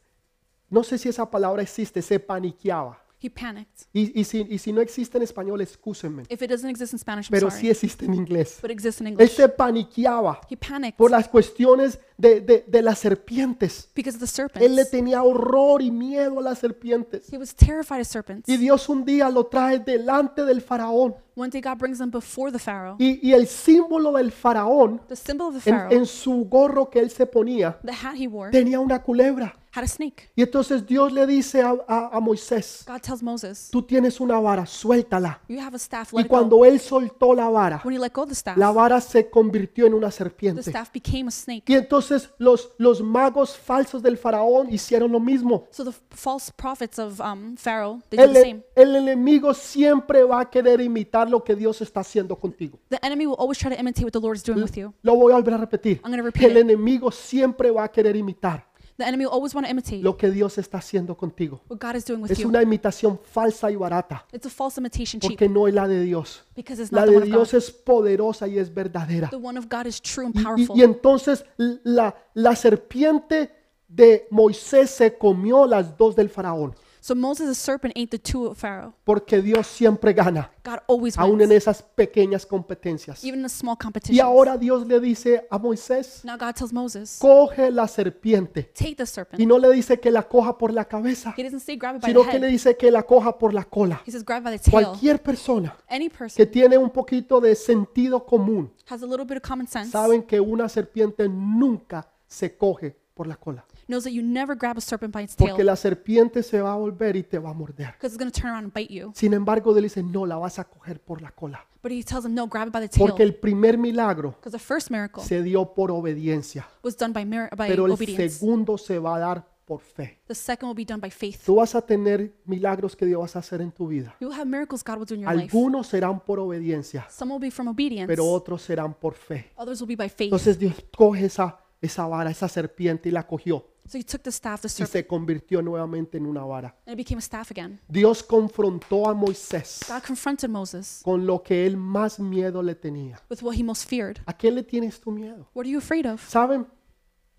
no 0.70 0.82
sé 0.84 0.96
si 0.98 1.08
esa 1.08 1.28
palabra 1.30 1.62
existe, 1.62 2.00
se 2.02 2.18
paniqueaba. 2.20 3.02
He 3.22 3.30
panicked. 3.30 3.86
Y, 3.94 4.20
y 4.20 4.24
si, 4.24 4.46
y 4.48 4.58
si 4.58 4.72
no 4.72 4.80
existe 4.82 5.16
en 5.16 5.22
español, 5.24 5.60
excúsenme. 5.62 6.24
If 6.28 6.42
it 6.42 6.50
doesn't 6.50 6.68
exist 6.68 6.92
in 6.92 6.98
Spanish, 6.98 7.26
I'm 7.28 7.30
Pero 7.32 7.50
sorry. 7.50 7.62
sí 7.62 7.70
existe 7.70 8.04
en 8.04 8.12
inglés. 8.14 8.58
but 8.60 8.70
it 8.70 8.74
exists 8.74 9.00
in 9.00 9.06
Él 9.06 9.12
English. 9.14 9.30
se 9.36 9.48
paniqueaba 9.48 10.40
He 10.50 10.56
panicked 10.56 10.98
por 10.98 11.10
las 11.10 11.26
cuestiones 11.28 11.98
de, 12.18 12.40
de- 12.42 12.64
de 12.68 12.82
las 12.82 12.98
serpientes. 12.98 13.88
because 13.94 14.16
of 14.16 14.20
the 14.30 14.42
Él 14.64 14.74
le 14.76 14.84
serpents. 14.84 14.90
tenía 14.90 15.22
horror 15.22 15.80
y 15.80 15.90
miedo 15.90 16.38
a 16.40 16.42
las 16.42 16.58
serpientes. 16.58 17.32
He 17.32 17.38
was 17.38 17.54
terrified 17.54 18.00
of 18.02 18.06
serpents. 18.06 18.48
Y 18.48 18.58
Dios 18.58 18.88
un 18.88 19.04
día 19.04 19.30
lo 19.30 19.46
trae 19.46 19.78
delante 19.78 20.44
del 20.44 20.60
faraón. 20.60 21.14
One 21.34 21.50
day 21.50 21.60
God 21.60 21.78
brings 21.78 21.98
them 21.98 22.10
before 22.10 22.50
the 22.52 22.58
Pharaoh. 22.58 22.96
Y, 22.98 23.18
y 23.26 23.32
el 23.32 23.46
símbolo 23.46 24.12
del 24.12 24.30
faraón, 24.32 25.00
The 25.08 25.16
symbol 25.16 25.48
of 25.54 25.62
the 25.64 25.70
en, 25.70 25.76
Pharaoh, 25.76 25.92
en 25.92 26.06
su 26.06 26.44
gorro 26.46 26.88
que 26.90 26.98
él 27.00 27.10
se 27.10 27.26
ponía, 27.26 27.78
the 27.84 27.92
hat 27.92 28.14
he 28.16 28.26
wore, 28.26 28.50
tenía 28.50 28.78
una 28.80 29.02
culebra. 29.02 29.54
Had 29.76 29.84
a 29.84 29.88
snake. 29.88 30.30
Y 30.34 30.42
entonces 30.42 30.86
Dios 30.86 31.12
le 31.12 31.26
dice 31.26 31.62
a, 31.62 31.74
a- 31.86 32.10
a 32.16 32.20
Moisés, 32.20 32.84
God 32.86 33.00
tells 33.00 33.22
Moses, 33.22 33.68
tú 33.70 33.82
tienes 33.82 34.20
una 34.20 34.40
vara, 34.40 34.64
suéltala. 34.66 35.40
You 35.48 35.60
have 35.60 35.74
a 35.74 35.78
staff, 35.78 36.12
Y 36.12 36.16
let 36.16 36.22
go. 36.24 36.28
cuando 36.28 36.64
él 36.64 36.80
soltó 36.80 37.34
la 37.34 37.48
vara, 37.48 37.80
When 37.84 37.94
he 37.94 37.98
let 38.00 38.12
go 38.12 38.24
the 38.26 38.32
staff, 38.34 38.56
la 38.56 38.70
vara 38.72 39.00
se 39.00 39.28
convirtió 39.30 39.86
en 39.86 39.94
una 39.94 40.08
the 40.08 40.12
serpiente. 40.16 40.60
staff 40.60 40.90
became 40.92 41.28
a 41.28 41.30
snake. 41.30 41.64
Y 41.66 41.74
entonces 41.74 42.30
los, 42.38 42.70
los 42.78 43.02
magos 43.02 43.56
falsos 43.56 44.02
del 44.02 44.16
faraón 44.16 44.72
hicieron 44.72 45.12
lo 45.12 45.20
mismo. 45.20 45.66
So 45.70 45.84
the 45.84 45.92
false 46.10 46.52
prophets 46.56 46.98
of 46.98 47.20
um, 47.20 47.56
Pharaoh, 47.56 48.00
they 48.10 48.18
did 48.18 48.28
El, 48.28 48.32
the 48.34 48.40
same. 48.42 48.62
el 48.74 48.96
enemigo 48.96 49.52
siempre 49.54 50.22
va 50.24 50.40
a 50.40 50.50
querer 50.50 50.80
imitar 50.80 51.28
lo 51.28 51.42
que 51.44 51.54
Dios 51.54 51.80
está 51.82 52.00
haciendo 52.00 52.36
contigo. 52.38 52.78
The 52.88 52.98
enemy 53.02 53.26
will 53.26 53.36
always 53.38 53.58
try 53.58 53.70
to 53.70 53.76
imitate 53.80 54.04
what 54.04 54.12
the 54.12 54.20
Lord 54.20 54.36
is 54.36 54.42
doing 54.42 54.62
with 54.62 54.74
you. 54.76 54.92
Lo 55.02 55.14
voy 55.16 55.32
a 55.32 55.36
volver 55.36 55.54
a 55.54 55.58
repetir. 55.58 56.00
I'm 56.04 56.12
repeat 56.26 56.44
El 56.50 56.56
it. 56.56 56.62
enemigo 56.62 57.10
siempre 57.10 57.70
va 57.70 57.84
a 57.84 57.88
querer 57.88 58.16
imitar 58.16 58.66
The 58.99 59.05
enemy 59.05 59.26
will 59.26 59.32
always 59.34 59.55
want 59.55 59.66
to 59.66 59.70
imitate 59.70 59.99
lo 60.03 60.16
que 60.16 60.30
Dios 60.30 60.57
está 60.59 60.78
haciendo 60.78 61.16
contigo. 61.16 61.61
what 61.68 61.78
God 61.78 61.97
is 61.97 62.05
doing 62.07 62.22
with 62.22 62.30
Es 62.32 62.38
you. 62.38 62.49
una 62.49 62.62
imitación 62.62 63.18
falsa 63.30 63.70
y 63.70 63.76
barata 63.76 64.24
It's 64.32 64.47
a 64.47 64.51
false 64.51 64.80
imitation 64.80 65.20
cheap 65.20 65.32
porque 65.32 65.49
no 65.49 65.68
es 65.68 65.74
la 65.74 65.86
de 65.86 66.01
Dios. 66.03 66.42
because 66.57 66.80
it's 66.82 66.90
La 66.92 67.01
not 67.01 67.07
the 67.07 67.11
de 67.12 67.16
one 67.18 67.22
of 67.24 67.28
Dios 67.30 67.53
God. 67.53 67.59
es 67.59 67.70
poderosa 67.70 68.49
y 68.49 68.59
es 68.59 68.72
verdadera. 68.72 69.28
The 69.28 69.36
one 69.36 69.59
of 69.59 69.66
God 69.68 69.86
is 69.86 70.01
true 70.01 70.24
and 70.26 70.34
Y- 70.34 70.40
Y, 70.40 70.44
powerful. 70.44 70.78
y 70.78 70.82
entonces 70.82 71.44
la, 71.57 72.14
la 72.34 72.57
serpiente 72.57 73.51
de 73.88 74.26
Moisés 74.30 74.90
se 74.90 75.16
comió 75.16 75.66
las 75.66 75.97
dos 75.97 76.16
del 76.16 76.28
faraón 76.28 76.74
So 77.07 77.14
Moses, 77.14 77.46
the 77.46 77.54
serpent, 77.54 77.92
ate 77.96 78.11
the 78.11 78.18
two 78.18 78.46
of 78.48 78.59
Pharaoh. 78.59 78.92
porque 79.04 79.40
Dios 79.40 79.68
siempre 79.68 80.12
gana, 80.12 80.50
God 80.64 80.78
always 80.88 81.16
aún 81.16 81.40
en 81.40 81.50
wins, 81.50 81.62
esas 81.62 81.80
pequeñas 81.80 82.44
competencias. 82.44 83.22
even 83.22 83.42
in 83.42 83.48
small 83.48 83.76
Y 83.78 83.84
competition. 83.84 84.26
ahora 84.26 84.59
Dios 84.59 84.84
le 84.88 84.98
dice 84.98 85.46
a 85.48 85.57
Moisés, 85.57 86.24
Now 86.24 86.36
God 86.36 86.54
tells 86.57 86.72
Moses, 86.72 87.18
coge 87.20 87.70
la 87.70 87.86
serpiente. 87.86 88.64
take 88.76 88.96
the 88.96 89.04
Y 89.04 89.07
serpent. 89.07 89.40
no 89.46 89.57
le 89.57 89.70
dice 89.70 90.00
que 90.00 90.11
la 90.11 90.24
coja 90.24 90.59
por 90.59 90.72
la 90.72 90.84
cabeza, 90.86 91.32
He 91.38 91.44
doesn't 91.44 91.61
say 91.61 91.76
grab 91.76 91.94
it 91.94 92.02
by 92.02 92.12
the 92.12 92.18
sino 92.18 92.28
que 92.28 92.40
le 92.40 92.48
dice 92.48 92.76
que 92.76 92.90
la 92.90 93.04
coja 93.04 93.38
por 93.38 93.54
la 93.54 93.62
cola. 93.62 94.02
He 94.04 94.11
says 94.11 94.24
grab 94.24 94.40
it 94.40 94.44
by 94.46 94.59
the 94.59 94.59
tail. 94.59 94.72
Cualquier 94.72 95.22
persona 95.22 95.76
Any 95.88 96.09
que 96.09 96.18
person 96.18 96.50
tiene 96.50 96.76
un 96.76 96.90
poquito 96.90 97.40
de 97.40 97.54
sentido 97.54 98.26
común 98.26 98.72
has 98.90 99.04
a 99.04 99.07
little 99.07 99.24
bit 99.24 99.36
of 99.36 99.48
common 99.48 99.68
sense 99.68 99.92
saben 99.92 100.24
que 100.24 100.40
una 100.40 100.68
serpiente 100.68 101.28
nunca 101.28 102.11
se 102.26 102.57
coge 102.57 102.96
por 103.14 103.28
la 103.28 103.36
cola. 103.36 103.64
Knows 103.89 104.05
that 104.05 104.12
you 104.12 104.22
never 104.22 104.57
grab 104.57 104.76
a 104.78 104.80
serpent 104.80 105.14
by 105.14 105.22
its 105.24 105.37
Porque 105.37 105.55
tail 105.55 105.66
la 105.66 105.76
serpiente 105.76 106.43
se 106.43 106.61
va 106.61 106.72
a 106.72 106.76
volver 106.76 107.16
y 107.16 107.22
te 107.22 107.39
va 107.39 107.51
a 107.51 107.53
morder. 107.53 107.93
because 107.93 108.14
it's 108.14 108.18
going 108.18 108.30
to 108.30 108.41
turn 108.41 108.51
around 108.51 108.64
and 108.64 108.72
bite 108.74 108.93
you. 108.93 109.12
Sin 109.14 109.32
embargo, 109.34 109.72
Dios 109.72 109.82
dice, 109.84 110.03
no, 110.03 110.26
la 110.26 110.37
vas 110.37 110.59
a 110.59 110.64
coger 110.64 111.01
por 111.01 111.22
la 111.22 111.30
cola. 111.30 111.64
But 111.82 111.93
he 111.93 112.03
tells 112.03 112.24
him, 112.24 112.34
no, 112.34 112.49
grab 112.49 112.68
it 112.68 112.72
by 112.72 112.80
the 112.80 112.89
tail. 112.89 113.07
Porque 113.07 113.22
el 113.22 113.34
primer 113.37 113.78
milagro 113.78 114.30
Because 114.32 114.51
the 114.53 114.59
first 114.59 114.91
miracle 114.91 115.22
se 115.22 115.43
dio 115.43 115.72
por 115.72 115.91
obediencia, 115.93 116.66
was 116.82 116.97
done 116.97 117.12
by, 117.12 117.24
mir- 117.24 117.49
by 117.57 117.68
pero 117.68 117.87
el 117.87 117.93
obedience. 117.93 118.39
segundo 118.39 118.76
se 118.76 118.99
va 118.99 119.16
a 119.16 119.18
dar 119.20 119.57
por 119.64 119.80
fe. 119.80 120.20
The 120.28 120.34
second 120.34 120.68
will 120.68 120.76
be 120.76 120.84
done 120.84 121.01
by 121.01 121.11
faith. 121.11 121.41
Tú 121.45 121.57
vas 121.57 121.74
a 121.74 121.80
tener 121.82 122.32
milagros 122.45 122.95
que 122.97 123.05
Dios 123.07 123.20
vas 123.20 123.37
a 123.37 123.41
hacer 123.41 123.61
en 123.61 123.70
tu 123.72 123.87
vida. 123.89 124.14
You 124.20 124.28
will 124.28 124.37
have 124.37 124.47
miracles 124.47 124.82
God 124.84 124.99
will 124.99 125.07
do 125.07 125.14
in 125.14 125.20
your 125.22 125.32
life. 125.34 125.45
Algunos 125.57 125.87
serán 125.89 126.20
por 126.20 126.39
obediencia, 126.41 127.07
Some 127.11 127.32
will 127.34 127.41
be 127.41 127.51
from 127.51 127.68
obedience. 127.68 128.07
pero 128.07 128.24
otros 128.26 128.62
serán 128.62 128.95
por 128.95 129.14
fe. 129.14 129.51
Others 129.57 129.80
will 129.80 129.89
be 129.89 129.97
by 129.97 130.09
faith. 130.09 130.26
Entonces 130.32 130.59
Dios 130.59 130.74
coge 130.97 131.26
esa, 131.26 131.59
esa 131.80 132.07
vara, 132.07 132.30
esa 132.30 132.49
serpiente 132.49 133.09
y 133.09 133.12
la 133.12 133.26
cogió 133.26 133.64
So 133.89 133.99
he 133.99 134.03
took 134.05 134.22
the 134.22 134.30
staff, 134.32 134.62
the 134.62 134.66
y 134.66 134.70
serpent, 134.70 134.93
se 134.93 135.07
convirtió 135.07 135.62
nuevamente 135.62 136.18
en 136.18 136.26
una 136.26 136.43
vara. 136.45 136.74
and 136.87 136.99
it 136.99 137.05
became 137.07 137.18
a 137.18 137.22
staff 137.22 137.51
again. 137.51 137.80
Dios 137.89 138.22
confrontó 138.22 139.09
a 139.09 139.14
Moisés 139.14 139.80
God 139.89 140.03
confronted 140.07 140.49
Moses 140.51 141.01
con 141.05 141.24
lo 141.26 141.43
que 141.43 141.64
él 141.66 141.76
más 141.76 142.18
miedo 142.18 142.62
le 142.62 142.74
tenía. 142.74 143.20
with 143.30 143.43
what 143.43 143.55
he 143.55 143.62
most 143.62 143.89
feared. 143.89 144.18
¿A 144.26 144.32
qué 144.37 144.51
le 144.51 144.62
tienes 144.62 145.01
tu 145.01 145.11
miedo? 145.11 145.49
What 145.55 145.62
are 145.64 145.70
you 145.70 145.78
afraid 145.78 146.07
of? 146.07 146.20
¿Saben? 146.28 146.66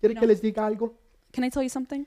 ¿Quiere 0.00 0.14
No. 0.14 0.20
que 0.20 0.26
les 0.26 0.40
diga 0.40 0.64
algo? 0.66 0.94
Can 1.32 1.44
I 1.44 1.50
tell 1.50 1.62
you 1.62 1.68
something? 1.68 2.04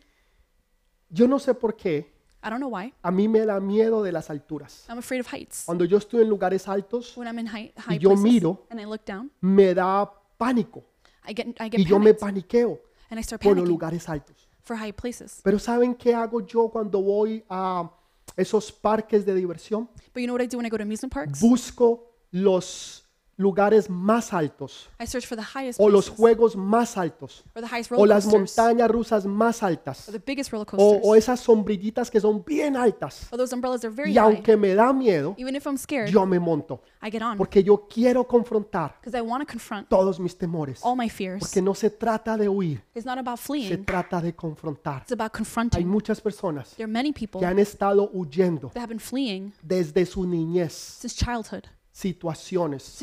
Yo 1.10 1.28
no 1.28 1.38
sé 1.39 1.54
por 1.54 1.76
qué 1.76 2.12
I 2.44 2.50
don't 2.50 2.58
know 2.60 2.70
why. 2.76 2.92
a 3.04 3.12
mí 3.12 3.28
me 3.28 3.46
da 3.46 3.60
miedo 3.60 4.02
de 4.02 4.12
las 4.12 4.30
alturas. 4.32 4.86
I'm 4.89 4.98
afraid 4.98 5.20
of 5.22 5.28
heights. 5.32 5.64
Cuando 5.66 5.86
yo 5.86 5.98
estoy 5.98 6.24
en 6.24 6.30
lugares 6.30 6.68
altos, 6.68 7.16
When 7.16 7.28
I'm 7.28 7.38
in 7.38 7.46
high, 7.48 7.72
high 7.78 8.00
yo 8.00 8.10
places 8.10 8.24
miro- 8.24 8.66
and 8.72 8.80
I 8.82 8.86
look 8.86 9.06
down, 9.06 9.32
me 9.42 9.74
da 9.76 10.12
pánico 10.38 10.84
I 11.28 11.34
get 11.36 11.48
I 11.62 11.70
get 11.70 11.80
y 11.82 11.86
yo 11.86 12.00
me 12.00 12.14
panicked 12.16 12.20
paniqueo 12.50 12.80
and 13.12 13.20
I 13.20 13.24
start 13.24 13.41
por 13.41 13.51
los 13.55 13.64
panicking 13.64 13.70
lugares 13.70 14.09
altos. 14.09 14.47
for 14.64 14.76
high 14.78 14.93
places. 14.93 15.41
Pero 15.43 15.59
¿saben 15.59 15.93
qué 15.95 16.14
hago 16.16 16.41
yo 16.45 16.70
cuando 16.70 17.01
voy 17.01 17.43
a 17.49 17.91
esos 18.36 18.72
parques 18.72 19.26
de 19.26 19.36
diversión? 19.36 19.89
But 20.14 20.22
you 20.22 20.26
know 20.26 20.34
what 20.34 20.41
I 20.41 20.47
do 20.47 20.57
when 20.57 20.66
I 20.66 20.70
go 20.70 20.78
to 20.78 20.84
amusement 20.84 21.14
parks? 21.14 21.39
Busco 21.39 22.16
los 22.32 23.03
lugares 23.38 23.89
más 23.89 24.34
altos 24.34 24.89
I 24.99 25.07
search 25.07 25.25
for 25.25 25.38
the 25.38 25.43
highest 25.57 25.79
o 25.79 25.89
los 25.89 26.09
juegos 26.09 26.55
más 26.55 26.97
altos 26.97 27.43
or 27.55 27.61
the 27.63 27.67
highest 27.67 27.91
o 27.91 28.05
las 28.05 28.25
montañas 28.27 28.89
rusas 28.89 29.25
más 29.25 29.63
altas 29.63 30.07
or 30.07 30.13
the 30.13 30.19
biggest 30.23 30.51
roller 30.51 30.67
o, 30.67 30.77
coasters, 30.77 31.01
o 31.03 31.15
esas 31.15 31.39
sombrillitas 31.39 32.11
que 32.11 32.19
son 32.19 32.43
bien 32.45 32.75
altas. 32.75 33.27
or 33.32 33.38
those 33.38 33.53
umbrellas 33.53 33.84
are 33.84 33.93
very 33.93 34.11
Y 34.13 34.17
aunque 34.17 34.55
me 34.57 34.75
da 34.75 34.93
miedo, 34.93 35.34
Even 35.38 35.55
if 35.55 35.65
I'm 35.65 35.77
scared, 35.77 36.09
yo 36.09 36.25
me 36.25 36.39
monto 36.39 36.82
I 37.01 37.09
get 37.09 37.21
on 37.23 37.38
porque 37.38 37.63
yo 37.63 37.88
quiero 37.88 38.27
confrontar 38.27 38.97
because 39.01 39.17
I 39.17 39.21
want 39.21 39.41
to 39.47 39.51
confront 39.51 39.89
todos 39.89 40.19
mis 40.19 40.38
temores. 40.38 40.82
all 40.84 40.95
my 40.95 41.09
fears. 41.09 41.39
Porque 41.39 41.61
no 41.61 41.73
se 41.73 41.89
trata 41.89 42.38
de 42.38 42.47
huir, 42.47 42.84
It's 42.93 43.05
not 43.05 43.17
about 43.17 43.38
se 43.39 43.45
fleeing; 43.45 43.86
trata 43.86 44.21
de 44.21 44.34
confrontar. 44.36 45.01
it's 45.03 45.11
about 45.11 45.32
Hay 45.34 45.38
confronting. 45.38 45.88
muchas 45.88 46.21
personas 46.21 46.75
There 46.75 46.84
are 46.86 46.91
many 46.91 47.11
people 47.11 47.39
que 47.39 47.45
han 47.47 47.57
estado 47.59 48.09
huyendo 48.13 48.69
that 48.69 48.82
have 48.84 48.89
been 48.89 48.99
fleeing 48.99 49.51
desde 49.63 50.05
su 50.05 50.25
niñez, 50.27 50.71
since 50.99 51.15
childhood, 51.15 51.63
situaciones, 52.02 52.97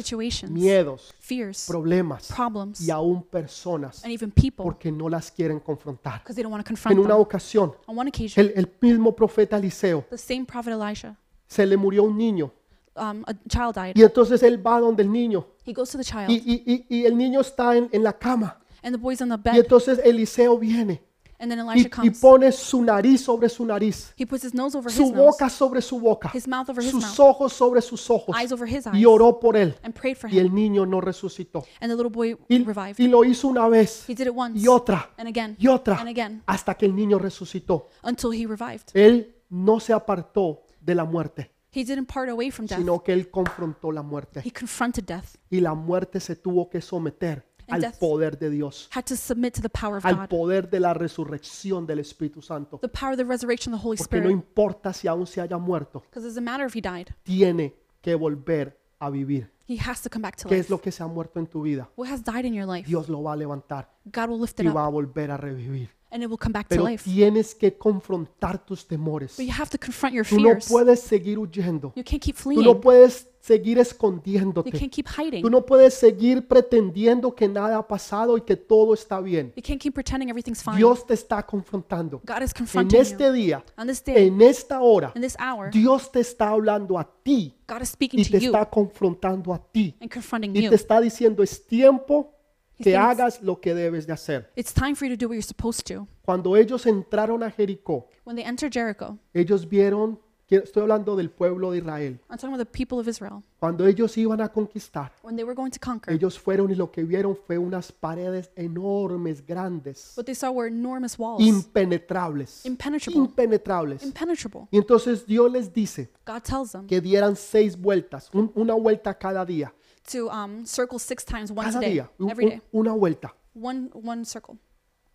miedos, 0.51 1.15
fears, 1.21 1.67
problemas 1.69 2.29
problems, 2.35 2.81
y 2.81 2.91
aún 2.91 3.23
personas 3.23 4.03
and 4.05 4.13
even 4.13 4.31
people 4.31 4.65
porque 4.65 4.91
no 4.91 5.09
las 5.09 5.31
quieren 5.31 5.61
confrontar. 5.61 6.23
they 6.25 6.43
don't 6.43 6.53
want 6.53 6.65
to 6.65 6.69
En 6.71 6.75
confront 6.77 6.99
una 6.99 7.15
them. 7.15 7.21
ocasión, 7.23 7.73
On 7.87 7.99
one 7.99 8.09
occasion, 8.11 8.45
el, 8.47 8.53
el 8.57 8.73
mismo 8.81 9.15
profeta 9.15 9.57
Eliseo 9.57 10.05
the 10.11 10.19
same 10.19 10.45
prophet 10.45 10.73
Elisha, 10.75 11.17
se 11.47 11.65
le 11.67 11.77
murió 11.77 12.03
un 12.05 12.17
niño 12.17 12.53
um, 12.97 13.23
a 13.27 13.33
child 13.49 13.75
died. 13.75 13.93
y 13.97 14.03
entonces 14.03 14.43
él 14.43 14.65
va 14.65 14.81
donde 14.81 15.03
el 15.03 15.11
niño 15.13 15.47
He 15.65 15.73
goes 15.73 15.91
to 15.91 15.99
the 15.99 16.03
y, 16.03 16.07
child, 16.07 16.31
y- 16.31 16.63
y- 16.67 16.87
y 16.89 17.05
el 17.07 17.17
niño 17.17 17.41
está 17.41 17.77
en, 17.77 17.89
en 17.93 18.03
la 18.03 18.13
cama 18.13 18.59
and 18.83 18.95
the 18.95 19.01
boy's 19.01 19.21
on 19.21 19.29
the 19.29 19.35
y 19.37 19.39
bed, 19.53 19.57
entonces 19.63 20.01
Eliseo 20.05 20.59
viene 20.59 21.03
and 21.39 21.51
then 21.51 21.59
y, 21.61 21.71
Elisha 21.73 21.87
y 21.87 21.91
comes. 21.91 22.19
pone 22.21 22.53
su 22.53 22.83
nariz 22.83 23.21
sobre 23.21 23.49
su 23.49 23.65
nariz, 23.65 24.13
He 24.17 24.27
puts 24.27 24.45
his 24.45 24.55
nose 24.55 24.77
over 24.77 24.91
his 24.91 24.97
su 24.97 25.11
nose, 25.13 25.17
boca 25.17 25.49
sobre 25.49 25.81
su 25.81 25.99
boca, 26.01 26.31
his 26.35 26.49
mouth 26.49 26.69
over 26.69 26.83
his 26.83 26.91
sus 26.91 27.03
mouth, 27.05 27.19
ojos 27.21 27.53
sobre 27.53 27.81
sus 27.81 28.11
ojos. 28.11 28.37
Eyes 28.37 28.53
over 28.53 28.67
his 28.69 28.87
eyes, 28.87 28.97
y 28.97 29.05
oró 29.05 29.39
por 29.39 29.57
él. 29.57 29.77
And 29.83 29.95
prayed 29.95 30.17
for 30.17 30.31
y 30.31 30.39
him. 30.39 30.47
el 30.47 30.55
niño 30.55 30.87
no 30.87 31.01
resucitó. 31.01 31.65
And 31.81 31.91
the 31.91 31.97
little 31.97 32.11
boy 32.11 32.37
Y, 32.49 32.65
revived. 32.65 32.99
y 32.99 33.09
lo 33.09 33.25
hizo 33.25 33.49
una 33.49 33.69
vez. 33.69 34.05
He 34.09 34.15
did 34.15 34.27
it 34.27 34.33
once, 34.35 34.59
y 34.61 34.67
otra. 34.69 35.11
And 35.17 35.29
again, 35.29 35.57
y 35.59 35.69
otra. 35.69 35.97
And 35.99 36.09
again, 36.09 36.43
hasta 36.47 36.75
que 36.75 36.87
el 36.87 36.95
niño 36.95 37.19
resucitó. 37.19 37.89
until 38.03 38.33
he 38.33 38.47
revived. 38.47 38.91
Él 38.95 39.35
no 39.51 39.81
se 39.81 39.93
apartó 39.93 40.63
de 40.81 40.95
la 40.95 41.05
muerte, 41.05 41.51
He 41.71 41.85
didn't 41.85 42.07
part 42.07 42.31
away 42.31 42.51
from 42.51 42.67
death. 42.67 42.79
sino 42.79 43.03
que 43.03 43.13
él 43.13 43.31
confrontó 43.31 43.93
la 43.93 44.03
muerte. 44.03 44.41
He 44.45 44.51
confronted 44.51 45.05
death, 45.05 45.37
y 45.51 45.61
la 45.61 45.75
muerte 45.75 46.19
se 46.19 46.35
tuvo 46.37 46.69
que 46.71 46.81
someter 46.81 47.47
al 47.75 47.81
death- 47.81 47.99
poder 47.99 48.39
de 48.39 48.51
Dios, 48.51 48.89
had 48.95 49.05
to 49.05 49.17
submit 49.17 49.55
to 49.55 49.63
the 49.63 49.69
power 49.69 49.99
of 49.99 50.05
al 50.07 50.17
God, 50.17 50.29
poder 50.29 50.69
de 50.71 50.81
la 50.81 50.95
resurrección 50.95 51.87
del 51.87 51.99
Espíritu 52.01 52.43
Santo. 52.43 52.79
the 52.81 52.89
power 52.89 53.13
of 53.13 53.19
the 53.19 53.25
resurrection 53.25 53.75
of 53.75 53.81
the 53.81 53.87
Holy 53.87 53.97
Porque 53.99 54.17
no 54.17 54.23
Spirit. 54.29 54.33
importa 54.33 54.93
si 54.93 55.09
aún 55.09 55.27
se 55.27 55.41
haya 55.41 55.59
muerto, 55.59 56.01
Because 56.11 56.27
it 56.27 56.31
doesn't 56.31 56.45
matter 56.45 56.67
if 56.67 56.75
he 56.75 56.81
died, 56.81 57.09
tiene 57.23 57.75
que 58.01 58.15
volver 58.15 58.79
a 59.01 59.11
vivir. 59.11 59.51
he 59.67 59.77
has 59.79 60.01
to 60.03 60.09
come 60.11 60.23
back 60.23 60.37
to 60.37 60.49
¿Qué 60.49 60.55
life. 60.57 60.65
es 60.67 60.71
lo 60.71 60.81
que 60.81 60.91
se 60.91 61.03
ha 61.03 61.07
muerto 61.07 61.39
en 61.39 61.47
tu 61.47 61.63
vida? 61.63 61.89
What 61.97 62.09
has 62.11 62.23
died 62.25 62.45
in 62.47 62.55
your 62.55 62.67
life? 62.67 62.87
Dios 62.89 63.09
lo 63.09 63.23
va 63.23 63.35
a 63.35 63.37
levantar 63.37 63.91
God 64.07 64.31
will 64.31 64.41
lift 64.41 64.59
it 64.61 64.65
y 64.67 64.69
up 64.69 64.77
va 64.77 64.87
a 64.87 64.89
volver 64.89 65.31
a 65.31 65.37
revivir. 65.37 65.91
and 66.11 66.23
it 66.23 66.29
will 66.31 66.39
come 66.39 66.55
back 66.55 66.67
to 66.69 66.75
pero 66.77 66.85
life. 66.89 67.05
tienes 67.05 67.55
que 67.55 67.77
confrontar 67.77 68.65
tus 68.65 68.87
temores. 68.89 69.37
But 69.37 69.45
you 69.47 69.53
have 69.53 69.69
to 69.71 69.79
confront 69.79 70.15
your 70.15 70.25
Tú 70.27 70.37
no 70.41 70.49
fears. 70.53 70.67
puedes 70.69 71.01
seguir 71.01 71.39
huyendo. 71.39 71.93
You 71.95 72.03
can't 72.03 72.23
keep 72.23 72.35
Tú 72.37 72.51
no 72.51 72.61
fleeing. 72.63 72.81
puedes 72.81 73.29
seguir 73.41 73.77
You 73.77 73.83
escondiéndote. 73.83 74.71
can't 74.71 74.91
keep 74.93 75.07
hiding. 75.09 75.43
Tú 75.43 75.51
no 75.51 75.65
puedes 75.65 75.95
seguir 75.95 76.47
pretendiendo 76.47 77.35
que 77.35 77.49
nada 77.49 77.79
ha 77.79 77.87
pasado 77.87 78.37
y 78.37 78.43
que 78.43 78.57
todo 78.57 78.95
está 78.95 79.21
bien. 79.21 79.53
You 79.57 79.63
can't 79.63 79.81
keep 79.81 79.95
pretending 79.95 80.29
everything's 80.29 80.63
fine. 80.63 80.77
Dios 80.77 81.07
te 81.07 81.15
está 81.15 81.43
confrontando. 81.45 82.21
God 82.25 82.43
is 82.43 82.51
En 82.53 82.59
confronting 82.59 83.01
este 83.01 83.25
you. 83.27 83.33
día, 83.33 83.65
On 83.77 83.87
this 83.87 84.03
day, 84.05 84.27
en 84.29 84.41
esta 84.43 84.81
hora, 84.81 85.13
in 85.15 85.23
this 85.23 85.37
hour, 85.39 85.71
Dios 85.71 86.11
te 86.11 86.21
está 86.21 86.49
hablando 86.51 86.99
a 86.99 87.05
ti 87.23 87.55
God 87.69 87.83
is 87.83 87.91
speaking 87.91 88.21
y 88.21 88.25
to 88.25 88.31
te 88.33 88.41
you 88.41 88.51
está 88.53 88.69
confrontando 88.69 89.53
a 89.55 89.59
ti. 89.73 89.95
and 90.01 90.11
confronting 90.13 90.55
Y 90.57 90.63
you. 90.63 90.71
te 90.71 90.77
está 90.77 91.01
diciendo, 91.01 91.43
es 91.43 91.67
tiempo 91.67 92.35
que 92.81 92.97
hagas 92.97 93.43
lo 93.43 93.61
que 93.61 93.75
debes 93.75 94.07
de 94.07 94.13
hacer. 94.13 94.53
It's 94.55 94.73
time 94.73 94.95
for 94.95 95.09
you 95.09 95.17
to 95.17 95.19
do 95.25 95.29
what 95.29 95.35
you're 95.35 95.43
supposed 95.43 95.83
to. 95.93 96.07
Cuando 96.25 96.57
ellos 96.57 96.87
entraron 96.87 97.43
a 97.43 97.51
Jericó, 97.51 98.07
When 98.25 98.37
they 98.37 98.45
entered 98.45 98.73
Jericho, 98.73 99.19
ellos 99.35 99.69
vieron, 99.69 100.21
estoy 100.57 100.83
hablando 100.83 101.15
del 101.17 101.31
pueblo 101.31 101.71
de 101.73 101.79
Israel, 101.79 102.21
I'm 102.31 102.37
talking 102.39 102.55
about 102.55 102.67
the 102.67 102.73
people 102.79 102.99
of 102.99 103.07
Israel. 103.07 103.43
cuando 103.61 103.87
ellos 103.87 104.17
iban 104.17 104.41
a 104.41 104.49
conquistar, 104.49 105.13
When 105.23 105.37
they 105.37 105.45
were 105.45 105.55
going 105.55 105.71
to 105.71 105.79
conquer, 105.79 106.13
ellos 106.15 106.39
fueron 106.39 106.71
y 106.71 106.75
lo 106.75 106.91
que 106.91 107.05
vieron 107.05 107.37
fue 107.47 107.59
unas 107.59 107.93
paredes 107.93 108.51
enormes, 108.57 109.45
grandes, 109.47 110.15
what 110.17 110.25
they 110.25 110.35
saw 110.35 110.51
were 110.51 110.69
enormous 110.69 111.19
walls, 111.19 111.41
impenetrables, 111.43 112.65
impenetrable, 112.65 113.21
impenetrables. 113.21 114.03
impenetrable. 114.03 114.69
Y 114.71 114.79
entonces 114.79 115.27
Dios 115.27 115.51
les 115.51 115.73
dice 115.73 116.11
God 116.27 116.43
tells 116.43 116.73
them 116.73 116.87
que 116.87 117.01
dieran 117.01 117.37
seis 117.37 117.77
vueltas, 117.77 118.29
un- 118.33 118.51
una 118.55 118.75
vuelta 118.75 119.15
cada 119.19 119.45
día, 119.45 119.73
to 120.11 120.29
um, 120.29 120.65
circle 120.65 120.99
six 120.99 121.25
times 121.25 121.51
once 121.51 121.65
cada 121.73 121.81
day, 121.81 121.93
día, 121.95 122.11
un- 122.19 122.31
every 122.31 122.45
un- 122.45 122.51
day, 122.51 122.63
una 122.73 122.93
vuelta. 122.93 123.35
one 123.55 123.91
one 123.93 124.25
circle. 124.25 124.57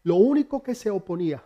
Lo 0.04 0.16
único 0.18 0.62
que 0.62 0.76
se 0.76 0.90
oponía 0.90 1.42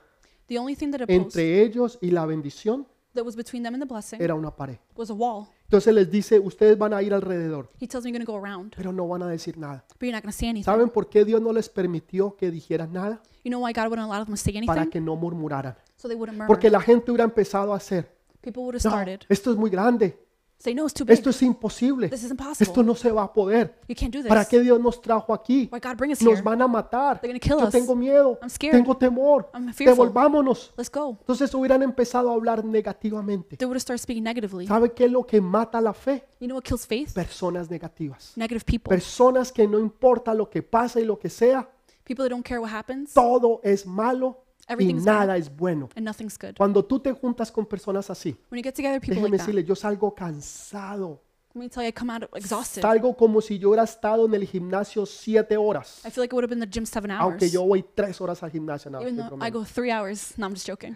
The 0.48 0.58
only 0.58 0.76
thing 0.76 0.90
that 0.92 1.02
opposed 1.04 1.16
entre 1.22 1.62
ellos 1.62 1.98
y 2.02 2.10
la 2.12 2.26
bendición 2.26 2.88
that 3.18 3.26
was 3.26 3.36
between 3.36 3.64
them 3.64 3.74
and 3.74 3.82
the 3.84 3.88
blessing 3.88 4.22
era 4.22 4.34
una 4.36 4.52
pared. 4.52 4.80
was 4.96 5.10
a 5.10 5.14
wall. 5.14 5.48
Entonces 5.64 5.94
les 5.94 6.10
dice, 6.10 6.40
ustedes 6.40 6.78
van 6.78 6.94
a 6.94 7.02
ir 7.02 7.14
alrededor, 7.14 7.70
He 7.80 7.88
tells 7.88 8.06
me 8.06 8.12
you're 8.12 8.18
going 8.24 8.26
to 8.26 8.32
go 8.32 8.38
around, 8.38 8.74
pero 8.76 8.92
no 8.94 9.08
van 9.08 9.24
a 9.24 9.28
decir 9.28 9.58
nada. 9.58 9.84
but 9.90 10.02
you're 10.04 10.12
not 10.14 10.24
going 10.24 10.32
to 10.32 10.38
say 10.38 10.48
anything. 10.48 10.64
¿Saben 10.66 10.90
por 10.90 11.10
qué 11.10 11.26
Dios 11.26 11.42
no 11.42 11.52
les 11.52 11.68
permitió 11.70 12.36
que 12.38 12.50
dijeran 12.52 12.94
nada? 12.94 13.22
You 13.44 13.50
know 13.52 13.60
why 13.62 13.74
God 13.74 13.90
wouldn't 13.90 14.10
allow 14.10 14.24
them 14.24 14.34
to 14.34 14.38
say 14.38 14.54
Para 14.66 14.82
anything? 14.82 14.92
que 14.92 15.02
no 15.02 15.16
murmuraran. 15.16 15.76
So 15.98 16.08
they 16.08 16.16
wouldn't 16.16 16.38
murmur. 16.38 16.48
Porque 16.48 16.70
la 16.70 16.80
gente 16.82 17.12
hubiera 17.12 17.26
empezado 17.26 17.74
a 17.74 17.78
hacer, 17.78 18.10
People 18.42 18.64
would 18.64 18.76
have 18.76 18.84
no, 18.84 18.90
started. 18.92 19.22
esto 19.30 19.52
es 19.52 19.58
muy 19.58 19.70
grande, 19.70 20.18
Say, 20.60 20.74
no, 20.74 20.86
it's 20.86 20.94
too 20.96 21.06
big. 21.06 21.14
esto 21.14 21.30
es 21.30 21.42
imposible, 21.44 22.10
This 22.10 22.24
is 22.24 22.32
esto 22.32 22.44
impossible. 22.44 22.84
no 22.84 22.96
se 22.96 23.12
va 23.12 23.24
a 23.24 23.32
poder. 23.32 23.76
You 23.88 23.96
can't 23.96 24.12
do 24.12 24.22
this. 24.22 24.28
¿Para 24.28 24.44
qué 24.44 24.60
Dios 24.60 24.80
nos 24.80 25.00
trajo 25.00 25.32
aquí? 25.34 25.70
Why 25.72 25.80
God 25.80 25.96
bring 25.98 26.12
us 26.12 26.22
Nos 26.22 26.34
here? 26.34 26.42
van 26.42 26.62
a 26.64 26.68
matar. 26.68 27.22
They're 27.22 27.32
gonna 27.32 27.40
kill 27.40 27.60
Yo 27.60 27.68
us. 27.68 27.72
tengo 27.72 27.96
miedo, 27.96 28.40
I'm 28.42 28.50
scared. 28.50 28.76
tengo 28.76 28.98
temor, 28.98 29.50
I'm 29.54 29.72
fearful. 29.72 29.86
devolvámonos. 30.08 30.74
Let's 30.76 30.90
go. 30.92 31.18
Entonces 31.20 31.54
hubieran 31.54 31.84
empezado 31.84 32.32
a 32.32 32.34
hablar 32.34 32.66
negativamente. 32.66 33.56
They 33.58 33.66
would 33.68 33.76
have 33.76 33.82
started 33.82 34.02
speaking 34.02 34.24
negatively. 34.24 34.66
¿Sabe 34.66 34.92
qué 34.94 35.06
es 35.06 35.12
lo 35.12 35.26
que 35.28 35.40
mata 35.40 35.80
la 35.80 35.94
fe? 35.94 36.24
You 36.40 36.48
know 36.48 36.56
what 36.58 36.64
kills 36.64 36.88
faith? 36.88 37.14
Personas 37.14 37.70
negativas. 37.70 38.34
Negative 38.36 38.66
people. 38.66 38.90
Personas 38.90 39.52
que 39.52 39.68
no 39.68 39.78
importa 39.80 40.34
lo 40.34 40.50
que 40.50 40.64
pasa 40.64 41.00
y 41.00 41.06
lo 41.06 41.20
que 41.20 41.30
sea, 41.30 41.70
People 42.04 42.24
that 42.24 42.32
don't 42.32 42.46
care 42.46 42.60
what 42.60 42.72
happens 42.74 43.14
todo 43.14 43.60
es 43.64 43.86
malo 43.86 44.44
y 44.70 44.74
Everything's 44.74 45.06
nada 45.06 45.38
es 45.38 45.50
bueno. 45.56 45.90
and 45.96 46.06
nothing's 46.06 46.38
good. 46.38 46.56
Cuando 46.58 46.84
tú 46.84 47.00
te 47.00 47.12
juntas 47.14 47.52
con 47.52 47.66
personas 47.66 48.10
así, 48.10 48.36
When 48.52 48.60
you 48.60 48.64
get 48.64 48.76
together 48.76 48.96
with 49.00 49.02
people 49.02 49.16
déjeme 49.16 49.30
like 49.30 49.38
that, 49.38 49.46
decirle, 49.48 49.64
yo 49.66 49.76
salgo 49.76 50.14
cansado. 50.14 51.22
let 51.54 51.62
me 51.64 51.70
tell 51.70 51.82
you, 51.84 51.90
I 51.90 51.92
come 51.94 52.12
out 52.14 52.24
exhausted. 52.36 52.82
Salgo 52.82 53.16
como 53.16 53.42
si 53.42 53.58
yo 53.58 53.70
hubiera 53.70 53.84
estado 53.84 54.26
en 54.26 54.34
el 54.36 54.46
gimnasio 54.46 55.06
siete 55.06 55.58
horas, 55.58 56.02
I 56.06 56.12
feel 56.12 56.22
like 56.24 56.28
it 56.28 56.34
would 56.34 56.44
have 56.44 56.50
been 56.50 56.60
the 56.60 56.70
gym 56.72 56.86
seven 56.86 57.12
aunque 57.12 57.46
hours. 57.46 57.52
yo 57.54 57.64
voy 57.66 57.84
tres 57.96 58.20
horas 58.22 58.44
al 58.44 58.52
gimnasio. 58.52 58.92
No, 58.92 59.02
Even 59.02 59.16
estoy 59.16 59.30
though 59.30 59.36
I 59.46 59.50
bromeando. 59.50 59.60
go 59.60 59.66
three 59.66 59.92
hours. 59.92 60.34
No, 60.38 60.46
I'm 60.48 60.54
just 60.54 60.68
joking. 60.68 60.96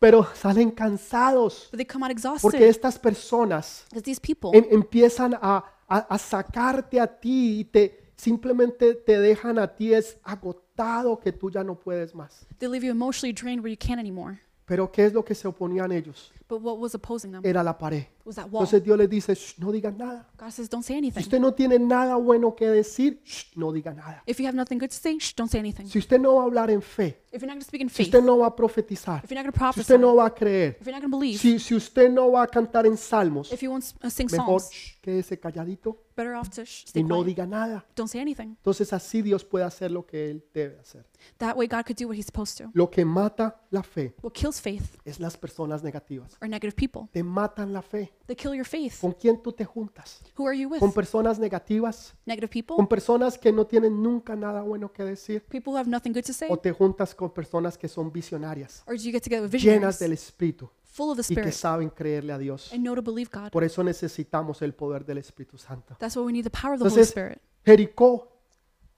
Pero 0.00 0.26
salen 0.34 0.72
cansados 0.72 1.68
But 1.70 1.78
they 1.78 1.86
come 1.86 2.04
out 2.04 2.10
porque 2.10 2.56
exhausted. 2.58 2.62
estas 2.62 2.98
personas 2.98 3.84
Because 3.88 4.02
these 4.02 4.20
people, 4.20 4.50
em- 4.52 4.66
empiezan 4.70 5.34
a, 5.40 5.64
a- 5.88 5.98
a 6.10 6.18
sacarte 6.18 7.00
a 7.00 7.06
ti 7.06 7.60
y 7.60 7.64
te 7.64 8.01
simplemente 8.22 8.94
te 8.94 9.18
dejan 9.18 9.58
a 9.58 9.66
ti 9.74 9.92
es 9.92 10.18
agotado 10.22 11.18
que 11.18 11.32
tú 11.32 11.50
ya 11.50 11.64
no 11.64 11.74
puedes 11.78 12.14
más. 12.14 12.46
they 12.58 12.68
leave 12.68 12.84
you 12.86 12.92
emotionally 12.92 13.32
drained 13.32 13.62
where 13.62 13.70
you 13.72 13.76
can't 13.78 13.98
anymore. 13.98 14.38
Pero 14.64 14.90
¿qué 14.92 15.04
es 15.04 15.12
lo 15.12 15.24
que 15.24 15.34
se 15.34 15.48
oponían 15.48 15.90
ellos? 15.90 16.32
But 16.48 16.62
what 16.62 16.78
was 16.78 16.94
opposing 16.94 17.32
them 17.32 17.42
Era 17.44 17.62
la 17.64 17.76
pared. 17.76 18.04
was 18.24 18.36
that 18.36 18.44
wall. 18.44 18.62
Entonces 18.62 18.84
Dios 18.84 18.96
les 18.96 19.10
dice, 19.10 19.34
"Shh, 19.34 19.58
no 19.58 19.72
digan 19.72 19.98
nada. 19.98 20.28
God 20.38 20.50
says, 20.50 20.70
don't 20.70 20.84
say 20.84 20.94
Si 20.94 20.98
anything. 20.98 21.20
usted 21.20 21.40
no 21.40 21.52
tiene 21.52 21.78
nada 21.80 22.14
bueno 22.16 22.54
que 22.54 22.68
decir, 22.70 23.20
shh, 23.24 23.56
no 23.56 23.72
diga 23.72 23.92
nada. 23.92 24.22
If 24.26 24.38
you 24.38 24.46
have 24.46 24.56
nothing 24.56 24.78
good 24.78 24.90
to 24.90 24.94
say, 24.96 25.18
shh, 25.18 25.34
don't 25.34 25.50
say 25.50 25.58
anything. 25.58 25.86
Si 25.88 25.98
usted 25.98 26.20
no 26.20 26.36
va 26.36 26.42
a 26.42 26.44
hablar 26.46 26.70
en 26.70 26.80
fe, 26.80 27.20
If 27.32 27.42
you're 27.42 27.54
not 27.54 27.62
speak 27.62 27.80
in 27.80 27.88
si 27.88 28.04
faith, 28.04 28.06
usted 28.08 28.22
no 28.22 28.38
va 28.38 28.46
a 28.48 28.54
profetizar, 28.54 29.24
if 29.24 29.30
you're 29.30 29.42
not 29.42 29.50
to 29.50 29.56
si 29.56 29.58
prophesy, 29.58 29.80
usted 29.80 29.98
no 29.98 30.14
va 30.16 30.26
a 30.26 30.34
creer, 30.34 30.76
if 30.78 30.86
you're 30.86 31.00
not 31.00 31.10
believe, 31.10 31.38
si, 31.38 31.58
si 31.58 31.74
usted 31.74 32.10
no 32.10 32.30
va 32.30 32.42
a 32.42 32.46
cantar 32.46 32.84
en 32.84 32.96
salmos, 32.96 33.50
if 33.50 33.62
you 33.62 33.70
won't 33.70 33.84
uh, 34.02 34.10
sing 34.10 34.28
mejor 34.30 34.60
shh, 34.60 34.96
quédese 35.00 35.40
calladito 35.40 35.98
better 36.16 36.34
off 36.34 36.50
to 36.50 36.62
y 36.94 37.02
no 37.02 37.16
quiet. 37.16 37.26
diga 37.26 37.46
nada. 37.46 37.84
Don't 37.96 38.08
say 38.08 38.20
anything. 38.20 38.56
Entonces 38.56 38.92
así 38.92 39.22
Dios 39.22 39.44
puede 39.44 39.64
hacer 39.64 39.90
lo 39.90 40.06
que 40.06 40.30
Él 40.30 40.44
debe 40.52 40.78
hacer. 40.78 41.04
That 41.38 41.56
way 41.56 41.66
God 41.66 41.84
could 41.84 41.96
do 41.96 42.08
what 42.08 42.16
he's 42.16 42.26
supposed 42.26 42.58
to. 42.58 42.70
Lo 42.74 42.90
que 42.90 43.04
mata 43.04 43.60
la 43.70 43.82
fe 43.82 44.14
What 44.22 44.32
kills 44.32 44.60
faith 44.60 44.98
es 45.04 45.20
las 45.20 45.36
personas 45.36 45.82
negativas. 45.82 46.36
are 46.40 46.48
negative 46.48 46.74
people. 46.74 47.08
Te 47.12 47.22
matan 47.22 47.72
la 47.72 47.82
fe. 47.82 48.12
They 48.26 48.36
kill 48.36 48.54
your 48.54 48.66
faith. 48.66 49.00
¿Con 49.00 49.12
quién 49.12 49.40
tú 49.42 49.52
te 49.52 49.64
juntas? 49.64 50.20
Who 50.36 50.46
are 50.46 50.58
you 50.58 50.68
with? 50.68 50.80
¿Con 50.80 50.92
personas 50.92 51.38
negativas? 51.38 52.14
Negative 52.26 52.48
people? 52.48 52.76
¿Con 52.76 52.86
personas 52.86 53.38
que 53.38 53.52
no 53.52 53.66
tienen 53.66 54.02
nunca 54.02 54.34
nada 54.36 54.62
bueno 54.62 54.92
que 54.92 55.04
decir? 55.04 55.44
People 55.44 55.72
who 55.72 55.78
have 55.78 55.88
nothing 55.88 56.12
good 56.12 56.24
to 56.24 56.32
say? 56.32 56.48
¿O 56.50 56.56
te 56.56 56.72
juntas 56.72 57.14
con 57.14 57.21
personas 57.30 57.78
que 57.78 57.88
son 57.88 58.10
visionarias, 58.12 58.82
Or 58.86 58.94
do 58.96 59.02
you 59.02 59.12
get 59.12 59.22
together 59.22 59.42
with 59.44 59.52
llenas 59.52 59.62
visionaries 59.62 59.98
del 60.00 60.12
Espíritu 60.12 60.70
full 60.82 61.10
of 61.10 61.16
the 61.16 61.22
y 61.32 61.34
que 61.36 61.40
Spirit 61.42 61.54
saben 61.54 61.88
creerle 61.90 62.32
a 62.32 62.38
Dios? 62.38 62.72
and 62.72 62.82
know 62.82 62.94
to 62.94 63.02
believe 63.02 63.30
God? 63.32 63.50
Por 63.50 63.62
eso 63.64 63.82
necesitamos 63.84 64.60
el 64.62 64.74
poder 64.74 65.04
del 65.04 65.18
Espíritu 65.18 65.56
Santo. 65.58 65.96
That's 65.98 66.16
why 66.16 66.22
we 66.24 66.32
need 66.32 66.44
the 66.44 66.50
power 66.50 66.74
of 66.74 66.80
the 66.80 66.84
Holy 66.88 66.94
Entonces, 67.02 67.08
Spirit. 67.10 67.38
Jericó 67.64 68.28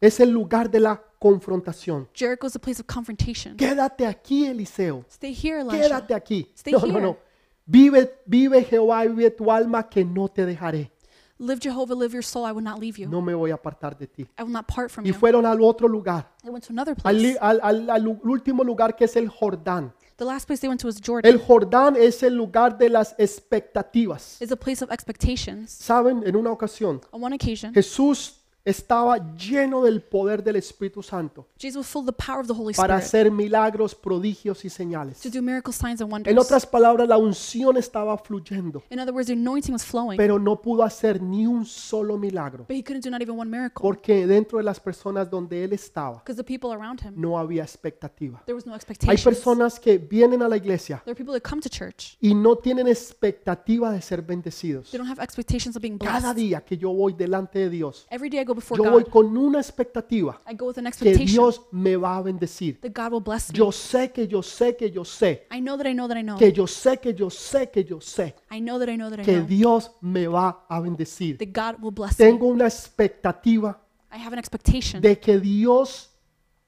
es 0.00 0.20
el 0.20 0.30
lugar 0.30 0.70
de 0.70 0.80
la 0.80 1.02
confrontación. 1.18 2.08
Jericho 2.14 2.46
is 2.46 2.56
a 2.56 2.58
place 2.58 2.80
of 2.80 2.86
confrontation. 2.86 3.56
Quédate 3.56 4.06
aquí, 4.06 4.46
Eliseo. 4.46 5.04
Stay 5.10 5.32
here, 5.34 5.60
Elisha. 5.60 5.78
Quédate 5.82 6.14
aquí. 6.14 6.50
Stay 6.56 6.72
No, 6.72 6.80
no, 6.80 6.86
here. 6.86 7.00
no. 7.02 7.18
Vive, 7.66 8.20
vive 8.26 8.62
Jehová, 8.64 9.04
vive 9.06 9.30
tu 9.30 9.50
alma, 9.50 9.88
que 9.88 10.04
no 10.04 10.28
te 10.28 10.44
dejaré. 10.44 10.92
Live 11.38 11.58
Jehovah, 11.60 11.94
live 11.94 12.12
your 12.12 12.22
soul. 12.22 12.44
I 12.46 12.52
will 12.52 12.62
not 12.62 12.78
leave 12.78 12.96
you. 12.96 13.08
No 13.08 13.20
me 13.20 13.32
voy 13.34 13.50
a 13.50 13.54
apartar 13.54 13.98
de 13.98 14.06
ti. 14.06 14.22
I 14.38 14.42
will 14.44 14.52
not 14.52 14.66
part 14.68 14.90
from 14.90 15.04
Y 15.04 15.08
you. 15.08 15.14
fueron 15.14 15.44
al 15.44 15.60
otro 15.62 15.88
lugar, 15.88 16.30
They 16.42 16.50
went 16.50 16.64
to 16.66 16.72
another 16.72 16.94
al, 17.04 17.16
place. 17.16 17.36
al- 17.40 17.60
al- 17.62 17.90
al 17.90 18.06
último 18.22 18.62
lugar 18.62 18.94
que 18.94 19.04
es 19.04 19.16
el 19.16 19.28
Jordán. 19.28 19.92
The 20.16 20.24
last 20.24 20.46
place 20.46 20.60
they 20.60 20.68
went 20.68 20.80
to 20.82 20.86
was 20.86 21.00
Jordan. 21.04 21.28
El 21.28 21.40
Jordán 21.40 21.96
es 21.96 22.22
el 22.22 22.34
lugar 22.36 22.78
de 22.78 22.88
las 22.88 23.16
expectativas. 23.18 24.40
It's 24.40 24.52
a 24.52 24.56
place 24.56 24.80
of 24.82 24.92
expectations. 24.92 25.70
Saben, 25.72 26.22
en 26.24 26.36
una 26.36 26.50
ocasión, 26.52 27.00
On 27.10 27.22
one 27.24 27.34
occasion, 27.34 27.74
Jesús 27.74 28.43
estaba 28.64 29.18
lleno 29.36 29.82
del 29.82 30.00
poder 30.02 30.42
del 30.42 30.56
Espíritu 30.56 31.02
Santo 31.02 31.46
Jesus 31.58 31.76
was 31.80 31.86
full 31.86 32.00
of 32.00 32.06
the 32.06 32.12
power 32.24 32.40
of 32.40 32.46
the 32.46 32.54
Holy 32.54 32.72
para 32.74 32.96
Spirit 32.98 33.26
hacer 33.26 33.30
milagros, 33.30 33.94
prodigios 33.94 34.64
y 34.64 34.70
señales. 34.70 35.20
to 35.20 35.28
do 35.30 35.42
miracles, 35.42 35.76
signs, 35.76 36.00
and 36.00 36.08
En 36.08 36.12
wonders. 36.12 36.38
otras 36.38 36.64
palabras, 36.66 37.06
la 37.08 37.18
unción 37.18 37.76
estaba 37.76 38.16
fluyendo, 38.18 38.82
In 38.90 38.98
other 38.98 39.12
words, 39.12 39.26
the 39.26 39.34
anointing 39.34 39.72
was 39.72 39.84
flowing, 39.84 40.16
pero 40.16 40.38
no 40.38 40.60
pudo 40.60 40.82
hacer 40.82 41.20
ni 41.22 41.46
un 41.46 41.64
solo 41.66 42.16
milagro, 42.16 42.64
but 42.66 42.76
he 42.76 42.82
couldn't 42.82 43.04
do 43.04 43.10
not 43.10 43.20
even 43.20 43.38
one 43.38 43.50
miracle 43.50 43.82
porque 43.82 44.26
dentro 44.26 44.58
de 44.58 44.64
las 44.64 44.80
personas 44.80 45.28
donde 45.30 45.62
él 45.64 45.72
estaba 45.74 46.18
because 46.18 46.36
the 46.36 46.44
people 46.44 46.72
around 46.72 47.00
him, 47.02 47.12
no 47.16 47.38
había 47.38 47.62
expectativa. 47.62 48.42
there 48.46 48.54
was 48.54 48.64
no 48.66 48.74
Hay 49.08 49.16
personas 49.18 49.78
que 49.78 49.98
vienen 49.98 50.42
a 50.42 50.48
la 50.48 50.56
iglesia 50.56 51.02
There 51.04 51.12
are 51.12 51.16
people 51.16 51.34
that 51.38 51.42
come 51.48 51.60
to 51.60 51.68
church. 51.68 52.16
y 52.20 52.34
no 52.34 52.56
tienen 52.56 52.88
expectativa 52.88 53.90
de 53.92 54.00
ser 54.00 54.22
bendecidos. 54.22 54.90
They 54.90 54.98
don't 54.98 55.10
have 55.10 55.22
expectations 55.22 55.76
of 55.76 55.82
being 55.82 55.98
Cada 55.98 56.32
blessed. 56.32 56.36
día 56.36 56.60
que 56.64 56.76
yo 56.78 56.92
voy 56.92 57.12
delante 57.12 57.58
de 57.58 57.70
Dios, 57.70 58.06
Every 58.10 58.30
day 58.30 58.40
I 58.40 58.44
go 58.44 58.53
before 58.54 58.82
yo 58.82 58.90
voy 58.90 59.02
God, 59.04 59.10
con 59.12 59.36
una 59.36 59.58
expectativa 59.60 60.40
I 60.50 60.54
go 60.54 60.66
with 60.66 60.78
an 60.78 60.84
que 60.84 60.88
expectation 60.88 61.26
Dios 61.26 61.62
me 61.72 61.96
va 61.96 62.16
a 62.16 62.22
bendecir. 62.22 62.80
that 62.80 62.92
God 62.94 63.12
will 63.12 63.22
bless 63.22 63.50
me. 63.52 63.58
Yo 63.58 63.72
sé 63.72 64.12
que 64.12 64.26
yo 64.26 64.42
sé 64.42 64.76
que 64.76 64.90
yo 64.90 65.04
sé 65.04 65.46
I 65.50 65.60
know 65.60 65.76
that 65.76 65.86
I 65.86 65.94
know 65.94 66.08
that 66.08 66.16
I 66.18 66.22
know. 66.22 66.38
que 66.38 66.52
yo 66.52 66.66
sé 66.66 66.98
que 66.98 67.14
yo 67.14 67.30
sé 67.30 67.70
que 67.70 67.84
yo 67.84 68.00
sé 68.00 68.34
I 68.50 68.60
know 68.60 68.78
that 68.78 68.88
I 68.88 68.96
know 68.96 69.10
that 69.10 69.20
I 69.20 69.24
que 69.24 69.36
know 69.36 69.46
Dios 69.46 69.90
me 70.00 70.26
va 70.26 70.64
a 70.68 70.80
bendecir. 70.80 71.38
that 71.38 71.52
God 71.52 71.82
will 71.82 71.92
bless 71.92 72.18
me. 72.18 72.26
Tengo 72.26 72.46
una 72.46 72.66
expectativa 72.66 73.80
I 74.12 74.18
have 74.18 74.32
an 74.32 74.38
expectation 74.38 75.00
de 75.00 75.18
que 75.18 75.38
Dios 75.40 76.10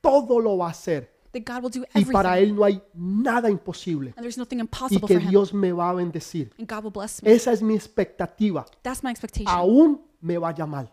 todo 0.01 0.41
lo 0.41 0.57
va 0.59 0.69
a 0.69 0.71
hacer 0.71 1.17
that 1.33 1.45
God 1.45 1.63
will 1.63 1.71
do 1.71 1.85
y 1.95 2.05
para 2.07 2.39
Él 2.39 2.55
no 2.55 2.65
hay 2.65 2.81
nada 2.95 3.51
imposible 3.51 4.13
and 4.17 4.23
there's 4.23 4.39
nothing 4.39 4.59
y 4.59 4.63
impossible 4.63 5.07
que 5.07 5.15
for 5.15 5.23
Him 5.23 5.31
Dios 5.31 5.53
me 5.53 5.73
va 5.73 5.91
a 5.91 5.95
bendecir. 5.95 6.51
and 6.59 6.69
God 6.69 6.85
will 6.85 6.93
bless 6.93 7.23
me. 7.23 7.31
Esa 7.33 7.53
es 7.53 7.63
mi 7.63 7.75
expectativa. 7.75 8.65
That's 8.83 9.03
my 9.03 9.11
expectation. 9.11 9.49
Aún 9.49 10.01
me 10.21 10.39
vaya 10.39 10.67
mal. 10.67 10.93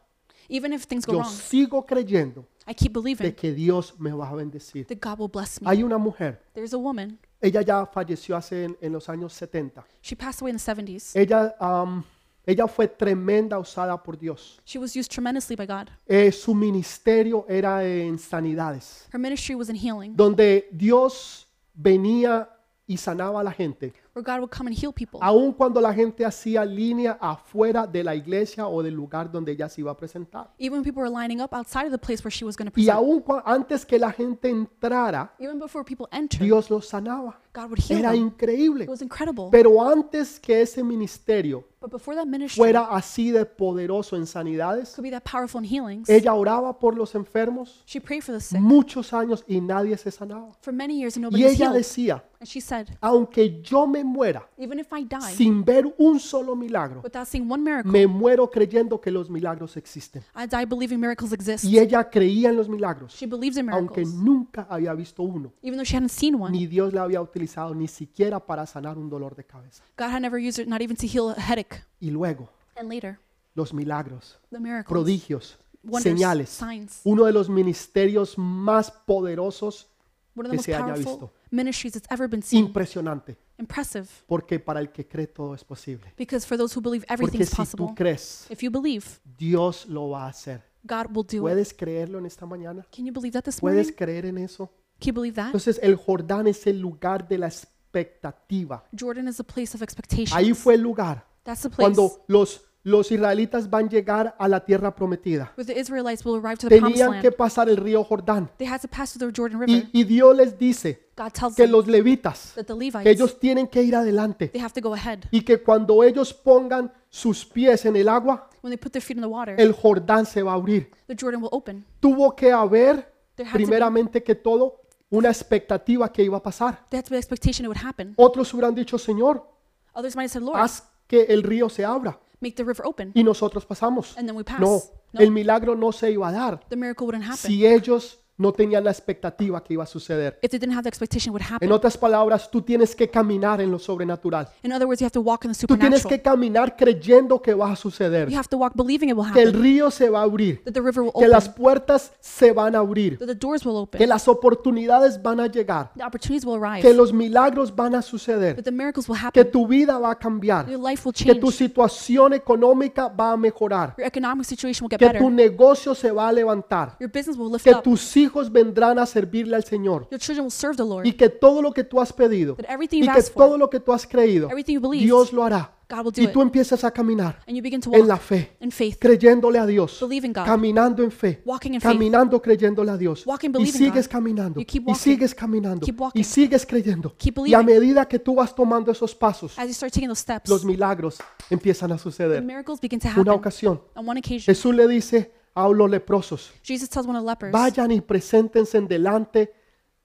Even 0.50 0.74
if 0.74 0.84
things 0.86 1.06
go 1.06 1.14
Yo 1.14 1.20
wrong, 1.20 1.32
sigo 1.32 1.86
creyendo 1.86 2.46
I 2.68 2.74
keep 2.74 2.94
de 2.94 3.00
believing 3.02 3.34
que 3.34 3.52
Dios 3.54 4.00
me 4.00 4.12
va 4.12 4.30
a 4.30 4.36
bendecir. 4.36 4.86
that 4.88 4.98
God 5.02 5.20
will 5.20 5.30
bless 5.32 5.62
me. 5.62 5.68
Hay 5.70 5.84
una 5.84 5.98
mujer, 5.98 6.42
There's 6.54 6.74
a 6.74 6.78
woman. 6.78 7.20
ella 7.42 7.62
ya 7.62 7.86
falleció 7.86 8.36
hace 8.38 8.66
en, 8.66 8.78
en 8.82 8.94
los 8.94 9.10
años 9.10 9.34
70. 9.34 9.84
She 10.02 10.16
passed 10.16 10.42
away 10.42 10.52
in 10.52 10.58
the 10.58 10.64
70s. 10.64 11.16
Ella 11.16 11.54
am, 11.60 12.04
Ella 12.46 12.68
fue 12.68 12.90
tremenda 12.90 13.58
usada 13.58 14.02
por 14.04 14.18
Dios. 14.18 14.60
She 14.66 14.78
was 14.78 14.96
used 14.98 15.10
tremendously 15.10 15.56
by 15.56 15.66
God. 15.66 15.90
Eh, 16.06 16.30
su 16.32 16.54
ministerio 16.54 17.46
era 17.48 17.86
en 17.86 18.18
sanidades, 18.20 19.08
Her 19.14 19.20
ministry 19.20 19.56
was 19.56 19.70
in 19.70 19.76
healing, 19.78 20.14
donde 20.16 20.68
Dios 20.72 21.48
venía 21.74 22.50
y 22.86 22.98
sanaba 22.98 23.40
a 23.40 23.44
la 23.44 23.52
gente, 23.52 23.94
where 24.14 24.24
God 24.24 24.40
would 24.42 24.52
come 24.52 24.68
and 24.68 24.76
heal 24.78 24.94
people. 24.94 25.20
aun 25.22 25.52
cuando 25.54 25.82
la 25.82 25.92
gente 25.94 26.24
hacía 26.26 26.64
línea 26.64 27.18
afuera 27.20 27.88
de 27.88 28.04
la 28.04 28.14
iglesia 28.16 28.68
o 28.68 28.84
del 28.84 28.94
lugar 28.94 29.32
donde 29.32 29.52
ella 29.52 29.68
se 29.68 29.82
iba 29.82 29.92
a 29.92 29.98
presentar. 29.98 30.52
Even 30.60 30.74
when 30.80 30.84
people 30.84 31.02
were 31.02 31.10
lining 31.10 31.42
up 31.42 31.52
outside 31.54 31.86
of 31.86 31.92
the 31.92 31.98
place 31.98 32.24
where 32.24 32.32
she 32.32 32.46
was 32.46 32.56
going 32.56 32.68
to 32.70 32.74
Y 32.80 32.86
present. 32.86 32.98
aun 32.98 33.22
cua- 33.24 33.42
antes 33.46 33.84
que 33.86 33.98
la 33.98 34.12
gente 34.12 34.50
entrara, 34.50 35.34
Even 35.40 35.60
before 35.60 35.84
people 35.84 36.08
entered, 36.12 36.44
Dios 36.44 36.70
los 36.70 36.88
sanaba. 36.88 37.40
God 37.54 37.70
would 37.70 37.80
heal 37.80 38.00
Era 38.00 38.12
them. 38.12 38.22
increíble. 38.24 38.84
It 38.86 38.90
was 38.90 39.02
incredible. 39.02 39.50
Pero 39.52 39.82
antes 39.88 40.40
que 40.40 40.62
ese 40.62 40.84
ministerio 40.84 41.64
But 41.80 41.92
before 41.92 42.16
that 42.16 42.26
ministry 42.26 42.58
fuera 42.58 42.86
así 42.86 43.30
de 43.32 43.46
poderoso 43.46 44.16
en 44.16 44.26
sanidades, 44.26 44.94
could 44.96 45.04
be 45.04 45.12
that 45.12 45.24
powerful 45.30 45.62
in 45.62 45.70
healings, 45.70 46.10
ella 46.10 46.34
oraba 46.34 46.80
por 46.80 46.96
los 46.96 47.14
enfermos 47.14 47.84
she 47.86 48.00
prayed 48.00 48.22
for 48.24 48.34
the 48.34 48.40
sick 48.42 48.60
muchos 48.62 49.12
años 49.14 49.44
y 49.48 49.60
nadie 49.60 49.98
se 49.98 50.10
sanaba. 50.10 50.54
for 50.62 50.74
many 50.74 50.98
years 50.98 51.18
and 51.18 51.26
Y 51.26 51.28
nobody 51.28 51.44
was 51.44 51.54
ella 51.54 51.66
healed. 51.68 51.78
decía, 51.78 52.24
And 52.40 52.48
she 52.48 52.60
said, 52.62 52.88
aunque 53.02 53.62
yo 53.62 53.86
me 53.86 54.02
muera 54.04 54.48
even 54.58 54.80
if 54.80 54.88
I 54.94 55.04
die 55.04 55.34
sin 55.36 55.64
ver 55.66 55.94
un 55.98 56.20
solo 56.22 56.56
milagro, 56.56 57.02
without 57.04 57.28
seeing 57.28 57.52
one 57.52 57.62
miracle, 57.64 57.92
me 57.92 58.08
muero 58.08 58.50
creyendo 58.50 59.00
que 59.02 59.12
los 59.12 59.30
milagros 59.30 59.76
existen. 59.76 60.24
I 60.36 60.48
die 60.48 60.66
believing 60.66 61.00
miracles 61.02 61.34
exist. 61.34 61.66
Y 61.66 61.78
ella 61.80 62.10
creía 62.10 62.48
en 62.50 62.56
los 62.56 62.70
milagros, 62.70 63.14
She 63.14 63.28
believes 63.28 63.58
in 63.58 63.70
aunque 63.70 64.02
miracles, 64.06 64.24
nunca 64.24 64.66
había 64.70 64.94
visto 64.94 65.22
uno, 65.22 65.52
even 65.62 65.78
though 65.78 65.86
she 65.86 65.98
hadn't 65.98 66.12
seen 66.12 66.36
one. 66.36 66.52
ni 66.58 66.66
Dios 66.66 66.94
la 66.94 67.04
había 67.04 67.22
utilizado 67.22 67.43
ni 67.76 67.88
siquiera 67.88 68.40
para 68.40 68.66
sanar 68.66 68.98
un 68.98 69.10
dolor 69.10 69.36
de 69.36 69.44
cabeza. 69.46 69.84
God 69.98 70.08
had 70.12 70.22
never 70.22 70.40
used 70.40 70.60
it, 70.62 70.68
not 70.68 70.82
even 70.82 70.96
to 70.98 71.06
heal 71.08 71.30
a 71.36 71.40
headache. 71.42 71.84
Y 72.00 72.10
luego, 72.12 72.50
And 72.76 72.90
later, 72.90 73.20
los 73.56 73.74
milagros, 73.74 74.40
the 74.52 74.60
miracles, 74.60 74.88
prodigios, 74.90 75.58
wonders, 75.84 76.04
señales, 76.04 76.50
signs. 76.50 77.02
uno 77.04 77.26
de 77.26 77.32
los 77.34 77.50
ministerios 77.50 78.38
más 78.38 78.92
poderosos, 78.92 79.88
One 80.36 80.48
of 80.50 80.52
que 80.52 80.52
the 80.52 80.56
most 80.58 80.66
se 80.66 80.74
haya 80.76 80.86
powerful 80.86 81.12
visto. 81.12 81.34
ministries 81.52 81.94
that's 81.94 82.12
ever 82.12 82.28
been 82.28 82.42
seen. 82.42 82.66
impresionante, 82.66 83.38
Impressive. 83.60 84.08
porque 84.26 84.60
para 84.60 84.80
el 84.80 84.92
que 84.92 85.08
cree 85.08 85.28
todo 85.28 85.54
es 85.54 85.64
posible. 85.64 86.12
Because 86.18 86.46
for 86.48 86.58
those 86.58 86.76
who 86.76 86.82
believe 86.82 87.06
Porque 87.08 87.14
everything's 87.26 87.50
si 87.50 87.56
tú 87.56 87.86
possible. 87.86 87.94
crees, 87.96 88.48
If 88.50 88.62
you 88.64 88.72
believe, 88.72 89.06
Dios 89.38 89.86
lo 89.86 90.10
va 90.10 90.26
a 90.26 90.30
hacer. 90.30 90.64
God 90.86 91.16
will 91.16 91.24
do 91.26 91.38
it. 91.38 91.42
¿Puedes 91.42 91.74
creerlo 91.74 92.18
en 92.18 92.26
esta 92.26 92.46
mañana? 92.48 92.86
Can 92.94 93.06
you 93.06 93.14
believe 93.14 93.34
that 93.34 93.44
this 93.44 93.60
¿Puedes 93.60 93.86
morning? 93.88 93.96
creer 93.96 94.26
en 94.26 94.38
eso? 94.40 94.70
Can 95.04 95.14
you 95.14 95.22
believe 95.22 95.36
that? 95.36 95.48
Entonces 95.48 95.80
el 95.84 95.96
Jordán 95.96 96.48
es 96.48 96.66
el 96.68 96.80
lugar 96.80 97.28
de 97.28 97.38
la 97.38 97.48
expectativa. 97.48 98.84
Jordan 98.98 99.28
is 99.28 99.40
a 99.40 99.44
place 99.44 99.76
of 99.76 99.82
expectation. 99.82 100.38
Ahí 100.38 100.54
fue 100.54 100.76
el 100.76 100.82
lugar 100.82 101.26
That's 101.44 101.62
the 101.64 101.70
place 101.70 101.76
cuando 101.94 102.24
los, 102.28 102.62
los 102.84 103.12
israelitas 103.12 103.70
van 103.70 103.86
a 103.86 103.90
llegar 103.90 104.36
a 104.40 104.48
la 104.48 104.64
tierra 104.64 104.96
prometida. 104.96 105.52
where 105.56 105.66
the 105.66 105.78
Israelites 105.80 106.26
will 106.26 106.36
arrive 106.36 106.58
to 106.58 106.70
the 106.70 106.80
promised 106.80 107.02
Tenían 107.06 107.22
que 107.22 107.32
pasar 107.32 107.70
el 107.70 107.78
río 107.78 108.04
Jordán. 108.04 108.50
They 108.58 108.68
had 108.68 108.82
to 108.82 108.88
pass 108.88 109.14
through 109.14 109.32
the 109.32 109.42
Jordan 109.42 109.58
Y, 109.62 109.66
River. 109.66 109.90
y 109.92 110.04
Dios 110.06 110.36
les 110.36 110.58
dice 110.58 111.10
God 111.18 111.32
tells 111.32 111.56
que 111.56 111.64
them 111.64 111.72
los 111.72 111.88
levitas, 111.88 112.54
that 112.56 112.66
the 112.66 112.74
que 112.74 112.80
Levites, 112.80 113.06
ellos 113.08 113.40
tienen 113.40 113.68
que 113.68 113.84
ir 113.84 113.96
adelante 113.96 114.48
they 114.50 114.62
have 114.62 114.74
to 114.74 114.82
go 114.82 114.94
ahead. 114.96 115.20
y 115.32 115.42
que 115.42 115.62
cuando 115.62 116.02
ellos 116.04 116.34
pongan 116.34 116.92
sus 117.10 117.46
pies 117.46 117.86
en 117.86 117.96
el 117.96 118.08
agua, 118.10 118.50
When 118.64 118.72
they 118.72 118.78
put 118.78 118.94
their 118.94 119.02
feet 119.04 119.18
in 119.18 119.22
the 119.22 119.28
water, 119.28 119.56
el 119.60 119.74
Jordán 119.74 120.26
se 120.26 120.42
va 120.42 120.54
a 120.54 120.56
abrir. 120.56 120.90
the 121.08 121.16
Jordan 121.20 121.42
will 121.42 121.50
open. 121.52 121.86
Tuvo 122.00 122.34
que 122.36 122.52
haber, 122.52 123.12
There 123.36 123.48
had 123.48 123.54
to 123.54 123.58
be, 123.60 123.66
primeramente 123.66 124.24
que 124.24 124.36
todo, 124.36 124.82
una 125.14 125.30
expectativa 125.30 126.12
que 126.12 126.24
iba 126.24 126.38
a 126.38 126.42
pasar. 126.44 126.86
expectation 126.92 127.66
it 127.66 127.68
would 127.70 127.78
happen. 127.84 128.14
Otros 128.18 128.52
hubieran 128.54 128.74
dicho, 128.74 128.98
Señor, 128.98 129.48
Others 129.94 130.16
might 130.16 130.24
have 130.24 130.30
said, 130.30 130.42
Lord, 130.42 130.58
haz 130.60 130.90
que 131.08 131.24
el 131.30 131.44
río 131.44 131.70
se 131.70 131.86
abra 131.86 132.20
make 132.40 132.56
the 132.56 132.64
river 132.64 132.86
open. 132.86 133.12
y 133.14 133.24
nosotros 133.24 133.66
pasamos. 133.66 134.18
And 134.18 134.28
then 134.28 134.36
we 134.36 134.44
pass. 134.44 134.60
No, 134.60 134.82
No. 135.14 135.20
el 135.22 135.30
milagro 135.30 135.76
no 135.76 135.92
se 135.92 136.10
iba 136.12 136.28
a 136.28 136.32
dar 136.32 136.60
The 136.68 136.76
miracle 136.76 137.06
wouldn't 137.06 137.24
happen. 137.26 137.38
si 137.38 137.66
ellos 137.66 138.20
no 138.38 138.52
tenían 138.52 138.84
la 138.84 138.92
expectativa 138.92 139.64
que 139.64 139.74
iba 139.74 139.84
a 139.84 139.88
suceder. 139.88 140.40
If 140.42 140.50
they 140.52 140.60
didn't 140.60 140.74
have 140.76 140.84
the 140.84 140.90
expectation, 140.90 141.32
it 141.32 141.34
would 141.34 141.44
happen. 141.54 141.68
En 141.68 141.72
otras 141.72 141.98
palabras, 141.98 142.50
tú 142.50 142.62
tienes 142.62 142.96
que 142.96 143.10
caminar 143.10 143.62
en 143.62 143.70
lo 143.72 143.78
sobrenatural. 143.78 144.48
In 144.64 144.72
other 144.74 144.88
words, 144.88 145.00
you 145.02 145.06
have 145.06 145.12
to 145.12 145.22
walk 145.22 145.46
in 145.46 145.52
the 145.52 145.68
Tú 145.68 145.78
tienes 145.78 146.06
que 146.06 146.22
caminar 146.22 146.76
creyendo 146.76 147.42
que 147.42 147.54
va 147.54 147.72
a 147.72 147.76
suceder, 147.76 148.30
You 148.30 148.38
have 148.38 148.48
to 148.50 148.58
walk 148.58 148.74
believing 148.76 149.10
it 149.10 149.16
will 149.16 149.32
que 149.32 149.42
el 149.42 149.50
happen. 149.50 149.62
río 149.62 149.92
se 149.92 150.10
va 150.10 150.22
a 150.22 150.24
abrir, 150.24 150.64
That 150.64 150.74
the 150.74 150.82
river 150.82 151.02
will 151.04 151.12
que 151.18 151.28
las 151.28 151.48
open. 151.48 151.62
puertas 151.64 152.12
se 152.20 152.52
van 152.52 152.76
a 152.76 152.80
abrir, 152.80 153.18
That 153.20 153.28
the 153.28 153.36
doors 153.36 153.64
will 153.66 153.74
que 153.88 153.98
open. 153.98 154.10
las 154.10 154.28
oportunidades 154.28 155.22
van 155.22 155.40
a 155.40 155.48
llegar, 155.48 155.92
The 155.96 156.04
opportunities 156.04 156.46
will 156.46 156.64
arrive. 156.64 156.82
que 156.82 156.94
los 156.94 157.14
milagros 157.14 157.76
van 157.76 157.94
a 157.96 158.02
suceder, 158.02 158.56
That 158.56 158.64
the 158.64 158.72
miracles 158.72 159.08
will 159.08 159.18
que 159.32 159.42
happen. 159.42 159.52
tu 159.52 159.68
vida 159.68 160.00
va 160.00 160.12
a 160.12 160.16
cambiar, 160.16 160.68
Your 160.70 160.80
life 160.80 161.04
will 161.08 161.14
que 161.14 161.26
change. 161.26 161.40
tu 161.40 161.52
situación 161.52 162.34
económica 162.34 163.08
va 163.10 163.34
a 163.34 163.38
mejorar, 163.38 163.94
Your 163.98 164.08
economic 164.08 164.46
situation 164.46 164.86
will 164.86 164.90
get 164.90 165.00
que 165.00 165.06
better. 165.06 165.22
tu 165.22 165.30
negocio 165.30 165.94
se 165.94 166.12
va 166.12 166.30
a 166.30 166.32
levantar, 166.34 166.96
Your 167.00 167.12
business 167.12 167.38
will 167.38 167.52
lift 167.52 167.64
que 167.64 167.72
up. 167.76 167.84
tus 167.84 168.16
hijos 168.18 168.24
vendrán 168.52 169.00
a 169.00 169.06
servirle 169.06 169.56
al 169.56 169.64
Señor 169.64 170.08
Your 170.12 170.20
children 170.20 170.46
will 170.46 170.52
serve 170.52 170.76
the 170.76 170.84
Lord. 170.84 171.06
y 171.06 171.14
que 171.14 171.30
todo 171.30 171.62
lo 171.62 171.72
que 171.72 171.84
tú 171.84 172.00
has 172.02 172.12
pedido 172.12 172.56
That 172.56 172.66
everything 172.70 172.98
y 172.98 173.02
you've 173.02 173.14
que 173.14 173.20
asked 173.20 173.34
todo 173.36 173.50
for, 173.52 173.60
lo 173.60 173.70
que 173.70 173.80
tú 173.80 173.94
has 173.94 174.06
creído, 174.08 174.50
everything 174.50 174.74
you 174.76 174.82
believe, 174.82 175.04
Dios 175.06 175.32
lo 175.32 175.44
hará. 175.44 175.72
God 175.90 176.06
will 176.06 176.12
do 176.14 176.22
Y 176.22 176.26
it. 176.26 176.32
tú 176.32 176.42
empiezas 176.42 176.84
a 176.84 176.90
caminar 176.92 177.40
And 177.46 177.56
you 177.56 177.62
begin 177.62 177.80
to 177.82 177.94
en 177.94 178.08
la 178.08 178.18
fe, 178.18 178.56
in 178.62 178.72
faith, 178.72 178.98
creyéndole 179.00 179.60
a 179.60 179.66
Dios, 179.68 180.00
believing 180.02 180.34
God, 180.34 180.46
caminando 180.46 181.04
en 181.04 181.12
fe, 181.12 181.42
walking 181.46 181.74
in 181.74 181.82
faith. 181.82 181.92
caminando 181.92 182.42
creyéndole 182.42 182.90
a 182.90 182.98
Dios. 182.98 183.28
Walking, 183.28 183.50
Y 183.50 183.52
believing 183.52 183.74
sigues 183.74 184.08
God. 184.08 184.12
caminando, 184.14 184.60
You 184.60 184.66
keep 184.66 184.82
y 184.82 184.86
walking. 184.88 185.00
sigues 185.00 185.36
caminando, 185.36 185.86
Keep 185.86 186.00
y 186.16 186.24
sigues 186.24 186.66
creyendo. 186.66 187.14
Keep 187.18 187.38
Y 187.46 187.54
a 187.54 187.60
believing. 187.62 187.66
medida 187.82 188.06
que 188.08 188.18
tú 188.18 188.34
vas 188.36 188.56
tomando 188.56 188.92
esos 188.92 189.14
pasos, 189.14 189.60
As 189.60 189.68
you 189.68 189.74
start 189.74 189.94
taking 189.94 190.08
those 190.10 190.22
steps, 190.22 190.50
los 190.50 190.66
milagros 190.66 191.18
empiezan 191.52 191.92
a 191.92 191.98
suceder. 192.00 192.42
miracles 192.42 192.80
begin 192.82 193.00
to 193.00 193.10
Una 193.18 193.34
ocasión, 193.34 193.80
On 193.94 194.08
one 194.10 194.20
occasion, 194.20 194.46
Jesús 194.46 194.74
le 194.74 194.88
dice 194.88 195.32
a 195.56 195.68
los 195.70 195.90
leprosos, 195.90 196.52
Jesus 196.64 196.90
tells 196.90 197.08
one 197.08 197.18
of 197.18 197.24
the 197.24 197.30
lepers, 197.30 197.52
vayan 197.52 197.92
y 197.92 198.02
preséntense 198.02 198.80
delante 198.82 199.54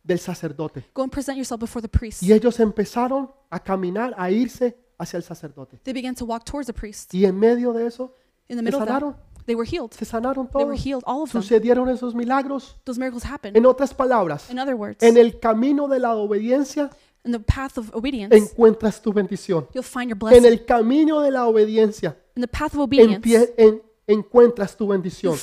del 0.02 0.18
sacerdote. 0.18 0.84
Go 0.94 1.02
and 1.02 1.12
present 1.12 1.36
yourself 1.38 1.60
before 1.60 1.82
the 1.82 1.88
priest. 1.88 2.22
Y 2.22 2.32
ellos 2.32 2.58
empezaron 2.60 3.30
a 3.50 3.58
caminar, 3.60 4.14
a 4.16 4.30
irse 4.30 4.76
hacia 4.98 5.16
el 5.16 5.22
sacerdote. 5.22 5.78
They 5.84 5.92
began 5.94 6.14
to 6.14 6.24
walk 6.24 6.44
towards 6.44 6.66
the 6.66 6.72
priest. 6.72 7.12
Y 7.14 7.24
en 7.24 7.38
medio 7.38 7.72
de 7.72 7.86
eso, 7.86 8.14
In 8.48 8.56
the 8.56 8.60
se 8.60 8.62
middle 8.62 8.80
of 8.80 8.86
that, 8.88 8.94
sanaron, 9.00 9.16
they 9.46 9.54
were 9.54 9.66
healed. 9.68 9.92
se 9.92 10.04
sanaron 10.04 10.48
They 10.48 10.64
were 10.64 10.74
todos. 10.76 10.84
healed, 10.84 11.02
all 11.06 11.22
of 11.22 11.32
them. 11.32 11.42
Sucedieron 11.42 11.88
esos 11.88 12.14
milagros. 12.14 12.76
Those 12.84 12.98
miracles 12.98 13.24
happened. 13.24 13.56
En 13.56 13.66
otras 13.66 13.92
palabras, 13.94 14.50
In 14.50 14.58
other 14.58 14.74
words, 14.74 15.02
en 15.02 15.16
el 15.16 15.38
camino 15.38 15.88
de 15.88 15.98
la 15.98 16.14
obediencia 16.16 16.90
in 17.24 17.32
the 17.32 17.40
path 17.40 17.76
of 17.78 17.90
obedience, 17.94 18.34
encuentras 18.34 19.02
tu 19.02 19.12
bendición. 19.12 19.66
you'll 19.74 19.82
find 19.84 20.08
your 20.10 20.16
En 20.16 20.40
blessing. 20.40 20.44
el 20.46 20.64
camino 20.64 21.20
de 21.20 21.30
la 21.30 21.46
obediencia 21.46 22.16
In 22.36 22.42
the 22.42 22.48
path 22.48 22.74
of 22.74 22.80
obedience, 22.80 23.16
empie- 23.20 23.54
en- 23.58 23.82
encuentras 24.08 24.74
tu 24.74 24.88
bendición. 24.88 25.36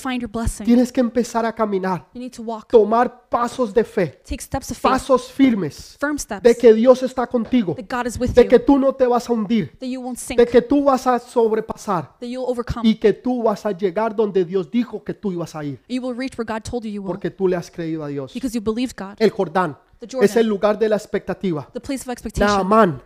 Tienes 0.66 0.92
que 0.92 1.00
empezar 1.00 1.46
a 1.46 1.54
caminar, 1.54 2.10
You 2.14 2.20
need 2.20 2.34
to 2.34 2.42
walk, 2.42 2.68
tomar 2.68 3.30
pasos 3.30 3.72
de 3.72 3.84
fe, 3.84 4.20
take 4.28 4.42
steps 4.42 4.72
of 4.72 4.78
faith, 4.78 4.92
pasos 4.92 5.32
firmes 5.32 5.96
firm 6.00 6.18
steps, 6.18 6.42
de 6.42 6.56
que 6.58 6.74
Dios 6.74 7.04
está 7.04 7.28
contigo, 7.28 7.76
that 7.76 7.86
God 7.88 8.08
is 8.08 8.20
with 8.20 8.32
de 8.32 8.48
que 8.48 8.58
you, 8.58 8.66
tú 8.66 8.80
no 8.80 8.94
te 8.94 9.06
vas 9.06 9.30
a 9.30 9.34
hundir, 9.34 9.78
that 9.78 9.86
you 9.88 10.02
won't 10.02 10.18
sink, 10.18 10.40
de 10.40 10.48
que 10.48 10.62
tú 10.62 10.84
vas 10.84 11.06
a 11.06 11.20
sobrepasar 11.20 12.18
y 12.82 12.96
que 12.96 13.14
tú 13.14 13.44
vas 13.44 13.66
a 13.68 13.72
llegar 13.72 14.16
donde 14.16 14.44
Dios 14.44 14.70
dijo 14.72 15.04
que 15.04 15.14
tú 15.14 15.32
ibas 15.32 15.56
a 15.56 15.64
ir, 15.64 15.80
You 15.88 16.02
will 16.02 16.18
reach 16.18 16.36
where 16.36 16.52
God 16.52 16.64
told 16.64 16.84
you 16.84 16.92
you 16.92 17.02
will. 17.04 17.08
Porque 17.08 17.30
tú 17.30 17.48
le 17.48 17.56
has 17.56 17.70
creído 17.70 18.04
a 18.04 18.08
Dios. 18.08 18.34
because 18.34 18.56
you 18.56 18.62
believed 18.62 18.96
God. 18.98 19.16
El 19.20 19.30
Jordán 19.30 19.78
es 20.22 20.36
el 20.36 20.48
lugar 20.48 20.80
de 20.80 20.90
la 20.90 20.96
expectativa. 20.96 21.70
Naamán. 22.38 23.02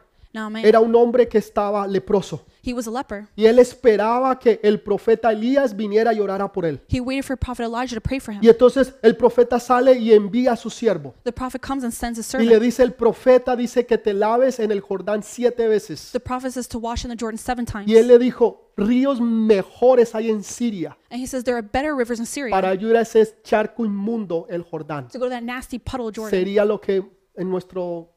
era 0.64 0.80
un 0.80 0.95
hombre 0.95 1.28
que 1.28 1.39
estaba 1.39 1.86
leproso 1.88 2.45
he 2.64 2.74
was 2.74 2.88
a 2.88 2.91
leper. 2.91 3.28
y 3.36 3.45
él 3.45 3.60
esperaba 3.60 4.38
que 4.39 4.60
el 4.64 4.82
profeta 4.82 5.32
Elías 5.32 5.76
viniera 5.76 6.14
y 6.14 6.20
orara 6.20 6.51
por 6.51 6.66
él. 6.66 6.82
He 6.88 6.99
waited 6.99 7.24
for 7.26 7.38
prophet 7.38 7.66
Elijah 7.66 7.95
to 7.95 8.01
pray 8.01 8.20
for 8.20 8.34
him. 8.34 8.39
Y 8.43 8.49
entonces 8.49 8.93
el 9.01 9.16
profeta 9.16 9.60
sale 9.60 9.97
y 9.97 10.14
envía 10.14 10.53
a 10.53 10.55
su 10.55 10.70
siervo 10.70 11.16
The 11.24 11.32
prophet 11.32 11.62
comes 11.62 11.84
and 11.84 11.93
sends 11.93 12.20
his 12.20 12.34
y 12.34 12.45
le 12.45 12.60
dice 12.60 12.84
el 12.84 12.93
profeta 12.93 13.55
dice 13.55 13.86
que 13.86 13.97
te 13.97 14.14
laves 14.14 14.60
en 14.60 14.72
el 14.72 14.82
Jordán 14.82 15.24
siete 15.24 15.68
veces. 15.68 16.12
The 16.12 16.20
prophet 16.20 16.51
says 16.51 16.68
to 16.70 16.80
wash 16.80 17.05
in 17.05 17.10
the 17.12 17.18
Jordan 17.20 17.38
seven 17.38 17.66
times. 17.66 17.88
Y 17.88 17.95
él 17.95 18.07
le 18.07 18.20
dijo, 18.20 18.72
ríos 18.78 19.20
mejores 19.20 20.16
hay 20.16 20.30
en 20.30 20.43
Siria 20.43 20.97
And 21.10 21.22
he 21.22 21.28
says 21.28 21.43
there 21.43 21.57
are 21.57 21.68
better 21.68 21.95
rivers 21.95 22.20
in 22.20 22.26
Syria 22.26 22.51
para 22.51 22.70
ayudar 22.70 22.97
a 22.97 23.01
ese 23.01 23.41
charco 23.43 23.86
inmundo, 23.86 24.45
el 24.49 24.64
Jordán. 24.64 25.07
to 25.10 25.20
go 25.20 25.26
to 25.26 25.32
that 25.32 25.43
nasty 25.43 25.80
puddle 25.80 26.12
Jordan. 26.14 26.30
Sería 26.32 26.66
lo 26.66 26.80
que 26.80 27.03
en 27.36 27.49
nuestro, 27.49 28.10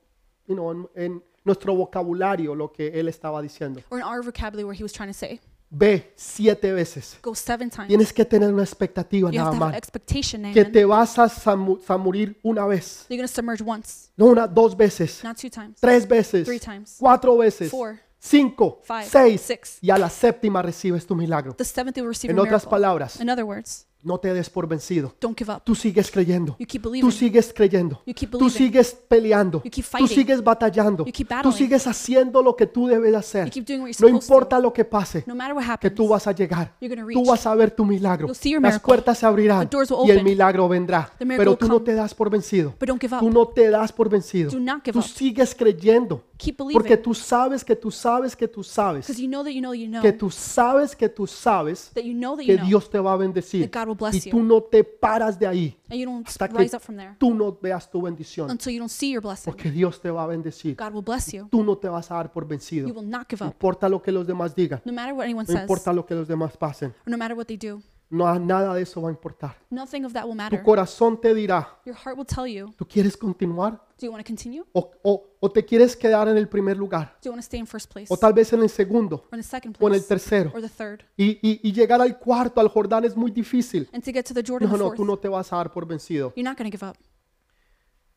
you 0.46 0.54
know, 0.54 0.70
en, 0.72 0.88
en 0.96 1.22
nuestro 1.44 1.74
vocabulario 1.74 2.54
lo 2.54 2.72
que 2.72 2.88
él 2.98 3.08
estaba 3.08 3.40
diciendo. 3.42 3.80
Or 3.90 3.98
in 3.98 4.04
our 4.04 4.22
vocabulary 4.22 4.64
where 4.64 4.78
he 4.78 4.82
was 4.82 4.92
trying 4.92 5.08
to 5.10 5.14
say. 5.18 5.40
Ve 5.74 6.12
siete 6.16 6.70
veces. 6.72 7.16
Go 7.22 7.34
seven 7.34 7.70
times. 7.70 7.88
Tienes 7.88 8.12
que 8.12 8.26
tener 8.26 8.52
una 8.52 8.62
expectativa 8.62 9.30
You 9.30 9.38
nada 9.38 9.48
have 9.50 9.58
to 9.58 9.64
have 9.64 9.72
más. 9.72 9.78
expectation, 9.78 10.42
Que 10.52 10.60
amen. 10.60 10.72
te 10.72 10.84
vas 10.84 11.18
a 11.18 11.28
samu- 11.30 11.80
a 11.88 11.96
morir 11.96 12.38
una 12.42 12.66
vez, 12.66 13.06
You're 13.08 13.16
going 13.16 13.26
to 13.26 13.32
submerge 13.34 13.62
once, 13.62 14.10
no 14.16 14.26
una, 14.26 14.46
dos 14.46 14.76
veces, 14.76 15.24
not 15.24 15.38
two 15.38 15.48
times, 15.48 15.80
tres 15.80 16.06
veces, 16.06 16.44
three 16.46 16.58
times, 16.60 16.96
cuatro 17.00 17.38
veces, 17.38 17.70
four, 17.70 17.98
cinco, 18.18 18.80
five, 18.84 19.06
seis, 19.08 19.40
six. 19.40 19.78
y 19.80 19.90
a 19.90 19.96
la 19.96 20.10
séptima 20.10 20.60
recibes 20.60 21.06
tu 21.06 21.14
milagro. 21.16 21.54
The 21.54 21.64
seventh 21.64 21.96
receive 21.96 22.30
En 22.32 22.38
a 22.38 22.42
otras 22.42 22.64
miracle. 22.64 22.70
palabras, 22.70 23.18
In 23.18 23.30
other 23.30 23.44
words, 23.44 23.86
No 24.04 24.18
te 24.18 24.34
des 24.34 24.50
por 24.50 24.66
vencido. 24.66 25.14
Don't 25.20 25.38
give 25.38 25.52
up. 25.52 25.62
Tú 25.64 25.74
sigues 25.76 26.10
creyendo. 26.10 26.56
You 26.58 26.66
keep 26.66 26.82
Tú 26.82 27.10
sigues 27.12 27.52
creyendo. 27.52 28.02
You 28.04 28.14
keep 28.14 28.30
Tú 28.30 28.50
sigues 28.50 28.92
peleando. 29.08 29.62
You 29.64 29.70
keep 29.70 29.86
Tú 29.96 30.08
sigues 30.08 30.42
batallando. 30.42 31.04
You 31.06 31.12
keep 31.12 31.28
Tú 31.42 31.52
sigues 31.52 31.86
haciendo 31.86 32.42
lo 32.42 32.56
que 32.56 32.66
tú 32.66 32.88
debes 32.88 33.14
hacer. 33.14 33.46
You 33.46 33.52
keep 33.52 33.66
doing 33.66 33.82
what 33.82 33.90
you're 33.92 34.10
No 34.10 34.18
importa 34.18 34.56
to. 34.56 34.62
lo 34.62 34.72
que 34.72 34.84
pase, 34.84 35.22
No 35.26 35.34
matter 35.36 35.54
what 35.54 35.62
que 35.64 35.70
happens, 35.70 35.94
tú 35.94 36.08
vas 36.08 36.26
a 36.26 36.32
llegar. 36.32 36.74
you're 36.80 37.12
Tú 37.12 37.24
vas 37.24 37.46
a 37.46 37.54
ver 37.54 37.70
tu 37.70 37.84
milagro. 37.84 38.26
You'll 38.26 38.34
see 38.34 38.50
your 38.50 38.62
Las 38.62 38.80
puertas 38.80 39.18
se 39.18 39.26
abrirán 39.26 39.68
The 39.68 39.76
doors 39.76 39.90
will 39.90 40.08
y 40.08 40.10
el 40.10 40.24
milagro 40.24 40.68
vendrá. 40.68 41.12
The 41.18 41.24
miracle 41.24 41.38
Pero 41.38 41.50
will 41.52 41.58
tú 41.58 41.68
no 41.68 41.82
te 41.82 41.94
das 41.94 42.12
por 42.14 42.28
vencido. 42.28 42.74
But 42.80 42.88
don't 42.88 43.00
give 43.00 43.16
Tú 43.16 43.26
up. 43.26 43.32
no 43.32 43.48
te 43.48 43.70
das 43.70 43.92
por 43.92 44.08
vencido. 44.08 44.50
Do 44.50 44.58
not 44.58 44.82
give 44.84 44.92
Tú 44.92 44.98
up. 44.98 45.04
sigues 45.04 45.54
creyendo. 45.54 46.24
Keep 46.36 46.56
Porque 46.56 46.72
believing. 46.72 47.02
tú 47.02 47.14
sabes 47.14 47.64
que 47.64 47.76
tú 47.76 47.90
sabes 47.92 48.34
que 48.34 48.48
tú 48.48 48.64
sabes 48.64 49.06
you 49.16 49.28
know 49.28 49.44
that 49.44 49.52
you 49.52 49.60
know 49.60 49.74
you 49.74 49.86
know 49.86 50.02
que 50.02 50.12
tú 50.12 50.28
sabes 50.28 50.96
que 50.96 51.08
tú 51.08 51.24
sabes 51.24 51.92
that 51.94 52.02
you 52.02 52.14
know 52.14 52.36
that 52.36 52.44
que 52.44 52.56
know 52.56 52.66
Dios 52.66 52.90
te 52.90 52.98
va 52.98 53.12
a 53.12 53.16
bendecir 53.16 53.70
that 53.70 53.80
God 53.80 53.88
will 53.90 53.91
bless 53.94 54.14
y 54.26 54.30
you. 54.30 54.36
tú 54.36 54.42
no 54.42 54.62
te 54.62 54.82
paras 54.84 55.38
de 55.38 55.46
ahí 55.46 55.76
and 55.90 56.00
you 56.00 56.06
don't 56.06 56.26
hasta 56.26 56.48
que 56.48 56.58
rise 56.58 56.76
up 56.76 56.82
from 56.82 56.96
there 56.96 57.14
tú 57.18 57.34
no 57.34 57.56
veas 57.60 57.90
tu 57.90 58.00
bendición 58.02 58.50
until 58.50 58.72
you 58.72 58.78
don't 58.80 58.90
see 58.90 59.10
your 59.12 59.22
blessing. 59.22 59.50
porque 59.52 59.70
Dios 59.70 60.00
te 60.00 60.10
va 60.10 60.24
a 60.24 60.26
bendecir. 60.26 60.76
God 60.76 60.92
will 60.94 61.02
bless 61.04 61.32
you. 61.32 61.48
Tú 61.50 61.62
no 61.64 61.76
te 61.76 61.88
vas 61.88 62.10
a 62.10 62.14
dar 62.16 62.32
por 62.32 62.46
vencido. 62.46 62.88
You 62.88 62.94
will 62.94 63.08
not 63.08 63.26
give 63.28 63.40
No 63.42 63.48
up. 63.48 63.54
importa 63.54 63.88
lo 63.88 64.02
que 64.02 64.12
los 64.12 64.26
demás 64.26 64.54
digan, 64.54 64.80
No 64.84 64.92
matter 64.92 65.12
what 65.14 65.24
anyone 65.24 65.44
no 65.46 65.52
says, 65.52 65.62
importa 65.62 65.92
lo 65.92 66.04
que 66.06 66.14
los 66.14 66.26
demás 66.28 66.56
pasen, 66.56 66.90
or 67.06 67.10
no 67.10 67.16
matter 67.18 67.36
what 67.36 67.46
they 67.46 67.56
do, 67.56 67.80
no 68.10 68.38
nada 68.38 68.74
de 68.74 68.82
eso 68.82 69.00
va 69.00 69.08
a 69.08 69.12
importar. 69.12 69.56
nothing 69.70 70.04
of 70.04 70.12
that 70.12 70.24
will 70.24 70.32
Tu 70.32 70.36
matter. 70.36 70.62
corazón 70.62 71.18
te 71.20 71.32
dirá, 71.34 71.78
Your 71.86 71.96
heart 71.96 72.16
will 72.18 72.26
tell 72.26 72.46
you, 72.46 72.72
¿tú 72.76 72.86
quieres 72.86 73.16
continuar 73.16 73.80
do 74.02 74.06
you 74.06 74.12
want 74.12 74.24
to 74.24 74.28
continue? 74.28 74.64
o, 74.72 74.90
o- 75.02 75.36
o 75.40 75.50
te 75.50 75.64
quieres 75.64 75.96
quedar 75.96 76.28
en 76.28 76.36
el 76.36 76.48
primer 76.48 76.76
lugar 76.76 77.16
Do 77.22 77.28
you 77.28 77.30
want 77.32 77.40
to 77.42 77.46
stay 77.46 77.58
in 77.60 77.66
first 77.66 77.90
place? 77.92 78.06
o 78.12 78.16
tal 78.16 78.32
vez 78.32 78.52
en 78.52 78.60
el 78.62 78.68
segundo 78.68 79.24
Or 79.30 79.34
in 79.38 79.40
the 79.40 79.48
second 79.48 79.76
o 79.80 79.86
en 79.88 79.94
el 79.94 80.00
place? 80.00 80.08
tercero? 80.08 80.50
Or 80.54 80.60
the 80.60 80.68
third? 80.68 81.00
Y, 81.16 81.38
y- 81.42 81.60
y 81.62 81.72
llegar 81.72 82.00
al 82.00 82.18
cuarto, 82.18 82.60
al 82.60 82.68
Jordán, 82.68 83.04
es 83.04 83.16
muy 83.16 83.30
difícil. 83.30 83.88
And 83.92 84.02
to 84.04 84.12
get 84.12 84.24
to 84.26 84.34
the 84.34 84.42
Jordan 84.46 84.68
No, 84.68 84.74
the 84.74 84.78
no, 84.78 84.84
fourth, 84.88 84.96
tú 84.96 85.04
no 85.04 85.18
te 85.18 85.28
vas 85.28 85.52
a 85.52 85.56
dar 85.56 85.70
por 85.72 85.86
vencido. 85.86 86.32
you're 86.36 86.42
not 86.48 86.58
going 86.58 86.70
to 86.70 86.76
give 86.76 86.84
up. 86.86 86.96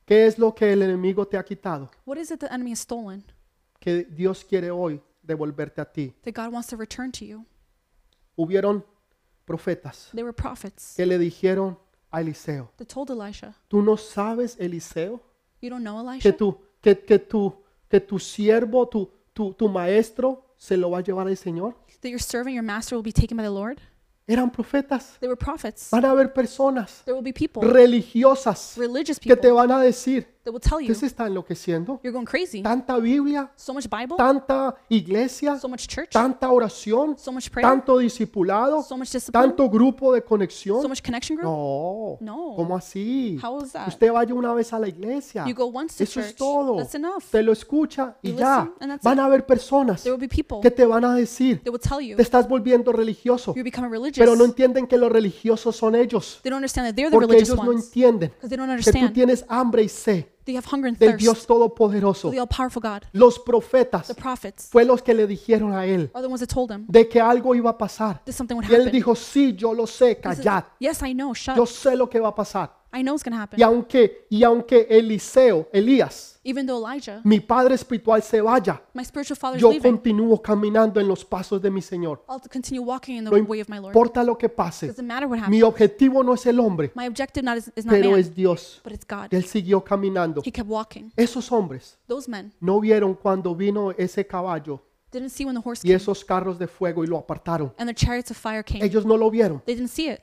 ¿Qué 0.05 0.27
es 0.27 0.37
lo 0.37 0.53
que 0.53 0.71
el 0.71 0.81
enemigo 0.83 1.27
te 1.27 1.37
ha 1.37 1.43
quitado? 1.43 1.89
What 2.05 2.17
is 2.17 2.29
it 2.31 2.39
the 2.39 2.47
enemy 2.51 2.71
has 2.71 2.79
stolen 2.79 3.23
Que 3.79 4.03
Dios 4.03 4.43
quiere 4.45 4.69
hoy 4.71 5.01
devolverte 5.23 5.81
a 5.81 5.85
ti. 5.91 6.13
that 6.23 6.33
God 6.35 6.53
wants 6.53 6.67
to 6.69 6.77
return 6.77 7.11
to 7.11 7.25
you? 7.25 7.45
Hubieron 8.35 8.85
profetas 9.45 10.09
They 10.13 10.23
were 10.23 10.33
prophets 10.33 10.93
que 10.95 11.05
le 11.05 11.17
dijeron 11.17 11.79
a 12.11 12.21
Eliseo, 12.21 12.71
that 12.77 12.85
told 12.87 13.09
Elisha, 13.09 13.55
¿tú 13.67 13.81
no 13.81 13.97
sabes, 13.97 14.55
Eliseo, 14.59 15.21
You 15.65 15.71
don't 15.71 15.83
know 15.83 16.19
que 16.19 16.31
tu, 16.31 16.55
que, 16.79 16.93
que 16.93 17.17
tu, 17.17 17.51
que 17.89 17.99
tu 17.99 18.19
siervo, 18.19 18.87
tu, 18.87 19.09
tu, 19.33 19.51
tu 19.53 19.67
maestro, 19.67 20.45
se 20.57 20.77
lo 20.77 20.91
va 20.91 20.99
a 20.99 21.01
llevar 21.01 21.27
al 21.27 21.35
Señor? 21.35 21.75
That 22.01 22.09
your 22.09 22.21
servant, 22.21 22.53
your 22.53 22.63
master, 22.63 22.95
will 22.95 23.03
be 23.03 23.11
taken 23.11 23.35
by 23.35 23.41
the 23.41 23.49
Lord? 23.49 23.81
Eran 24.27 24.51
profetas. 24.51 25.17
They 25.19 25.27
were 25.27 25.35
prophets. 25.35 25.89
Van 25.89 26.05
a 26.05 26.09
haber 26.09 26.31
personas 26.31 27.01
There 27.03 27.15
will 27.15 27.23
be 27.23 27.33
people, 27.33 27.63
religiosas 27.63 28.75
religious 28.77 29.19
que 29.19 29.35
te 29.35 29.49
van 29.49 29.71
a 29.71 29.79
decir, 29.79 30.27
that 30.45 30.51
will 30.53 30.61
tell 30.61 30.77
¿qué 30.79 30.85
you 30.87 30.95
se 30.95 31.05
está 31.07 31.27
enloqueciendo? 31.27 31.99
you're 32.03 32.13
going 32.13 32.25
crazy. 32.25 32.61
Tanta 32.61 32.97
Biblia, 32.99 33.51
So 33.57 33.73
much 33.73 33.89
Bible, 33.89 34.15
tanta 34.15 34.75
iglesia, 34.89 35.57
so 35.59 35.67
much 35.67 35.87
church, 35.87 36.11
tanta 36.11 36.49
oración, 36.49 37.17
so 37.17 37.31
much 37.31 37.49
prayer, 37.51 37.67
tanto 37.67 37.97
discipulado, 37.97 38.81
so 38.83 38.97
much 38.97 39.11
discipline, 39.11 39.47
tanto 39.47 39.69
grupo 39.69 40.13
de 40.13 40.21
so 40.21 40.25
conexión. 40.25 40.87
much 40.87 41.01
connection 41.01 41.37
group. 41.37 41.49
No, 41.51 42.17
No. 42.21 42.53
¿cómo 42.55 42.75
así? 42.77 43.37
How 43.43 43.61
is 43.63 43.71
that? 43.73 43.87
Usted 43.87 44.11
vaya 44.11 44.33
una 44.33 44.53
vez 44.53 44.71
a 44.71 44.79
la 44.79 44.87
iglesia. 44.87 45.45
You 45.47 45.53
go 45.55 45.65
once 45.65 45.97
to 45.97 46.03
Eso 46.03 46.19
es 46.19 46.27
church. 46.27 46.37
todo. 46.37 46.77
That's 46.77 46.95
enough. 46.95 47.23
Te 47.31 47.41
lo 47.43 47.51
escucha 47.51 48.15
y 48.21 48.31
You 48.31 48.37
ya. 48.37 48.59
listen 48.59 48.73
and 48.79 48.91
that's 48.91 49.03
Van 49.03 49.17
it. 49.17 49.19
a 49.21 49.25
haber 49.25 49.45
personas 49.45 50.03
There 50.03 50.13
will 50.15 50.21
be 50.21 50.27
people 50.27 50.59
que 50.61 50.71
te 50.71 50.85
van 50.85 51.03
a 51.05 51.15
decir, 51.15 51.61
that 51.63 51.71
will 51.71 51.79
tell 51.81 51.99
you 52.01 52.15
te 52.15 52.21
estás 52.21 52.47
volviendo 52.47 52.91
religioso, 52.91 53.53
you're 53.55 53.63
becoming 53.63 53.91
religious. 53.91 54.17
pero 54.19 54.35
no 54.35 54.45
entienden 54.45 54.87
que 54.87 54.97
los 54.97 55.11
religiosos 55.11 55.75
son 55.75 55.95
ellos, 55.95 56.39
They 56.43 56.49
don't 56.49 56.57
understand 56.57 56.87
that 56.87 56.95
they're 56.95 57.09
the 57.09 57.15
porque 57.15 57.27
religious 57.33 57.49
ellos 57.49 57.63
no 57.65 57.71
ones. 57.71 57.85
entienden 57.87 58.29
Because 58.29 58.49
they 58.49 58.57
don't 58.57 58.69
que 58.69 58.83
tú 58.83 58.89
understand 58.89 59.13
tienes 59.13 59.45
hambre 59.49 59.83
y 59.83 59.89
sed 59.89 60.25
they 60.45 60.55
have 60.55 60.65
hunger 60.71 60.87
and 60.87 60.97
del 60.97 61.11
thirst 61.11 61.21
Dios 61.21 61.45
Todopoderoso. 61.47 62.29
the 62.31 62.39
all-powerful 62.39 62.81
God. 62.81 63.03
Los 63.13 63.39
profetas 63.39 64.07
The 64.07 64.13
prophets 64.15 64.69
fue 64.71 64.85
los 64.85 65.01
que 65.01 65.13
le 65.13 65.27
dijeron 65.27 65.73
a 65.73 65.85
él 65.85 66.09
are 66.13 66.21
the 66.21 66.27
ones 66.31 66.39
that 66.39 66.47
told 66.53 66.71
him 66.71 66.85
de 66.87 67.07
que 67.09 67.19
algo 67.19 67.53
iba 67.55 67.69
a 67.71 67.77
pasar. 67.77 68.21
that 68.25 68.33
something 68.33 68.55
would 68.55 68.65
Y 68.69 68.73
él 68.75 68.81
happen. 68.81 68.91
dijo, 68.93 69.15
sí, 69.15 69.53
yo 69.55 69.73
lo 69.73 69.85
sé, 69.87 70.11
He 70.11 70.15
callad. 70.21 70.63
yes, 70.79 71.01
I 71.03 71.13
know. 71.13 71.33
Shut. 71.33 71.55
Yo 71.57 71.65
sé 71.65 71.95
lo 71.95 72.09
que 72.09 72.19
va 72.19 72.29
a 72.29 72.35
pasar. 72.35 72.71
I 72.93 73.01
know 73.03 73.13
it's 73.15 73.23
going 73.23 73.35
to 73.35 73.41
happen. 73.41 73.59
Y 73.59 73.63
aunque, 73.63 74.25
y 74.29 74.43
aunque 74.43 74.87
Eliseo, 74.89 75.67
Elías, 75.73 76.34
Even 76.47 76.67
though 76.67 76.77
Elijah, 76.77 77.21
mi 77.23 77.39
padre 77.39 77.73
espiritual 77.73 78.21
se 78.21 78.39
vaya, 78.39 78.79
my 78.93 79.03
spiritual 79.03 79.35
father 79.35 79.57
is 79.57 79.61
yo 79.63 79.69
leaving, 79.71 79.93
continúo 79.93 80.39
caminando 80.39 80.99
en 80.99 81.07
los 81.07 81.25
pasos 81.25 81.59
de 81.59 81.71
mi 81.71 81.81
Señor. 81.81 82.23
I'll 82.29 82.39
continue 82.39 82.83
walking 82.83 83.17
in 83.17 83.25
the 83.25 83.31
No 83.31 83.43
way 83.43 83.61
of 83.61 83.67
my 83.67 83.77
Lord. 83.79 83.87
importa 83.95 84.23
lo 84.23 84.37
que 84.37 84.47
pase. 84.47 84.85
Doesn't 84.87 85.07
matter 85.07 85.27
what 85.27 85.37
Mi 85.49 85.57
happens. 85.59 85.63
objetivo 85.63 86.23
no 86.23 86.35
es 86.35 86.45
el 86.45 86.59
hombre, 86.59 86.91
My 86.93 87.07
objective 87.07 87.43
not 87.43 87.57
is, 87.57 87.71
is 87.75 87.83
not 87.83 87.95
pero 87.95 88.11
man, 88.11 88.19
es 88.19 88.35
Dios. 88.35 88.79
but 88.83 88.93
it's 88.93 89.07
God. 89.07 89.29
Él 89.31 89.43
siguió 89.45 89.83
caminando. 89.83 90.43
He 90.45 90.51
kept 90.51 90.69
walking. 90.69 91.11
Esos 91.17 91.51
hombres 91.51 91.97
Those 92.07 92.29
men 92.29 92.53
no 92.59 92.79
vieron 92.79 93.15
cuando 93.15 93.55
vino 93.55 93.89
ese 93.97 94.27
caballo 94.27 94.83
didn't 95.11 95.31
see 95.31 95.45
when 95.45 95.55
the 95.55 95.61
horse 95.67 95.81
y 95.83 95.87
came 95.87 95.95
esos 95.95 96.23
carros 96.23 96.59
de 96.59 96.67
fuego 96.67 97.03
y 97.03 97.07
lo 97.07 97.17
apartaron. 97.17 97.73
and 97.79 97.89
the 97.89 97.95
chariots 97.95 98.29
of 98.29 98.37
fire 98.37 98.63
came. 98.63 98.85
Ellos 98.85 99.03
no 99.03 99.17
lo 99.17 99.31
vieron. 99.31 99.63
They 99.65 99.73
didn't 99.73 99.89
see 99.89 100.09
it. 100.09 100.19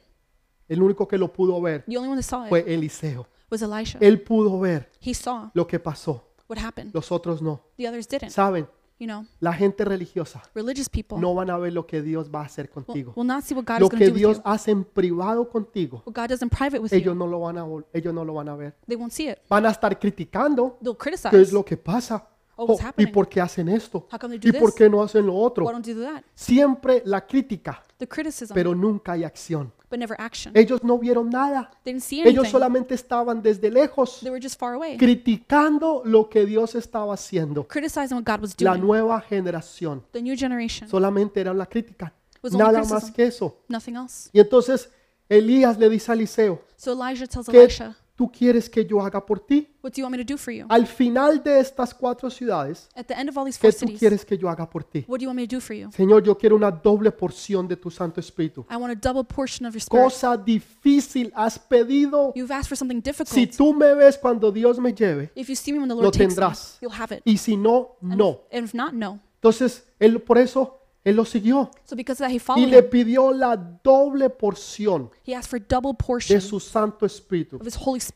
El 0.68 0.80
único 0.82 1.08
que 1.08 1.18
lo 1.18 1.32
pudo 1.32 1.60
ver 1.60 1.84
The 1.88 1.96
only 1.96 2.08
one 2.10 2.20
that 2.20 2.28
saw 2.28 2.44
it 2.44 2.48
fue 2.48 2.64
Eliseo. 2.72 3.26
Was 3.52 3.62
Elisha. 3.62 3.98
Él 4.00 4.20
pudo 4.22 4.58
ver 4.58 4.90
He 5.04 5.14
saw 5.14 5.50
lo 5.54 5.66
que 5.66 5.78
pasó. 5.78 6.24
what 6.48 6.58
happened. 6.58 6.90
Los 6.94 7.12
otros 7.12 7.40
no. 7.42 7.60
The 7.76 7.88
others 7.88 8.08
didn't. 8.08 8.30
Saben, 8.30 8.66
You 8.98 9.06
know, 9.08 9.26
la 9.40 9.52
gente 9.52 9.84
religiosa 9.84 10.42
religious 10.54 10.88
people 10.88 11.18
no 11.18 11.34
van 11.34 11.50
a 11.50 11.58
ver 11.58 11.72
lo 11.72 11.86
que 11.88 12.02
Dios 12.02 12.30
va 12.32 12.42
a 12.42 12.44
hacer 12.44 12.70
will, 12.72 12.84
contigo. 12.84 13.12
will 13.16 13.26
not 13.26 13.42
see 13.42 13.52
what 13.52 13.64
God 13.64 13.80
Lo 13.80 13.86
is 13.86 13.90
going 13.90 13.98
que 13.98 14.06
do 14.06 14.12
with 14.12 14.18
Dios 14.20 14.36
you. 14.36 14.42
hace 14.44 14.70
en 14.70 14.84
privado 14.84 15.48
contigo, 15.48 16.02
What 16.06 16.14
God 16.14 16.28
does 16.28 16.42
in 16.42 16.48
private 16.48 16.78
with 16.78 16.92
ellos 16.92 17.06
you, 17.06 17.14
no 17.16 17.26
lo 17.26 17.40
van 17.40 17.58
a 17.58 17.64
vol- 17.66 17.84
ellos 17.92 18.14
no 18.14 18.24
lo 18.24 18.34
van 18.34 18.48
a 18.48 18.54
ver. 18.54 18.76
they 18.86 18.94
won't 18.96 19.10
see 19.12 19.28
it. 19.28 19.38
Van 19.48 19.66
a 19.66 19.70
estar 19.70 19.98
criticando 19.98 20.78
They'll 20.80 20.96
qué 20.96 21.10
es 21.10 21.20
criticize. 21.22 21.52
lo 21.52 21.64
que 21.64 21.76
pasa. 21.76 22.28
Oh, 22.54 22.66
Oh, 22.74 22.76
¿Y 22.78 22.84
happening? 22.84 23.12
por 23.12 23.28
qué 23.28 23.40
hacen 23.40 23.68
esto? 23.70 24.06
How 24.12 24.18
come 24.20 24.38
they 24.38 24.50
¿Y 24.50 24.52
por 24.52 24.68
this? 24.70 24.74
qué 24.78 24.88
no 24.88 25.02
hacen 25.02 25.26
lo 25.26 25.34
otro? 25.34 25.64
Why 25.64 25.72
don't 25.72 25.86
you 25.86 25.94
do 25.94 26.02
that? 26.02 26.22
Siempre 26.34 27.02
la 27.06 27.26
crítica, 27.26 27.82
The 27.96 28.06
criticism, 28.06 28.52
pero 28.54 28.72
nunca 28.74 29.12
hay 29.12 29.24
acción. 29.24 29.72
But 29.92 29.98
never 30.00 30.16
action. 30.18 30.52
Ellos 30.56 30.82
no 30.82 30.98
vieron 30.98 31.28
nada. 31.28 31.70
They 31.84 31.92
didn't 31.92 32.02
see 32.04 32.22
Ellos 32.22 32.48
solamente 32.48 32.94
estaban 32.94 33.42
desde 33.42 33.70
lejos 33.70 34.20
They 34.22 34.30
were 34.30 34.40
just 34.42 34.58
far 34.58 34.72
away, 34.74 34.96
criticando 34.96 36.02
lo 36.04 36.28
que 36.28 36.46
Dios 36.46 36.74
estaba 36.74 37.12
haciendo. 37.14 37.66
criticizing 37.68 38.16
what 38.16 38.24
God 38.24 38.40
was 38.40 38.54
La 38.60 38.72
doing. 38.72 38.86
nueva 38.86 39.20
generación 39.20 40.02
The 40.12 40.22
new 40.22 40.34
generation, 40.36 40.88
solamente 40.88 41.40
era 41.40 41.52
la 41.52 41.66
crítica. 41.66 42.12
Was 42.42 42.54
only 42.54 42.64
Nada 42.64 42.78
criticism. 42.80 42.94
más 43.06 43.10
que 43.12 43.24
eso. 43.26 43.56
nothing 43.68 43.94
else. 43.96 44.30
Y 44.32 44.40
entonces 44.40 44.88
Elías 45.28 45.78
le 45.78 45.88
dice 45.88 46.10
a 46.10 46.14
Eliseo, 46.14 46.62
So 46.76 46.92
Elijah 46.92 47.26
tells 47.26 47.46
¿qué 47.48 47.62
Elisha, 47.62 47.96
tú 48.22 48.30
quieres 48.30 48.70
que 48.70 48.84
yo 48.84 49.00
haga 49.00 49.24
por 49.24 49.40
ti? 49.40 49.68
What 49.82 49.92
do 49.92 49.96
you 50.00 50.04
want 50.04 50.16
me 50.16 50.24
to 50.24 50.32
do 50.32 50.38
for 50.38 50.52
you? 50.52 50.66
Al 50.68 50.86
final 50.86 51.42
de 51.42 51.58
estas 51.58 51.92
cuatro 51.92 52.30
ciudades, 52.30 52.88
At 52.94 53.06
the 53.06 53.14
end 53.14 53.28
of 53.28 53.36
all 53.36 53.44
these 53.44 53.58
¿qué 53.58 53.72
four 53.72 53.72
tú 53.72 53.86
cities, 53.86 53.98
quieres 53.98 54.24
que 54.24 54.38
yo 54.38 54.48
haga 54.48 54.68
por 54.68 54.84
ti? 54.84 55.04
what 55.08 55.18
do 55.18 55.24
you 55.24 55.28
want 55.28 55.36
me 55.40 55.46
to 55.48 55.56
do 55.56 55.60
for 55.60 55.74
you? 55.74 55.90
Señor, 55.90 56.22
yo 56.22 56.36
quiero 56.38 56.54
una 56.54 56.70
doble 56.70 57.10
porción 57.10 57.66
de 57.66 57.76
tu 57.76 57.90
Santo 57.90 58.20
Espíritu. 58.20 58.64
I 58.70 58.76
want 58.76 58.92
a 58.92 59.08
double 59.12 59.24
portion 59.24 59.66
of 59.66 59.74
your 59.74 59.80
spirit. 59.82 60.04
Cosa 60.04 60.36
difícil 60.36 61.32
has 61.34 61.58
pedido. 61.58 62.32
You've 62.36 62.52
asked 62.52 62.68
for 62.68 62.76
something 62.76 63.02
Si 63.26 63.46
tú 63.48 63.74
me 63.74 63.94
ves 63.94 64.16
cuando 64.18 64.52
Dios 64.52 64.78
me 64.78 64.94
lleve, 64.94 65.32
If 65.34 65.48
you 65.48 65.56
see 65.56 65.72
me 65.72 65.78
when 65.80 65.88
the 65.88 65.94
lo 65.94 66.02
Lord 66.02 66.12
takes 66.12 66.28
me, 66.28 66.34
tendrás. 66.36 66.78
you'll 66.80 66.94
have 66.94 67.14
it. 67.16 67.22
y 67.24 67.36
si 67.36 67.56
no, 67.56 67.96
no. 68.00 68.42
if, 68.50 68.58
and 68.58 68.64
if 68.66 68.74
not, 68.74 68.92
no. 68.92 69.18
Entonces, 69.36 69.84
él 69.98 70.20
por 70.22 70.38
eso 70.38 70.81
él 71.04 71.16
lo 71.16 71.24
siguió 71.24 71.68
So 71.84 71.96
because 71.96 72.22
of 72.22 72.30
that, 72.30 72.56
he 72.56 72.60
y 72.60 72.66
le 72.66 72.82
pidió 72.82 73.32
la 73.32 73.56
doble 73.56 74.30
porción 74.30 75.10
de 75.26 76.40
su 76.40 76.60
Santo 76.60 77.06
Espíritu. 77.06 77.58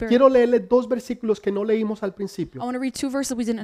Quiero 0.08 0.28
leerle 0.28 0.60
dos 0.60 0.88
versículos 0.88 1.40
que 1.40 1.50
no 1.50 1.64
leímos 1.64 2.02
al 2.02 2.14
principio, 2.14 2.62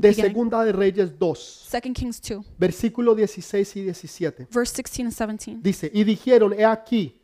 de. 0.01 0.15
Segunda 0.15 0.65
de 0.65 0.73
Reyes 0.73 1.19
2, 1.19 1.69
2 1.71 1.81
Kings 1.95 2.21
2, 2.21 2.45
versículos 2.59 3.17
16 3.17 3.77
y 3.77 3.83
17. 3.83 4.49
verse 4.51 4.83
16 4.83 5.21
and 5.21 5.39
17. 5.39 5.61
Dice, 5.63 5.91
y 5.93 6.05
dijeron, 6.05 6.53
he 6.53 6.65
aquí, 6.65 7.21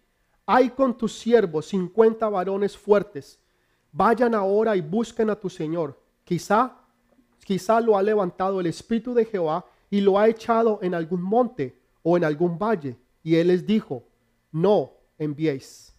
hay 0.46 0.70
con 0.70 0.96
tus 0.96 1.18
siervos 1.18 1.66
50 1.66 2.28
varones 2.28 2.76
fuertes. 2.76 3.38
Vayan 3.90 4.34
ahora 4.34 4.76
y 4.76 4.80
busquen 4.80 5.30
a 5.30 5.36
tu 5.36 5.50
Señor. 5.50 6.00
Quizá, 6.24 6.76
quizá 7.44 7.80
lo 7.80 7.96
ha 7.96 8.02
levantado 8.02 8.60
el 8.60 8.66
Espíritu 8.66 9.14
de 9.14 9.24
Jehová 9.24 9.64
y 9.90 10.00
lo 10.00 10.18
ha 10.18 10.28
echado 10.28 10.78
en 10.82 10.94
algún 10.94 11.22
monte 11.22 11.77
o 12.08 12.16
en 12.16 12.24
algún 12.24 12.58
valle. 12.58 12.96
Y 13.22 13.34
él 13.34 13.48
les 13.48 13.66
dijo, 13.66 14.02
no 14.52 14.92
enviéis. 15.18 15.92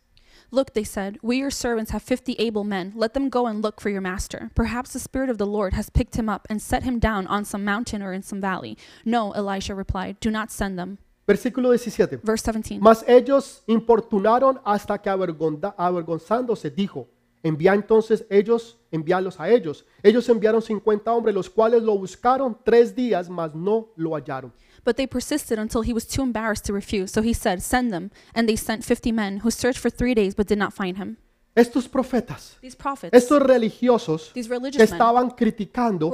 Look, 0.51 0.73
they 0.73 0.83
said, 0.83 1.19
we 1.21 1.37
your 1.37 1.51
servants 1.51 1.91
have 1.91 2.01
fifty 2.01 2.35
able 2.39 2.63
men. 2.63 2.93
Let 2.95 3.13
them 3.13 3.29
go 3.29 3.45
and 3.45 3.61
look 3.61 3.79
for 3.79 3.91
your 3.91 4.01
master. 4.01 4.49
Perhaps 4.55 4.93
the 4.93 4.99
Spirit 4.99 5.29
of 5.29 5.37
the 5.37 5.45
Lord 5.45 5.73
has 5.73 5.91
picked 5.91 6.15
him 6.15 6.27
up 6.27 6.47
and 6.49 6.59
set 6.59 6.81
him 6.81 6.97
down 6.97 7.27
on 7.27 7.45
some 7.45 7.63
mountain 7.63 8.01
or 8.01 8.13
in 8.13 8.23
some 8.23 8.41
valley. 8.41 8.75
No, 9.05 9.31
Elisha 9.33 9.75
replied, 9.75 10.19
do 10.19 10.31
not 10.31 10.49
send 10.49 10.79
them. 10.79 10.97
Versículo 11.27 11.69
17. 11.69 12.21
Verse 12.23 12.41
17. 12.41 12.79
Mas 12.81 13.03
ellos 13.07 13.61
importunaron 13.67 14.59
hasta 14.65 14.97
que 14.97 15.11
avergonzándose 15.11 16.71
dijo, 16.71 17.07
envía 17.43 17.75
entonces 17.75 18.25
ellos, 18.31 18.79
envíalos 18.91 19.39
a 19.39 19.49
ellos. 19.49 19.85
Ellos 20.01 20.27
enviaron 20.29 20.63
50 20.63 21.11
hombres, 21.13 21.35
los 21.35 21.47
cuales 21.47 21.83
lo 21.83 21.95
buscaron 21.95 22.57
tres 22.63 22.95
días, 22.95 23.29
mas 23.29 23.53
no 23.53 23.89
lo 23.95 24.15
hallaron. 24.15 24.51
But 24.83 24.97
they 24.97 25.07
persisted 25.07 25.59
until 25.59 25.81
he 25.81 25.93
was 25.93 26.05
too 26.05 26.21
embarrassed 26.21 26.65
to 26.65 26.73
refuse. 26.73 27.11
So 27.11 27.21
he 27.21 27.33
said, 27.33 27.61
Send 27.61 27.91
them. 27.91 28.11
And 28.33 28.47
they 28.47 28.55
sent 28.55 28.85
fifty 28.85 29.11
men, 29.11 29.37
who 29.37 29.51
searched 29.51 29.79
for 29.79 29.89
three 29.89 30.13
days 30.13 30.35
but 30.35 30.47
did 30.47 30.57
not 30.57 30.73
find 30.73 30.97
him. 30.97 31.17
Estos 31.55 31.89
profetas, 31.89 32.57
These 32.61 32.77
prophets, 32.77 33.13
estos 33.13 33.41
religiosos 33.41 34.31
these 34.33 34.49
que 34.71 34.83
estaban 34.83 35.31
criticando, 35.31 36.11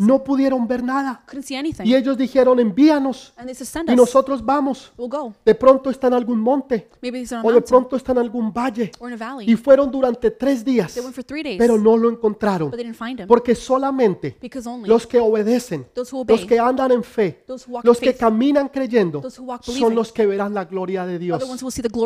no 0.00 0.22
pudieron 0.22 0.68
ver 0.68 0.82
nada. 0.82 1.22
Couldn't 1.26 1.44
see 1.44 1.56
anything. 1.56 1.84
Y 1.84 1.94
ellos 1.94 2.16
dijeron, 2.16 2.60
envíanos 2.60 3.32
And 3.36 3.46
they 3.46 3.54
said, 3.54 3.66
Send 3.66 3.90
y 3.90 3.96
nosotros 3.96 4.44
vamos. 4.44 4.92
De 5.44 5.54
pronto 5.54 5.90
está 5.90 6.08
en 6.08 6.14
algún 6.14 6.38
monte 6.38 6.88
o 7.42 7.52
de 7.52 7.62
pronto 7.62 7.96
está 7.96 8.12
en 8.12 8.18
algún 8.18 8.52
valle. 8.52 8.92
Y 9.46 9.56
fueron 9.56 9.90
durante 9.90 10.30
tres 10.30 10.64
días, 10.64 10.94
They 10.94 11.02
went 11.02 11.14
for 11.14 11.24
three 11.24 11.42
days, 11.42 11.58
pero 11.58 11.78
no 11.78 11.96
lo 11.96 12.10
encontraron. 12.10 12.70
but 12.70 12.76
they 12.76 12.84
didn't 12.84 12.98
find 12.98 13.20
him. 13.20 13.26
Porque 13.26 13.54
solamente 13.54 14.38
los 14.84 15.06
que 15.06 15.18
obedecen, 15.18 15.86
those 15.94 16.14
who 16.14 16.24
los 16.26 16.44
que 16.44 16.58
andan 16.58 16.92
en 16.92 17.02
fe, 17.02 17.42
those 17.46 17.64
who 17.66 17.74
walk 17.74 17.84
los 17.84 17.98
que 17.98 18.14
caminan 18.14 18.68
creyendo, 18.68 19.20
those 19.20 19.40
who 19.40 19.46
walk 19.46 19.62
son 19.62 19.94
los 19.94 20.12
que 20.12 20.26
verán 20.26 20.54
la 20.54 20.64
gloria 20.64 21.06
de 21.06 21.18
Dios. 21.18 21.42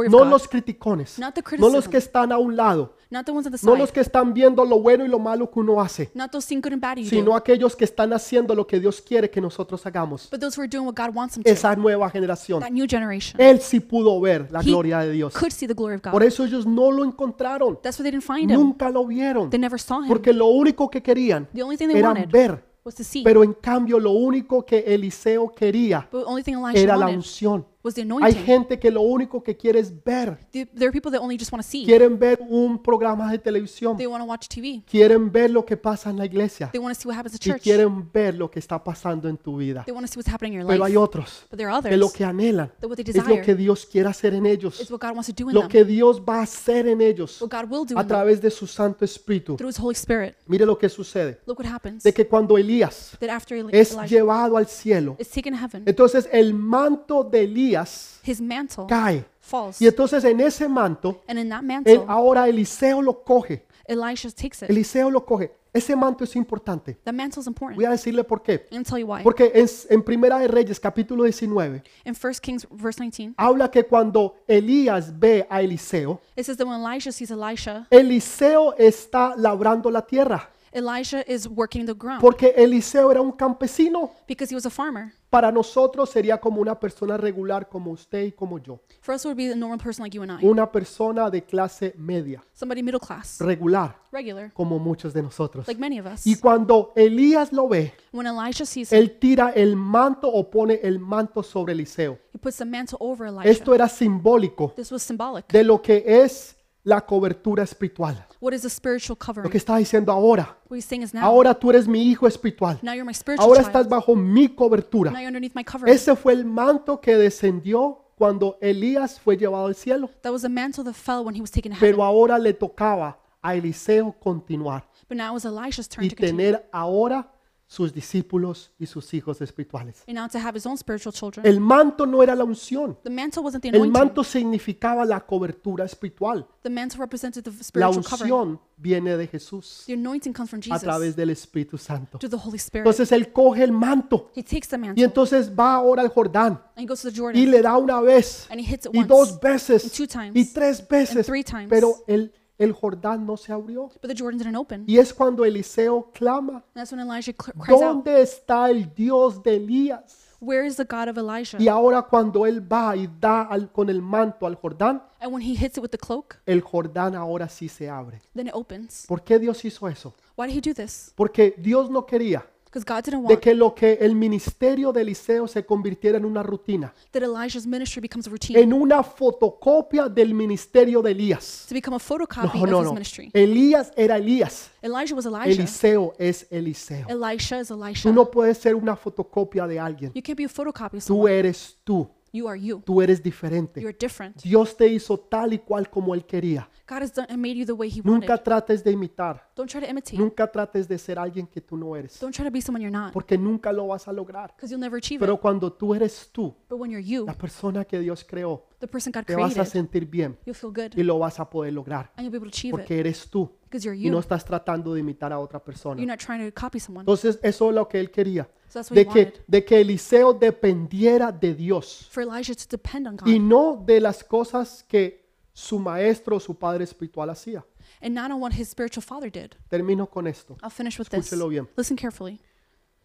No 0.08 0.18
God. 0.18 0.28
los 0.28 0.48
criticones, 0.48 1.18
no 1.58 1.68
los 1.68 1.88
que 1.88 1.98
están 1.98 2.32
a 2.32 2.38
un 2.38 2.56
lado, 2.56 2.77
Not 3.10 3.24
the 3.24 3.32
ones 3.32 3.46
on 3.46 3.52
the 3.52 3.58
no 3.62 3.74
los 3.74 3.90
que 3.90 4.00
están 4.00 4.34
viendo 4.34 4.64
lo 4.66 4.80
bueno 4.80 5.02
y 5.02 5.08
lo 5.08 5.18
malo 5.18 5.50
que 5.50 5.58
uno 5.60 5.80
hace, 5.80 6.10
Not 6.12 6.30
those 6.30 6.46
seeing 6.46 6.60
good 6.60 6.74
and 6.74 6.82
bad 6.82 6.98
you 6.98 7.06
sino 7.06 7.34
aquellos 7.34 7.74
que 7.74 7.84
están 7.84 8.12
haciendo 8.12 8.54
lo 8.54 8.66
que 8.66 8.78
Dios 8.78 9.00
quiere 9.00 9.30
que 9.30 9.40
nosotros 9.40 9.86
hagamos. 9.86 10.28
But 10.30 10.40
those 10.40 10.58
who 10.58 10.62
are 10.62 10.68
doing 10.68 10.84
what 10.86 10.94
God 10.94 11.16
wants 11.16 11.34
them 11.34 11.42
to. 11.42 11.50
Esa 11.50 11.74
nueva 11.74 12.10
generación. 12.10 12.60
That 12.60 12.70
new 12.70 12.86
generation. 12.86 13.40
Él 13.40 13.60
sí 13.60 13.80
pudo 13.80 14.20
ver 14.20 14.48
la 14.50 14.60
He 14.60 14.64
gloria 14.64 14.98
de 14.98 15.12
Dios. 15.12 15.32
could 15.32 15.52
see 15.52 15.66
the 15.66 15.72
glory 15.72 15.94
of 15.94 16.02
Por 16.02 16.22
eso 16.22 16.44
ellos 16.44 16.66
no 16.66 16.90
lo 16.90 17.02
encontraron. 17.02 17.78
That's 17.82 17.98
why 17.98 18.02
they 18.02 18.12
didn't 18.12 18.26
find 18.26 18.50
him. 18.50 18.60
Nunca 18.60 18.90
lo 18.90 19.06
vieron. 19.06 19.48
They 19.48 19.58
never 19.58 19.80
saw 19.80 20.02
him. 20.02 20.08
Porque 20.08 20.34
lo 20.34 20.48
único 20.48 20.90
que 20.90 21.02
querían 21.02 21.48
The 21.54 21.62
only 21.62 21.78
thing 21.78 21.88
they 21.88 21.98
era 21.98 22.10
wanted 22.10 22.30
ver. 22.30 22.62
was 22.84 22.94
to 22.94 23.04
see. 23.04 23.22
Pero 23.22 23.42
en 23.42 23.54
cambio 23.54 23.98
lo 23.98 24.12
único 24.12 24.66
que 24.66 24.80
Eliseo 24.86 25.54
quería 25.54 26.06
But 26.10 26.24
the 26.24 26.28
only 26.28 26.42
thing 26.42 26.54
Elisha 26.54 26.78
era 26.78 26.96
la 26.96 27.06
wanted 27.06 27.16
unción. 27.18 27.66
Was 27.88 27.94
the 27.94 28.02
Hay 28.02 28.06
anointing. 28.08 28.44
gente 28.44 28.78
que 28.78 28.90
lo 28.90 29.00
único 29.02 29.42
que 29.42 29.56
quiere 29.56 29.80
es 29.80 29.92
ver. 30.04 30.38
The- 30.52 30.66
There 30.66 30.86
are 30.86 30.92
people 30.92 31.10
that 31.10 31.20
only 31.20 31.36
just 31.38 31.52
want 31.52 31.64
to 31.64 31.68
see. 31.68 31.84
Quieren 31.84 32.18
ver 32.18 32.38
un 32.48 32.82
programa 32.82 33.30
de 33.30 33.38
televisión. 33.38 33.96
They 33.96 34.06
want 34.06 34.22
to 34.22 34.28
watch 34.28 34.48
TV. 34.48 34.82
Quieren 34.90 35.30
ver 35.32 35.50
lo 35.50 35.64
que 35.64 35.76
pasa 35.76 36.10
en 36.10 36.16
la 36.18 36.26
iglesia. 36.26 36.70
They 36.70 36.80
want 36.80 36.94
to 36.94 37.00
see 37.00 37.08
what 37.08 37.16
happens 37.18 37.34
at 37.34 37.40
Y 37.44 37.50
church. 37.50 37.62
quieren 37.62 38.10
ver 38.12 38.34
lo 38.34 38.50
que 38.50 38.58
está 38.58 38.82
pasando 38.82 39.28
en 39.28 39.36
tu 39.36 39.56
vida. 39.56 39.82
They 39.84 39.92
want 39.94 40.06
to 40.06 40.12
see 40.12 40.18
what's 40.18 40.32
happening 40.32 40.54
in 40.54 40.60
your 40.60 40.68
Pero 40.68 40.84
hay 40.84 40.92
life. 40.92 40.98
otros 40.98 41.46
But 41.50 41.56
there 41.58 41.70
are 41.70 41.82
que 41.82 41.96
lo 41.96 42.06
others 42.06 42.16
que 42.16 42.24
anhelan 42.24 42.68
that 42.80 42.88
what 42.88 42.96
they 42.96 43.04
es 43.08 43.16
lo 43.16 43.22
desire 43.22 43.42
que 43.42 43.54
Dios 43.54 43.86
quiere 43.86 44.08
hacer 44.08 44.34
en 44.34 44.46
ellos. 44.46 44.80
is 44.80 44.90
what 44.90 45.00
God 45.00 45.12
wants 45.16 45.26
to 45.26 45.32
do 45.44 45.48
in 45.50 45.54
Lo 45.54 45.60
them. 45.62 45.70
que 45.70 45.84
Dios 45.84 46.20
va 46.20 46.40
a 46.40 46.42
hacer 46.42 46.86
en 46.86 47.00
ellos 47.00 47.40
What 47.40 47.50
God 47.50 47.70
will 47.70 47.86
do 47.86 47.96
a 47.98 48.02
in 48.02 48.06
them 48.06 48.08
través 48.08 48.40
de 48.40 48.50
su 48.50 48.66
Santo 48.66 49.04
Espíritu. 49.04 49.56
through 49.56 49.70
His 49.70 49.78
Holy 49.80 49.94
Spirit. 49.94 50.34
Mire 50.46 50.66
lo 50.66 50.76
que 50.76 50.88
sucede. 50.88 51.40
Look 51.46 51.58
what 51.60 51.66
happens. 51.68 52.02
De 52.02 52.12
que 52.12 52.26
cuando 52.26 52.58
Elías 52.58 53.16
That 53.20 53.30
after 53.30 53.56
Eli- 53.58 53.70
es 53.72 53.92
Elijah 53.92 54.06
llevado 54.06 54.56
al 54.56 54.66
cielo, 54.66 55.16
is 55.18 55.28
taken 55.30 55.54
to 55.54 55.58
heaven, 55.60 55.82
entonces 55.86 56.28
el 56.32 56.54
manto 56.54 57.24
de 57.24 57.46
Elías 57.78 58.20
his 58.26 58.40
mantle 58.40 58.86
cae. 58.88 59.24
falls. 59.40 59.80
Y 59.80 59.86
entonces 59.86 60.24
en 60.24 60.40
ese 60.40 60.68
manto, 60.68 61.22
And 61.28 61.38
in 61.38 61.48
that 61.48 61.60
él, 61.60 61.66
mantle, 61.66 62.04
ahora 62.08 62.48
Eliseo 62.48 63.00
lo 63.02 63.22
coge. 63.24 63.64
Elisha 63.86 64.30
takes 64.30 64.62
it. 64.62 64.70
Eliseo 64.70 65.10
lo 65.10 65.24
coge. 65.24 65.50
Ese 65.72 65.94
manto 65.94 66.24
es 66.24 66.34
importante. 66.34 66.94
That 67.04 67.14
mantle 67.14 67.40
is 67.40 67.46
important. 67.46 67.76
Voy 67.76 67.84
a 67.84 67.90
decirle 67.90 68.24
por 68.24 68.42
qué. 68.42 68.58
Tell 68.58 68.98
you 68.98 69.06
why. 69.06 69.22
Porque 69.22 69.52
en, 69.54 69.66
en 69.90 70.02
Primera 70.02 70.38
de 70.38 70.48
Reyes, 70.48 70.80
capítulo 70.80 71.24
19, 71.24 71.82
In 72.04 72.14
1 72.20 72.32
Kings 72.42 72.66
verse 72.70 72.98
19, 73.02 73.34
habla 73.36 73.70
que 73.70 73.84
cuando 73.84 74.34
Elías 74.46 75.18
ve 75.18 75.46
a 75.48 75.62
Eliseo, 75.62 76.20
it 76.36 76.44
says 76.44 76.56
that 76.56 76.66
when 76.66 76.80
Elijah 76.80 77.12
sees 77.12 77.30
Elisha, 77.30 77.86
Eliseo 77.90 78.74
está 78.78 79.34
labrando 79.36 79.90
la 79.90 80.02
tierra. 80.02 80.50
Elisha 80.72 81.22
is 81.26 81.46
working 81.48 81.86
the 81.86 81.94
ground 81.94 82.20
Porque 82.20 82.52
Eliseo 82.56 83.10
era 83.10 83.22
un 83.22 83.32
campesino. 83.32 84.10
because 84.26 84.50
he 84.50 84.54
was 84.54 84.66
a 84.66 84.70
farmer. 84.70 85.12
Para 85.30 85.52
nosotros 85.52 86.08
sería 86.08 86.40
como 86.40 86.60
una 86.60 86.78
persona 86.80 87.16
regular 87.18 87.68
como 87.68 87.90
usted 87.90 88.24
y 88.24 88.32
como 88.32 88.58
yo. 88.58 88.80
For 89.02 89.14
us, 89.14 89.22
it 89.24 89.26
would 89.26 89.36
be 89.36 89.52
a 89.52 89.54
normal 89.56 89.78
person 89.78 90.02
like 90.04 90.16
you 90.16 90.22
and 90.22 90.40
I, 90.42 90.46
Una 90.46 90.70
persona 90.72 91.28
de 91.28 91.44
clase 91.44 91.92
media, 91.98 92.42
somebody 92.54 92.82
middle 92.82 92.98
class, 93.00 93.38
regular, 93.40 93.96
regular, 94.10 94.52
como 94.54 94.78
muchos 94.78 95.12
de 95.12 95.22
nosotros. 95.22 95.66
like 95.68 95.78
many 95.78 96.00
of 96.00 96.06
us. 96.06 96.26
Y 96.26 96.36
cuando 96.36 96.92
Elías 96.96 97.52
lo 97.52 97.68
ve, 97.68 97.92
When 98.12 98.26
Elisha 98.26 98.64
sees 98.64 98.90
él 98.90 99.18
tira 99.18 99.50
el 99.50 99.76
manto 99.76 100.28
o 100.32 100.48
pone 100.50 100.80
el 100.82 100.98
manto 100.98 101.42
sobre 101.42 101.74
Eliseo. 101.74 102.18
he 102.32 102.38
puts 102.38 102.56
the 102.56 102.64
mantle 102.64 102.96
over 103.00 103.26
Elisha. 103.28 103.50
Esto 103.50 103.74
era 103.74 103.86
simbólico 103.88 104.72
This 104.76 104.90
was 104.90 105.02
symbolic. 105.02 105.46
de 105.52 105.62
lo 105.62 105.82
que 105.82 106.02
es 106.06 106.56
la 106.84 107.02
cobertura 107.04 107.64
espiritual. 107.64 108.24
What 108.40 108.54
is 108.54 108.62
the 108.62 108.70
spiritual 108.70 109.16
Lo 109.20 109.26
covering? 109.26 109.50
que 109.50 109.58
está 109.58 109.76
diciendo 109.76 110.12
ahora. 110.12 110.56
What 110.68 110.76
he's 110.76 110.84
saying 110.84 111.02
is 111.02 111.12
now, 111.12 111.24
Ahora 111.24 111.54
tú 111.54 111.70
eres 111.70 111.88
mi 111.88 112.02
hijo 112.02 112.26
espiritual. 112.26 112.78
now 112.82 112.92
you're 112.92 113.04
my 113.04 113.12
spiritual 113.14 113.44
Ahora 113.48 113.62
estás 113.62 113.88
bajo 113.88 114.14
mi 114.14 114.48
cobertura. 114.48 115.10
Now 115.10 115.18
you're 115.18 115.28
underneath 115.28 115.54
my 115.54 115.64
covering. 115.64 115.92
Ese 115.94 116.14
fue 116.14 116.32
el 116.34 116.44
manto 116.44 117.00
que 117.00 117.16
descendió 117.16 118.04
cuando 118.16 118.56
Elías 118.60 119.18
fue 119.20 119.36
llevado 119.36 119.66
al 119.66 119.74
cielo. 119.74 120.10
That 120.22 120.32
was 120.32 120.42
the 120.42 120.48
mantle 120.48 120.84
that 120.84 120.94
fell 120.94 121.24
when 121.24 121.34
he 121.34 121.40
was 121.40 121.50
taken 121.50 121.72
to 121.72 121.76
heaven. 121.78 121.90
Pero 121.96 122.04
ahora 122.04 122.38
le 122.38 122.52
tocaba 122.54 123.18
a 123.42 123.54
Eliseo 123.54 124.12
continuar 124.20 124.84
But 125.08 125.16
now 125.16 125.30
it 125.30 125.34
was 125.34 125.44
Elisha's 125.44 125.88
turn 125.88 126.04
y 126.04 126.08
to 126.10 126.16
continue. 126.16 126.52
tener 126.52 126.68
ahora 126.72 127.28
sus 127.70 127.92
discípulos 127.92 128.72
y 128.78 128.86
sus 128.86 129.12
hijos 129.12 129.42
espirituales. 129.42 130.02
And 130.08 130.16
now 130.16 130.26
to 130.26 130.38
have 130.38 130.56
his 130.56 130.64
own 130.64 130.78
spiritual 130.78 131.12
children. 131.12 131.46
El 131.46 131.60
manto 131.60 132.06
no 132.06 132.22
era 132.22 132.34
la 132.34 132.42
unción. 132.44 132.96
The 133.04 133.10
mantle 133.10 133.42
wasn't 133.42 133.60
the 133.62 133.68
El 133.68 133.74
anointing. 133.74 133.92
manto 133.92 134.24
significaba 134.24 135.04
la 135.04 135.20
cobertura 135.20 135.84
espiritual. 135.84 136.46
The 136.62 136.70
mantle 136.70 136.98
represented 136.98 137.44
the 137.44 137.50
La 137.50 137.62
spiritual 137.62 138.02
covering. 138.04 138.32
unción 138.32 138.60
viene 138.78 139.16
de 139.18 139.26
Jesús 139.26 139.82
The 139.86 139.92
anointing 139.94 140.32
comes 140.32 140.48
from 140.48 140.60
a 140.60 140.62
Jesus 140.62 140.82
través 140.82 141.14
del 141.14 141.28
Espíritu 141.30 141.76
Santo. 141.76 142.16
to 142.18 142.28
the 142.28 142.36
Holy 142.36 142.56
Spirit. 142.56 142.86
Entonces 142.86 143.12
él 143.12 143.32
coge 143.32 143.64
el 143.64 143.72
manto 143.72 144.30
He 144.34 144.42
takes 144.42 144.68
the 144.68 144.76
y 144.76 144.78
mantle 144.78 145.04
entonces 145.04 145.50
va 145.54 145.74
ahora 145.74 146.00
al 146.00 146.08
Jordán 146.08 146.52
and 146.74 146.84
he 146.84 146.86
goes 146.86 147.02
to 147.02 147.10
the 147.10 147.38
y 147.38 147.44
le 147.44 147.60
da 147.60 147.76
una 147.76 148.00
vez 148.00 148.46
and 148.50 148.60
he 148.60 148.64
hits 148.64 148.86
it 148.86 148.94
y 148.94 148.98
once. 149.00 149.08
dos 149.08 149.40
veces 149.40 149.82
and 149.84 149.92
two 149.92 150.06
times, 150.06 150.34
y 150.34 150.44
tres 150.54 150.86
veces, 150.88 151.26
three 151.26 151.44
times. 151.44 151.66
pero 151.68 151.96
el, 152.06 152.32
el 152.58 152.72
Jordán 152.72 153.24
no 153.26 153.36
se 153.36 153.52
abrió. 153.52 153.88
But 154.02 154.10
the 154.10 154.14
Jordan 154.18 154.38
didn't 154.38 154.56
open. 154.56 154.84
Y 154.86 154.98
es 154.98 155.14
cuando 155.14 155.44
Eliseo 155.44 156.10
clama, 156.12 156.54
And 156.54 156.62
that's 156.74 156.92
when 156.92 157.00
Elijah 157.00 157.32
cl- 157.32 157.52
cries 157.58 157.80
out, 157.82 158.04
¿dónde 158.04 158.20
está 158.22 158.68
el 158.70 158.92
Dios 158.94 159.42
de 159.42 159.56
Elías? 159.56 160.24
Where 160.40 160.64
is 160.64 160.76
the 160.76 160.84
God 160.84 161.08
of 161.08 161.18
Elijah? 161.18 161.58
Y 161.60 161.66
ahora 161.66 162.00
cuando 162.02 162.46
él 162.46 162.60
va 162.60 162.94
y 162.96 163.08
da 163.20 163.42
al- 163.42 163.72
con 163.72 163.88
el 163.90 164.00
manto 164.00 164.46
al 164.46 164.54
Jordán, 164.54 165.02
And 165.20 165.32
when 165.32 165.42
he 165.42 165.52
hits 165.54 165.76
it 165.78 165.82
with 165.82 165.90
the 165.90 165.98
cloak, 165.98 166.36
el 166.46 166.60
Jordán 166.60 167.16
ahora 167.16 167.48
sí 167.48 167.68
se 167.68 167.88
abre. 167.90 168.20
then 168.34 168.46
it 168.46 168.54
opens. 168.54 169.04
¿Por 169.08 169.22
qué 169.24 169.38
Dios 169.40 169.64
hizo 169.64 169.88
eso? 169.88 170.14
Why 170.36 170.46
did 170.46 170.56
he 170.56 170.60
do 170.60 170.74
this? 170.74 171.12
Porque 171.16 171.54
Dios 171.58 171.90
no 171.90 172.06
quería 172.06 172.46
God 172.84 173.04
didn't 173.04 173.22
de 173.22 173.34
want 173.34 173.40
que 173.40 173.54
lo 173.54 173.74
que 173.74 173.94
el 174.00 174.14
ministerio 174.14 174.92
de 174.92 175.02
Eliseo 175.02 175.46
se 175.48 175.64
convirtiera 175.64 176.18
en 176.18 176.24
una 176.24 176.42
rutina, 176.42 176.92
that 177.12 177.22
Elijah's 177.22 177.66
ministry 177.66 178.00
becomes 178.00 178.26
a 178.26 178.30
routine, 178.30 178.58
en 178.60 178.72
una 178.72 179.02
fotocopia 179.02 180.08
del 180.08 180.34
ministerio 180.34 181.00
de 181.02 181.10
Elías. 181.12 181.66
to 181.68 181.74
become 181.74 181.94
a 181.96 181.98
photocopy 181.98 182.58
No, 182.60 182.66
no, 182.66 182.78
his 182.80 182.84
no. 182.86 182.92
ministry. 182.94 183.30
Elías 183.32 183.92
era 183.96 184.16
Elías. 184.16 184.70
Elijah 184.82 185.14
was 185.14 185.26
Elijah. 185.26 185.50
Eliseo 185.50 186.14
es 186.18 186.46
Eliseo. 186.50 187.06
Elisha 187.08 187.60
is 187.60 187.70
Elisha. 187.70 188.08
Tú 188.08 188.12
no 188.14 188.30
puedes 188.30 188.58
ser 188.58 188.74
una 188.74 188.96
fotocopia 188.96 189.66
de 189.66 189.78
alguien. 189.80 190.12
You 190.14 190.22
can't 190.22 190.36
be 190.38 190.44
a 190.44 190.48
photocopy 190.48 190.98
of 190.98 191.04
Tú 191.04 191.14
someone. 191.14 191.32
eres 191.38 191.76
tú. 191.84 192.08
You 192.32 192.48
are 192.48 192.60
you. 192.60 192.82
Tú 192.84 193.00
eres 193.02 193.22
diferente. 193.22 193.80
You're 193.80 193.96
different. 193.98 194.42
Dios 194.42 194.76
te 194.76 194.86
hizo 194.86 195.18
tal 195.18 195.52
y 195.52 195.58
cual 195.58 195.88
como 195.88 196.14
Él 196.14 196.24
quería. 196.24 196.68
God 196.88 197.02
has 197.02 197.12
done, 197.14 197.26
made 197.36 197.54
you 197.54 197.64
the 197.66 197.72
way 197.72 197.88
he 197.90 198.00
Nunca 198.04 198.28
wanted. 198.32 198.44
trates 198.44 198.84
de 198.84 198.92
imitar. 198.92 199.50
Don't 199.54 199.70
try 199.70 199.80
to 199.80 199.86
imitate. 199.88 200.16
Nunca 200.18 200.46
trates 200.50 200.88
de 200.88 200.98
ser 200.98 201.18
alguien 201.18 201.46
que 201.46 201.60
tú 201.60 201.76
no 201.76 201.94
eres. 201.96 202.18
Don't 202.20 202.34
try 202.34 202.44
to 202.44 202.50
be 202.50 202.60
someone 202.62 202.82
you're 202.82 202.90
not. 202.96 203.12
Porque 203.12 203.36
nunca 203.36 203.72
lo 203.72 203.86
vas 203.88 204.08
a 204.08 204.12
lograr. 204.12 204.54
Because 204.56 204.70
you'll 204.70 204.80
never 204.80 204.98
achieve 204.98 205.20
Pero 205.20 205.34
it. 205.34 205.40
cuando 205.40 205.72
tú 205.72 205.94
eres 205.94 206.30
tú, 206.32 206.54
But 206.68 206.78
when 206.78 206.90
you're 206.90 207.04
you, 207.06 207.26
la 207.26 207.34
persona 207.34 207.84
que 207.84 207.98
Dios 207.98 208.24
creó, 208.24 208.67
the 208.80 208.86
person 208.86 209.12
God 209.12 209.24
te 209.24 209.34
vas 209.34 209.52
a 209.52 209.54
created, 209.54 209.72
sentir 209.72 210.06
bien 210.06 210.38
you'll 210.46 210.54
feel 210.54 210.72
good. 210.72 210.96
y 210.96 211.02
lo 211.02 211.18
vas 211.18 211.38
a 211.40 211.48
poder 211.48 211.72
lograr. 211.72 212.12
And 212.16 212.24
you'll 212.24 212.30
be 212.30 212.36
able 212.38 212.50
to 212.50 212.54
achieve 212.56 212.74
it. 212.74 212.80
Porque 212.80 212.98
eres 213.00 213.28
tú 213.28 213.50
Because 213.64 213.84
you're 213.84 213.96
y 213.98 214.08
no 214.10 214.16
you. 214.16 214.20
estás 214.20 214.44
tratando 214.44 214.94
de 214.94 215.00
imitar 215.00 215.32
a 215.32 215.38
otra 215.38 215.62
persona. 215.62 216.00
You're 216.00 216.10
not 216.10 216.18
trying 216.20 216.48
to 216.48 216.52
copy 216.58 216.80
someone. 216.80 217.02
Entonces 217.02 217.38
eso 217.42 217.68
es 217.68 217.74
lo 217.74 217.88
que 217.88 217.98
Él 218.00 218.10
quería. 218.10 218.48
So 218.68 218.78
that's 218.80 218.90
what 218.90 218.96
he 218.98 219.04
De 219.04 219.10
que, 219.10 219.24
wanted. 219.24 219.40
de 219.46 219.64
que 219.64 219.80
Eliseo 219.80 220.32
dependiera 220.34 221.32
de 221.32 221.54
Dios 221.54 222.06
For 222.10 222.22
Elijah 222.22 222.54
to 222.54 222.64
depend 222.70 223.06
on 223.06 223.16
y 223.26 223.38
God. 223.38 223.42
no 223.42 223.82
de 223.86 224.00
las 224.00 224.22
cosas 224.22 224.84
que 224.86 225.26
su 225.52 225.78
maestro 225.78 226.36
o 226.36 226.40
su 226.40 226.54
padre 226.56 226.84
espiritual 226.84 227.30
hacía. 227.30 227.64
And 228.00 228.14
not 228.14 228.30
on 228.30 228.40
what 228.40 228.52
his 228.52 228.68
spiritual 228.68 229.02
father 229.02 229.30
did. 229.30 229.52
Termino 229.68 230.08
con 230.08 230.26
esto. 230.26 230.56
I'll 230.62 230.70
finish 230.70 230.98
with 230.98 231.08
this. 231.08 231.20
Escúchelo 231.26 231.48
bien. 231.48 231.68
Listen 231.76 231.96
carefully. 231.96 232.40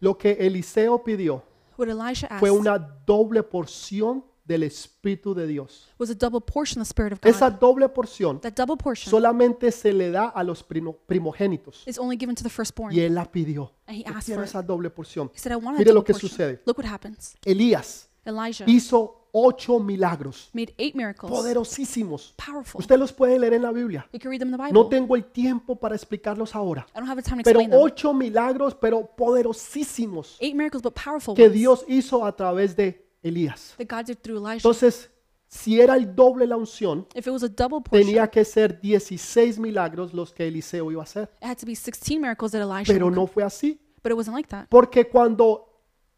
Lo 0.00 0.16
que 0.16 0.32
Eliseo 0.38 1.02
pidió 1.02 1.42
What 1.76 1.88
fue 1.88 2.48
asked 2.48 2.50
una 2.50 2.78
doble 2.78 3.42
porción 3.42 4.24
del 4.44 4.62
Espíritu 4.62 5.34
de 5.34 5.46
Dios. 5.46 5.88
was 5.98 6.10
a 6.10 6.14
double 6.14 6.40
portion 6.40 6.80
of 6.82 6.86
the 6.88 6.92
Spirit 6.92 7.12
of 7.12 7.20
God. 7.20 7.30
Esa 7.30 7.50
doble 7.50 7.88
porción 7.88 8.40
That 8.40 8.52
double 8.54 8.76
portion 8.76 9.10
solamente 9.10 9.72
se 9.72 9.92
le 9.92 10.10
da 10.10 10.28
a 10.28 10.42
los 10.44 10.62
primo- 10.62 10.96
primogénitos 11.06 11.82
is 11.86 11.98
only 11.98 12.16
given 12.18 12.34
to 12.34 12.42
the 12.42 12.50
firstborn. 12.50 12.94
y 12.94 13.00
él 13.00 13.14
la 13.14 13.24
pidió. 13.30 13.72
And 13.86 13.96
he 13.98 14.02
Yo 14.04 14.10
asked 14.10 14.26
quiero 14.26 14.40
for 14.40 14.44
it. 14.44 14.50
esa 14.50 14.62
doble 14.62 14.90
porción. 14.90 15.30
He 15.34 15.38
said, 15.38 15.52
I 15.52 15.56
want 15.56 15.76
a 15.76 15.78
Mire 15.78 15.92
lo 15.92 16.00
double 16.00 16.06
que 16.06 16.12
portion. 16.12 16.30
sucede. 16.30 16.60
Look 16.66 16.78
what 16.78 16.86
happens. 16.86 17.36
Elías 17.44 18.08
Elijah 18.26 18.64
hizo 18.66 19.20
ocho 19.36 19.80
milagros 19.80 20.48
made 20.52 20.72
eight 20.78 20.94
miracles, 20.94 21.30
poderosísimos. 21.30 22.34
powerful. 22.36 22.78
Usted 22.80 22.96
los 22.98 23.12
puede 23.12 23.38
leer 23.38 23.54
en 23.54 23.62
la 23.62 23.72
Biblia. 23.72 24.06
You 24.12 24.20
can 24.20 24.30
read 24.30 24.38
them 24.38 24.48
in 24.48 24.56
the 24.56 24.62
Bible. 24.62 24.72
No 24.72 24.86
tengo 24.88 25.16
el 25.16 25.24
tiempo 25.24 25.74
para 25.76 25.94
explicarlos 25.96 26.54
ahora. 26.54 26.86
I 26.94 26.98
don't 27.00 27.08
have 27.10 27.20
the 27.20 27.28
time 27.28 27.42
to 27.42 27.44
Pero 27.44 27.60
explain 27.60 27.70
them. 27.70 27.80
ocho 27.82 28.14
milagros, 28.14 28.74
pero 28.76 29.04
poderosísimos, 29.16 30.36
Eight 30.40 30.54
miracles, 30.54 30.82
but 30.82 30.94
powerful 30.94 31.34
que 31.34 31.44
ones 31.44 31.54
Dios 31.54 31.84
hizo 31.88 32.24
a 32.24 32.34
través 32.36 32.76
de 32.76 33.03
Elías. 33.24 33.74
that 33.78 33.88
God 33.88 34.04
did 34.06 34.18
through 34.22 34.36
Elijah. 34.38 34.58
Entonces, 34.58 35.10
si 35.48 35.80
era 35.80 35.94
el 35.96 36.14
doble 36.14 36.46
la 36.46 36.56
unción, 36.56 37.06
If 37.14 37.26
it 37.26 37.30
was 37.32 37.42
a 37.42 37.48
double 37.48 37.80
portion, 37.80 38.06
tenía 38.06 38.28
que 38.28 38.44
ser 38.44 38.80
16 38.80 39.58
milagros 39.58 40.12
los 40.14 40.32
que 40.32 40.46
Eliseo 40.46 40.90
iba 40.92 41.02
a 41.02 41.04
hacer. 41.04 41.30
it 41.40 41.46
had 41.46 41.56
to 41.58 41.66
be 41.66 41.74
16 41.74 42.20
miracles 42.20 42.52
that 42.52 42.60
Elijah 42.60 42.92
Pero 42.92 43.06
would 43.06 43.16
no 43.16 43.26
fue 43.26 43.42
así. 43.44 43.80
But 44.02 44.12
it 44.12 44.16
wasn't 44.16 44.36
like 44.36 44.48
that. 44.50 44.66
Porque 44.68 45.08
cuando 45.08 45.70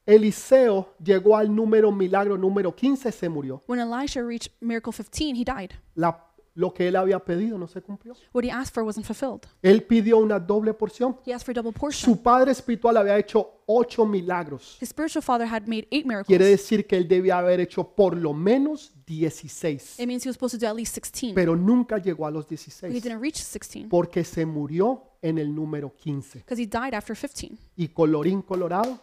Eliseo 0.07 0.95
llegó 1.03 1.37
al 1.37 1.55
número 1.55 1.91
milagro 1.93 2.37
número 2.39 2.75
15, 2.75 3.11
se 3.13 3.29
murió. 3.29 3.63
When 3.67 3.81
Elisha 3.81 4.23
reached 4.23 4.53
miracle 4.61 4.93
15, 4.93 5.35
he 5.37 5.45
died. 5.45 5.73
La- 5.95 6.26
lo 6.57 6.73
que 6.73 6.89
él 6.89 6.97
había 6.97 7.19
pedido 7.21 7.59
no 7.59 7.69
se 7.69 7.83
cumplió. 7.83 8.15
What 8.33 8.45
he 8.45 8.51
asked 8.51 8.75
for 8.75 8.83
wasn't 8.83 9.07
fulfilled. 9.07 9.43
Él 9.63 9.85
pidió 9.85 10.19
una 10.19 10.41
doble 10.41 10.75
porción. 10.75 11.19
He 11.25 11.33
asked 11.33 11.45
for 11.47 11.53
a 11.53 11.63
double 11.63 11.73
portion. 11.79 12.15
Su 12.15 12.23
padre 12.23 12.51
espiritual 12.53 12.97
había 12.97 13.17
hecho 13.19 13.63
ocho 13.67 14.07
milagros. 14.07 14.79
His 14.81 14.89
spiritual 14.89 15.23
father 15.23 15.47
had 15.47 15.67
made 15.67 15.87
eight 15.91 16.07
miracles. 16.07 16.27
Quiere 16.27 16.47
decir 16.47 16.87
que 16.87 16.97
él 16.97 17.07
debía 17.07 17.39
haber 17.39 17.61
hecho 17.61 17.85
por 17.95 18.17
lo 18.17 18.33
menos 18.33 18.95
16. 19.07 20.01
It 20.01 20.07
means 20.07 20.25
he 20.25 20.29
was 20.31 20.35
supposed 20.37 20.59
to 20.59 20.65
do 20.65 20.69
at 20.71 20.77
least 20.77 20.95
16. 20.95 21.35
Pero 21.35 21.55
nunca 21.55 21.99
llegó 21.99 22.27
a 22.27 22.31
los 22.31 22.45
but 22.47 22.53
he 22.53 22.57
16 22.57 23.03
didn't 23.03 23.21
reach 23.21 23.37
16 23.37 23.89
porque 23.89 24.25
se 24.25 24.47
murió 24.47 25.03
en 25.21 25.39
el 25.39 25.55
número 25.55 25.95
15. 25.95 26.39
because 26.41 26.61
he 26.61 26.67
died 26.67 26.95
after 26.95 27.15
15. 27.15 27.59
Y 27.77 27.89
colorín 27.89 28.41
colorado, 28.43 28.99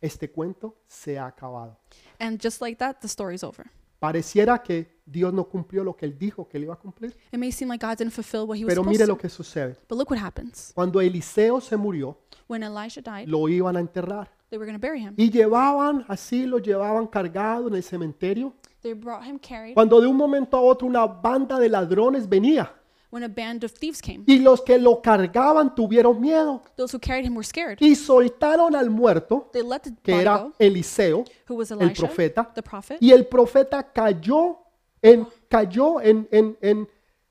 este 0.00 0.30
cuento 0.30 0.82
se 0.86 1.18
ha 1.18 1.26
acabado. 1.26 1.78
And 2.18 2.38
just 2.42 2.60
like 2.60 2.76
that, 2.76 2.96
the 3.00 3.08
story's 3.08 3.42
over. 3.42 3.70
Pareciera 3.98 4.62
que 4.62 4.99
Dios 5.10 5.32
no 5.32 5.44
cumplió 5.44 5.82
lo 5.82 5.96
que 5.96 6.06
él 6.06 6.16
dijo 6.18 6.46
que 6.48 6.56
él 6.58 6.64
iba 6.64 6.74
a 6.74 6.78
cumplir. 6.78 7.16
It 7.32 7.38
may 7.38 7.50
seem 7.50 7.68
like 7.68 7.84
God 7.84 7.96
didn't 7.98 8.12
fulfill 8.12 8.42
what 8.46 8.56
he 8.56 8.64
was 8.64 8.72
Pero 8.72 8.82
supposed 8.82 8.92
mire 8.98 9.06
to. 9.06 9.12
lo 9.12 9.18
que 9.18 9.28
sucede. 9.28 9.76
But 9.88 9.98
look 9.98 10.10
what 10.10 10.20
happens. 10.20 10.72
Cuando 10.74 11.00
Eliseo 11.00 11.60
se 11.60 11.76
murió, 11.76 12.16
When 12.48 12.62
Elisha 12.62 13.00
died, 13.00 13.28
lo 13.28 13.48
iban 13.48 13.76
a 13.76 13.80
enterrar. 13.80 14.30
they 14.50 14.58
were 14.58 14.66
going 14.66 14.78
to 14.80 14.84
bury 14.84 15.00
him. 15.00 15.14
Y 15.16 15.30
llevaban, 15.30 16.04
así 16.08 16.46
lo 16.46 16.58
llevaban 16.58 17.06
cargado 17.06 17.68
en 17.68 17.74
el 17.74 17.82
cementerio. 17.82 18.52
They 18.82 18.94
brought 18.94 19.24
him 19.24 19.38
carried 19.38 19.74
Cuando 19.74 20.00
de 20.00 20.06
un 20.08 20.16
momento 20.16 20.56
a 20.56 20.60
otro 20.60 20.86
una 20.88 21.06
banda 21.06 21.58
de 21.58 21.68
ladrones 21.68 22.28
venía. 22.28 22.72
when 23.12 23.24
a 23.24 23.28
band 23.28 23.64
of 23.64 23.72
thieves 23.72 24.00
came. 24.00 24.22
Y 24.26 24.38
los 24.38 24.62
que 24.62 24.78
lo 24.78 25.02
cargaban 25.02 25.74
tuvieron 25.74 26.20
miedo. 26.20 26.62
Those 26.76 26.96
who 26.96 27.00
carried 27.00 27.24
him 27.26 27.34
were 27.34 27.44
scared. 27.44 27.76
Y 27.80 27.94
soltaron 27.96 28.74
al 28.76 28.88
muerto, 28.88 29.50
They 29.52 29.62
let 29.64 29.80
the 29.80 29.90
que 30.02 30.12
body 30.12 30.22
era 30.22 30.38
go, 30.38 30.52
Eliseo, 30.60 31.24
who 31.48 31.56
was 31.56 31.70
el 31.72 31.82
Elisha, 31.82 32.06
profeta. 32.06 32.52
the 32.54 32.62
prophet. 32.62 32.98
Y 33.02 33.10
el 33.10 33.26
profeta 33.26 33.82
cayó 33.92 34.58
en, 35.02 35.26
cayó 35.48 36.00
en, 36.00 36.28
en, 36.30 36.56
en, 36.60 36.88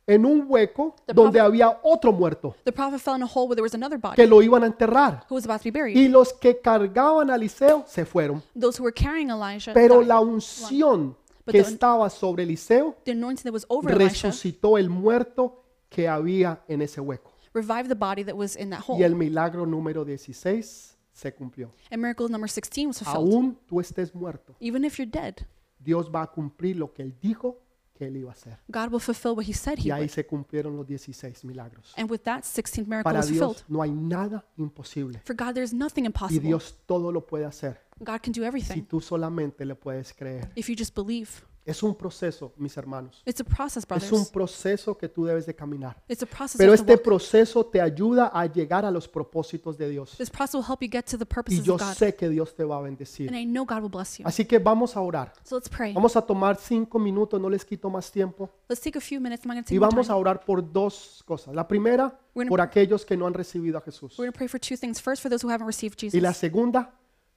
en 0.08 0.26
un 0.26 0.46
hueco 0.48 0.96
The 1.06 1.14
donde 1.14 1.40
prophet- 1.40 1.46
había 1.46 1.80
otro 1.84 2.12
muerto 2.12 2.56
The 2.64 2.72
prophet 2.72 3.00
fell 3.00 3.16
in 3.16 3.24
a 3.24 3.28
hole 3.28 3.48
where 3.48 3.56
there 3.56 3.62
was 3.64 3.76
another 3.76 4.00
body 4.00 4.16
que 4.16 4.26
lo 4.28 4.42
iban 4.42 4.64
a 4.64 4.68
enterrar. 4.68 5.26
who 5.30 5.36
was 5.36 5.46
about 5.46 5.60
to 5.62 5.66
be 5.66 5.72
buried. 5.72 5.96
Y 5.96 6.08
los 6.08 6.34
que 6.34 6.60
cargaban 6.60 7.30
a 7.30 7.36
Eliseo 7.36 7.84
se 7.88 8.06
fueron. 8.06 8.42
Those 8.60 8.80
who 8.80 8.84
were 8.86 8.94
carrying 8.94 9.30
Elijah 9.30 9.74
Pero 9.74 10.00
died. 10.00 10.08
la 10.08 10.20
unción 10.20 11.16
But 11.46 11.54
que 11.54 11.64
the- 11.64 11.70
estaba 11.70 12.10
sobre 12.10 12.44
Eliseo 12.44 12.96
The 13.06 13.12
anointing 13.12 13.44
that 13.44 13.54
was 13.54 13.66
over 13.70 13.92
Elisha 13.92 14.28
resucitó 14.30 14.78
el 14.78 14.90
muerto 14.90 15.64
que 15.90 16.08
había 16.08 16.62
en 16.68 16.82
ese 16.82 17.00
hueco. 17.02 17.32
revived 17.54 17.88
the 17.90 17.96
body 17.96 18.24
that 18.24 18.36
was 18.36 18.56
in 18.56 18.70
that 18.72 18.80
Y 18.88 18.94
hole. 18.94 19.04
el 19.06 19.16
milagro 19.16 19.66
número 19.66 20.06
16 20.06 20.96
se 21.14 21.34
cumplió. 21.34 21.72
And 21.92 22.02
miracle 22.02 22.30
number 22.30 22.50
16 22.50 22.88
was 22.88 23.00
fulfilled. 23.00 23.34
Aún 23.34 23.58
tú 23.68 23.80
estés 23.80 24.14
muerto, 24.16 24.56
Even 24.60 24.86
if 24.86 24.98
you're 25.00 25.10
dead, 25.10 25.36
Dios 25.80 26.12
va 26.14 26.24
a 26.24 26.28
cumplir 26.28 26.78
lo 26.78 26.94
que 26.94 27.02
él 27.04 27.18
dijo 27.22 27.62
que 27.94 28.08
él 28.08 28.18
iba 28.18 28.30
a 28.30 28.34
hacer. 28.34 28.58
God 28.68 28.92
will 28.92 29.02
fulfill 29.02 29.32
what 29.32 29.46
he 29.46 29.54
said 29.54 29.78
Y 29.80 29.90
he 29.90 29.92
ahí 29.92 30.02
would. 30.04 30.10
se 30.12 30.26
cumplieron 30.26 30.76
los 30.78 30.88
16 30.88 31.44
milagros. 31.44 31.94
And 31.98 32.10
with 32.10 32.22
that 32.22 32.44
16th 32.44 32.88
miracle 32.88 33.04
Para 33.04 33.20
was 33.20 33.28
fulfilled. 33.28 33.56
Dios 33.58 33.66
no 33.70 33.82
hay 33.82 33.92
nada 33.92 34.46
imposible. 34.58 35.20
For 35.26 35.36
God, 35.36 35.54
there's 35.54 35.74
nothing 35.74 36.04
Y 36.04 36.08
impossible. 36.08 36.48
Dios 36.48 36.76
todo 36.86 37.12
lo 37.12 37.26
puede 37.26 37.46
hacer 37.46 37.82
God 38.00 38.22
can 38.22 38.32
do 38.32 38.42
si 38.42 38.44
everything 38.46 38.82
tú 38.84 39.02
solamente 39.02 39.66
le 39.66 39.76
puedes 39.76 40.14
creer. 40.14 40.50
if 40.56 40.70
you 40.70 40.76
just 40.78 40.96
believe. 40.96 41.30
Es 41.70 41.84
un 41.84 41.94
proceso, 41.96 42.52
mis 42.58 42.76
hermanos. 42.78 43.22
It's 43.26 43.40
a 43.42 43.44
process, 43.44 43.86
Es 43.90 44.04
un 44.04 44.10
brothers. 44.10 44.30
proceso 44.32 44.98
que 44.98 45.08
tú 45.08 45.26
debes 45.26 45.46
de 45.46 45.54
caminar. 45.56 46.02
It's 46.08 46.24
a 46.24 46.26
process 46.26 46.58
Pero 46.58 46.70
you 46.74 46.74
have 46.74 46.78
to 46.86 46.92
este 46.94 46.94
walk. 46.94 47.04
proceso 47.04 47.66
te 47.66 47.80
ayuda 47.82 48.28
a 48.34 48.46
llegar 48.48 48.86
a 48.86 48.92
los 48.92 49.08
propósitos 49.08 49.78
de 49.78 49.90
Dios. 49.90 50.16
This 50.18 50.30
process 50.30 50.56
will 50.56 50.66
help 50.68 50.82
you 50.82 50.90
get 50.92 51.04
to 51.06 51.18
the 51.18 51.24
Y 51.24 51.34
purposes 51.34 51.64
yo 51.64 51.76
of 51.76 51.82
God. 51.82 51.94
sé 51.94 52.16
que 52.16 52.28
Dios 52.30 52.56
te 52.56 52.64
va 52.64 52.78
a 52.78 52.82
bendecir. 52.82 53.30
And 53.30 53.38
I 53.38 53.46
know 53.46 53.66
God 53.66 53.82
will 53.82 53.90
bless 53.92 54.18
you. 54.18 54.26
Así 54.28 54.46
que 54.46 54.58
vamos 54.60 54.96
a 54.98 55.02
orar. 55.02 55.32
So 55.44 55.56
let's 55.58 55.70
pray. 55.70 55.94
Vamos 55.94 56.16
a 56.16 56.22
tomar 56.22 56.58
cinco 56.58 56.98
minutos, 56.98 57.40
no 57.40 57.50
les 57.50 57.64
quito 57.64 57.90
más 57.90 58.12
tiempo. 58.12 58.50
Let's 58.68 58.82
take 58.82 58.98
a 58.98 59.02
few 59.02 59.20
minutes. 59.22 59.46
I'm 59.46 59.50
not 59.50 59.56
going 59.58 59.64
to 59.66 59.74
Y 59.74 59.78
take 59.78 59.80
more 59.80 59.90
vamos 59.92 60.08
a 60.08 60.14
time. 60.14 60.20
orar 60.20 60.44
por 60.46 60.62
dos 60.74 61.24
cosas. 61.26 61.54
La 61.54 61.68
primera, 61.68 62.06
We're 62.34 62.46
gonna- 62.46 62.50
por 62.50 62.62
aquellos 62.62 63.06
que 63.06 63.16
no 63.16 63.28
han 63.28 63.34
recibido 63.34 63.78
a 63.78 63.82
Jesús. 63.82 64.18
We're 64.18 64.28
going 64.28 64.34
to 64.34 64.38
pray 64.38 64.48
for 64.48 64.60
two 64.60 64.76
things. 64.78 65.02
First, 65.02 65.22
for 65.22 65.30
those 65.30 65.46
who 65.46 65.52
haven't 65.52 65.68
received 65.68 65.98
Y 66.02 66.20
la 66.20 66.30
Jesus. 66.30 66.38
segunda, 66.38 66.94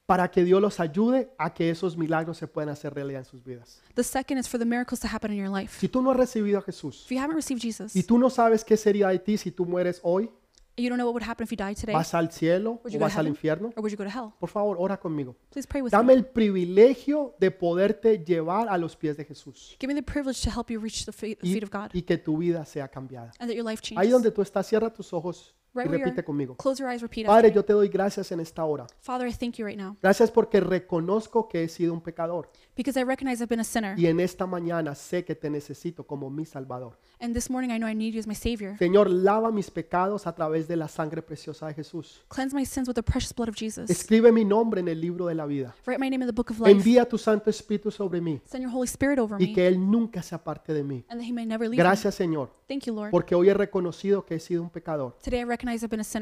para 0.07 0.31
que 0.31 0.45
Dios 0.45 0.61
los 0.61 0.81
ayude 0.81 1.33
a 1.39 1.55
que 1.55 1.71
esos 1.71 1.97
milagros 1.97 2.37
se 2.37 2.47
puedan 2.49 2.69
hacer 2.71 2.93
realidad 2.93 3.21
en 3.21 3.25
sus 3.25 3.43
vidas. 3.45 3.81
The 3.95 4.03
second 4.03 4.39
is 4.39 4.49
for 4.49 4.59
the 4.59 4.67
miracles 4.67 5.01
to 5.01 5.09
happen 5.09 5.33
in 5.33 5.39
your 5.39 5.49
life. 5.51 5.79
Si 5.79 5.89
tú 5.89 6.03
no 6.03 6.11
has 6.11 6.17
recibido 6.17 6.59
a 6.59 6.63
Jesús 6.63 7.05
If 7.07 7.11
you 7.13 7.19
haven't 7.19 7.37
received 7.37 7.61
Jesus, 7.63 7.95
y 7.95 8.03
tú 8.03 8.19
no 8.19 8.29
sabes 8.31 8.65
qué 8.65 8.77
sería 8.77 9.09
de 9.09 9.19
ti 9.19 9.39
si 9.39 9.51
tú 9.53 9.65
mueres 9.65 10.01
hoy, 10.03 10.31
you 10.77 10.89
don't 10.89 10.97
know 10.99 11.07
what 11.07 11.13
would 11.15 11.23
happen 11.29 11.45
if 11.45 11.51
you 11.51 11.57
died 11.57 11.77
today, 11.77 11.95
vas 11.95 12.15
al 12.15 12.31
cielo 12.33 12.81
Would 12.83 12.87
o 12.87 12.89
you 12.89 12.99
go 12.99 12.99
to 12.99 13.05
vas 13.05 13.13
al 13.17 13.27
heaven? 13.27 13.33
infierno, 13.35 13.69
or 13.77 13.83
would 13.83 13.91
you 13.93 13.97
go 13.97 14.05
to 14.05 14.11
hell? 14.11 14.33
por 14.41 14.49
favor, 14.49 14.77
ora 14.79 14.99
conmigo. 14.99 15.37
Please 15.51 15.69
pray 15.69 15.83
with 15.83 15.93
Dame 15.93 16.07
me. 16.09 16.13
el 16.15 16.27
privilegio 16.27 17.35
de 17.39 17.51
poderte 17.51 18.19
llevar 18.25 18.69
a 18.69 18.77
los 18.79 18.97
pies 18.97 19.17
de 19.17 19.25
Jesús 19.25 19.77
Give 19.79 19.93
me 19.93 20.01
the 20.01 20.03
privilege 20.03 20.43
to 20.43 20.51
help 20.51 20.69
you 20.71 20.81
reach 20.81 21.05
the 21.05 21.13
feet, 21.13 21.39
y, 21.43 21.53
feet 21.53 21.63
of 21.65 21.71
God 21.71 21.91
y 21.95 22.03
que 22.03 22.17
tu 22.19 22.39
vida 22.39 22.65
sea 22.65 22.89
cambiada. 22.89 23.31
and 23.39 23.49
that 23.51 23.55
your 23.57 23.65
life 23.65 23.81
Ahí 23.83 23.95
changes. 23.97 24.11
donde 24.11 24.31
tú 24.31 24.43
estás, 24.43 24.67
cierra 24.67 24.93
tus 24.93 25.13
ojos 25.13 25.55
Right 25.75 25.89
repite 25.91 26.23
conmigo. 26.23 26.55
Close 26.57 26.83
your 26.83 26.93
eyes, 26.93 27.01
repeat 27.01 27.27
Padre, 27.27 27.51
yo 27.51 27.65
te 27.65 27.73
doy 27.73 27.89
gracias 27.89 28.31
en 28.31 28.41
esta 28.41 28.65
hora. 28.65 28.87
Father, 29.01 29.27
I 29.27 29.33
thank 29.33 29.55
you 29.55 29.67
right 29.67 29.79
now 29.79 29.97
Gracias 30.03 30.31
porque 30.31 30.61
reconozco 30.61 31.49
que 31.49 31.65
he 31.65 31.69
sido 31.69 31.95
un 31.95 32.01
pecador 32.03 32.51
because 32.77 32.99
I 32.99 33.05
recognize 33.05 33.43
I've 33.43 33.49
been 33.49 33.61
a 33.61 33.65
sinner. 33.65 33.99
y 33.99 34.07
en 34.07 34.21
esta 34.21 34.47
mañana 34.47 34.95
sé 34.95 35.25
que 35.25 35.35
te 35.35 35.49
necesito 35.49 36.07
como 36.07 36.29
mi 36.29 36.45
Salvador. 36.45 36.99
And 37.21 37.35
this 37.35 37.49
morning 37.49 37.71
I 37.71 37.79
know 37.79 37.89
I 37.89 37.95
need 37.95 38.13
you 38.13 38.21
as 38.21 38.27
my 38.27 38.35
Savior. 38.35 38.77
Señor, 38.79 39.09
lava 39.09 39.51
mis 39.51 39.71
pecados 39.71 40.27
a 40.27 40.35
través 40.35 40.69
de 40.69 40.77
la 40.77 40.89
sangre 40.89 41.23
preciosa 41.23 41.69
de 41.69 41.75
Jesús. 41.75 42.23
Cleanse 42.29 42.55
my 42.55 42.67
sins 42.67 42.89
with 42.89 42.95
the 42.95 43.03
precious 43.03 43.35
blood 43.35 43.49
of 43.49 43.57
Jesus. 43.57 43.89
Escribe 43.89 44.31
mi 44.33 44.45
nombre 44.45 44.81
en 44.81 44.89
el 44.89 45.01
libro 45.01 45.27
de 45.27 45.35
la 45.35 45.47
vida. 45.47 45.75
Write 45.87 45.99
my 45.99 46.11
name 46.11 46.23
in 46.25 46.27
the 46.29 46.35
book 46.35 46.51
of 46.51 46.59
life. 46.61 46.71
Envía 46.71 47.09
tu 47.09 47.17
Santo 47.17 47.49
Espíritu 47.49 47.91
sobre 47.91 48.21
mí 48.21 48.41
Send 48.45 48.65
your 48.65 48.75
Holy 48.75 48.87
Spirit 48.89 49.19
over 49.19 49.41
y 49.41 49.49
me 49.49 49.53
que 49.55 49.67
Él 49.67 49.79
nunca 49.79 50.23
se 50.23 50.35
aparte 50.35 50.75
de 50.75 50.83
mí. 50.83 51.05
and 51.09 51.21
that 51.21 51.27
He 51.27 51.33
may 51.33 51.47
never 51.47 51.67
leave 51.69 51.79
me. 51.79 51.83
Gracias, 51.83 52.15
Señor, 52.15 52.51
Thank 52.69 52.85
you, 52.85 52.95
Lord. 52.95 53.11
porque 53.11 53.35
hoy 53.35 53.49
he 53.49 53.55
reconocido 53.55 54.27
que 54.27 54.35
he 54.35 54.41
sido 54.41 54.63
un 54.63 54.71
pecador, 54.71 55.17
Today 55.23 55.41
I 55.41 55.45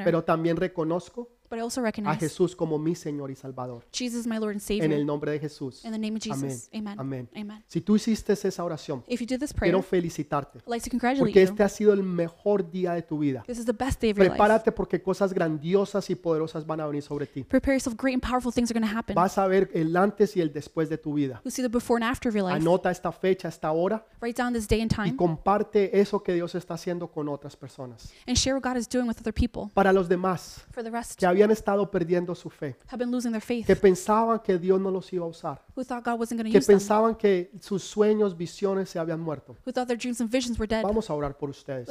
pero 0.04 0.24
también 0.24 0.56
reconozco 0.56 1.28
but 1.50 1.58
I 1.58 1.62
also 1.62 1.80
a 1.80 1.84
recognize 1.84 2.18
Jesús 2.20 2.54
como 2.56 2.78
mi 2.78 2.94
Señor 2.94 3.30
y 3.30 3.34
Salvador. 3.36 3.84
Jesus 3.92 4.20
is 4.20 4.26
my 4.26 4.38
Lord 4.38 4.52
and 4.52 4.56
En 4.56 4.60
Savior. 4.60 4.92
el 4.92 5.04
nombre 5.04 5.32
de 5.32 5.40
Jesús. 5.40 5.84
In 5.84 5.92
the 5.92 5.98
name 5.98 6.16
of 6.16 6.22
Amén. 6.30 6.48
Jesus. 6.48 6.70
Amen. 6.72 6.98
Amén. 6.98 7.28
Amen. 7.36 7.64
Si 7.66 7.80
tú 7.80 7.96
hiciste 7.96 8.32
esa 8.32 8.64
oración, 8.64 9.04
If 9.08 9.20
you 9.20 9.26
did 9.26 9.40
this 9.40 9.52
prayer, 9.52 9.72
quiero 9.72 9.78
I'd 9.80 9.84
felicitarte 9.84 10.60
like 10.66 10.84
to 10.84 10.90
congratulate 10.90 11.18
porque 11.20 11.40
you. 11.44 11.50
este 11.50 11.62
ha 11.62 11.68
sido 11.68 11.92
el 11.92 12.02
mejor 12.02 12.70
día 12.70 12.92
de 12.94 13.02
tu 13.02 13.18
vida. 13.18 13.42
This 13.46 13.58
is 13.58 13.66
the 13.66 13.72
best 13.72 14.00
day 14.00 14.12
of 14.12 14.16
your 14.16 14.26
life. 14.26 14.36
Prepárate 14.36 14.72
porque 14.72 15.02
cosas 15.02 15.32
grandiosas 15.32 16.08
y 16.10 16.14
poderosas 16.14 16.66
van 16.66 16.80
a 16.80 16.86
venir 16.86 17.02
sobre 17.02 17.26
ti. 17.26 17.42
Prepare 17.44 17.74
yourself. 17.76 17.96
Great 18.00 18.14
and 18.14 18.22
powerful 18.22 18.52
things 18.52 18.70
are 18.70 18.78
going 18.78 18.88
to 18.88 18.96
happen. 18.98 19.14
Vas 19.14 19.36
a 19.36 19.46
ver 19.46 19.70
el 19.74 19.96
antes 19.96 20.36
y 20.36 20.40
el 20.40 20.52
después 20.52 20.88
de 20.88 20.98
tu 20.98 21.14
vida. 21.14 21.40
You'll 21.44 21.52
see 21.52 21.62
the 21.62 21.68
before 21.68 22.02
and 22.02 22.10
after 22.10 22.28
of 22.28 22.34
your 22.34 22.44
life. 22.44 22.56
Anota 22.56 22.90
esta 22.90 23.10
fecha, 23.12 23.48
esta 23.48 23.70
hora 23.72 24.04
Write 24.20 24.40
down 24.40 24.52
this 24.52 24.68
day 24.68 24.80
and 24.80 24.92
y 24.92 24.94
time 24.94 25.16
comparte 25.16 25.98
eso 26.00 26.22
que 26.22 26.34
Dios 26.34 26.54
está 26.54 26.74
haciendo 26.74 27.10
con 27.10 27.28
otras 27.28 27.56
personas. 27.56 28.12
and 28.26 28.36
share 28.36 28.54
what 28.54 28.62
God 28.62 28.76
is 28.76 28.88
doing 28.88 29.06
with 29.08 29.18
other 29.20 29.32
people. 29.34 29.70
Para 29.74 29.92
los 29.92 30.08
demás 30.08 30.64
For 30.70 30.82
the 30.84 30.90
rest 30.90 31.18
que 31.18 31.26
habían 31.42 31.50
estado 31.50 31.90
perdiendo 31.90 32.34
su 32.34 32.50
fe, 32.50 32.76
have 32.88 32.98
been 32.98 33.10
losing 33.10 33.32
their 33.32 33.42
faith, 33.42 33.66
que 33.66 33.76
pensaban 33.76 34.38
que 34.40 34.58
Dios 34.58 34.80
no 34.80 34.90
los 34.90 35.12
iba 35.12 35.24
a 35.24 35.28
usar, 35.28 35.64
who 35.76 35.84
thought 35.84 36.04
God 36.04 36.18
wasn't 36.20 36.40
going 36.40 36.44
to 36.44 36.50
que 36.52 36.58
use 36.58 36.66
them, 36.66 36.78
pensaban 36.78 37.14
que 37.14 37.50
sus 37.60 37.82
sueños, 37.82 38.36
visiones 38.36 38.88
se 38.88 38.98
habían 38.98 39.20
muerto. 39.20 39.56
who 39.66 39.72
thought 39.72 39.86
their 39.86 39.98
dreams 39.98 40.20
and 40.20 40.30
visions 40.30 40.58
were 40.58 40.68
dead. 40.68 40.82
Vamos 40.82 41.10
a 41.10 41.14
orar 41.14 41.36
por 41.36 41.50
ustedes. 41.50 41.88